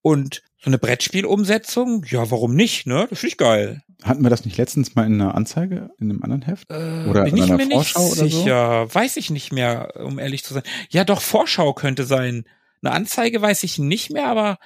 Und 0.01 0.41
so 0.59 0.69
eine 0.69 0.79
Brettspielumsetzung, 0.79 2.05
ja, 2.09 2.29
warum 2.31 2.55
nicht, 2.55 2.87
ne? 2.87 3.07
Das 3.09 3.19
finde 3.19 3.31
ich 3.31 3.37
geil. 3.37 3.83
Hatten 4.03 4.23
wir 4.23 4.29
das 4.29 4.45
nicht 4.45 4.57
letztens 4.57 4.95
mal 4.95 5.05
in 5.05 5.19
einer 5.21 5.35
Anzeige, 5.35 5.91
in 5.99 6.09
einem 6.09 6.23
anderen 6.23 6.41
Heft? 6.43 6.69
Äh, 6.71 7.05
Oder 7.07 7.23
bin 7.23 7.37
in 7.37 7.43
ich 7.43 7.49
einer 7.49 7.57
mir 7.57 7.65
nicht 7.67 7.91
Vorschau 7.91 8.05
oder 8.07 8.15
so? 8.15 8.25
sicher. 8.27 8.93
Weiß 8.93 9.17
ich 9.17 9.29
nicht 9.29 9.51
mehr, 9.53 9.93
um 10.03 10.19
ehrlich 10.19 10.43
zu 10.43 10.53
sein. 10.53 10.63
Ja, 10.89 11.03
doch, 11.05 11.21
Vorschau 11.21 11.73
könnte 11.73 12.03
sein. 12.03 12.45
Eine 12.81 12.93
Anzeige 12.93 13.41
weiß 13.41 13.63
ich 13.63 13.79
nicht 13.79 14.11
mehr, 14.11 14.27
aber, 14.27 14.57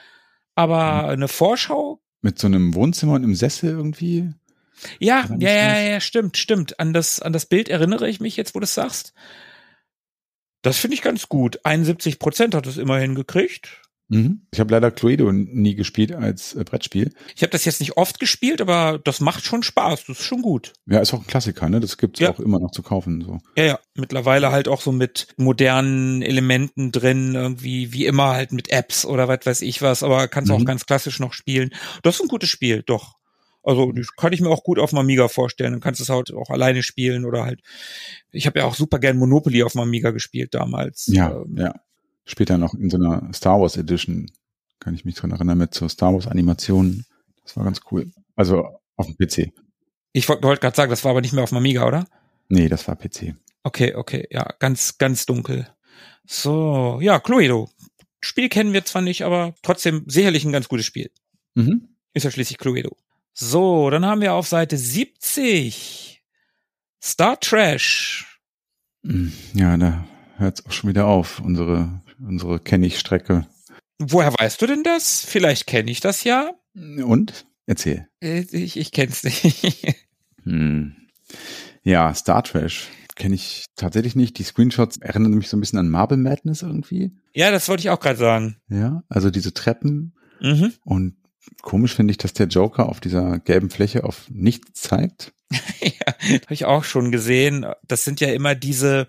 aber 0.56 1.04
Hm. 1.04 1.10
eine 1.10 1.28
Vorschau? 1.28 2.02
Mit 2.22 2.40
so 2.40 2.48
einem 2.48 2.74
Wohnzimmer 2.74 3.14
und 3.14 3.24
einem 3.24 3.36
Sessel 3.36 3.70
irgendwie? 3.70 4.32
Ja, 5.00 5.26
ja, 5.30 5.36
nicht 5.36 5.44
ja, 5.44 5.80
ja, 5.80 6.00
stimmt, 6.00 6.38
stimmt. 6.38 6.80
An 6.80 6.94
das, 6.94 7.20
an 7.20 7.32
das 7.34 7.46
Bild 7.46 7.70
erinnere 7.70 8.10
ich 8.10 8.20
mich 8.20 8.38
jetzt, 8.38 8.56
wo 8.56 8.60
du 8.60 8.64
es 8.64 8.74
sagst. 8.74 9.14
Das 10.64 10.78
finde 10.78 10.96
ich 10.96 11.02
ganz 11.04 11.30
gut. 11.30 11.60
71 11.64 12.20
Prozent 12.20 12.56
hat 12.56 12.66
es 12.68 12.78
immerhin 12.78 13.14
gekriegt. 13.16 13.82
Mhm. 14.10 14.48
Ich 14.54 14.60
habe 14.62 14.72
leider 14.72 14.90
Cluedo 14.90 15.32
nie 15.34 15.76
gespielt 15.76 16.14
als 16.14 16.56
äh, 16.56 16.64
Brettspiel. 16.64 17.14
Ich 17.36 17.42
habe 17.42 17.50
das 17.52 17.66
jetzt 17.66 17.82
nicht 17.82 17.98
oft 17.98 18.20
gespielt, 18.22 18.62
aber 18.62 19.00
das 19.04 19.20
macht 19.20 19.44
schon 19.46 19.64
Spaß. 19.64 20.06
Das 20.08 20.20
ist 20.20 20.26
schon 20.26 20.42
gut. 20.42 20.72
Ja, 20.86 21.00
ist 21.00 21.14
auch 21.14 21.20
ein 21.20 21.28
Klassiker, 21.28 21.68
ne? 21.68 21.82
Das 21.82 21.98
gibt's 21.98 22.20
Ja. 22.22 22.30
auch 22.32 22.40
immer 22.40 22.60
noch 22.60 22.72
zu 22.72 22.84
kaufen. 22.84 23.22
So. 23.22 23.40
Ja, 23.58 23.64
ja. 23.66 23.80
Mittlerweile 23.96 24.52
halt 24.52 24.70
auch 24.70 24.80
so 24.82 24.92
mit 24.94 25.28
modernen 25.36 26.22
Elementen 26.22 26.92
drin, 26.94 27.36
irgendwie 27.36 27.92
wie 27.92 28.06
immer 28.06 28.30
halt 28.34 28.54
mit 28.54 28.70
Apps 28.72 29.06
oder 29.06 29.28
was 29.28 29.40
weiß 29.46 29.62
ich 29.62 29.82
was, 29.82 30.04
aber 30.04 30.28
kannst 30.30 30.52
auch 30.52 30.60
Mhm. 30.60 30.66
ganz 30.66 30.86
klassisch 30.86 31.20
noch 31.20 31.34
spielen. 31.34 31.72
Das 32.04 32.16
ist 32.16 32.22
ein 32.22 32.28
gutes 32.30 32.50
Spiel, 32.50 32.84
doch. 32.84 33.16
Also 33.64 33.92
das 33.92 34.16
kann 34.16 34.32
ich 34.32 34.40
mir 34.40 34.50
auch 34.50 34.64
gut 34.64 34.80
auf 34.80 34.92
dem 34.92 35.00
Amiga 35.00 35.28
vorstellen. 35.28 35.74
Dann 35.74 35.82
kannst 35.82 36.00
du 36.00 36.04
es 36.04 36.10
halt 36.10 36.32
auch 36.34 36.50
alleine 36.50 36.84
spielen 36.84 37.26
oder 37.26 37.44
halt. 37.44 37.60
Ich 38.32 38.46
habe 38.48 38.60
ja 38.60 38.66
auch 38.66 38.76
super 38.76 39.00
gern 39.00 39.18
Monopoly 39.18 39.64
auf 39.64 39.74
dem 39.74 39.82
Amiga 39.82 40.12
gespielt 40.12 40.54
damals. 40.54 41.08
Ja, 41.12 41.32
Ähm, 41.32 41.58
ja. 41.58 41.74
Später 42.28 42.58
noch 42.58 42.74
in 42.74 42.90
so 42.90 42.98
einer 42.98 43.34
Star 43.34 43.60
Wars 43.60 43.78
Edition, 43.78 44.30
kann 44.80 44.94
ich 44.94 45.06
mich 45.06 45.16
dran 45.16 45.32
erinnern, 45.32 45.58
mit 45.58 45.74
so 45.74 45.88
Star 45.88 46.14
Wars 46.14 46.28
Animationen. 46.28 47.06
Das 47.44 47.58
war 47.58 47.64
ganz 47.64 47.82
cool. 47.90 48.12
Also 48.36 48.68
auf 48.98 49.08
dem 49.08 49.16
PC. 49.16 49.54
Ich 50.12 50.28
wollte 50.28 50.44
wollt 50.44 50.62
gerade 50.62 50.76
sagen, 50.76 50.90
das 50.90 51.04
war 51.04 51.12
aber 51.12 51.22
nicht 51.22 51.34
mehr 51.34 51.44
auf 51.44 51.50
dem 51.50 51.58
Amiga, 51.58 51.88
oder? 51.88 52.06
Nee, 52.50 52.70
das 52.70 52.88
war 52.88 52.96
PC. 52.96 53.36
Okay, 53.64 53.96
okay, 53.96 54.28
ja, 54.30 54.48
ganz, 54.60 54.98
ganz 54.98 55.26
dunkel. 55.26 55.68
So, 56.26 57.00
ja, 57.02 57.20
Cluedo. 57.20 57.70
Spiel 58.20 58.50
kennen 58.50 58.74
wir 58.74 58.84
zwar 58.84 59.02
nicht, 59.02 59.24
aber 59.24 59.56
trotzdem 59.62 60.04
sicherlich 60.08 60.44
ein 60.44 60.52
ganz 60.52 60.68
gutes 60.68 60.86
Spiel. 60.86 61.10
Mhm. 61.56 61.90
Ist 62.14 62.24
ja 62.24 62.32
schließlich 62.32 62.58
Cluedo. 62.58 62.98
So, 63.34 63.90
dann 63.90 64.06
haben 64.06 64.22
wir 64.22 64.34
auf 64.34 64.48
Seite 64.48 64.78
70 64.78 66.24
Star 67.02 67.40
Trash. 67.40 68.42
Ja, 69.54 69.78
da 69.78 70.06
hört's 70.38 70.66
auch 70.66 70.72
schon 70.72 70.90
wieder 70.90 71.08
auf, 71.08 71.40
unsere, 71.40 72.02
unsere 72.20 72.60
Kennig-Strecke. 72.60 73.48
Woher 74.00 74.34
weißt 74.34 74.62
du 74.62 74.68
denn 74.68 74.84
das? 74.84 75.26
Vielleicht 75.26 75.66
kenne 75.68 75.90
ich 75.92 76.00
das 76.00 76.24
ja. 76.24 76.52
Und? 76.76 77.46
Erzähl. 77.66 78.08
Äh, 78.22 78.42
Ich, 78.52 78.78
ich 78.78 78.92
kenn's 78.92 79.24
nicht. 79.24 79.96
Hm. 80.44 80.96
Ja, 81.84 82.14
Star 82.14 82.42
Trash 82.44 82.88
kenne 83.16 83.36
ich 83.36 83.66
tatsächlich 83.76 84.16
nicht. 84.16 84.38
Die 84.38 84.44
Screenshots 84.44 84.98
erinnern 84.98 85.34
mich 85.34 85.50
so 85.50 85.58
ein 85.58 85.60
bisschen 85.60 85.80
an 85.80 85.90
Marble 85.90 86.18
Madness 86.18 86.62
irgendwie. 86.62 87.12
ja, 87.34 87.52
das 87.52 87.68
wollte 87.68 87.82
ich 87.82 87.90
auch 87.90 88.00
gerade 88.00 88.18
sagen. 88.20 88.58
Ja, 88.70 89.04
also 89.10 89.30
diese 89.30 89.54
Treppen 89.54 90.14
Mhm. 90.40 90.72
und 90.86 91.16
komisch 91.64 91.96
finde 91.96 92.12
ich, 92.12 92.18
dass 92.18 92.32
der 92.34 92.48
Joker 92.48 92.88
auf 92.90 93.00
dieser 93.02 93.40
gelben 93.40 93.70
Fläche 93.72 94.04
auf 94.06 94.30
nichts 94.30 94.82
zeigt. 94.82 95.34
ja, 95.82 96.14
habe 96.44 96.54
ich 96.54 96.64
auch 96.66 96.84
schon 96.86 97.12
gesehen. 97.12 97.66
Das 97.88 98.04
sind 98.06 98.22
ja 98.22 98.32
immer 98.32 98.54
diese 98.56 99.08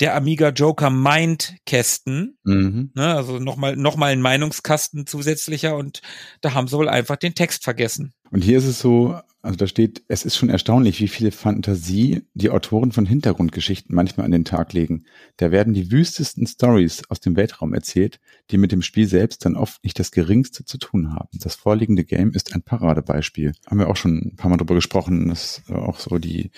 der 0.00 0.14
Amiga 0.16 0.50
Joker 0.50 0.90
Mind 0.90 1.56
Kästen. 1.66 2.38
Mhm. 2.44 2.90
Ne, 2.94 3.14
also 3.14 3.38
nochmal 3.38 3.76
noch 3.76 3.96
mal 3.96 4.12
ein 4.12 4.20
Meinungskasten 4.20 5.06
zusätzlicher 5.06 5.76
und 5.76 6.02
da 6.40 6.54
haben 6.54 6.68
sie 6.68 6.76
wohl 6.76 6.88
einfach 6.88 7.16
den 7.16 7.34
Text 7.34 7.64
vergessen. 7.64 8.12
Und 8.30 8.42
hier 8.42 8.58
ist 8.58 8.66
es 8.66 8.80
so, 8.80 9.16
also 9.42 9.56
da 9.56 9.66
steht, 9.66 10.02
es 10.08 10.24
ist 10.24 10.36
schon 10.36 10.48
erstaunlich, 10.48 11.00
wie 11.00 11.06
viele 11.06 11.30
Fantasie 11.30 12.22
die 12.32 12.50
Autoren 12.50 12.90
von 12.90 13.06
Hintergrundgeschichten 13.06 13.94
manchmal 13.94 14.26
an 14.26 14.32
den 14.32 14.44
Tag 14.44 14.72
legen. 14.72 15.04
Da 15.36 15.52
werden 15.52 15.74
die 15.74 15.92
wüstesten 15.92 16.46
Stories 16.46 17.02
aus 17.10 17.20
dem 17.20 17.36
Weltraum 17.36 17.74
erzählt, 17.74 18.20
die 18.50 18.56
mit 18.56 18.72
dem 18.72 18.82
Spiel 18.82 19.06
selbst 19.06 19.44
dann 19.44 19.54
oft 19.54 19.84
nicht 19.84 19.98
das 20.00 20.10
geringste 20.10 20.64
zu 20.64 20.78
tun 20.78 21.12
haben. 21.12 21.28
Das 21.34 21.54
vorliegende 21.54 22.04
Game 22.04 22.32
ist 22.32 22.54
ein 22.54 22.62
Paradebeispiel. 22.62 23.52
Haben 23.66 23.78
wir 23.78 23.88
auch 23.88 23.96
schon 23.96 24.16
ein 24.18 24.36
paar 24.36 24.50
Mal 24.50 24.56
drüber 24.56 24.74
gesprochen, 24.74 25.28
dass 25.28 25.62
auch 25.70 26.00
so 26.00 26.18
die 26.18 26.50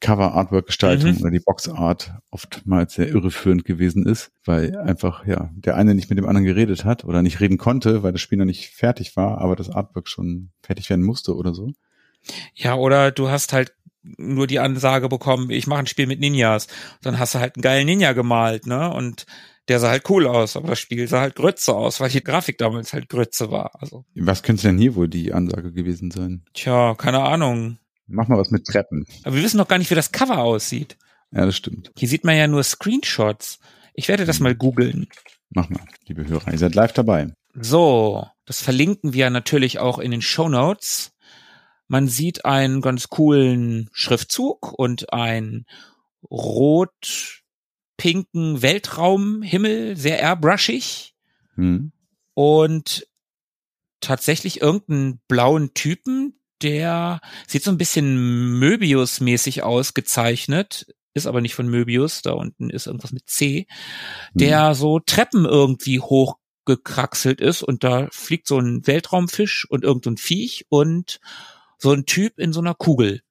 Cover-Artwork-Gestaltung 0.00 1.12
Mhm. 1.12 1.20
oder 1.20 1.30
die 1.30 1.40
Box-Art 1.40 2.12
oftmals 2.30 2.94
sehr 2.94 3.08
irreführend 3.08 3.64
gewesen 3.64 4.06
ist, 4.06 4.32
weil 4.44 4.76
einfach, 4.76 5.26
ja, 5.26 5.50
der 5.54 5.76
eine 5.76 5.94
nicht 5.94 6.08
mit 6.10 6.18
dem 6.18 6.26
anderen 6.26 6.46
geredet 6.46 6.84
hat 6.84 7.04
oder 7.04 7.22
nicht 7.22 7.40
reden 7.40 7.58
konnte, 7.58 8.02
weil 8.02 8.12
das 8.12 8.20
Spiel 8.20 8.38
noch 8.38 8.44
nicht 8.44 8.70
fertig 8.74 9.16
war, 9.16 9.38
aber 9.38 9.56
das 9.56 9.70
Artwork 9.70 10.08
schon 10.08 10.50
fertig 10.62 10.88
werden 10.90 11.04
musste 11.04 11.34
oder 11.36 11.54
so. 11.54 11.72
Ja, 12.54 12.74
oder 12.74 13.10
du 13.10 13.28
hast 13.28 13.52
halt 13.52 13.72
nur 14.02 14.46
die 14.46 14.58
Ansage 14.58 15.08
bekommen, 15.08 15.50
ich 15.50 15.66
mache 15.66 15.80
ein 15.80 15.86
Spiel 15.86 16.06
mit 16.06 16.20
Ninjas. 16.20 16.66
Dann 17.02 17.18
hast 17.18 17.34
du 17.34 17.38
halt 17.38 17.56
einen 17.56 17.62
geilen 17.62 17.86
Ninja 17.86 18.12
gemalt, 18.12 18.66
ne? 18.66 18.90
Und 18.92 19.26
der 19.68 19.78
sah 19.78 19.90
halt 19.90 20.08
cool 20.08 20.26
aus, 20.26 20.56
aber 20.56 20.68
das 20.68 20.78
Spiel 20.80 21.06
sah 21.06 21.20
halt 21.20 21.36
Grütze 21.36 21.74
aus, 21.74 22.00
weil 22.00 22.08
die 22.10 22.24
Grafik 22.24 22.56
damals 22.58 22.92
halt 22.94 23.08
Grütze 23.08 23.50
war. 23.50 23.70
Also, 23.80 24.04
Was 24.14 24.42
könnte 24.42 24.62
denn 24.62 24.78
hier 24.78 24.94
wohl 24.94 25.08
die 25.08 25.32
Ansage 25.34 25.70
gewesen 25.72 26.10
sein? 26.10 26.44
tja, 26.54 26.94
keine 26.96 27.20
Ahnung. 27.20 27.78
Mach 28.10 28.28
mal 28.28 28.38
was 28.38 28.50
mit 28.50 28.66
Treppen. 28.66 29.06
Aber 29.24 29.36
wir 29.36 29.42
wissen 29.42 29.56
noch 29.58 29.68
gar 29.68 29.78
nicht, 29.78 29.90
wie 29.90 29.94
das 29.94 30.12
Cover 30.12 30.38
aussieht. 30.38 30.96
Ja, 31.32 31.46
das 31.46 31.56
stimmt. 31.56 31.92
Hier 31.96 32.08
sieht 32.08 32.24
man 32.24 32.36
ja 32.36 32.46
nur 32.48 32.62
Screenshots. 32.62 33.58
Ich 33.94 34.08
werde 34.08 34.24
das 34.24 34.40
mal 34.40 34.54
googeln. 34.54 35.08
Mach 35.50 35.68
mal, 35.68 35.84
liebe 36.06 36.26
Hörer. 36.26 36.52
Ihr 36.52 36.58
seid 36.58 36.74
live 36.74 36.92
dabei. 36.92 37.32
So, 37.54 38.26
das 38.46 38.62
verlinken 38.62 39.12
wir 39.12 39.30
natürlich 39.30 39.78
auch 39.78 39.98
in 39.98 40.10
den 40.10 40.22
Show 40.22 40.48
Notes. 40.48 41.12
Man 41.88 42.08
sieht 42.08 42.44
einen 42.44 42.80
ganz 42.80 43.08
coolen 43.08 43.88
Schriftzug 43.92 44.72
und 44.72 45.12
einen 45.12 45.66
rot-pinken 46.30 48.62
Weltraumhimmel, 48.62 49.96
sehr 49.96 50.20
airbrushig 50.20 51.14
Hm. 51.56 51.92
und 52.34 53.06
tatsächlich 54.00 54.62
irgendeinen 54.62 55.20
blauen 55.28 55.74
Typen, 55.74 56.39
der 56.62 57.20
sieht 57.46 57.62
so 57.64 57.70
ein 57.70 57.78
bisschen 57.78 58.58
Möbius-mäßig 58.58 59.62
ausgezeichnet, 59.62 60.86
ist 61.14 61.26
aber 61.26 61.40
nicht 61.40 61.54
von 61.54 61.68
Möbius, 61.68 62.22
da 62.22 62.32
unten 62.32 62.70
ist 62.70 62.86
irgendwas 62.86 63.12
mit 63.12 63.28
C, 63.28 63.66
der 64.34 64.74
so 64.74 65.00
Treppen 65.00 65.44
irgendwie 65.44 66.00
hochgekraxelt 66.00 67.40
ist 67.40 67.62
und 67.62 67.84
da 67.84 68.08
fliegt 68.12 68.46
so 68.46 68.58
ein 68.58 68.86
Weltraumfisch 68.86 69.66
und 69.68 69.84
irgendein 69.84 70.16
Viech 70.16 70.66
und 70.68 71.20
so 71.78 71.92
ein 71.92 72.06
Typ 72.06 72.38
in 72.38 72.52
so 72.52 72.60
einer 72.60 72.74
Kugel. 72.74 73.22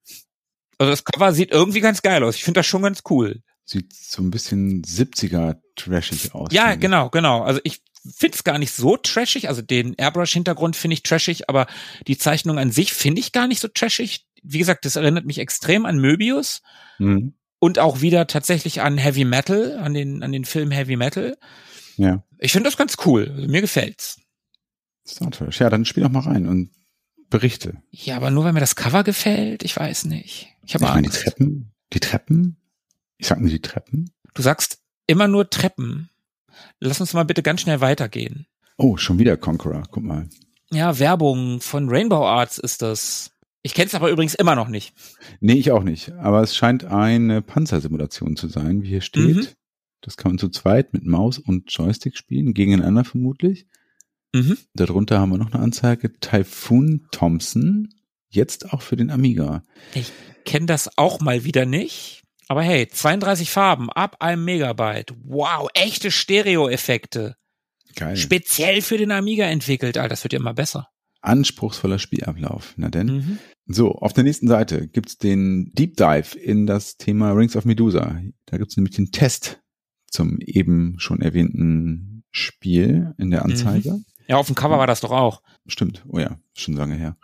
Also 0.77 0.91
das 0.91 1.03
Cover 1.03 1.33
sieht 1.33 1.51
irgendwie 1.51 1.81
ganz 1.81 2.01
geil 2.01 2.23
aus. 2.23 2.35
Ich 2.35 2.43
finde 2.43 2.59
das 2.59 2.65
schon 2.65 2.81
ganz 2.81 3.01
cool. 3.09 3.41
Sieht 3.65 3.93
so 3.93 4.23
ein 4.23 4.31
bisschen 4.31 4.81
70er 4.81 5.57
trashig 5.75 6.33
aus. 6.33 6.51
Ja, 6.51 6.75
genau, 6.75 7.09
genau. 7.09 7.43
Also 7.43 7.61
ich 7.63 7.81
finde 8.15 8.35
es 8.35 8.43
gar 8.43 8.57
nicht 8.59 8.71
so 8.73 8.97
trashig. 8.97 9.47
Also 9.49 9.61
den 9.61 9.93
Airbrush-Hintergrund 9.95 10.75
finde 10.75 10.93
ich 10.95 11.03
trashig, 11.03 11.49
aber 11.49 11.67
die 12.07 12.17
Zeichnung 12.17 12.57
an 12.59 12.71
sich 12.71 12.93
finde 12.93 13.19
ich 13.21 13.31
gar 13.31 13.47
nicht 13.47 13.59
so 13.61 13.67
trashig. 13.67 14.25
Wie 14.43 14.59
gesagt, 14.59 14.85
das 14.85 14.95
erinnert 14.95 15.25
mich 15.25 15.39
extrem 15.39 15.85
an 15.85 15.97
Möbius 15.99 16.61
Hm. 16.97 17.33
und 17.59 17.79
auch 17.79 18.01
wieder 18.01 18.27
tatsächlich 18.27 18.81
an 18.81 18.97
Heavy 18.97 19.25
Metal, 19.25 19.77
an 19.77 19.93
den, 19.93 20.23
an 20.23 20.31
den 20.31 20.45
Film 20.45 20.71
Heavy 20.71 20.95
Metal. 20.95 21.37
Ja. 21.97 22.23
Ich 22.37 22.51
finde 22.53 22.69
das 22.69 22.77
ganz 22.77 22.95
cool. 23.05 23.31
Also 23.35 23.47
mir 23.47 23.61
gefällt's. 23.61 24.19
Star 25.07 25.31
Trash. 25.31 25.59
Ja, 25.59 25.69
dann 25.69 25.85
spiel 25.85 26.03
doch 26.03 26.11
mal 26.11 26.19
rein 26.21 26.45
und 26.47 26.71
berichte. 27.29 27.81
Ja, 27.91 28.15
aber 28.15 28.31
nur 28.31 28.43
weil 28.43 28.53
mir 28.53 28.59
das 28.59 28.75
Cover 28.75 29.03
gefällt, 29.03 29.63
ich 29.63 29.75
weiß 29.75 30.05
nicht. 30.05 30.47
Ich 30.65 30.73
habe 30.75 30.85
meine, 30.85 31.01
die 31.03 31.07
Angst. 31.07 31.23
Treppen, 31.23 31.71
die 31.93 31.99
Treppen? 31.99 32.57
Ich 33.17 33.27
sag 33.27 33.39
nur 33.39 33.49
die 33.49 33.61
Treppen. 33.61 34.11
Du 34.33 34.41
sagst 34.41 34.79
immer 35.07 35.27
nur 35.27 35.49
Treppen. 35.49 36.09
Lass 36.79 37.01
uns 37.01 37.13
mal 37.13 37.25
bitte 37.25 37.43
ganz 37.43 37.61
schnell 37.61 37.81
weitergehen. 37.81 38.45
Oh, 38.77 38.97
schon 38.97 39.19
wieder 39.19 39.37
Conqueror. 39.37 39.83
Guck 39.91 40.03
mal. 40.03 40.29
Ja, 40.71 40.99
Werbung 40.99 41.61
von 41.61 41.89
Rainbow 41.89 42.25
Arts 42.25 42.57
ist 42.57 42.81
das. 42.81 43.31
Ich 43.61 43.73
kenne 43.73 43.87
es 43.87 43.95
aber 43.95 44.09
übrigens 44.09 44.35
immer 44.35 44.55
noch 44.55 44.69
nicht. 44.69 44.93
Nee, 45.41 45.53
ich 45.53 45.71
auch 45.71 45.83
nicht. 45.83 46.13
Aber 46.13 46.41
es 46.41 46.55
scheint 46.55 46.85
eine 46.85 47.41
Panzersimulation 47.41 48.37
zu 48.37 48.47
sein, 48.47 48.83
wie 48.83 48.89
hier 48.89 49.01
steht. 49.01 49.35
Mhm. 49.35 49.47
Das 50.01 50.15
kann 50.15 50.31
man 50.31 50.39
zu 50.39 50.49
zweit 50.49 50.93
mit 50.93 51.05
Maus 51.05 51.39
und 51.39 51.71
Joystick 51.71 52.15
spielen, 52.15 52.53
gegeneinander 52.53 53.03
vermutlich. 53.03 53.67
Mhm. 54.33 54.57
Darunter 54.73 55.19
haben 55.19 55.31
wir 55.31 55.37
noch 55.37 55.51
eine 55.51 55.61
Anzeige. 55.61 56.13
Typhoon 56.19 57.07
Thompson. 57.11 57.89
Jetzt 58.29 58.71
auch 58.71 58.81
für 58.81 58.95
den 58.95 59.09
Amiga. 59.09 59.63
Ich 59.93 60.11
kenne 60.45 60.67
das 60.67 60.97
auch 60.97 61.19
mal 61.19 61.43
wieder 61.43 61.65
nicht. 61.65 62.23
Aber 62.49 62.63
hey, 62.63 62.87
32 62.87 63.51
Farben 63.51 63.91
ab 63.91 64.17
einem 64.19 64.43
Megabyte. 64.43 65.13
Wow, 65.23 65.69
echte 65.75 66.09
Stereo-Effekte. 66.09 67.35
Geil. 67.95 68.17
Speziell 68.17 68.81
für 68.81 68.97
den 68.97 69.11
Amiga 69.11 69.45
entwickelt. 69.45 69.97
Alter, 69.97 70.09
das 70.09 70.23
wird 70.23 70.33
ja 70.33 70.39
immer 70.39 70.55
besser. 70.55 70.89
Anspruchsvoller 71.21 71.99
Spielablauf. 71.99 72.73
Na 72.75 72.89
denn. 72.89 73.07
Mhm. 73.07 73.39
So, 73.67 73.91
auf 73.91 74.13
der 74.13 74.23
nächsten 74.23 74.47
Seite 74.47 74.87
gibt's 74.87 75.19
den 75.19 75.71
Deep 75.73 75.95
Dive 75.97 76.35
in 76.39 76.65
das 76.65 76.97
Thema 76.97 77.33
Rings 77.33 77.55
of 77.55 77.65
Medusa. 77.65 78.19
Da 78.47 78.57
gibt's 78.57 78.75
nämlich 78.77 78.95
den 78.95 79.11
Test 79.11 79.61
zum 80.07 80.39
eben 80.39 80.95
schon 80.97 81.21
erwähnten 81.21 82.23
Spiel 82.31 83.13
in 83.19 83.29
der 83.29 83.45
Anzeige. 83.45 83.91
Mhm. 83.91 84.05
Ja, 84.27 84.37
auf 84.37 84.47
dem 84.47 84.55
Cover 84.55 84.79
war 84.79 84.87
das 84.87 85.01
doch 85.01 85.11
auch. 85.11 85.43
Stimmt, 85.67 86.03
oh 86.07 86.17
ja, 86.17 86.39
schon 86.55 86.73
lange 86.73 86.95
her. 86.95 87.15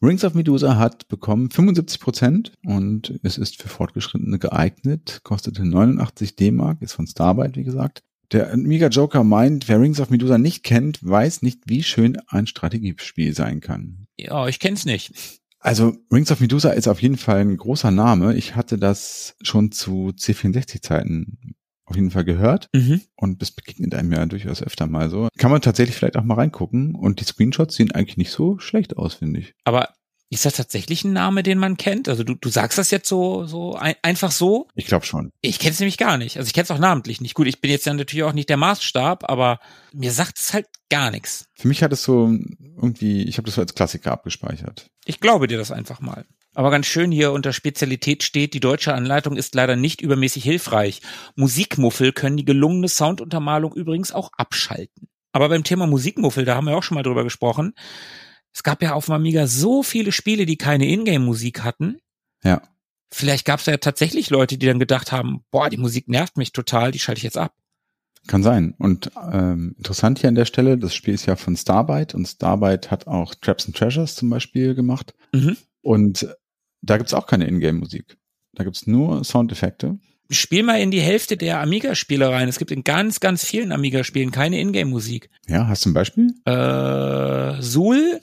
Rings 0.00 0.24
of 0.24 0.34
Medusa 0.34 0.76
hat 0.76 1.08
bekommen 1.08 1.50
75 1.50 2.00
Prozent 2.00 2.52
und 2.64 3.18
es 3.24 3.36
ist 3.36 3.60
für 3.60 3.68
Fortgeschrittene 3.68 4.38
geeignet, 4.38 5.20
kostete 5.24 5.64
89 5.64 6.36
D-Mark, 6.36 6.82
ist 6.82 6.92
von 6.92 7.06
Starbyte, 7.06 7.56
wie 7.56 7.64
gesagt. 7.64 8.04
Der 8.30 8.52
Amiga 8.52 8.88
Joker 8.88 9.24
meint, 9.24 9.68
wer 9.68 9.80
Rings 9.80 10.00
of 10.00 10.10
Medusa 10.10 10.38
nicht 10.38 10.62
kennt, 10.62 11.00
weiß 11.02 11.42
nicht, 11.42 11.62
wie 11.66 11.82
schön 11.82 12.18
ein 12.28 12.46
Strategiespiel 12.46 13.34
sein 13.34 13.60
kann. 13.60 14.06
Ja, 14.18 14.46
ich 14.46 14.60
kenn's 14.60 14.84
nicht. 14.84 15.40
Also 15.58 15.96
Rings 16.12 16.30
of 16.30 16.40
Medusa 16.40 16.70
ist 16.70 16.86
auf 16.86 17.02
jeden 17.02 17.16
Fall 17.16 17.40
ein 17.40 17.56
großer 17.56 17.90
Name. 17.90 18.36
Ich 18.36 18.54
hatte 18.54 18.78
das 18.78 19.34
schon 19.42 19.72
zu 19.72 20.12
C64-Zeiten 20.16 21.56
auf 21.88 21.96
jeden 21.96 22.10
Fall 22.10 22.24
gehört 22.24 22.68
Mhm. 22.74 23.00
und 23.16 23.40
das 23.42 23.50
begegnet 23.50 23.94
einem 23.94 24.12
ja 24.12 24.24
durchaus 24.26 24.62
öfter 24.62 24.86
mal 24.86 25.10
so. 25.10 25.28
Kann 25.38 25.50
man 25.50 25.60
tatsächlich 25.62 25.96
vielleicht 25.96 26.16
auch 26.16 26.24
mal 26.24 26.34
reingucken 26.34 26.94
und 26.94 27.20
die 27.20 27.24
Screenshots 27.24 27.74
sehen 27.76 27.92
eigentlich 27.92 28.16
nicht 28.16 28.30
so 28.30 28.58
schlecht 28.58 28.96
aus, 28.96 29.14
finde 29.14 29.40
ich. 29.40 29.54
Aber 29.64 29.88
ist 30.30 30.44
das 30.44 30.52
tatsächlich 30.56 31.04
ein 31.04 31.14
Name, 31.14 31.42
den 31.42 31.56
man 31.56 31.78
kennt? 31.78 32.06
Also 32.06 32.22
du, 32.22 32.34
du 32.34 32.50
sagst 32.50 32.76
das 32.76 32.90
jetzt 32.90 33.08
so, 33.08 33.46
so 33.46 33.76
ein, 33.76 33.94
einfach 34.02 34.30
so? 34.30 34.68
Ich 34.74 34.84
glaube 34.84 35.06
schon. 35.06 35.30
Ich 35.40 35.58
kenne 35.58 35.72
es 35.72 35.80
nämlich 35.80 35.96
gar 35.96 36.18
nicht. 36.18 36.36
Also 36.36 36.48
ich 36.48 36.52
kenne 36.52 36.64
es 36.64 36.70
auch 36.70 36.78
namentlich 36.78 37.22
nicht. 37.22 37.32
Gut, 37.34 37.46
ich 37.46 37.62
bin 37.62 37.70
jetzt 37.70 37.86
ja 37.86 37.94
natürlich 37.94 38.24
auch 38.24 38.34
nicht 38.34 38.50
der 38.50 38.58
Maßstab, 38.58 39.24
aber 39.30 39.58
mir 39.94 40.12
sagt 40.12 40.38
es 40.38 40.52
halt 40.52 40.66
gar 40.90 41.10
nichts. 41.10 41.46
Für 41.54 41.68
mich 41.68 41.82
hat 41.82 41.94
es 41.94 42.02
so 42.02 42.26
irgendwie, 42.76 43.22
ich 43.22 43.38
habe 43.38 43.46
das 43.46 43.54
so 43.54 43.62
als 43.62 43.74
Klassiker 43.74 44.12
abgespeichert. 44.12 44.90
Ich 45.06 45.20
glaube 45.20 45.46
dir 45.46 45.56
das 45.56 45.72
einfach 45.72 46.00
mal. 46.00 46.26
Aber 46.58 46.72
ganz 46.72 46.86
schön 46.86 47.12
hier 47.12 47.30
unter 47.30 47.52
Spezialität 47.52 48.24
steht, 48.24 48.52
die 48.52 48.58
deutsche 48.58 48.92
Anleitung 48.92 49.36
ist 49.36 49.54
leider 49.54 49.76
nicht 49.76 50.00
übermäßig 50.00 50.42
hilfreich. 50.42 51.02
Musikmuffel 51.36 52.10
können 52.10 52.36
die 52.36 52.44
gelungene 52.44 52.88
Sounduntermalung 52.88 53.72
übrigens 53.74 54.10
auch 54.10 54.32
abschalten. 54.36 55.06
Aber 55.30 55.50
beim 55.50 55.62
Thema 55.62 55.86
Musikmuffel, 55.86 56.44
da 56.44 56.56
haben 56.56 56.66
wir 56.66 56.76
auch 56.76 56.82
schon 56.82 56.96
mal 56.96 57.04
drüber 57.04 57.22
gesprochen. 57.22 57.74
Es 58.52 58.64
gab 58.64 58.82
ja 58.82 58.94
auf 58.94 59.04
dem 59.04 59.14
Amiga 59.14 59.46
so 59.46 59.84
viele 59.84 60.10
Spiele, 60.10 60.46
die 60.46 60.56
keine 60.56 60.88
Ingame-Musik 60.88 61.62
hatten. 61.62 62.00
Ja. 62.42 62.60
Vielleicht 63.08 63.44
gab 63.44 63.60
es 63.60 63.66
ja 63.66 63.76
tatsächlich 63.76 64.28
Leute, 64.28 64.58
die 64.58 64.66
dann 64.66 64.80
gedacht 64.80 65.12
haben, 65.12 65.44
boah, 65.52 65.70
die 65.70 65.76
Musik 65.76 66.08
nervt 66.08 66.36
mich 66.36 66.50
total, 66.50 66.90
die 66.90 66.98
schalte 66.98 67.20
ich 67.20 67.24
jetzt 67.24 67.38
ab. 67.38 67.54
Kann 68.26 68.42
sein. 68.42 68.74
Und 68.78 69.12
ähm, 69.30 69.76
interessant 69.78 70.18
hier 70.18 70.28
an 70.28 70.34
der 70.34 70.44
Stelle, 70.44 70.76
das 70.76 70.92
Spiel 70.92 71.14
ist 71.14 71.26
ja 71.26 71.36
von 71.36 71.56
Starbyte 71.56 72.16
und 72.16 72.26
Starbyte 72.26 72.90
hat 72.90 73.06
auch 73.06 73.36
Traps 73.36 73.66
and 73.66 73.76
Treasures 73.76 74.16
zum 74.16 74.28
Beispiel 74.28 74.74
gemacht. 74.74 75.14
Mhm. 75.32 75.56
Und 75.82 76.26
da 76.82 76.96
gibt's 76.96 77.14
auch 77.14 77.26
keine 77.26 77.46
Ingame-Musik. 77.46 78.16
Da 78.54 78.64
gibt's 78.64 78.86
nur 78.86 79.24
Soundeffekte. 79.24 79.98
Spiel 80.30 80.62
mal 80.62 80.80
in 80.80 80.90
die 80.90 81.00
Hälfte 81.00 81.36
der 81.36 81.60
Amiga-Spiele 81.60 82.28
rein. 82.30 82.48
Es 82.48 82.58
gibt 82.58 82.70
in 82.70 82.84
ganz, 82.84 83.20
ganz 83.20 83.44
vielen 83.44 83.72
Amiga-Spielen 83.72 84.30
keine 84.30 84.60
Ingame-Musik. 84.60 85.30
Ja, 85.48 85.68
hast 85.68 85.84
du 85.86 85.90
ein 85.90 85.94
Beispiel? 85.94 86.34
Äh, 86.44 87.62
Sul, 87.62 88.20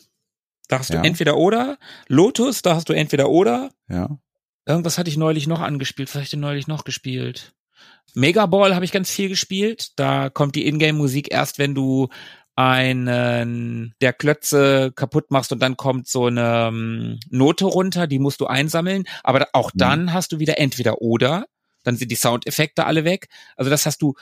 da 0.67 0.79
hast 0.79 0.91
du 0.91 0.95
Ja. 0.95 1.03
entweder 1.03 1.37
oder. 1.37 1.77
Lotus, 2.07 2.61
da 2.61 2.75
hast 2.75 2.89
du 2.89 2.93
entweder 2.93 3.29
oder. 3.29 3.71
Ja. 3.89 4.19
Irgendwas 4.67 4.97
hatte 4.97 5.09
ich 5.09 5.17
neulich 5.17 5.47
noch 5.47 5.61
angespielt. 5.61 6.09
Was 6.09 6.15
habe 6.15 6.23
ich 6.23 6.29
denn 6.31 6.39
neulich 6.39 6.67
noch 6.67 6.83
gespielt? 6.83 7.53
Mega 8.13 8.45
Ball 8.45 8.73
habe 8.75 8.85
ich 8.85 8.91
ganz 8.91 9.09
viel 9.09 9.29
gespielt. 9.29 9.91
Da 9.99 10.29
kommt 10.29 10.55
die 10.55 10.67
Ingame-Musik 10.67 11.31
erst, 11.31 11.59
wenn 11.59 11.75
du 11.75 12.09
einen 12.55 13.93
der 14.01 14.13
Klötze 14.13 14.91
kaputt 14.95 15.29
machst 15.31 15.51
und 15.51 15.59
dann 15.59 15.75
kommt 15.77 16.07
so 16.07 16.27
eine 16.27 16.67
ähm, 16.69 17.19
Note 17.29 17.65
runter, 17.65 18.07
die 18.07 18.19
musst 18.19 18.39
du 18.41 18.47
einsammeln. 18.47 19.03
Aber 19.23 19.47
auch 19.53 19.73
Mhm. 19.73 19.77
dann 19.77 20.13
hast 20.13 20.31
du 20.31 20.39
wieder 20.39 20.57
entweder 20.59 21.01
oder. 21.01 21.45
Dann 21.83 21.97
sind 21.97 22.09
die 22.11 22.15
Soundeffekte 22.15 22.85
alle 22.85 23.03
weg. 23.03 23.27
Also 23.57 23.69
das 23.69 23.85
hast 23.85 24.01
du 24.01 24.15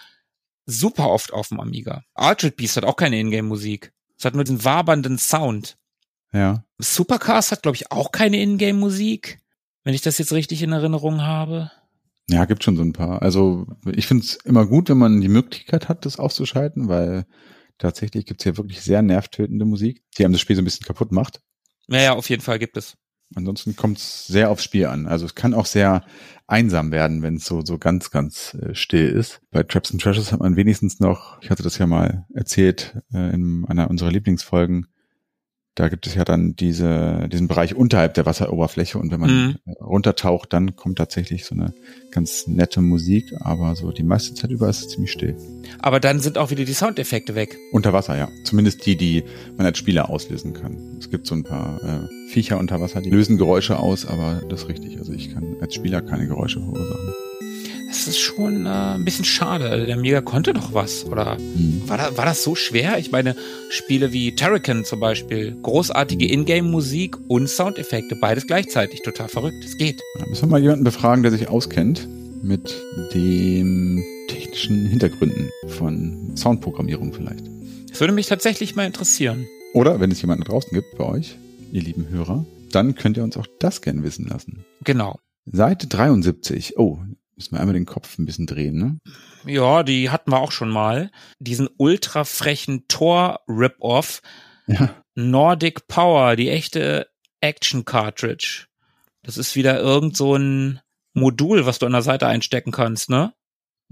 super 0.65 1.10
oft 1.10 1.31
auf 1.31 1.49
dem 1.49 1.60
Amiga. 1.60 2.03
Altered 2.14 2.55
Beast 2.57 2.77
hat 2.77 2.85
auch 2.85 2.95
keine 2.95 3.19
Ingame-Musik. 3.19 3.91
Es 4.18 4.26
hat 4.26 4.34
nur 4.35 4.43
den 4.43 4.64
wabernden 4.64 5.18
Sound. 5.18 5.77
Ja. 6.34 6.64
Supercars 6.80 7.51
hat, 7.51 7.61
glaube 7.61 7.76
ich, 7.76 7.91
auch 7.91 8.11
keine 8.11 8.38
Ingame-Musik, 8.41 9.39
wenn 9.84 9.93
ich 9.93 10.01
das 10.01 10.18
jetzt 10.18 10.34
richtig 10.34 10.61
in 10.64 10.72
Erinnerung 10.72 11.22
habe. 11.22 11.72
Ja, 12.30 12.45
gibt 12.45 12.64
schon 12.64 12.77
so 12.77 12.81
ein 12.81 12.93
paar. 12.93 13.22
Also 13.22 13.68
ich 13.85 14.07
finde 14.07 14.23
es 14.23 14.35
immer 14.35 14.65
gut, 14.65 14.89
wenn 14.89 14.97
man 14.97 15.22
die 15.22 15.27
Möglichkeit 15.30 15.89
hat, 15.89 16.05
das 16.05 16.18
auszuschalten, 16.19 16.88
weil 16.88 17.26
tatsächlich 17.84 18.26
gibt's 18.26 18.43
hier 18.43 18.57
wirklich 18.57 18.81
sehr 18.81 19.01
nervtötende 19.01 19.65
Musik, 19.65 20.03
die 20.18 20.26
einem 20.26 20.34
das 20.34 20.41
Spiel 20.41 20.55
so 20.55 20.61
ein 20.61 20.65
bisschen 20.65 20.85
kaputt 20.85 21.11
macht. 21.11 21.41
Naja, 21.88 22.14
auf 22.14 22.30
jeden 22.30 22.41
Fall 22.41 22.60
gibt 22.60 22.77
es. 22.77 22.95
Ansonsten 23.35 23.76
kommt 23.76 23.97
es 23.97 24.27
sehr 24.27 24.49
aufs 24.49 24.64
Spiel 24.64 24.85
an. 24.85 25.07
Also 25.07 25.26
es 25.26 25.35
kann 25.35 25.53
auch 25.53 25.65
sehr 25.65 26.05
einsam 26.47 26.91
werden, 26.91 27.22
wenn 27.22 27.38
es 27.38 27.45
so, 27.45 27.61
so 27.65 27.77
ganz, 27.77 28.11
ganz 28.11 28.53
äh, 28.55 28.76
still 28.76 29.10
ist. 29.10 29.41
Bei 29.51 29.64
Traps 29.64 29.91
and 29.91 30.01
Treasures 30.01 30.31
hat 30.31 30.39
man 30.39 30.55
wenigstens 30.55 30.99
noch, 30.99 31.41
ich 31.41 31.49
hatte 31.49 31.64
das 31.64 31.77
ja 31.77 31.88
mal 31.88 32.26
erzählt 32.34 32.97
äh, 33.14 33.34
in 33.34 33.65
einer 33.68 33.89
unserer 33.89 34.11
Lieblingsfolgen, 34.11 34.88
da 35.76 35.90
gibt 35.90 36.06
es 36.06 36.14
ja 36.14 36.24
dann 36.24 36.56
diese, 36.56 37.28
diesen 37.32 37.48
Bereich 37.48 37.76
unterhalb 37.76 38.14
der 38.14 38.26
Wasseroberfläche 38.28 39.00
und 39.00 39.12
wenn 39.12 39.20
man 39.20 39.30
Mhm. 39.66 39.74
runtertaucht, 39.82 40.54
dann 40.54 40.76
kommt 40.76 41.00
tatsächlich 41.00 41.45
so 41.45 41.56
eine 41.56 41.74
ganz 42.12 42.45
nette 42.48 42.82
Musik, 42.82 43.24
aber 43.40 43.76
so 43.76 43.91
die 43.91 44.04
meiste 44.04 44.36
Zeit 44.36 44.52
über 44.52 44.70
ist 44.70 44.82
es 44.82 44.90
ziemlich 44.90 45.12
still. 45.12 45.36
Aber 45.80 46.00
dann 46.00 46.20
sind 46.20 46.38
auch 46.38 46.52
wieder 46.52 46.64
die 46.66 46.74
Soundeffekte 46.74 47.34
weg. 47.34 47.58
Unter 47.72 47.91
Wasser, 47.91 48.16
ja. 48.16 48.30
Zumindest 48.44 48.86
die, 48.86 48.95
die 48.95 49.24
man 49.58 49.66
als 49.66 49.80
Spieler 49.80 50.10
auslösen 50.10 50.54
kann. 50.54 50.78
Es 51.00 51.10
gibt 51.10 51.26
so 51.26 51.34
ein 51.34 51.44
paar 51.44 51.82
äh, 51.84 52.30
Viecher 52.32 52.60
unter 52.60 52.80
Wasser, 52.80 53.02
die 53.02 53.10
lösen 53.10 53.38
Geräusche 53.38 53.78
aus, 53.80 54.06
aber 54.06 54.44
das 54.50 54.64
ist 54.64 54.70
richtig. 54.70 54.98
Also 55.00 55.12
ich 55.14 55.34
kann 55.34 55.56
als 55.60 55.74
Spieler 55.74 56.02
keine 56.02 56.28
Geräusche 56.28 56.60
verursachen. 56.60 57.14
Das 57.94 58.07
ist 58.07 58.18
schon 58.20 58.65
äh, 58.65 58.70
ein 58.70 59.06
bisschen 59.06 59.24
schade. 59.24 59.70
Also 59.70 59.86
Der 59.86 59.95
Amiga 59.95 60.22
konnte 60.22 60.52
doch 60.53 60.74
was. 60.74 61.06
Oder 61.06 61.38
Mhm. 61.38 61.84
war, 61.88 61.98
da, 61.99 62.18
war 62.18 62.26
das 62.26 62.44
so 62.44 62.56
schwer? 62.56 62.98
Ich 62.98 63.11
meine, 63.11 63.36
Spiele 63.70 64.11
wie 64.11 64.36
Terracan 64.36 64.84
zum 64.84 64.99
Beispiel, 64.99 65.56
großartige 65.61 66.26
Ingame-Musik 66.28 67.18
und 67.28 67.48
Soundeffekte, 67.48 68.15
beides 68.15 68.48
gleichzeitig. 68.48 69.03
Total 69.03 69.28
verrückt. 69.28 69.64
Es 69.64 69.78
geht. 69.78 70.02
Da 70.18 70.26
müssen 70.26 70.41
wir 70.41 70.48
mal 70.48 70.61
jemanden 70.61 70.84
befragen, 70.84 71.22
der 71.22 71.32
sich 71.32 71.48
auskennt 71.49 72.07
mit 72.41 72.76
den 73.14 74.03
technischen 74.28 74.88
Hintergründen 74.88 75.49
von 75.68 76.36
Soundprogrammierung 76.36 77.14
vielleicht. 77.14 77.45
Das 77.91 77.99
würde 77.99 78.14
mich 78.14 78.26
tatsächlich 78.26 78.76
mal 78.76 78.86
interessieren. 78.88 79.45
Oder 79.76 79.99
wenn 79.99 80.10
es 80.11 80.20
jemanden 80.22 80.44
draußen 80.45 80.72
gibt 80.74 80.98
bei 80.98 81.06
euch, 81.06 81.38
ihr 81.72 81.82
lieben 81.84 82.07
Hörer, 82.10 82.44
dann 82.72 82.95
könnt 82.95 83.18
ihr 83.18 83.24
uns 83.24 83.38
auch 83.38 83.45
das 83.60 83.82
gern 83.82 84.03
wissen 84.03 84.26
lassen. 84.28 84.65
Genau. 84.84 85.20
Seite 85.45 85.86
73. 85.88 86.78
Oh, 86.80 86.98
müssen 87.44 87.56
wir 87.56 87.60
einmal 87.60 87.74
den 87.74 87.86
Kopf 87.86 88.18
ein 88.18 88.26
bisschen 88.26 88.45
drehen, 88.45 88.78
ne? 88.78 88.98
Ja, 89.45 89.84
die 89.84 90.10
hatten 90.10 90.32
wir 90.32 90.40
auch 90.40 90.52
schon 90.52 90.70
mal. 90.70 91.11
Diesen 91.40 91.70
ultra 91.78 92.24
frechen 92.24 92.88
Tor-Rip-Off. 92.88 94.22
Ja. 94.68 94.95
Nordic 95.15 95.88
Power, 95.88 96.36
die 96.36 96.49
echte 96.49 97.07
Action 97.41 97.84
Cartridge. 97.84 98.68
Das 99.24 99.38
ist 99.38 99.56
wieder 99.56 99.80
irgend 99.80 100.15
so 100.15 100.36
ein 100.36 100.80
Modul, 101.14 101.65
was 101.65 101.80
du 101.80 101.86
an 101.86 101.91
der 101.91 102.02
Seite 102.02 102.28
einstecken 102.28 102.72
kannst, 102.72 103.10
ne? 103.10 103.34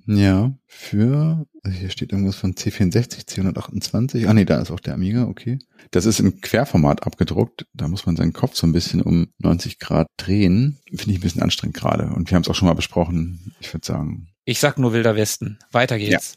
Ja, 0.05 0.53
für, 0.65 1.45
also 1.63 1.77
hier 1.77 1.89
steht 1.89 2.11
irgendwas 2.11 2.35
von 2.35 2.53
C64, 2.55 3.27
C128. 3.27 4.27
Ah 4.27 4.33
nee, 4.33 4.45
da 4.45 4.59
ist 4.59 4.71
auch 4.71 4.79
der 4.79 4.93
Amiga, 4.93 5.25
okay. 5.25 5.59
Das 5.91 6.05
ist 6.05 6.19
im 6.19 6.41
Querformat 6.41 7.05
abgedruckt. 7.05 7.65
Da 7.73 7.87
muss 7.87 8.05
man 8.05 8.15
seinen 8.15 8.33
Kopf 8.33 8.55
so 8.55 8.65
ein 8.65 8.73
bisschen 8.73 9.01
um 9.01 9.27
90 9.39 9.79
Grad 9.79 10.07
drehen. 10.17 10.79
Finde 10.87 11.11
ich 11.11 11.17
ein 11.17 11.21
bisschen 11.21 11.41
anstrengend 11.41 11.77
gerade. 11.77 12.07
Und 12.07 12.29
wir 12.29 12.35
haben 12.35 12.43
es 12.43 12.49
auch 12.49 12.55
schon 12.55 12.67
mal 12.67 12.73
besprochen. 12.73 13.53
Ich 13.59 13.73
würde 13.73 13.85
sagen, 13.85 14.27
Ich 14.45 14.59
sag 14.59 14.77
nur 14.77 14.93
Wilder 14.93 15.15
Westen. 15.15 15.59
Weiter 15.71 15.97
geht's. 15.97 16.35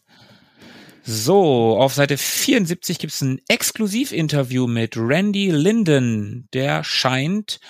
So, 1.06 1.78
auf 1.78 1.92
Seite 1.92 2.16
74 2.16 2.98
gibt's 2.98 3.20
ein 3.20 3.38
Exklusivinterview 3.48 4.66
mit 4.66 4.96
Randy 4.96 5.50
Linden. 5.50 6.48
Der 6.54 6.82
scheint 6.82 7.60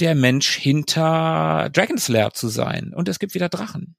der 0.00 0.14
Mensch 0.14 0.56
hinter 0.56 1.70
Dragon's 1.72 2.08
Lair 2.08 2.32
zu 2.34 2.48
sein. 2.48 2.92
Und 2.94 3.08
es 3.08 3.18
gibt 3.18 3.34
wieder 3.34 3.48
Drachen. 3.48 3.96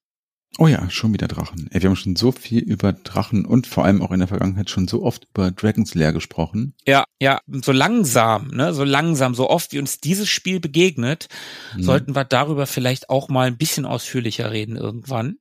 Oh 0.57 0.67
ja, 0.67 0.89
schon 0.89 1.13
wieder 1.13 1.27
Drachen. 1.27 1.69
Ey, 1.71 1.81
wir 1.81 1.89
haben 1.89 1.95
schon 1.95 2.15
so 2.15 2.31
viel 2.31 2.63
über 2.63 2.93
Drachen 2.93 3.45
und 3.45 3.67
vor 3.67 3.85
allem 3.85 4.01
auch 4.01 4.11
in 4.11 4.19
der 4.19 4.27
Vergangenheit 4.27 4.69
schon 4.69 4.87
so 4.87 5.03
oft 5.03 5.27
über 5.29 5.51
Dragon's 5.51 5.93
Lair 5.93 6.13
gesprochen. 6.13 6.73
Ja, 6.85 7.05
ja, 7.19 7.41
so 7.47 7.71
langsam, 7.71 8.47
ne, 8.47 8.73
so 8.73 8.83
langsam, 8.83 9.35
so 9.35 9.49
oft 9.49 9.71
wie 9.73 9.79
uns 9.79 9.99
dieses 9.99 10.29
Spiel 10.29 10.59
begegnet, 10.59 11.27
Hm. 11.73 11.83
sollten 11.83 12.15
wir 12.15 12.23
darüber 12.25 12.65
vielleicht 12.65 13.09
auch 13.09 13.29
mal 13.29 13.47
ein 13.47 13.57
bisschen 13.57 13.85
ausführlicher 13.85 14.51
reden 14.51 14.75
irgendwann. 14.75 15.37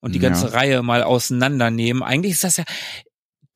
Und 0.00 0.12
die 0.14 0.18
ganze 0.18 0.46
Ja. 0.46 0.52
Reihe 0.52 0.82
mal 0.82 1.02
auseinandernehmen. 1.02 2.02
Eigentlich 2.02 2.32
ist 2.32 2.44
das 2.44 2.58
ja, 2.58 2.64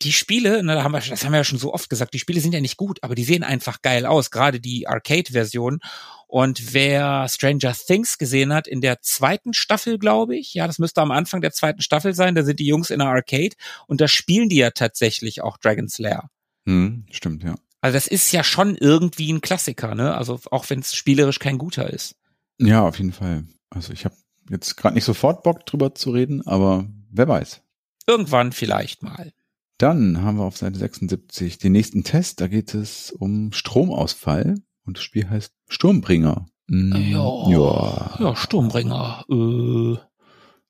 die 0.03 0.13
Spiele, 0.13 0.63
ne, 0.63 0.75
da 0.77 0.83
haben 0.85 0.93
wir, 0.93 1.01
das 1.01 1.25
haben 1.25 1.33
wir 1.33 1.39
ja 1.39 1.45
schon 1.45 1.59
so 1.59 1.75
oft 1.75 1.91
gesagt, 1.91 2.15
die 2.15 2.19
Spiele 2.19 2.41
sind 2.41 2.55
ja 2.55 2.61
nicht 2.61 2.77
gut, 2.77 2.99
aber 3.03 3.15
die 3.15 3.25
sehen 3.25 3.43
einfach 3.43 3.83
geil 3.83 4.07
aus, 4.07 4.31
gerade 4.31 4.61
die 4.61 4.87
Arcade-Version. 4.89 5.81
Und 6.29 6.75
wer 6.75 7.27
Stranger 7.27 7.73
Things 7.73 8.19
gesehen 8.19 8.53
hat, 8.53 8.69
in 8.69 8.83
der 8.83 9.01
zweiten 9.01 9.55
Staffel, 9.55 9.99
glaube 9.99 10.37
ich, 10.37 10.53
ja, 10.53 10.67
das 10.67 10.79
müsste 10.79 11.01
am 11.01 11.11
Anfang 11.11 11.41
der 11.41 11.53
zweiten 11.53 11.81
Staffel 11.81 12.15
sein, 12.15 12.35
da 12.35 12.45
sind 12.45 12.61
die 12.61 12.67
Jungs 12.67 12.91
in 12.91 12.99
der 12.99 13.09
Arcade 13.09 13.57
und 13.87 14.03
da 14.03 14.09
spielen 14.09 14.51
die 14.51 14.57
ja 14.57 14.71
tatsächlich 14.71 15.41
auch 15.41 15.57
Dragon's 15.57 15.99
Lair. 15.99 16.29
Hm, 16.67 17.07
stimmt, 17.11 17.45
ja. 17.45 17.55
Also 17.81 17.97
das 17.97 18.07
ist 18.07 18.31
ja 18.31 18.45
schon 18.45 18.77
irgendwie 18.77 19.33
ein 19.33 19.41
Klassiker, 19.41 19.95
ne? 19.95 20.15
Also 20.15 20.39
auch 20.51 20.69
wenn 20.69 20.81
es 20.81 20.95
spielerisch 20.95 21.39
kein 21.39 21.57
guter 21.57 21.91
ist. 21.91 22.15
Ja, 22.59 22.83
auf 22.83 22.99
jeden 22.99 23.13
Fall. 23.13 23.45
Also 23.71 23.95
ich 23.95 24.05
habe 24.05 24.15
jetzt 24.51 24.77
gerade 24.77 24.97
nicht 24.97 25.05
sofort 25.05 25.43
Bock 25.43 25.65
drüber 25.65 25.95
zu 25.95 26.11
reden, 26.11 26.47
aber 26.47 26.87
wer 27.11 27.27
weiß. 27.27 27.63
Irgendwann 28.07 28.53
vielleicht 28.53 29.03
mal. 29.03 29.33
Dann 29.79 30.21
haben 30.21 30.37
wir 30.37 30.45
auf 30.45 30.59
Seite 30.59 30.79
76 30.79 31.57
den 31.57 31.73
nächsten 31.73 32.05
Test. 32.05 32.43
Da 32.43 32.49
geht 32.49 32.75
es 32.75 33.13
um 33.13 33.53
Stromausfall 33.53 34.57
und 34.89 34.97
das 34.97 35.05
Spiel 35.05 35.29
heißt 35.29 35.53
Sturmbringer. 35.69 36.47
Mm, 36.67 36.97
ja. 37.13 37.49
ja. 37.51 38.17
Ja, 38.19 38.37
Sturmbringer. 38.37 39.25
Äh, 39.29 39.99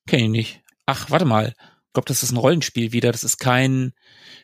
kenn 0.06 0.20
ich 0.20 0.28
nicht. 0.28 0.60
Ach, 0.86 1.08
warte 1.10 1.24
mal. 1.24 1.54
Ich 1.86 1.92
glaube, 1.92 2.08
das 2.08 2.22
ist 2.22 2.32
ein 2.32 2.36
Rollenspiel 2.36 2.92
wieder. 2.92 3.12
Das 3.12 3.22
ist 3.22 3.38
kein, 3.38 3.92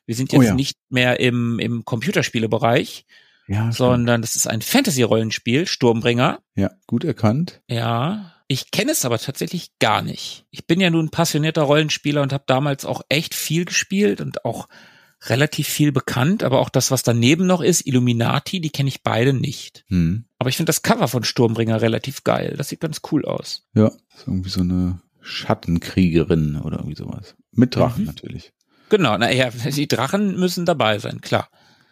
wir 0.07 0.15
sind 0.15 0.33
jetzt 0.33 0.41
oh 0.41 0.45
ja. 0.45 0.55
nicht 0.55 0.79
mehr 0.89 1.19
im, 1.19 1.59
im 1.59 1.85
Computerspielebereich, 1.85 3.05
ja, 3.49 3.73
sondern 3.73 4.23
das 4.23 4.37
ist 4.37 4.47
ein 4.47 4.63
Fantasy-Rollenspiel, 4.63 5.67
Sturmbringer. 5.67 6.39
Ja, 6.55 6.71
gut 6.87 7.05
erkannt. 7.05 7.61
Ja, 7.69 8.33
ich 8.47 8.71
kenne 8.71 8.93
es 8.93 9.05
aber 9.05 9.19
tatsächlich 9.19 9.73
gar 9.81 10.03
nicht. 10.03 10.47
Ich 10.51 10.67
bin 10.67 10.81
ja 10.81 10.91
nun 10.91 11.11
passionierter 11.11 11.63
Rollenspieler 11.63 12.23
und 12.23 12.33
habe 12.33 12.45
damals 12.47 12.85
auch 12.85 13.03
echt 13.09 13.35
viel 13.35 13.65
gespielt 13.65 14.21
und 14.21 14.45
auch 14.45 14.69
relativ 15.29 15.69
viel 15.69 15.93
bekannt, 15.93 16.43
aber 16.43 16.61
auch 16.61 16.69
das, 16.69 16.91
was 16.91 17.03
daneben 17.03 17.47
noch 17.47 17.61
ist, 17.61 17.87
Illuminati, 17.87 18.61
die 18.61 18.71
kenne 18.71 18.89
ich 18.89 19.03
beide 19.03 19.33
nicht. 19.33 19.85
Hm. 19.89 20.25
Aber 20.39 20.49
ich 20.51 20.57
finde 20.57 20.69
das 20.69 20.83
Cover 20.83 21.09
von 21.09 21.25
Sturmbringer 21.25 21.81
relativ 21.81 22.25
geil. 22.25 22.55
Das 22.57 22.69
sieht 22.69 22.81
ganz 22.81 23.01
cool 23.11 23.25
aus. 23.25 23.67
Ja, 23.75 23.89
ist 23.89 24.27
irgendwie 24.27 24.51
so 24.51 24.61
eine 24.61 25.01
Schattenkriegerin 25.21 26.57
oder 26.57 26.79
irgendwie 26.79 26.97
sowas. 26.97 27.35
Mit 27.53 27.75
Drachen 27.75 28.03
mhm. 28.03 28.07
natürlich. 28.07 28.53
Genau, 28.91 29.17
naja, 29.17 29.51
die 29.77 29.89
Drachen 29.89 30.39
müssen 30.39 30.67
dabei 30.67 30.99
sein, 30.99 31.21
klar. 31.21 31.49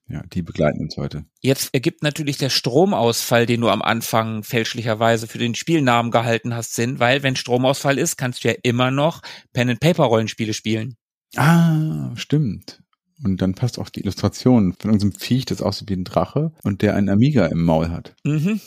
Ja, 0.08 0.22
die 0.32 0.42
begleiten 0.42 0.80
uns 0.80 0.96
heute. 0.96 1.24
Jetzt 1.40 1.72
ergibt 1.72 2.02
natürlich 2.02 2.36
der 2.36 2.50
Stromausfall, 2.50 3.46
den 3.46 3.62
du 3.62 3.68
am 3.68 3.80
Anfang 3.80 4.42
fälschlicherweise 4.42 5.26
für 5.26 5.38
den 5.38 5.54
Spielnamen 5.54 6.10
gehalten 6.10 6.54
hast, 6.54 6.74
Sinn, 6.74 6.98
weil 6.98 7.22
wenn 7.22 7.36
Stromausfall 7.36 7.98
ist, 7.98 8.18
kannst 8.18 8.44
du 8.44 8.48
ja 8.48 8.54
immer 8.62 8.90
noch 8.90 9.22
Pen-and-Paper-Rollenspiele 9.54 10.52
spielen. 10.52 10.96
Ah, 11.36 12.10
stimmt. 12.16 12.81
Und 13.24 13.40
dann 13.40 13.54
passt 13.54 13.78
auch 13.78 13.88
die 13.88 14.00
Illustration 14.00 14.74
von 14.78 14.90
unserem 14.90 15.12
Viech, 15.12 15.44
das 15.44 15.62
aussieht 15.62 15.90
wie 15.90 15.94
ein 15.94 16.04
Drache 16.04 16.52
und 16.62 16.82
der 16.82 16.96
einen 16.96 17.08
Amiga 17.08 17.46
im 17.46 17.64
Maul 17.64 17.90
hat. 17.90 18.14
Mhm. 18.24 18.60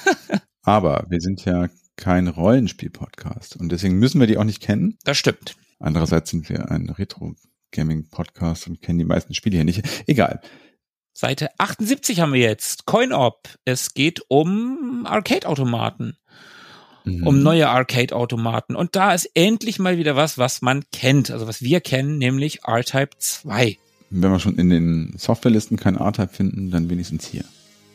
Aber 0.62 1.06
wir 1.08 1.20
sind 1.20 1.44
ja 1.44 1.68
kein 1.96 2.28
Rollenspiel-Podcast 2.28 3.56
und 3.56 3.70
deswegen 3.70 3.98
müssen 3.98 4.20
wir 4.20 4.26
die 4.26 4.38
auch 4.38 4.44
nicht 4.44 4.62
kennen. 4.62 4.98
Das 5.04 5.18
stimmt. 5.18 5.56
Andererseits 5.80 6.30
sind 6.30 6.48
wir 6.48 6.70
ein 6.70 6.90
Retro-Gaming-Podcast 6.90 8.68
und 8.68 8.80
kennen 8.80 8.98
die 8.98 9.04
meisten 9.04 9.34
Spiele 9.34 9.56
hier 9.56 9.64
nicht. 9.64 9.82
Egal. 10.06 10.40
Seite 11.12 11.50
78 11.58 12.20
haben 12.20 12.32
wir 12.32 12.40
jetzt. 12.40 12.86
CoinOp. 12.86 13.48
Es 13.64 13.94
geht 13.94 14.22
um 14.28 15.04
Arcade-Automaten. 15.04 16.16
Mhm. 17.04 17.26
Um 17.26 17.42
neue 17.42 17.68
Arcade-Automaten. 17.68 18.76
Und 18.76 18.94
da 18.94 19.12
ist 19.12 19.28
endlich 19.34 19.78
mal 19.78 19.98
wieder 19.98 20.14
was, 20.14 20.38
was 20.38 20.62
man 20.62 20.84
kennt. 20.92 21.30
Also 21.30 21.48
was 21.48 21.62
wir 21.62 21.80
kennen, 21.80 22.18
nämlich 22.18 22.64
R-Type 22.64 23.18
2. 23.18 23.78
Wenn 24.10 24.30
wir 24.30 24.38
schon 24.38 24.56
in 24.56 24.70
den 24.70 25.14
Softwarelisten 25.16 25.76
kein 25.76 25.96
R-Type 25.96 26.28
finden, 26.32 26.70
dann 26.70 26.88
wenigstens 26.88 27.26
hier. 27.26 27.44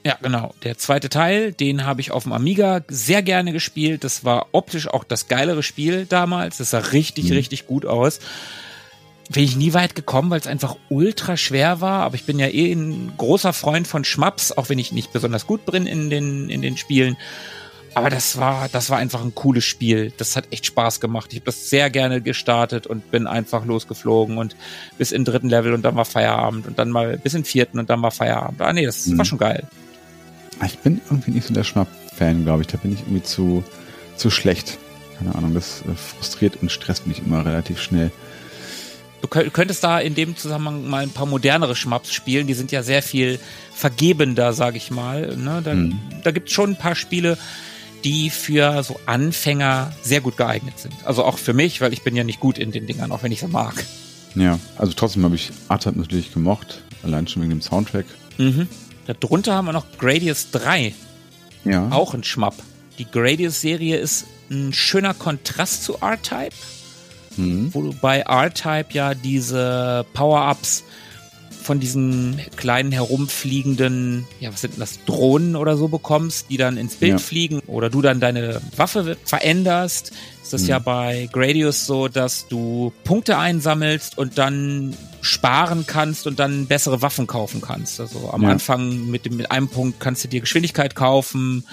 Ja, 0.06 0.18
genau. 0.22 0.54
Der 0.64 0.78
zweite 0.78 1.10
Teil, 1.10 1.54
den 1.54 1.86
habe 1.86 2.02
ich 2.02 2.12
auf 2.12 2.24
dem 2.24 2.34
Amiga 2.34 2.82
sehr 2.90 3.24
gerne 3.24 3.54
gespielt. 3.54 4.04
Das 4.04 4.26
war 4.26 4.48
optisch 4.52 4.88
auch 4.88 5.04
das 5.04 5.28
geilere 5.28 5.64
Spiel 5.64 6.06
damals. 6.06 6.58
Das 6.58 6.72
sah 6.72 6.80
richtig, 6.80 7.26
mhm. 7.26 7.34
richtig 7.34 7.68
gut 7.68 7.86
aus 7.86 8.20
bin 9.32 9.44
ich 9.44 9.56
nie 9.56 9.74
weit 9.74 9.96
gekommen, 9.96 10.30
weil 10.30 10.40
es 10.40 10.48
einfach 10.48 10.76
ultra 10.90 11.38
schwer 11.38 11.82
war. 11.82 12.04
Aber 12.04 12.16
ich 12.16 12.26
bin 12.26 12.40
ja 12.40 12.48
eh 12.48 12.72
ein 12.72 13.14
großer 13.18 13.54
Freund 13.54 13.88
von 13.88 14.04
Schmaps, 14.04 14.52
auch 14.52 14.70
wenn 14.70 14.80
ich 14.80 14.92
nicht 14.92 15.14
besonders 15.14 15.48
gut 15.48 15.66
bin 15.66 15.86
in 15.86 16.10
den, 16.10 16.50
in 16.50 16.62
den 16.62 16.78
Spielen. 16.78 17.18
Aber 17.96 18.10
das 18.10 18.38
war, 18.38 18.70
das 18.70 18.90
war 18.90 18.98
einfach 18.98 19.24
ein 19.24 19.36
cooles 19.36 19.66
Spiel. 19.66 20.12
Das 20.18 20.36
hat 20.36 20.48
echt 20.52 20.66
Spaß 20.66 21.00
gemacht. 21.00 21.28
Ich 21.32 21.40
habe 21.40 21.46
das 21.46 21.70
sehr 21.70 21.90
gerne 21.90 22.22
gestartet 22.22 22.88
und 22.88 23.12
bin 23.12 23.28
einfach 23.28 23.66
losgeflogen 23.66 24.38
und 24.38 24.56
bis 24.98 25.12
in 25.12 25.26
dritten 25.26 25.50
Level 25.50 25.74
und 25.74 25.84
dann 25.84 25.96
war 25.96 26.06
Feierabend 26.06 26.66
und 26.68 26.80
dann 26.80 26.90
mal 26.90 27.18
bis 27.18 27.34
in 27.34 27.46
vierten 27.46 27.80
und 27.80 27.90
dann 27.90 28.02
war 28.02 28.12
Feierabend. 28.12 28.62
Ah 28.62 28.74
nee, 28.74 28.86
das 28.86 29.06
mhm. 29.06 29.18
war 29.18 29.26
schon 29.26 29.38
geil. 29.38 29.68
Ich 30.66 30.80
bin 30.80 31.02
irgendwie 31.10 31.32
nicht 31.32 31.48
so 31.48 31.54
der 31.54 31.64
Schmapp-Fan, 31.64 32.44
glaube 32.44 32.62
ich. 32.62 32.68
Da 32.68 32.78
bin 32.78 32.94
ich 32.94 33.02
irgendwie 33.02 33.24
zu, 33.24 33.64
zu 34.16 34.30
schlecht. 34.30 34.78
Keine 35.18 35.36
Ahnung, 35.36 35.54
das 35.54 35.82
äh, 35.82 35.96
frustriert 35.96 36.58
und 36.62 36.72
stresst 36.72 37.06
mich 37.06 37.20
immer 37.20 37.46
relativ 37.46 37.82
schnell. 37.82 38.12
Du 39.22 39.30
könntest 39.30 39.82
da 39.86 40.00
in 40.00 40.16
dem 40.16 40.36
Zusammenhang 40.36 40.90
mal 40.90 41.04
ein 41.04 41.10
paar 41.10 41.26
modernere 41.26 41.78
Schmaps 41.78 42.12
spielen. 42.12 42.46
Die 42.46 42.54
sind 42.54 42.74
ja 42.74 42.84
sehr 42.84 43.02
viel 43.02 43.40
vergebender, 43.74 44.52
sage 44.52 44.76
ich 44.76 44.92
mal. 44.92 45.38
Ne? 45.38 45.62
Da, 45.64 45.76
mhm. 45.76 45.98
da 46.26 46.32
gibt 46.32 46.50
es 46.50 46.54
schon 46.54 46.72
ein 46.72 46.76
paar 46.76 46.96
Spiele, 46.96 47.38
die 48.04 48.30
für 48.30 48.84
so 48.84 49.00
Anfänger 49.06 49.94
sehr 50.02 50.22
gut 50.22 50.38
geeignet 50.38 50.78
sind. 50.80 50.94
Also 51.06 51.24
auch 51.24 51.38
für 51.38 51.54
mich, 51.54 51.82
weil 51.82 51.94
ich 51.94 52.04
bin 52.04 52.16
ja 52.16 52.24
nicht 52.24 52.40
gut 52.40 52.58
in 52.58 52.72
den 52.72 52.88
Dingern, 52.88 53.12
auch 53.12 53.24
wenn 53.24 53.32
ich 53.32 53.40
sie 53.40 53.48
mag. 53.48 53.74
Ja, 54.36 54.60
also 54.78 54.94
trotzdem 54.94 55.24
habe 55.24 55.36
ich 55.36 55.52
Artat 55.68 55.96
natürlich 55.96 56.34
gemocht, 56.34 56.82
allein 57.04 57.28
schon 57.28 57.42
wegen 57.42 57.52
dem 57.52 57.62
Soundtrack. 57.62 58.06
Mhm. 58.38 58.68
Darunter 59.20 59.54
haben 59.54 59.66
wir 59.66 59.74
noch 59.74 59.86
Gradius 59.98 60.52
3. 60.52 60.94
Ja. 61.66 61.90
Auch 61.92 62.14
ein 62.14 62.24
Schmapp. 62.24 62.56
Die 62.98 63.06
Gradius-Serie 63.10 63.98
ist 63.98 64.26
ein 64.50 64.74
schöner 64.74 65.14
Kontrast 65.14 65.84
zu 65.84 65.98
R-Type 66.02 66.56
mhm. 67.38 67.74
wo 67.74 67.82
du 67.82 67.94
bei 67.94 68.20
R-Type 68.20 68.88
ja 68.92 69.14
diese 69.14 70.06
Power-Ups 70.14 70.84
von 71.64 71.80
diesen 71.80 72.40
kleinen 72.56 72.92
herumfliegenden, 72.92 74.28
ja, 74.40 74.52
was 74.52 74.62
sind 74.62 74.74
denn 74.74 74.80
das, 74.82 75.04
Drohnen 75.06 75.56
oder 75.56 75.78
so 75.78 75.88
bekommst, 75.88 76.50
die 76.50 76.58
dann 76.58 76.78
ins 76.78 76.96
Bild 76.96 77.14
ja. 77.14 77.18
fliegen 77.18 77.60
oder 77.68 77.90
du 77.90 78.02
dann 78.02 78.20
deine 78.20 78.62
Waffe 78.76 79.18
veränderst, 79.26 80.12
ist 80.42 80.54
das 80.54 80.64
mhm. 80.64 80.68
ja 80.68 80.80
bei 80.80 81.30
Gradius 81.32 81.86
so, 81.86 82.08
dass 82.08 82.48
du 82.48 82.94
Punkte 83.04 83.38
einsammelst 83.38 84.18
und 84.18 84.38
dann 84.38 84.96
sparen 85.22 85.86
kannst 85.88 86.28
und 86.28 86.38
dann 86.40 86.68
bessere 86.68 87.02
Waffen 87.02 87.28
kaufen 87.28 87.62
kannst. 87.62 88.00
Also 88.00 88.30
am 88.32 88.44
ja. 88.44 88.50
Anfang 88.50 89.10
mit, 89.10 89.26
dem, 89.26 89.38
mit 89.38 89.52
einem 89.52 89.70
Punkt 89.70 90.00
kannst 90.02 90.24
du 90.24 90.28
dir 90.28 90.42
Geschwindigkeit 90.42 90.96
kaufen 90.96 91.66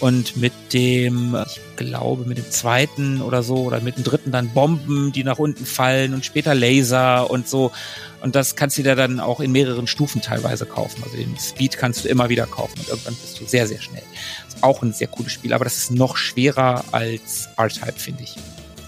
und 0.00 0.36
mit 0.36 0.52
dem, 0.72 1.36
ich 1.46 1.60
glaube, 1.76 2.24
mit 2.24 2.38
dem 2.38 2.50
zweiten 2.50 3.20
oder 3.20 3.42
so 3.42 3.56
oder 3.56 3.80
mit 3.80 3.96
dem 3.96 4.04
dritten 4.04 4.30
dann 4.30 4.50
Bomben, 4.50 5.12
die 5.12 5.24
nach 5.24 5.38
unten 5.38 5.66
fallen 5.66 6.14
und 6.14 6.24
später 6.24 6.54
Laser 6.54 7.30
und 7.30 7.48
so. 7.48 7.72
Und 8.20 8.34
das 8.34 8.56
kannst 8.56 8.78
du 8.78 8.82
dir 8.82 8.96
dann 8.96 9.20
auch 9.20 9.40
in 9.40 9.52
mehreren 9.52 9.86
Stufen 9.86 10.22
teilweise 10.22 10.66
kaufen. 10.66 11.02
Also 11.04 11.16
den 11.16 11.36
Speed 11.38 11.78
kannst 11.78 12.04
du 12.04 12.08
immer 12.08 12.28
wieder 12.28 12.46
kaufen 12.46 12.78
und 12.78 12.88
irgendwann 12.88 13.14
bist 13.14 13.40
du 13.40 13.46
sehr, 13.46 13.66
sehr 13.66 13.80
schnell. 13.80 14.02
Ist 14.46 14.62
auch 14.62 14.82
ein 14.82 14.92
sehr 14.92 15.08
cooles 15.08 15.32
Spiel, 15.32 15.52
aber 15.52 15.64
das 15.64 15.76
ist 15.76 15.90
noch 15.90 16.16
schwerer 16.16 16.84
als 16.92 17.48
R-Type, 17.56 17.98
finde 17.98 18.22
ich. 18.22 18.36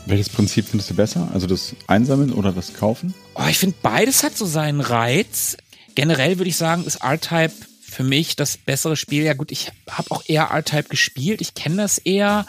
Welches 0.07 0.29
Prinzip 0.29 0.67
findest 0.67 0.91
du 0.91 0.95
besser? 0.95 1.29
Also 1.33 1.47
das 1.47 1.75
Einsammeln 1.87 2.33
oder 2.33 2.53
das 2.53 2.75
Kaufen? 2.75 3.15
Oh, 3.35 3.47
ich 3.49 3.59
finde 3.59 3.77
beides 3.83 4.23
hat 4.23 4.37
so 4.37 4.47
seinen 4.47 4.81
Reiz. 4.81 5.57
Generell 5.95 6.39
würde 6.39 6.49
ich 6.49 6.57
sagen, 6.57 6.85
ist 6.85 6.97
R-Type 6.97 7.53
für 7.91 8.05
mich 8.05 8.37
das 8.37 8.57
bessere 8.57 8.97
Spiel. 8.97 9.25
Ja 9.25 9.35
gut, 9.35 9.51
ich 9.51 9.73
habe 9.89 10.11
auch 10.11 10.23
eher 10.27 10.51
R-Type 10.51 10.89
gespielt. 10.89 11.41
Ich 11.41 11.55
kenne 11.55 11.77
das 11.77 11.99
eher. 11.99 12.47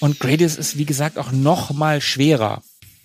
Und 0.00 0.18
Gradius 0.18 0.56
ist, 0.56 0.78
wie 0.78 0.84
gesagt, 0.84 1.18
auch 1.18 1.32
noch 1.32 1.72
mal 1.72 2.00
schwerer. 2.00 2.62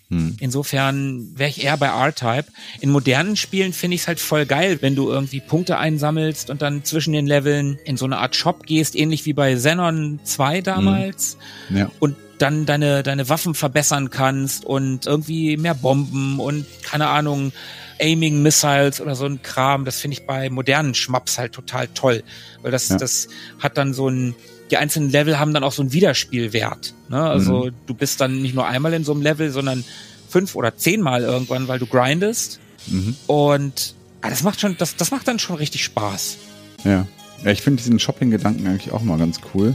Hm. 0.08 0.36
Insofern 0.40 1.38
wäre 1.38 1.50
ich 1.50 1.62
eher 1.62 1.76
bei 1.76 1.86
R-Type. 1.86 2.46
In 2.80 2.90
modernen 2.90 3.36
Spielen 3.36 3.72
finde 3.72 3.94
ich 3.94 4.02
es 4.02 4.08
halt 4.08 4.18
voll 4.18 4.44
geil, 4.44 4.78
wenn 4.80 4.96
du 4.96 5.08
irgendwie 5.08 5.40
Punkte 5.40 5.78
einsammelst 5.78 6.50
und 6.50 6.62
dann 6.62 6.84
zwischen 6.84 7.12
den 7.12 7.26
Leveln 7.26 7.78
in 7.84 7.96
so 7.96 8.06
eine 8.06 8.18
Art 8.18 8.34
Shop 8.34 8.66
gehst, 8.66 8.96
ähnlich 8.96 9.24
wie 9.26 9.34
bei 9.34 9.54
Xenon 9.54 10.18
2 10.24 10.62
damals. 10.62 11.36
Hm. 11.68 11.76
Ja. 11.76 11.90
Und 12.00 12.16
dann 12.38 12.66
deine, 12.66 13.02
deine 13.02 13.28
Waffen 13.28 13.54
verbessern 13.54 14.10
kannst 14.10 14.64
und 14.64 15.06
irgendwie 15.06 15.56
mehr 15.56 15.74
Bomben 15.74 16.40
und 16.40 16.66
keine 16.82 17.08
Ahnung, 17.08 17.52
Aiming 18.00 18.42
Missiles 18.42 19.00
oder 19.00 19.14
so 19.14 19.26
ein 19.26 19.42
Kram. 19.42 19.84
Das 19.84 20.00
finde 20.00 20.16
ich 20.18 20.26
bei 20.26 20.50
modernen 20.50 20.94
Schmaps 20.94 21.38
halt 21.38 21.52
total 21.52 21.88
toll, 21.88 22.22
weil 22.62 22.70
das, 22.70 22.88
ja. 22.88 22.96
das 22.96 23.28
hat 23.58 23.76
dann 23.76 23.94
so 23.94 24.08
ein, 24.08 24.34
die 24.70 24.76
einzelnen 24.76 25.10
Level 25.10 25.38
haben 25.38 25.52
dann 25.54 25.64
auch 25.64 25.72
so 25.72 25.82
einen 25.82 25.92
Wiederspielwert. 25.92 26.94
Ne? 27.08 27.22
Also 27.22 27.66
mhm. 27.66 27.72
du 27.86 27.94
bist 27.94 28.20
dann 28.20 28.42
nicht 28.42 28.54
nur 28.54 28.66
einmal 28.66 28.92
in 28.94 29.04
so 29.04 29.12
einem 29.12 29.22
Level, 29.22 29.50
sondern 29.50 29.84
fünf 30.28 30.54
oder 30.54 30.76
zehnmal 30.76 31.22
irgendwann, 31.22 31.68
weil 31.68 31.78
du 31.78 31.86
grindest. 31.86 32.60
Mhm. 32.86 33.16
Und 33.26 33.94
ah, 34.22 34.30
das 34.30 34.42
macht 34.42 34.60
schon, 34.60 34.76
das, 34.78 34.96
das 34.96 35.10
macht 35.10 35.28
dann 35.28 35.38
schon 35.38 35.56
richtig 35.56 35.84
Spaß. 35.84 36.38
Ja. 36.84 37.06
Ja, 37.44 37.50
ich 37.50 37.62
finde 37.62 37.82
diesen 37.82 37.98
Shopping-Gedanken 37.98 38.66
eigentlich 38.66 38.92
auch 38.92 39.02
mal 39.02 39.18
ganz 39.18 39.40
cool. 39.54 39.74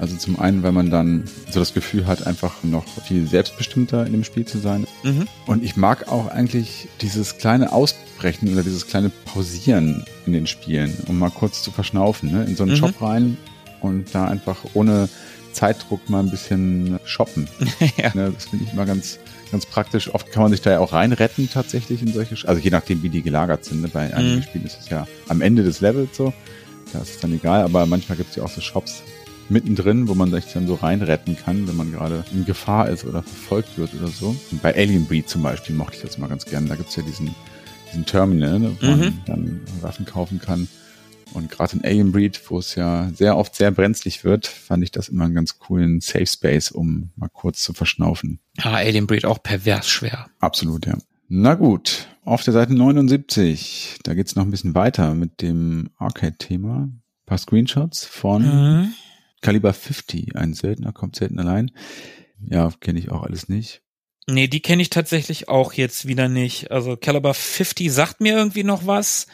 Also 0.00 0.16
zum 0.16 0.38
einen, 0.38 0.62
weil 0.62 0.72
man 0.72 0.90
dann 0.90 1.24
so 1.50 1.58
das 1.58 1.74
Gefühl 1.74 2.06
hat, 2.06 2.26
einfach 2.26 2.62
noch 2.62 2.84
viel 3.06 3.26
selbstbestimmter 3.26 4.06
in 4.06 4.12
dem 4.12 4.24
Spiel 4.24 4.44
zu 4.44 4.58
sein. 4.58 4.86
Mhm. 5.02 5.26
Und 5.46 5.64
ich 5.64 5.76
mag 5.76 6.08
auch 6.08 6.28
eigentlich 6.28 6.88
dieses 7.00 7.38
kleine 7.38 7.72
Ausbrechen 7.72 8.52
oder 8.52 8.62
dieses 8.62 8.86
kleine 8.86 9.10
Pausieren 9.10 10.04
in 10.26 10.32
den 10.32 10.46
Spielen, 10.46 10.96
um 11.06 11.18
mal 11.18 11.30
kurz 11.30 11.62
zu 11.62 11.70
verschnaufen, 11.70 12.30
ne? 12.30 12.44
in 12.44 12.56
so 12.56 12.62
einen 12.62 12.72
mhm. 12.72 12.76
Shop 12.76 13.02
rein 13.02 13.36
und 13.80 14.14
da 14.14 14.26
einfach 14.26 14.58
ohne 14.74 15.08
Zeitdruck 15.52 16.08
mal 16.08 16.20
ein 16.20 16.30
bisschen 16.30 17.00
shoppen. 17.04 17.48
ja. 17.96 18.14
ne? 18.14 18.32
Das 18.32 18.46
finde 18.46 18.66
ich 18.66 18.72
immer 18.72 18.86
ganz, 18.86 19.18
ganz 19.50 19.66
praktisch. 19.66 20.14
Oft 20.14 20.30
kann 20.30 20.44
man 20.44 20.52
sich 20.52 20.60
da 20.60 20.70
ja 20.70 20.78
auch 20.78 20.92
reinretten 20.92 21.50
tatsächlich 21.52 22.02
in 22.02 22.12
solche, 22.12 22.36
Sch 22.36 22.44
also 22.44 22.60
je 22.60 22.70
nachdem, 22.70 23.02
wie 23.02 23.08
die 23.08 23.22
gelagert 23.22 23.64
sind. 23.64 23.82
Ne? 23.82 23.88
Bei 23.88 24.14
einigen 24.14 24.36
Mhm. 24.36 24.42
Spielen 24.42 24.66
ist 24.66 24.78
es 24.80 24.88
ja 24.90 25.08
am 25.26 25.40
Ende 25.40 25.64
des 25.64 25.80
Levels 25.80 26.16
so. 26.16 26.32
Da 26.92 27.00
ist 27.00 27.16
es 27.16 27.18
dann 27.18 27.34
egal, 27.34 27.64
aber 27.64 27.84
manchmal 27.84 28.16
gibt 28.16 28.30
es 28.30 28.36
ja 28.36 28.44
auch 28.44 28.50
so 28.50 28.60
Shops 28.60 29.02
mittendrin, 29.50 30.08
wo 30.08 30.14
man 30.14 30.30
sich 30.30 30.46
dann 30.52 30.66
so 30.66 30.74
reinretten 30.74 31.36
kann, 31.36 31.66
wenn 31.68 31.76
man 31.76 31.92
gerade 31.92 32.24
in 32.32 32.44
Gefahr 32.44 32.88
ist 32.88 33.04
oder 33.04 33.22
verfolgt 33.22 33.78
wird 33.78 33.94
oder 33.94 34.08
so. 34.08 34.36
Und 34.50 34.62
bei 34.62 34.74
Alien 34.76 35.06
Breed 35.06 35.28
zum 35.28 35.42
Beispiel 35.42 35.74
mochte 35.74 35.96
ich 35.96 36.02
das 36.02 36.18
mal 36.18 36.28
ganz 36.28 36.44
gerne. 36.44 36.68
Da 36.68 36.76
gibt's 36.76 36.96
ja 36.96 37.02
diesen, 37.02 37.34
diesen 37.90 38.04
Terminal, 38.06 38.58
ne, 38.58 38.76
wo 38.80 38.86
Mhm. 38.86 38.98
man 39.00 39.22
dann 39.26 39.60
Waffen 39.80 40.04
kaufen 40.06 40.40
kann. 40.40 40.68
Und 41.34 41.50
gerade 41.50 41.76
in 41.76 41.84
Alien 41.84 42.10
Breed, 42.12 42.40
wo 42.48 42.58
es 42.58 42.74
ja 42.74 43.10
sehr 43.14 43.36
oft 43.36 43.54
sehr 43.54 43.70
brenzlig 43.70 44.24
wird, 44.24 44.46
fand 44.46 44.82
ich 44.82 44.90
das 44.92 45.08
immer 45.10 45.24
einen 45.26 45.34
ganz 45.34 45.58
coolen 45.58 46.00
Safe 46.00 46.26
Space, 46.26 46.70
um 46.70 47.10
mal 47.16 47.28
kurz 47.28 47.60
zu 47.62 47.74
verschnaufen. 47.74 48.38
Ah, 48.62 48.76
Alien 48.76 49.06
Breed 49.06 49.26
auch 49.26 49.42
pervers 49.42 49.88
schwer. 49.90 50.26
Absolut, 50.40 50.86
ja. 50.86 50.96
Na 51.28 51.54
gut, 51.54 52.06
auf 52.24 52.42
der 52.44 52.54
Seite 52.54 52.72
79, 52.74 53.98
da 54.04 54.14
geht's 54.14 54.36
noch 54.36 54.44
ein 54.44 54.50
bisschen 54.50 54.74
weiter 54.74 55.14
mit 55.14 55.42
dem 55.42 55.90
Arcade-Thema. 55.98 56.84
Ein 56.84 57.02
paar 57.26 57.36
Screenshots 57.38 58.06
von 58.06 58.42
Mhm. 58.42 58.92
Caliber 59.40 59.72
50, 59.72 60.36
ein 60.36 60.54
seltener, 60.54 60.92
kommt 60.92 61.16
selten 61.16 61.38
allein. 61.38 61.70
Ja, 62.40 62.70
kenne 62.80 62.98
ich 62.98 63.10
auch 63.10 63.22
alles 63.22 63.48
nicht. 63.48 63.82
Nee, 64.26 64.46
die 64.46 64.60
kenne 64.60 64.82
ich 64.82 64.90
tatsächlich 64.90 65.48
auch 65.48 65.72
jetzt 65.72 66.06
wieder 66.06 66.28
nicht. 66.28 66.70
Also 66.70 66.96
Caliber 66.96 67.32
50 67.32 67.90
sagt 67.90 68.20
mir 68.20 68.36
irgendwie 68.36 68.64
noch 68.64 68.86
was. 68.86 69.26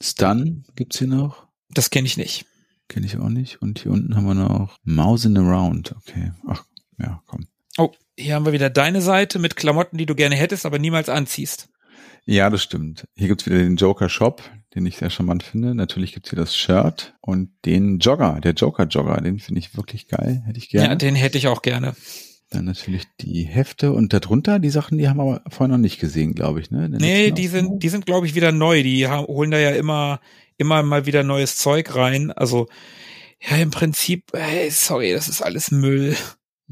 Stun 0.00 0.64
gibt's 0.76 0.98
hier 0.98 1.08
noch. 1.08 1.46
Das 1.70 1.90
kenne 1.90 2.06
ich 2.06 2.16
nicht. 2.16 2.44
Kenne 2.88 3.06
ich 3.06 3.16
auch 3.16 3.30
nicht. 3.30 3.62
Und 3.62 3.78
hier 3.78 3.92
unten 3.92 4.14
haben 4.14 4.26
wir 4.26 4.34
noch 4.34 4.76
Mousin 4.84 5.38
Around. 5.38 5.94
Okay. 5.96 6.32
Ach, 6.46 6.64
ja, 6.98 7.22
komm. 7.26 7.46
Oh, 7.78 7.92
hier 8.18 8.34
haben 8.34 8.44
wir 8.44 8.52
wieder 8.52 8.68
deine 8.68 9.00
Seite 9.00 9.38
mit 9.38 9.56
Klamotten, 9.56 9.96
die 9.96 10.04
du 10.04 10.14
gerne 10.14 10.36
hättest, 10.36 10.66
aber 10.66 10.78
niemals 10.78 11.08
anziehst. 11.08 11.70
Ja, 12.26 12.50
das 12.50 12.62
stimmt. 12.62 13.08
Hier 13.16 13.28
gibt's 13.28 13.46
wieder 13.46 13.58
den 13.58 13.76
Joker 13.76 14.10
Shop, 14.10 14.42
den 14.74 14.86
ich 14.86 14.96
sehr 14.96 15.10
charmant 15.10 15.42
finde. 15.42 15.74
Natürlich 15.74 16.12
gibt's 16.12 16.30
hier 16.30 16.38
das 16.38 16.56
Shirt 16.56 17.14
und 17.20 17.50
den 17.64 17.98
Jogger, 17.98 18.40
der 18.40 18.52
Joker 18.52 18.84
Jogger, 18.84 19.20
den 19.20 19.38
finde 19.38 19.58
ich 19.60 19.76
wirklich 19.76 20.08
geil. 20.08 20.42
Hätte 20.46 20.58
ich 20.58 20.70
gerne. 20.70 20.88
Ja, 20.88 20.94
den 20.94 21.14
hätte 21.14 21.38
ich 21.38 21.48
auch 21.48 21.62
gerne. 21.62 21.94
Dann 22.50 22.64
natürlich 22.66 23.04
die 23.20 23.44
Hefte 23.44 23.92
und 23.92 24.12
darunter 24.12 24.58
die 24.58 24.70
Sachen, 24.70 24.98
die 24.98 25.08
haben 25.08 25.16
wir 25.16 25.22
aber 25.22 25.42
vorher 25.48 25.74
noch 25.76 25.80
nicht 25.80 25.98
gesehen, 26.00 26.34
glaube 26.34 26.60
ich, 26.60 26.70
ne? 26.70 26.88
Nee, 26.88 27.30
die 27.30 27.48
sind, 27.48 27.82
die 27.82 27.88
sind, 27.88 28.04
glaube 28.04 28.26
ich, 28.26 28.34
wieder 28.34 28.52
neu. 28.52 28.82
Die 28.82 29.08
haben, 29.08 29.26
holen 29.26 29.50
da 29.50 29.58
ja 29.58 29.70
immer, 29.70 30.20
immer 30.58 30.82
mal 30.82 31.06
wieder 31.06 31.22
neues 31.22 31.56
Zeug 31.56 31.94
rein. 31.94 32.30
Also, 32.30 32.68
ja, 33.40 33.56
im 33.56 33.70
Prinzip, 33.70 34.32
hey, 34.34 34.70
sorry, 34.70 35.12
das 35.12 35.28
ist 35.28 35.40
alles 35.40 35.70
Müll. 35.70 36.14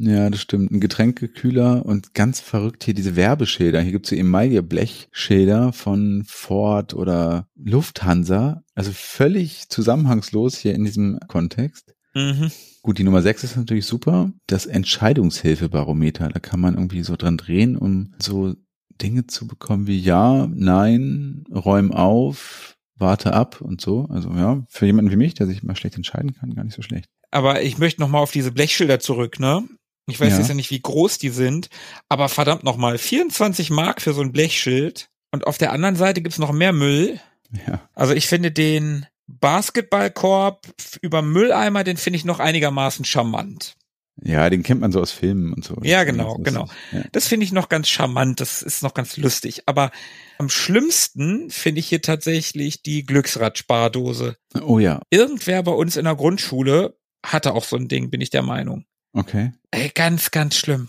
Ja, 0.03 0.31
das 0.31 0.41
stimmt. 0.41 0.71
Ein 0.71 0.81
Getränkekühler 0.81 1.85
und 1.85 2.15
ganz 2.15 2.41
verrückt 2.41 2.85
hier 2.85 2.95
diese 2.95 3.17
Werbeschilder. 3.17 3.83
Hier 3.83 3.93
gibt's 3.93 4.09
so 4.09 4.17
Emaille-Blechschilder 4.17 5.75
von 5.75 6.25
Ford 6.27 6.95
oder 6.95 7.49
Lufthansa. 7.55 8.63
Also 8.75 8.93
völlig 8.95 9.69
zusammenhangslos 9.69 10.57
hier 10.57 10.75
in 10.75 10.85
diesem 10.85 11.19
Kontext. 11.29 11.95
Mhm. 12.15 12.51
Gut, 12.81 12.97
die 12.97 13.05
Nummer 13.05 13.21
6 13.21 13.45
ist 13.45 13.57
natürlich 13.59 13.85
super. 13.85 14.33
Das 14.47 14.65
Entscheidungshilfebarometer. 14.65 16.31
Da 16.31 16.41
kann 16.41 16.61
man 16.61 16.77
irgendwie 16.77 17.03
so 17.03 17.17
dran 17.17 17.37
drehen, 17.37 17.77
um 17.77 18.15
so 18.19 18.55
Dinge 19.03 19.27
zu 19.27 19.47
bekommen 19.47 19.87
wie 19.87 19.99
ja, 19.99 20.47
nein, 20.51 21.45
räum 21.55 21.93
auf, 21.93 22.79
warte 22.97 23.35
ab 23.35 23.61
und 23.61 23.83
so. 23.83 24.07
Also 24.09 24.31
ja, 24.31 24.65
für 24.71 24.87
jemanden 24.87 25.11
wie 25.11 25.17
mich, 25.17 25.35
der 25.35 25.47
sich 25.47 25.63
mal 25.63 25.77
schlecht 25.77 25.97
entscheiden 25.97 26.33
kann, 26.33 26.55
gar 26.55 26.65
nicht 26.65 26.75
so 26.75 26.81
schlecht. 26.81 27.11
Aber 27.31 27.61
ich 27.63 27.77
möchte 27.77 28.01
noch 28.01 28.09
mal 28.09 28.19
auf 28.19 28.33
diese 28.33 28.51
Blechschilder 28.51 28.99
zurück, 28.99 29.39
ne? 29.39 29.69
Ich 30.07 30.19
weiß 30.21 30.33
Ja. 30.33 30.39
jetzt 30.39 30.49
ja 30.49 30.55
nicht, 30.55 30.71
wie 30.71 30.81
groß 30.81 31.19
die 31.19 31.29
sind, 31.31 31.69
aber 32.09 32.29
verdammt 32.29 32.65
noch 32.65 32.77
mal, 32.77 32.99
24 32.99 33.71
Mark 33.71 34.01
für 34.03 34.13
so 34.13 34.23
ein 34.23 34.33
Blechschild. 34.33 35.09
Und 35.33 35.47
auf 35.47 35.59
der 35.59 35.73
anderen 35.73 35.97
Seite 35.97 36.23
gibt's 36.23 36.39
noch 36.39 36.53
mehr 36.53 36.73
Müll. 36.73 37.21
Ja. 37.67 37.89
Also 37.95 38.13
ich 38.15 38.27
finde 38.27 38.51
den 38.51 39.07
Basketballkorb 39.29 40.67
über 41.03 41.23
Mülleimer, 41.23 41.85
den 41.85 41.97
finde 41.97 42.17
ich 42.17 42.25
noch 42.25 42.41
einigermaßen 42.41 43.05
charmant. 43.05 43.77
Ja, 44.23 44.51
den 44.51 44.63
kennt 44.63 44.81
man 44.81 44.93
so 44.93 45.01
aus 45.01 45.13
Filmen 45.13 45.55
und 45.55 45.65
so. 45.65 45.77
Ja, 45.83 46.01
Das 46.05 46.09
ist 46.09 46.13
genau, 46.13 46.35
ganz 46.35 46.45
genau. 46.45 46.69
Ja. 46.93 47.05
Das 47.13 47.27
finde 47.29 47.45
ich 47.45 47.53
noch 47.53 47.69
ganz 47.69 47.89
charmant, 47.89 48.41
das 48.41 48.61
ist 48.63 48.83
noch 48.83 48.93
ganz 48.93 49.17
lustig. 49.17 49.63
Aber 49.67 49.91
am 50.39 50.51
schlimmsten 50.51 51.49
finde 51.51 51.81
ich 51.81 51.89
hier 51.89 52.03
tatsächlich 52.03 52.83
die 52.83 53.05
Glücksrad-Spardose. 53.07 54.37
Oh 54.63 54.79
ja, 54.79 55.01
Irgendwer 55.11 55.63
bei 55.63 55.73
uns 55.73 55.97
in 55.97 56.05
der 56.05 56.17
Grundschule 56.17 56.99
hatte 57.25 57.55
auch 57.55 57.65
so 57.65 57.77
ein 57.77 57.89
Ding, 57.89 58.11
bin 58.11 58.21
ich 58.21 58.31
der 58.31 58.43
Meinung. 58.43 58.85
Okay. 59.12 59.53
Ey, 59.70 59.91
ganz, 59.95 60.31
ganz 60.31 60.57
schlimm. 60.57 60.89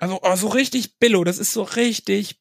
Also 0.00 0.20
oh, 0.22 0.36
so 0.36 0.48
richtig 0.48 0.98
Billo, 0.98 1.24
das 1.24 1.38
ist 1.38 1.52
so 1.52 1.62
richtig 1.62 2.40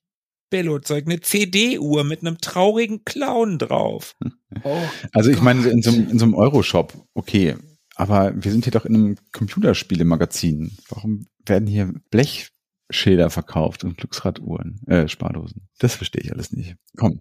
Billo-Zeug. 0.49 1.05
Eine 1.05 1.19
CD-Uhr 1.21 2.03
mit 2.03 2.21
einem 2.21 2.37
traurigen 2.39 3.03
Clown 3.05 3.57
drauf. 3.59 4.15
Oh, 4.63 4.81
Also 5.13 5.29
ich 5.29 5.35
Gott. 5.35 5.43
meine, 5.43 5.67
in 5.67 5.81
so, 5.81 5.91
einem- 5.91 6.09
in 6.09 6.17
so 6.19 6.25
einem 6.25 6.33
Euroshop, 6.33 6.93
okay. 7.13 7.57
Aber 7.95 8.31
wir 8.41 8.49
sind 8.49 8.63
hier 8.63 8.71
doch 8.71 8.85
in 8.85 8.95
einem 8.95 9.17
Computerspielemagazin. 9.33 10.77
Warum 10.89 11.27
werden 11.45 11.67
hier 11.67 11.93
Blechschilder 12.11 13.29
verkauft 13.29 13.83
und 13.83 13.97
Glücksraduhren, 13.97 14.79
äh, 14.87 15.07
Spardosen? 15.09 15.67
Das 15.79 15.95
verstehe 15.95 16.21
ich 16.23 16.31
alles 16.31 16.51
nicht. 16.53 16.75
Komm. 16.95 17.19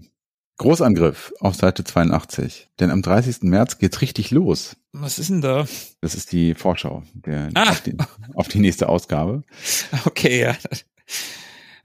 Großangriff 0.59 1.33
auf 1.41 1.55
Seite 1.55 1.85
82. 1.85 2.69
Denn 2.81 2.91
am 2.91 3.03
30. 3.03 3.43
März 3.43 3.79
geht's 3.79 4.01
richtig 4.01 4.31
los. 4.31 4.77
was 4.93 5.19
ist 5.19 5.29
denn 5.31 5.43
da? 5.43 5.67
Das 6.01 6.15
ist 6.15 6.33
die 6.33 6.55
Vorschau 6.55 7.03
der, 7.13 7.51
Ah. 7.55 7.71
auf, 7.71 7.81
die, 7.83 7.97
auf 8.35 8.49
die 8.49 8.59
nächste 8.61 8.89
Ausgabe. 8.89 9.43
Okay, 10.07 10.41
ja. 10.41 10.57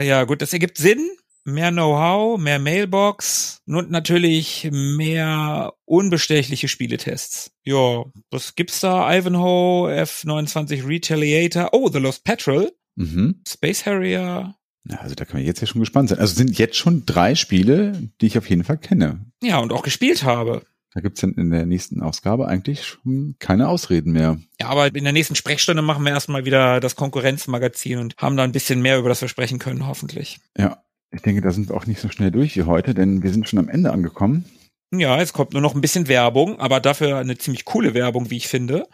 Ja, 0.02 0.24
gut, 0.24 0.42
das 0.42 0.54
ergibt 0.54 0.78
Sinn. 0.78 1.10
Mehr 1.44 1.72
Know-how, 1.72 2.40
mehr 2.40 2.60
Mailbox 2.60 3.62
und 3.66 3.90
natürlich 3.90 4.70
mehr 4.72 5.74
unbestechliche 5.86 6.68
Spieletests. 6.68 7.52
Ja, 7.64 8.04
was 8.30 8.54
gibt's 8.54 8.80
da? 8.80 9.12
Ivanhoe, 9.12 9.90
F29 10.04 10.88
Retaliator, 10.88 11.70
oh, 11.74 11.90
The 11.92 11.98
Lost 11.98 12.24
Petrol, 12.24 12.72
Mhm. 12.96 13.42
Space 13.48 13.86
Harrier. 13.88 14.54
Ja, 14.90 14.98
also 14.98 15.16
da 15.16 15.26
kann 15.26 15.38
man 15.38 15.46
jetzt 15.46 15.62
ja 15.62 15.68
schon 15.68 15.82
gespannt 15.82 16.10
sein. 16.10 16.20
Also 16.20 16.34
sind 16.34 16.58
jetzt 16.58 16.76
schon 16.76 17.06
drei 17.06 17.36
Spiele, 17.36 18.10
die 18.20 18.28
ich 18.28 18.38
auf 18.38 18.50
jeden 18.50 18.64
Fall 18.64 18.78
kenne. 18.78 19.26
Ja, 19.44 19.60
und 19.60 19.72
auch 19.72 19.84
gespielt 19.84 20.24
habe. 20.24 20.64
Da 20.94 21.00
gibt's 21.00 21.22
dann 21.22 21.34
in 21.36 21.52
der 21.52 21.66
nächsten 21.66 22.02
Ausgabe 22.02 22.48
eigentlich 22.48 22.86
schon 22.86 23.36
keine 23.40 23.70
Ausreden 23.70 24.12
mehr. 24.12 24.40
Ja, 24.60 24.68
aber 24.68 24.94
in 24.94 25.04
der 25.04 25.14
nächsten 25.14 25.36
Sprechstunde 25.36 25.82
machen 25.82 26.04
wir 26.04 26.12
erstmal 26.12 26.44
wieder 26.44 26.82
das 26.82 26.98
Konkurrenzmagazin 26.98 27.98
und 28.00 28.16
haben 28.18 28.36
da 28.36 28.44
ein 28.44 28.52
bisschen 28.52 28.82
mehr 28.82 29.00
über 29.00 29.08
das 29.08 29.22
wir 29.22 29.30
sprechen 29.30 29.58
können, 29.58 29.88
hoffentlich. 29.88 30.40
Ja, 30.58 30.84
ich 31.12 31.22
denke, 31.22 31.42
da 31.42 31.52
sind 31.52 31.70
wir 31.70 31.76
auch 31.76 31.86
nicht 31.86 32.02
so 32.02 32.10
schnell 32.10 32.32
durch 32.32 32.58
wie 32.58 32.64
heute, 32.64 32.94
denn 32.94 33.24
wir 33.24 33.32
sind 33.32 33.48
schon 33.48 33.60
am 33.60 33.70
Ende 33.70 33.92
angekommen. 33.92 34.46
Ja, 34.94 35.18
jetzt 35.20 35.32
kommt 35.32 35.54
nur 35.54 35.62
noch 35.62 35.76
ein 35.76 35.82
bisschen 35.82 36.10
Werbung, 36.10 36.60
aber 36.60 36.82
dafür 36.82 37.18
eine 37.18 37.38
ziemlich 37.38 37.64
coole 37.64 37.94
Werbung, 37.94 38.30
wie 38.30 38.38
ich 38.38 38.50
finde. 38.50 38.88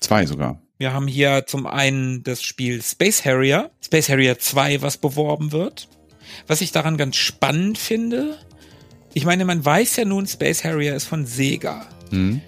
Zwei 0.00 0.26
sogar. 0.26 0.60
Wir 0.78 0.92
haben 0.92 1.08
hier 1.08 1.44
zum 1.46 1.66
einen 1.66 2.22
das 2.22 2.42
Spiel 2.42 2.82
Space 2.82 3.24
Harrier, 3.24 3.70
Space 3.82 4.08
Harrier 4.08 4.38
2, 4.38 4.82
was 4.82 4.98
beworben 4.98 5.52
wird. 5.52 5.88
Was 6.46 6.60
ich 6.60 6.72
daran 6.72 6.96
ganz 6.96 7.16
spannend 7.16 7.78
finde, 7.78 8.38
ich 9.14 9.24
meine, 9.24 9.46
man 9.46 9.64
weiß 9.64 9.96
ja 9.96 10.04
nun, 10.04 10.26
Space 10.26 10.64
Harrier 10.64 10.94
ist 10.94 11.06
von 11.06 11.24
Sega. 11.24 11.86
Hm? 12.10 12.42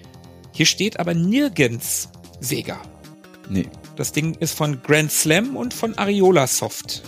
Hier 0.51 0.67
steht 0.67 0.99
aber 0.99 1.15
nirgends 1.15 2.09
Sega. 2.39 2.79
Nee. 3.49 3.65
Das 3.95 4.11
Ding 4.11 4.35
ist 4.35 4.55
von 4.55 4.81
Grand 4.83 5.11
Slam 5.11 5.57
und 5.57 5.73
von 5.73 5.97
Ariola 5.97 6.45
Soft. 6.45 7.01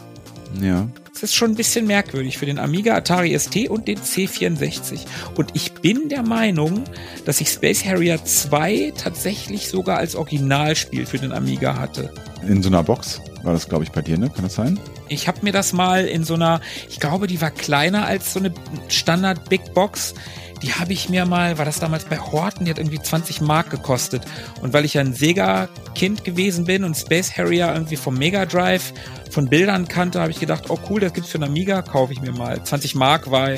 Ja. 0.59 0.87
Das 1.13 1.23
ist 1.23 1.35
schon 1.35 1.51
ein 1.51 1.55
bisschen 1.55 1.87
merkwürdig 1.87 2.37
für 2.37 2.45
den 2.45 2.57
Amiga, 2.57 2.95
Atari 2.95 3.37
ST 3.37 3.69
und 3.69 3.87
den 3.87 3.99
C64. 3.99 5.05
Und 5.35 5.51
ich 5.53 5.73
bin 5.73 6.09
der 6.09 6.23
Meinung, 6.23 6.83
dass 7.25 7.41
ich 7.41 7.49
Space 7.49 7.85
Harrier 7.85 8.23
2 8.23 8.93
tatsächlich 8.97 9.67
sogar 9.67 9.97
als 9.97 10.15
Originalspiel 10.15 11.05
für 11.05 11.19
den 11.19 11.31
Amiga 11.31 11.77
hatte. 11.77 12.13
In 12.47 12.63
so 12.63 12.69
einer 12.69 12.83
Box 12.83 13.21
war 13.43 13.53
das, 13.53 13.69
glaube 13.69 13.83
ich, 13.83 13.91
bei 13.91 14.01
dir, 14.01 14.17
ne? 14.17 14.29
Kann 14.29 14.43
das 14.43 14.55
sein? 14.55 14.79
Ich 15.09 15.27
habe 15.27 15.39
mir 15.41 15.51
das 15.51 15.73
mal 15.73 16.05
in 16.05 16.23
so 16.23 16.35
einer, 16.35 16.61
ich 16.89 16.99
glaube, 16.99 17.27
die 17.27 17.41
war 17.41 17.51
kleiner 17.51 18.05
als 18.05 18.33
so 18.33 18.39
eine 18.39 18.53
Standard 18.87 19.49
Big 19.49 19.73
Box. 19.73 20.13
Die 20.61 20.73
habe 20.73 20.93
ich 20.93 21.09
mir 21.09 21.25
mal, 21.25 21.57
war 21.57 21.65
das 21.65 21.79
damals 21.79 22.05
bei 22.05 22.19
Horten, 22.19 22.65
die 22.65 22.71
hat 22.71 22.77
irgendwie 22.77 22.99
20 22.99 23.41
Mark 23.41 23.69
gekostet. 23.69 24.23
Und 24.61 24.73
weil 24.73 24.85
ich 24.85 24.93
ja 24.93 25.01
ein 25.01 25.13
Sega-Kind 25.13 26.23
gewesen 26.23 26.65
bin 26.65 26.83
und 26.83 26.95
Space 26.95 27.35
Harrier 27.35 27.73
irgendwie 27.73 27.95
vom 27.95 28.15
Mega 28.15 28.45
Drive 28.45 28.93
von 29.29 29.49
Bildern 29.49 29.87
kannte, 29.87 30.21
habe 30.21 30.31
ich 30.31 30.39
gedacht, 30.39 30.65
oh 30.69 30.77
cool, 30.89 30.99
das 30.99 31.13
gibt's 31.13 31.31
für 31.31 31.39
einen 31.39 31.49
Amiga, 31.49 31.81
kaufe 31.81 32.13
ich 32.13 32.21
mir 32.21 32.31
mal. 32.31 32.63
20 32.63 32.95
Mark 32.95 33.31
war 33.31 33.49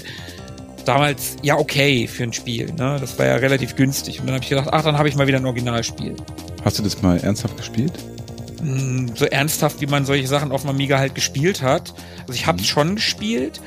damals 0.86 1.38
ja 1.42 1.58
okay 1.58 2.08
für 2.08 2.24
ein 2.24 2.34
Spiel. 2.34 2.68
Ne? 2.74 2.98
Das 3.00 3.18
war 3.20 3.26
ja 3.26 3.36
relativ 3.36 3.76
günstig. 3.76 4.20
Und 4.20 4.28
dann 4.28 4.36
habe 4.36 4.44
ich 4.44 4.50
gedacht, 4.50 4.70
ach, 4.72 4.84
dann 4.84 4.98
habe 4.98 5.10
ich 5.10 5.16
mal 5.16 5.28
wieder 5.28 5.38
ein 5.38 5.46
Originalspiel. 5.46 6.16
Hast 6.64 6.80
du 6.80 6.84
das 6.84 7.02
mal 7.02 7.18
ernsthaft 7.20 7.58
gespielt? 7.58 7.94
Mm, 8.62 9.08
so 9.16 9.26
ernsthaft, 9.26 9.82
wie 9.82 9.88
man 9.88 10.06
solche 10.06 10.28
Sachen 10.28 10.52
auf 10.52 10.62
dem 10.62 10.70
Amiga 10.70 10.98
halt 10.98 11.16
gespielt 11.16 11.62
hat. 11.62 11.94
Also 12.22 12.34
ich 12.34 12.48
habe 12.48 12.62
es 12.62 12.68
schon 12.68 12.96
gespielt, 12.96 13.60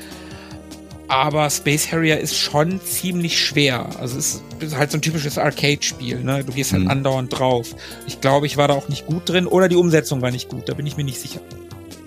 aber 1.08 1.48
Space 1.50 1.92
Harrier 1.92 2.18
ist 2.18 2.36
schon 2.36 2.80
ziemlich 2.80 3.44
schwer. 3.44 3.86
Also 4.00 4.18
es 4.18 4.42
ist 4.60 4.76
halt 4.76 4.90
so 4.90 4.98
ein 4.98 5.02
typisches 5.02 5.38
Arcade-Spiel. 5.38 6.20
Ne? 6.20 6.42
Du 6.44 6.52
gehst 6.52 6.72
halt 6.72 6.84
Mhm. 6.84 6.90
andauernd 6.90 7.38
drauf. 7.38 7.68
Ich 8.06 8.20
glaube, 8.20 8.46
ich 8.46 8.56
war 8.56 8.68
da 8.68 8.74
auch 8.74 8.88
nicht 8.88 9.06
gut 9.06 9.28
drin 9.28 9.46
oder 9.46 9.68
die 9.68 9.76
Umsetzung 9.76 10.22
war 10.22 10.30
nicht 10.30 10.48
gut. 10.48 10.68
Da 10.68 10.74
bin 10.74 10.86
ich 10.86 10.96
mir 10.96 11.04
nicht 11.04 11.20
sicher. 11.20 11.40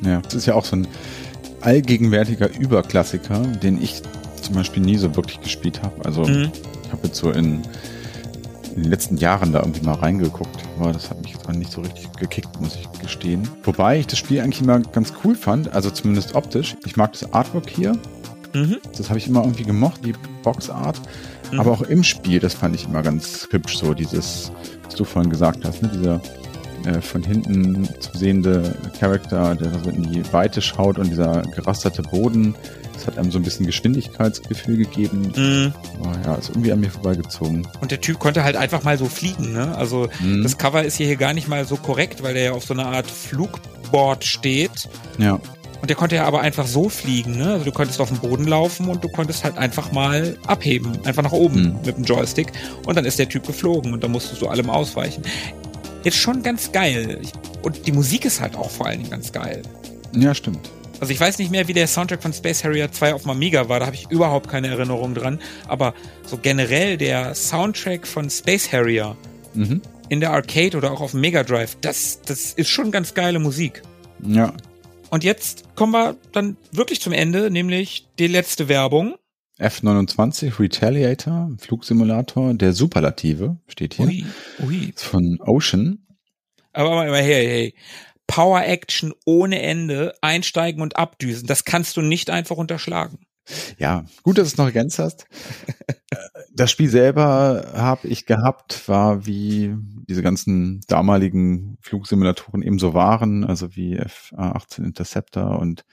Ja. 0.01 0.21
Das 0.21 0.33
ist 0.33 0.45
ja 0.45 0.55
auch 0.55 0.65
so 0.65 0.75
ein 0.75 0.87
allgegenwärtiger 1.61 2.49
Überklassiker, 2.57 3.39
den 3.39 3.81
ich 3.81 4.01
zum 4.41 4.55
Beispiel 4.55 4.81
nie 4.83 4.97
so 4.97 5.15
wirklich 5.15 5.41
gespielt 5.41 5.81
habe. 5.81 6.05
Also 6.05 6.23
mhm. 6.23 6.51
ich 6.83 6.91
habe 6.91 7.07
jetzt 7.07 7.17
so 7.17 7.31
in, 7.31 7.61
in, 8.75 8.83
den 8.83 8.91
letzten 8.91 9.17
Jahren 9.17 9.51
da 9.51 9.59
irgendwie 9.59 9.85
mal 9.85 9.95
reingeguckt, 9.95 10.57
aber 10.79 10.91
das 10.91 11.09
hat 11.09 11.21
mich 11.21 11.33
jetzt 11.33 11.49
nicht 11.49 11.71
so 11.71 11.81
richtig 11.81 12.11
gekickt, 12.13 12.59
muss 12.61 12.75
ich 12.75 12.89
gestehen. 13.01 13.47
Wobei 13.63 13.99
ich 13.99 14.07
das 14.07 14.19
Spiel 14.19 14.39
eigentlich 14.41 14.61
immer 14.61 14.79
ganz 14.79 15.13
cool 15.23 15.35
fand, 15.35 15.73
also 15.73 15.89
zumindest 15.89 16.35
optisch. 16.35 16.75
Ich 16.85 16.95
mag 16.95 17.11
das 17.13 17.33
Artwork 17.33 17.69
hier. 17.69 17.97
Mhm. 18.53 18.77
Das 18.97 19.09
habe 19.09 19.19
ich 19.19 19.27
immer 19.27 19.41
irgendwie 19.41 19.63
gemocht, 19.63 20.05
die 20.05 20.13
Boxart. 20.43 20.99
Mhm. 21.51 21.59
Aber 21.59 21.71
auch 21.71 21.81
im 21.81 22.03
Spiel, 22.03 22.39
das 22.39 22.53
fand 22.53 22.75
ich 22.75 22.85
immer 22.85 23.01
ganz 23.01 23.47
hübsch, 23.51 23.77
so 23.77 23.93
dieses, 23.93 24.51
was 24.83 24.95
du 24.95 25.03
vorhin 25.03 25.29
gesagt 25.29 25.65
hast, 25.65 25.81
ne? 25.81 25.89
dieser 25.93 26.21
äh, 26.85 27.01
von 27.01 27.23
hinten 27.23 27.87
zu 27.99 28.17
sehende 28.17 28.75
Charakter, 28.99 29.55
der 29.55 29.71
so 29.83 29.89
in 29.89 30.03
die 30.11 30.33
Weite 30.33 30.61
schaut 30.61 30.97
und 30.97 31.09
dieser 31.09 31.41
gerasterte 31.55 32.01
Boden, 32.03 32.55
das 32.93 33.07
hat 33.07 33.17
einem 33.17 33.31
so 33.31 33.39
ein 33.39 33.43
bisschen 33.43 33.65
Geschwindigkeitsgefühl 33.65 34.77
gegeben. 34.77 35.31
Mhm. 35.35 35.73
Aber 35.99 36.19
ja, 36.25 36.35
ist 36.35 36.49
irgendwie 36.49 36.71
an 36.71 36.79
mir 36.79 36.91
vorbeigezogen. 36.91 37.67
Und 37.81 37.91
der 37.91 38.01
Typ 38.01 38.19
konnte 38.19 38.43
halt 38.43 38.55
einfach 38.55 38.83
mal 38.83 38.97
so 38.97 39.05
fliegen, 39.05 39.53
ne? 39.53 39.75
Also 39.77 40.09
mhm. 40.19 40.43
das 40.43 40.57
Cover 40.57 40.83
ist 40.83 40.97
hier 40.97 41.15
gar 41.15 41.33
nicht 41.33 41.47
mal 41.47 41.65
so 41.65 41.77
korrekt, 41.77 42.23
weil 42.23 42.33
der 42.33 42.43
ja 42.43 42.51
auf 42.51 42.65
so 42.65 42.73
einer 42.73 42.87
Art 42.87 43.09
Flugboard 43.09 44.25
steht. 44.25 44.89
Ja. 45.17 45.39
Und 45.81 45.89
der 45.89 45.95
konnte 45.95 46.15
ja 46.15 46.25
aber 46.25 46.41
einfach 46.41 46.67
so 46.67 46.89
fliegen, 46.89 47.37
ne? 47.37 47.53
Also 47.53 47.65
du 47.65 47.71
konntest 47.71 48.01
auf 48.01 48.09
dem 48.09 48.17
Boden 48.17 48.45
laufen 48.45 48.89
und 48.89 49.03
du 49.03 49.09
konntest 49.09 49.43
halt 49.43 49.57
einfach 49.57 49.91
mal 49.91 50.37
abheben, 50.45 50.99
einfach 51.05 51.23
nach 51.23 51.31
oben 51.31 51.61
mhm. 51.61 51.79
mit 51.85 51.97
dem 51.97 52.03
Joystick 52.03 52.51
und 52.85 52.95
dann 52.97 53.05
ist 53.05 53.17
der 53.19 53.29
Typ 53.29 53.47
geflogen 53.47 53.93
und 53.93 54.03
dann 54.03 54.11
musstest 54.11 54.41
du 54.41 54.47
allem 54.47 54.69
ausweichen. 54.69 55.23
Ist 56.03 56.17
schon 56.17 56.43
ganz 56.43 56.71
geil. 56.71 57.21
Und 57.61 57.87
die 57.87 57.91
Musik 57.91 58.25
ist 58.25 58.41
halt 58.41 58.55
auch 58.55 58.69
vor 58.69 58.87
allen 58.87 58.99
Dingen 58.99 59.11
ganz 59.11 59.31
geil. 59.31 59.61
Ja, 60.13 60.33
stimmt. 60.33 60.69
Also 60.99 61.13
ich 61.13 61.19
weiß 61.19 61.37
nicht 61.39 61.51
mehr, 61.51 61.67
wie 61.67 61.73
der 61.73 61.87
Soundtrack 61.87 62.21
von 62.21 62.33
Space 62.33 62.63
Harrier 62.63 62.91
2 62.91 63.13
auf 63.13 63.21
dem 63.21 63.31
Amiga 63.31 63.69
war, 63.69 63.79
da 63.79 63.85
habe 63.85 63.95
ich 63.95 64.09
überhaupt 64.09 64.49
keine 64.49 64.67
Erinnerung 64.67 65.13
dran. 65.13 65.39
Aber 65.67 65.93
so 66.25 66.37
generell 66.37 66.97
der 66.97 67.35
Soundtrack 67.35 68.05
von 68.05 68.29
Space 68.29 68.71
Harrier 68.71 69.15
mhm. 69.53 69.81
in 70.09 70.19
der 70.19 70.31
Arcade 70.31 70.75
oder 70.75 70.91
auch 70.91 70.99
auf 70.99 71.11
dem 71.11 71.21
Mega 71.21 71.43
Drive, 71.43 71.77
das, 71.81 72.19
das 72.25 72.53
ist 72.53 72.67
schon 72.67 72.91
ganz 72.91 73.13
geile 73.13 73.39
Musik. 73.39 73.81
Ja, 74.21 74.53
und 75.09 75.23
jetzt 75.23 75.75
kommen 75.75 75.93
wir 75.93 76.17
dann 76.31 76.57
wirklich 76.71 77.01
zum 77.01 77.13
Ende, 77.13 77.49
nämlich 77.51 78.07
die 78.19 78.27
letzte 78.27 78.67
Werbung. 78.67 79.15
F29 79.59 80.59
Retaliator, 80.59 81.51
Flugsimulator, 81.57 82.53
der 82.53 82.73
Superlative 82.73 83.57
steht 83.67 83.95
hier. 83.95 84.05
Ui, 84.07 84.25
ui. 84.63 84.93
Von 84.95 85.39
Ocean. 85.41 86.05
Aber 86.71 86.91
mal 86.91 87.13
hey, 87.13 87.45
hey. 87.45 87.75
Power 88.25 88.63
Action 88.63 89.11
ohne 89.25 89.61
Ende, 89.61 90.13
einsteigen 90.21 90.81
und 90.81 90.97
abdüsen. 90.97 91.47
Das 91.47 91.65
kannst 91.65 91.97
du 91.97 92.01
nicht 92.01 92.29
einfach 92.29 92.57
unterschlagen. 92.57 93.19
Ja, 93.77 94.05
gut, 94.23 94.37
dass 94.37 94.49
du 94.49 94.53
es 94.53 94.57
noch 94.57 94.65
ergänzt 94.65 94.99
hast. 94.99 95.25
das 96.53 96.71
Spiel 96.71 96.89
selber 96.89 97.71
habe 97.73 98.07
ich 98.07 98.25
gehabt, 98.25 98.87
war 98.87 99.25
wie 99.25 99.75
diese 100.07 100.21
ganzen 100.21 100.81
damaligen 100.87 101.77
Flugsimulatoren 101.81 102.61
ebenso 102.61 102.93
waren, 102.93 103.43
also 103.43 103.75
wie 103.75 103.95
F-18 103.95 104.83
Interceptor 104.83 105.59
und 105.59 105.85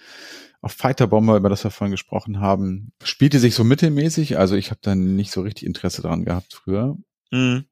auch 0.62 0.70
Fighter 0.70 1.06
Bomber, 1.06 1.36
über 1.36 1.48
das 1.48 1.64
wir 1.64 1.70
vorhin 1.70 1.92
gesprochen 1.92 2.40
haben, 2.40 2.92
spielte 3.02 3.38
sich 3.38 3.54
so 3.54 3.62
mittelmäßig, 3.62 4.38
also 4.38 4.56
ich 4.56 4.70
habe 4.70 4.80
da 4.82 4.94
nicht 4.94 5.30
so 5.30 5.42
richtig 5.42 5.66
Interesse 5.66 6.02
dran 6.02 6.24
gehabt 6.24 6.54
früher. 6.54 6.96
Mhm. 7.30 7.66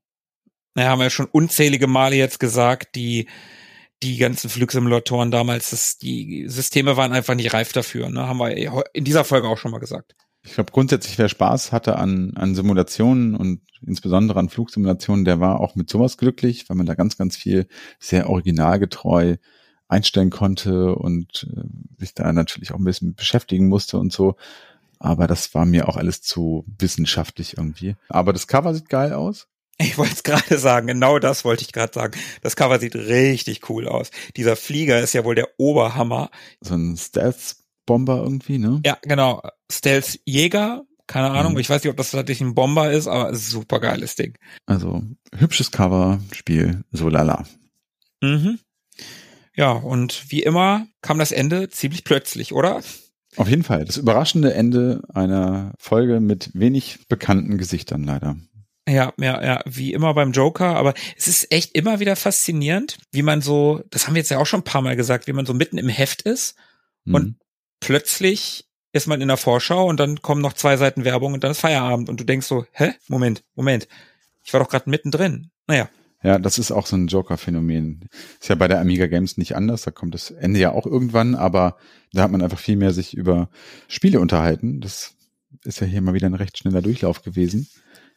Naja, 0.74 0.90
haben 0.90 0.98
wir 0.98 1.04
ja 1.04 1.10
schon 1.10 1.26
unzählige 1.26 1.86
Male 1.86 2.16
jetzt 2.16 2.40
gesagt, 2.40 2.96
die 2.96 3.28
die 4.04 4.18
ganzen 4.18 4.50
Flugsimulatoren 4.50 5.30
damals, 5.30 5.70
das, 5.70 5.96
die 5.96 6.46
Systeme 6.48 6.96
waren 6.96 7.12
einfach 7.12 7.34
nicht 7.34 7.54
reif 7.54 7.72
dafür. 7.72 8.10
Ne? 8.10 8.28
Haben 8.28 8.38
wir 8.38 8.84
in 8.92 9.04
dieser 9.04 9.24
Folge 9.24 9.48
auch 9.48 9.58
schon 9.58 9.70
mal 9.70 9.78
gesagt. 9.78 10.14
Ich 10.42 10.54
glaube, 10.54 10.72
grundsätzlich, 10.72 11.16
wer 11.16 11.30
Spaß 11.30 11.72
hatte 11.72 11.96
an, 11.96 12.32
an 12.36 12.54
Simulationen 12.54 13.34
und 13.34 13.62
insbesondere 13.80 14.38
an 14.38 14.50
Flugsimulationen, 14.50 15.24
der 15.24 15.40
war 15.40 15.60
auch 15.60 15.74
mit 15.74 15.88
sowas 15.88 16.18
glücklich, 16.18 16.68
weil 16.68 16.76
man 16.76 16.84
da 16.84 16.94
ganz, 16.94 17.16
ganz 17.16 17.36
viel 17.36 17.66
sehr 17.98 18.28
originalgetreu 18.28 19.36
einstellen 19.88 20.30
konnte 20.30 20.94
und 20.94 21.48
äh, 21.56 21.62
sich 21.98 22.12
da 22.14 22.30
natürlich 22.32 22.72
auch 22.72 22.78
ein 22.78 22.84
bisschen 22.84 23.14
beschäftigen 23.14 23.68
musste 23.68 23.98
und 23.98 24.12
so. 24.12 24.36
Aber 24.98 25.26
das 25.26 25.54
war 25.54 25.64
mir 25.64 25.88
auch 25.88 25.96
alles 25.96 26.20
zu 26.20 26.66
wissenschaftlich 26.78 27.56
irgendwie. 27.56 27.96
Aber 28.08 28.32
das 28.32 28.46
Cover 28.46 28.74
sieht 28.74 28.88
geil 28.88 29.14
aus. 29.14 29.48
Ich 29.78 29.98
wollte 29.98 30.14
es 30.14 30.22
gerade 30.22 30.58
sagen, 30.58 30.86
genau 30.86 31.18
das 31.18 31.44
wollte 31.44 31.62
ich 31.62 31.72
gerade 31.72 31.92
sagen. 31.92 32.18
Das 32.42 32.56
Cover 32.56 32.78
sieht 32.78 32.94
richtig 32.94 33.68
cool 33.68 33.88
aus. 33.88 34.10
Dieser 34.36 34.56
Flieger 34.56 35.00
ist 35.00 35.14
ja 35.14 35.24
wohl 35.24 35.34
der 35.34 35.48
Oberhammer. 35.58 36.30
So 36.60 36.74
ein 36.74 36.96
Stealth-Bomber 36.96 38.22
irgendwie, 38.22 38.58
ne? 38.58 38.80
Ja, 38.86 38.98
genau. 39.02 39.42
Stealth-Jäger, 39.70 40.82
keine 41.06 41.30
Ahnung. 41.30 41.54
Mhm. 41.54 41.58
Ich 41.58 41.70
weiß 41.70 41.82
nicht, 41.82 41.90
ob 41.90 41.96
das 41.96 42.12
tatsächlich 42.12 42.48
ein 42.48 42.54
Bomber 42.54 42.92
ist, 42.92 43.08
aber 43.08 43.34
super 43.34 43.80
geiles 43.80 44.14
Ding. 44.14 44.38
Also, 44.66 45.02
hübsches 45.36 45.70
Cover, 45.72 46.20
Spiel, 46.32 46.84
so 46.92 47.08
lala. 47.08 47.44
Mhm. 48.20 48.60
Ja, 49.56 49.72
und 49.72 50.30
wie 50.30 50.42
immer 50.42 50.86
kam 51.02 51.18
das 51.18 51.32
Ende 51.32 51.68
ziemlich 51.68 52.04
plötzlich, 52.04 52.52
oder? 52.52 52.80
Auf 53.36 53.48
jeden 53.48 53.64
Fall. 53.64 53.84
Das 53.84 53.96
überraschende 53.96 54.54
Ende 54.54 55.02
einer 55.12 55.72
Folge 55.78 56.20
mit 56.20 56.50
wenig 56.54 57.00
bekannten 57.08 57.58
Gesichtern 57.58 58.04
leider. 58.04 58.36
Ja, 58.86 59.14
ja, 59.18 59.42
ja, 59.42 59.62
wie 59.64 59.94
immer 59.94 60.12
beim 60.12 60.32
Joker, 60.32 60.76
aber 60.76 60.92
es 61.16 61.26
ist 61.26 61.50
echt 61.50 61.74
immer 61.74 62.00
wieder 62.00 62.16
faszinierend, 62.16 62.98
wie 63.12 63.22
man 63.22 63.40
so, 63.40 63.82
das 63.88 64.06
haben 64.06 64.14
wir 64.14 64.20
jetzt 64.20 64.30
ja 64.30 64.38
auch 64.38 64.46
schon 64.46 64.60
ein 64.60 64.64
paar 64.64 64.82
Mal 64.82 64.94
gesagt, 64.94 65.26
wie 65.26 65.32
man 65.32 65.46
so 65.46 65.54
mitten 65.54 65.78
im 65.78 65.88
Heft 65.88 66.22
ist 66.22 66.54
mhm. 67.04 67.14
und 67.14 67.36
plötzlich 67.80 68.66
ist 68.92 69.06
man 69.06 69.22
in 69.22 69.28
der 69.28 69.38
Vorschau 69.38 69.86
und 69.86 69.98
dann 69.98 70.20
kommen 70.20 70.42
noch 70.42 70.52
zwei 70.52 70.76
Seiten 70.76 71.04
Werbung 71.04 71.32
und 71.32 71.42
dann 71.42 71.50
ist 71.50 71.60
Feierabend 71.60 72.08
und 72.10 72.20
du 72.20 72.24
denkst 72.24 72.46
so, 72.46 72.66
hä? 72.72 72.92
Moment, 73.08 73.42
Moment. 73.54 73.88
Ich 74.44 74.52
war 74.52 74.60
doch 74.60 74.68
gerade 74.68 74.88
mittendrin. 74.88 75.50
Naja. 75.66 75.88
Ja, 76.22 76.38
das 76.38 76.58
ist 76.58 76.70
auch 76.70 76.86
so 76.86 76.96
ein 76.96 77.08
Joker-Phänomen. 77.08 78.08
Ist 78.40 78.48
ja 78.48 78.54
bei 78.54 78.68
der 78.68 78.80
Amiga 78.80 79.06
Games 79.06 79.36
nicht 79.36 79.56
anders, 79.56 79.82
da 79.82 79.90
kommt 79.90 80.14
das 80.14 80.30
Ende 80.30 80.60
ja 80.60 80.72
auch 80.72 80.86
irgendwann, 80.86 81.34
aber 81.34 81.76
da 82.12 82.22
hat 82.22 82.30
man 82.30 82.40
einfach 82.40 82.58
viel 82.58 82.76
mehr 82.76 82.92
sich 82.92 83.14
über 83.16 83.48
Spiele 83.88 84.20
unterhalten. 84.20 84.80
Das 84.80 85.14
ist 85.64 85.80
ja 85.80 85.86
hier 85.86 86.00
mal 86.00 86.14
wieder 86.14 86.26
ein 86.26 86.34
recht 86.34 86.56
schneller 86.56 86.80
Durchlauf 86.82 87.22
gewesen. 87.22 87.68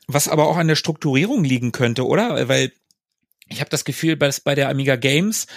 Was 0.08 0.28
aber 0.28 0.48
auch 0.48 0.58
an 0.58 0.68
der 0.68 0.76
Strukturierung 0.76 1.44
liegen 1.44 1.72
könnte, 1.72 2.06
oder? 2.06 2.48
Weil 2.48 2.72
ich 3.50 3.60
habe 3.60 3.70
das 3.70 3.86
Gefühl, 3.86 4.18
dass 4.18 4.40
bei 4.40 4.56
der 4.56 4.70
Amiga 4.70 4.96
Games 4.96 5.48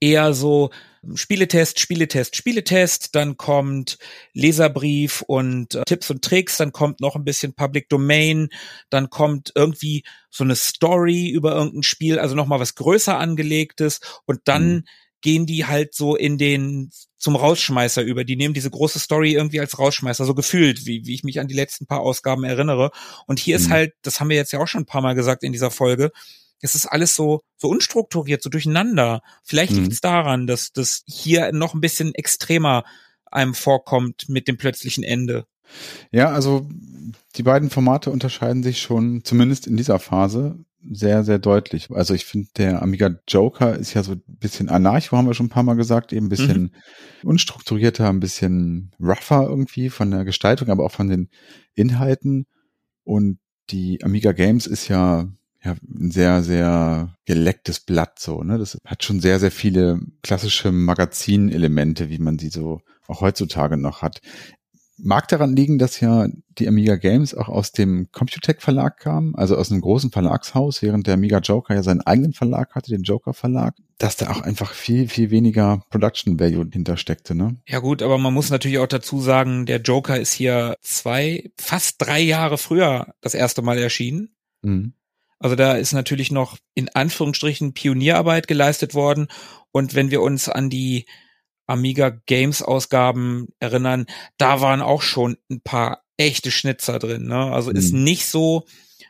eher 0.00 0.34
so 0.34 0.70
Spieletest, 1.14 1.80
Spieletest, 1.80 2.34
Spieletest, 2.34 3.14
dann 3.14 3.36
kommt 3.36 3.98
Leserbrief 4.32 5.22
und 5.22 5.74
äh, 5.74 5.84
Tipps 5.84 6.10
und 6.10 6.24
Tricks, 6.24 6.56
dann 6.56 6.72
kommt 6.72 7.00
noch 7.00 7.14
ein 7.14 7.24
bisschen 7.24 7.54
Public 7.54 7.88
Domain, 7.88 8.48
dann 8.90 9.10
kommt 9.10 9.52
irgendwie 9.54 10.04
so 10.30 10.44
eine 10.44 10.56
Story 10.56 11.28
über 11.28 11.54
irgendein 11.54 11.82
Spiel, 11.82 12.18
also 12.18 12.34
nochmal 12.34 12.60
was 12.60 12.74
größer 12.74 13.18
angelegtes 13.18 14.00
und 14.24 14.40
dann 14.44 14.72
mhm. 14.72 14.84
Gehen 15.24 15.46
die 15.46 15.64
halt 15.64 15.94
so 15.94 16.14
in 16.14 16.36
den 16.36 16.90
zum 17.16 17.34
Rausschmeißer 17.34 18.02
über. 18.02 18.24
Die 18.24 18.36
nehmen 18.36 18.52
diese 18.52 18.70
große 18.70 18.98
Story 18.98 19.32
irgendwie 19.32 19.58
als 19.58 19.78
Rausschmeißer, 19.78 20.26
so 20.26 20.34
gefühlt, 20.34 20.84
wie, 20.84 21.06
wie 21.06 21.14
ich 21.14 21.24
mich 21.24 21.40
an 21.40 21.48
die 21.48 21.54
letzten 21.54 21.86
paar 21.86 22.00
Ausgaben 22.00 22.44
erinnere. 22.44 22.90
Und 23.26 23.38
hier 23.38 23.58
mhm. 23.58 23.64
ist 23.64 23.70
halt, 23.70 23.94
das 24.02 24.20
haben 24.20 24.28
wir 24.28 24.36
jetzt 24.36 24.52
ja 24.52 24.60
auch 24.60 24.68
schon 24.68 24.82
ein 24.82 24.86
paar 24.86 25.00
Mal 25.00 25.14
gesagt 25.14 25.42
in 25.42 25.52
dieser 25.52 25.70
Folge, 25.70 26.12
es 26.60 26.74
ist 26.74 26.86
alles 26.86 27.14
so, 27.14 27.42
so 27.56 27.68
unstrukturiert, 27.68 28.42
so 28.42 28.50
durcheinander. 28.50 29.22
Vielleicht 29.42 29.72
mhm. 29.72 29.80
liegt 29.80 29.94
es 29.94 30.00
daran, 30.02 30.46
dass 30.46 30.72
das 30.72 31.02
hier 31.06 31.52
noch 31.52 31.72
ein 31.72 31.80
bisschen 31.80 32.14
extremer 32.14 32.84
einem 33.24 33.54
vorkommt 33.54 34.28
mit 34.28 34.46
dem 34.46 34.58
plötzlichen 34.58 35.04
Ende. 35.04 35.46
Ja, 36.10 36.32
also 36.32 36.68
die 37.36 37.42
beiden 37.42 37.70
Formate 37.70 38.10
unterscheiden 38.10 38.62
sich 38.62 38.82
schon, 38.82 39.24
zumindest 39.24 39.66
in 39.66 39.78
dieser 39.78 39.98
Phase, 39.98 40.58
sehr, 40.90 41.24
sehr 41.24 41.38
deutlich. 41.38 41.90
Also 41.90 42.14
ich 42.14 42.24
finde, 42.24 42.48
der 42.56 42.82
Amiga 42.82 43.10
Joker 43.28 43.76
ist 43.76 43.94
ja 43.94 44.02
so 44.02 44.12
ein 44.12 44.22
bisschen 44.26 44.68
anarcho, 44.68 45.16
haben 45.16 45.26
wir 45.26 45.34
schon 45.34 45.46
ein 45.46 45.50
paar 45.50 45.62
Mal 45.62 45.74
gesagt, 45.74 46.12
eben 46.12 46.26
ein 46.26 46.30
bisschen 46.30 46.62
mhm. 46.62 46.70
unstrukturierter, 47.28 48.08
ein 48.08 48.20
bisschen 48.20 48.92
rougher 49.00 49.48
irgendwie 49.48 49.90
von 49.90 50.10
der 50.10 50.24
Gestaltung, 50.24 50.68
aber 50.68 50.84
auch 50.84 50.92
von 50.92 51.08
den 51.08 51.28
Inhalten. 51.74 52.46
Und 53.04 53.38
die 53.70 54.02
Amiga 54.02 54.32
Games 54.32 54.66
ist 54.66 54.88
ja, 54.88 55.28
ja 55.62 55.76
ein 55.82 56.10
sehr, 56.10 56.42
sehr 56.42 57.14
gelecktes 57.24 57.80
Blatt 57.80 58.18
so. 58.18 58.42
Ne? 58.42 58.58
Das 58.58 58.78
hat 58.84 59.04
schon 59.04 59.20
sehr, 59.20 59.40
sehr 59.40 59.50
viele 59.50 60.00
klassische 60.22 60.72
Magazinelemente, 60.72 62.10
wie 62.10 62.18
man 62.18 62.38
sie 62.38 62.48
so 62.48 62.80
auch 63.06 63.20
heutzutage 63.20 63.76
noch 63.76 64.02
hat. 64.02 64.20
Mag 64.96 65.26
daran 65.28 65.56
liegen, 65.56 65.78
dass 65.78 65.98
ja 66.00 66.28
die 66.58 66.68
Amiga 66.68 66.94
Games 66.96 67.34
auch 67.34 67.48
aus 67.48 67.72
dem 67.72 68.08
Computec 68.12 68.62
Verlag 68.62 68.98
kam, 68.98 69.34
also 69.34 69.56
aus 69.56 69.72
einem 69.72 69.80
großen 69.80 70.12
Verlagshaus, 70.12 70.82
während 70.82 71.06
der 71.06 71.14
Amiga 71.14 71.38
Joker 71.38 71.74
ja 71.74 71.82
seinen 71.82 72.00
eigenen 72.00 72.32
Verlag 72.32 72.74
hatte, 72.76 72.92
den 72.92 73.02
Joker 73.02 73.34
Verlag, 73.34 73.74
dass 73.98 74.16
da 74.16 74.30
auch 74.30 74.40
einfach 74.40 74.72
viel, 74.72 75.08
viel 75.08 75.30
weniger 75.30 75.82
Production 75.90 76.38
Value 76.38 76.68
hintersteckte, 76.72 77.34
ne? 77.34 77.56
Ja 77.66 77.80
gut, 77.80 78.02
aber 78.02 78.18
man 78.18 78.32
muss 78.32 78.50
natürlich 78.50 78.78
auch 78.78 78.86
dazu 78.86 79.20
sagen, 79.20 79.66
der 79.66 79.80
Joker 79.80 80.18
ist 80.18 80.32
hier 80.32 80.76
zwei, 80.80 81.50
fast 81.58 81.96
drei 81.98 82.20
Jahre 82.20 82.56
früher 82.56 83.14
das 83.20 83.34
erste 83.34 83.62
Mal 83.62 83.78
erschienen. 83.78 84.30
Mhm. 84.62 84.94
Also 85.38 85.56
da 85.56 85.74
ist 85.74 85.92
natürlich 85.92 86.30
noch 86.30 86.56
in 86.74 86.88
Anführungsstrichen 86.88 87.74
Pionierarbeit 87.74 88.46
geleistet 88.46 88.94
worden. 88.94 89.26
Und 89.72 89.94
wenn 89.94 90.10
wir 90.10 90.22
uns 90.22 90.48
an 90.48 90.70
die 90.70 91.04
Amiga 91.66 92.10
Games 92.26 92.62
Ausgaben 92.62 93.48
erinnern, 93.58 94.06
da 94.38 94.60
waren 94.60 94.82
auch 94.82 95.02
schon 95.02 95.36
ein 95.50 95.60
paar 95.60 96.02
echte 96.16 96.50
Schnitzer 96.50 96.98
drin. 96.98 97.26
Ne? 97.26 97.52
Also 97.52 97.70
mhm. 97.70 97.76
ist 97.76 97.92
nicht 97.92 98.26
so, 98.26 98.64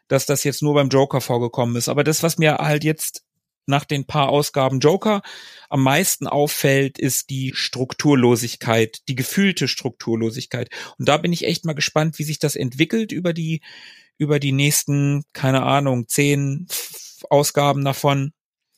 dass 0.08 0.26
das 0.26 0.44
jetzt 0.44 0.62
nur 0.62 0.74
beim 0.74 0.88
Joker 0.88 1.20
vorgekommen 1.20 1.76
ist. 1.76 1.88
Aber 1.88 2.04
das, 2.04 2.22
was 2.22 2.38
mir 2.38 2.56
halt 2.58 2.84
jetzt 2.84 3.24
nach 3.66 3.84
den 3.84 4.06
paar 4.06 4.28
Ausgaben 4.28 4.80
Joker 4.80 5.22
am 5.68 5.82
meisten 5.82 6.26
auffällt, 6.26 6.98
ist 6.98 7.30
die 7.30 7.52
Strukturlosigkeit, 7.54 8.98
die 9.08 9.14
gefühlte 9.14 9.68
Strukturlosigkeit. 9.68 10.68
Und 10.98 11.08
da 11.08 11.16
bin 11.16 11.32
ich 11.32 11.46
echt 11.46 11.64
mal 11.64 11.72
gespannt, 11.72 12.18
wie 12.18 12.24
sich 12.24 12.38
das 12.38 12.56
entwickelt 12.56 13.10
über 13.10 13.32
die, 13.32 13.62
über 14.18 14.38
die 14.38 14.52
nächsten, 14.52 15.24
keine 15.32 15.62
Ahnung, 15.62 16.08
zehn 16.08 16.66
Ausgaben 17.30 17.84
davon. 17.84 18.32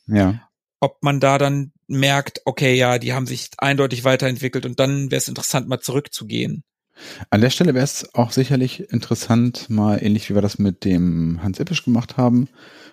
Ja. 0.07 0.47
Ob 0.79 1.03
man 1.03 1.19
da 1.19 1.37
dann 1.37 1.73
merkt, 1.87 2.41
okay, 2.45 2.75
ja, 2.75 2.99
die 2.99 3.13
haben 3.13 3.27
sich 3.27 3.49
eindeutig 3.57 4.03
weiterentwickelt 4.03 4.65
und 4.65 4.79
dann 4.79 5.11
wäre 5.11 5.19
es 5.19 5.27
interessant, 5.27 5.67
mal 5.67 5.79
zurückzugehen. 5.79 6.63
An 7.29 7.41
der 7.41 7.49
Stelle 7.49 7.73
wäre 7.73 7.83
es 7.83 8.13
auch 8.15 8.31
sicherlich 8.31 8.91
interessant, 8.91 9.69
mal 9.69 10.03
ähnlich 10.03 10.29
wie 10.29 10.35
wir 10.35 10.41
das 10.41 10.57
mit 10.57 10.83
dem 10.83 11.41
Hans 11.43 11.59
Ippisch 11.59 11.85
gemacht 11.85 12.17
haben, 12.17 12.47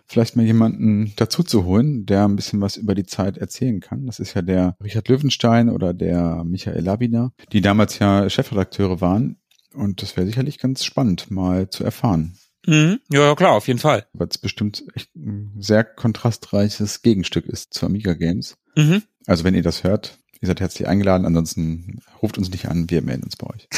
vielleicht 0.07 0.37
mal 0.37 0.45
jemanden 0.45 1.13
dazu 1.17 1.43
zu 1.43 1.65
holen, 1.65 2.05
der 2.05 2.25
ein 2.25 2.37
bisschen 2.37 2.61
was 2.61 2.77
über 2.77 2.95
die 2.95 3.07
Zeit 3.07 3.39
erzählen 3.39 3.81
kann. 3.81 4.07
Das 4.07 4.21
ist 4.21 4.35
ja 4.35 4.43
der 4.43 4.77
Richard 4.83 5.09
Löwenstein 5.09 5.71
oder 5.71 5.95
der 5.95 6.45
Michael 6.45 6.83
Labiner, 6.83 7.33
die 7.53 7.63
damals 7.63 7.99
ja 7.99 8.29
Chefredakteure 8.29 9.01
waren. 9.01 9.39
Und 9.73 10.03
das 10.03 10.17
wäre 10.17 10.27
sicherlich 10.27 10.59
ganz 10.59 10.85
spannend, 10.85 11.31
mal 11.31 11.69
zu 11.69 11.83
erfahren. 11.83 12.37
Mhm. 12.67 13.01
Ja, 13.11 13.35
klar, 13.35 13.53
auf 13.53 13.67
jeden 13.69 13.79
Fall. 13.81 14.07
Weil 14.13 14.29
es 14.29 14.39
bestimmt 14.39 14.85
echt 14.95 15.15
ein 15.17 15.55
sehr 15.59 15.85
kontrastreiches 15.85 17.03
Gegenstück 17.03 17.47
ist 17.47 17.75
zu 17.75 17.87
Amiga 17.87 18.15
Games. 18.15 18.57
Mhm. 18.77 19.03
Also 19.27 19.45
wenn 19.45 19.55
ihr 19.55 19.63
das 19.63 19.85
hört, 19.85 20.19
ihr 20.41 20.49
seid 20.49 20.61
herzlich 20.61 20.89
eingeladen. 20.89 21.27
Ansonsten 21.27 22.01
ruft 22.23 22.39
uns 22.39 22.51
nicht 22.51 22.69
an, 22.69 22.91
wir 22.91 23.03
melden 23.03 23.25
uns 23.25 23.37
bei 23.37 23.47
euch. 23.49 23.69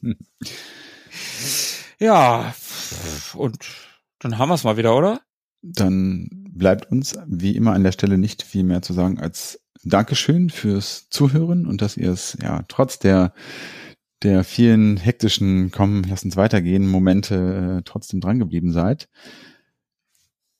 hm. 0.00 0.16
Ja, 2.00 2.54
und 3.34 3.58
dann 4.18 4.36
haben 4.36 4.48
wir 4.48 4.54
es 4.54 4.64
mal 4.64 4.76
wieder, 4.76 4.96
oder? 4.96 5.20
Dann 5.62 6.28
bleibt 6.50 6.90
uns 6.90 7.16
wie 7.26 7.56
immer 7.56 7.72
an 7.72 7.84
der 7.84 7.92
Stelle 7.92 8.18
nicht 8.18 8.42
viel 8.42 8.64
mehr 8.64 8.82
zu 8.82 8.92
sagen 8.92 9.18
als 9.18 9.60
Dankeschön 9.84 10.50
fürs 10.50 11.08
Zuhören 11.08 11.66
und 11.66 11.82
dass 11.82 11.96
ihr 11.96 12.10
es 12.10 12.36
ja 12.42 12.64
trotz 12.68 12.98
der 12.98 13.32
der 14.24 14.42
vielen 14.42 14.96
hektischen, 14.96 15.70
komm, 15.70 16.02
lass 16.08 16.24
uns 16.24 16.36
weitergehen, 16.36 16.86
Momente 16.86 17.78
äh, 17.78 17.82
trotzdem 17.84 18.20
drangeblieben 18.20 18.72
seid. 18.72 19.08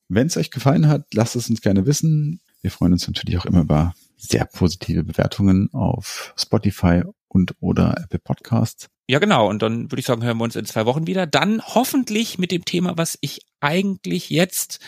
Wenn 0.08 0.26
es 0.26 0.36
euch 0.36 0.50
gefallen 0.50 0.86
hat, 0.86 1.06
lasst 1.14 1.34
es 1.34 1.48
uns 1.48 1.62
gerne 1.62 1.86
wissen. 1.86 2.40
Wir 2.60 2.70
freuen 2.70 2.92
uns 2.92 3.06
natürlich 3.06 3.38
auch 3.38 3.46
immer 3.46 3.62
über 3.62 3.94
sehr 4.16 4.44
positive 4.44 5.02
Bewertungen 5.02 5.72
auf 5.72 6.34
Spotify 6.36 7.02
und 7.28 7.54
oder 7.60 7.94
Apple 8.02 8.20
Podcasts. 8.20 8.88
Ja, 9.08 9.18
genau. 9.18 9.48
Und 9.48 9.62
dann 9.62 9.90
würde 9.90 10.00
ich 10.00 10.06
sagen, 10.06 10.22
hören 10.22 10.38
wir 10.38 10.44
uns 10.44 10.56
in 10.56 10.64
zwei 10.64 10.86
Wochen 10.86 11.06
wieder. 11.06 11.26
Dann 11.26 11.62
hoffentlich 11.62 12.38
mit 12.38 12.50
dem 12.50 12.64
Thema, 12.64 12.96
was 12.96 13.18
ich 13.20 13.40
eigentlich 13.60 14.30
jetzt 14.30 14.80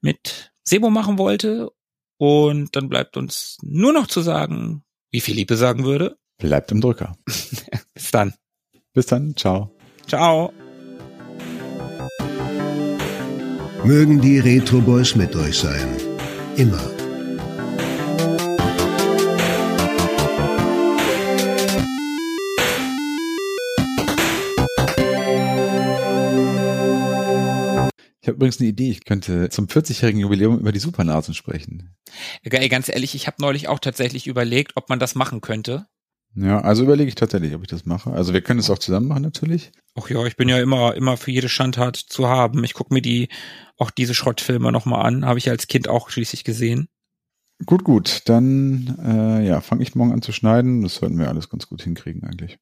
mit 0.00 0.52
Sebo 0.62 0.90
machen 0.90 1.18
wollte. 1.18 1.70
Und 2.18 2.76
dann 2.76 2.88
bleibt 2.88 3.16
uns 3.16 3.58
nur 3.62 3.92
noch 3.92 4.06
zu 4.06 4.20
sagen, 4.20 4.84
wie 5.10 5.20
Philippe 5.20 5.56
sagen 5.56 5.84
würde. 5.84 6.16
Bleibt 6.38 6.70
im 6.70 6.80
Drücker. 6.80 7.16
Bis 7.94 8.10
dann. 8.10 8.34
Bis 8.92 9.06
dann. 9.06 9.34
Ciao. 9.36 9.74
Ciao. 10.06 10.52
Mögen 13.84 14.20
die 14.20 14.38
Retro 14.38 14.80
Boys 14.80 15.14
mit 15.14 15.34
euch 15.36 15.58
sein. 15.58 15.96
Immer. 16.56 16.90
Ich 28.20 28.28
habe 28.28 28.38
übrigens 28.38 28.58
eine 28.58 28.68
Idee, 28.68 28.90
ich 28.90 29.04
könnte 29.04 29.50
zum 29.50 29.66
40-jährigen 29.66 30.20
Jubiläum 30.20 30.58
über 30.58 30.72
die 30.72 30.80
Supernasen 30.80 31.32
sprechen. 31.32 31.94
Ey, 32.42 32.68
ganz 32.68 32.88
ehrlich, 32.88 33.14
ich 33.14 33.28
habe 33.28 33.36
neulich 33.40 33.68
auch 33.68 33.78
tatsächlich 33.78 34.26
überlegt, 34.26 34.72
ob 34.74 34.88
man 34.88 34.98
das 34.98 35.14
machen 35.14 35.40
könnte. 35.40 35.86
Ja, 36.36 36.60
also 36.60 36.84
überlege 36.84 37.08
ich 37.08 37.14
tatsächlich, 37.14 37.54
ob 37.54 37.62
ich 37.62 37.68
das 37.68 37.86
mache. 37.86 38.12
Also 38.12 38.34
wir 38.34 38.42
können 38.42 38.60
es 38.60 38.68
auch 38.68 38.78
zusammen 38.78 39.08
machen 39.08 39.22
natürlich. 39.22 39.72
Ach 39.94 40.08
ja, 40.10 40.24
ich 40.26 40.36
bin 40.36 40.50
ja 40.50 40.58
immer 40.58 40.94
immer 40.94 41.16
für 41.16 41.30
jede 41.30 41.48
Schandtat 41.48 41.96
zu 41.96 42.28
haben. 42.28 42.62
Ich 42.62 42.74
gucke 42.74 42.92
mir 42.92 43.00
die 43.00 43.28
auch 43.78 43.90
diese 43.90 44.14
Schrottfilme 44.14 44.70
nochmal 44.70 45.06
an. 45.06 45.24
Habe 45.24 45.38
ich 45.38 45.48
als 45.48 45.66
Kind 45.66 45.88
auch 45.88 46.10
schließlich 46.10 46.44
gesehen. 46.44 46.88
Gut, 47.64 47.84
gut. 47.84 48.22
Dann 48.26 48.98
äh, 49.02 49.46
ja, 49.46 49.62
fange 49.62 49.82
ich 49.82 49.94
morgen 49.94 50.12
an 50.12 50.20
zu 50.20 50.32
schneiden. 50.32 50.82
Das 50.82 50.96
sollten 50.96 51.18
wir 51.18 51.28
alles 51.28 51.48
ganz 51.48 51.68
gut 51.68 51.82
hinkriegen 51.82 52.22
eigentlich. 52.24 52.58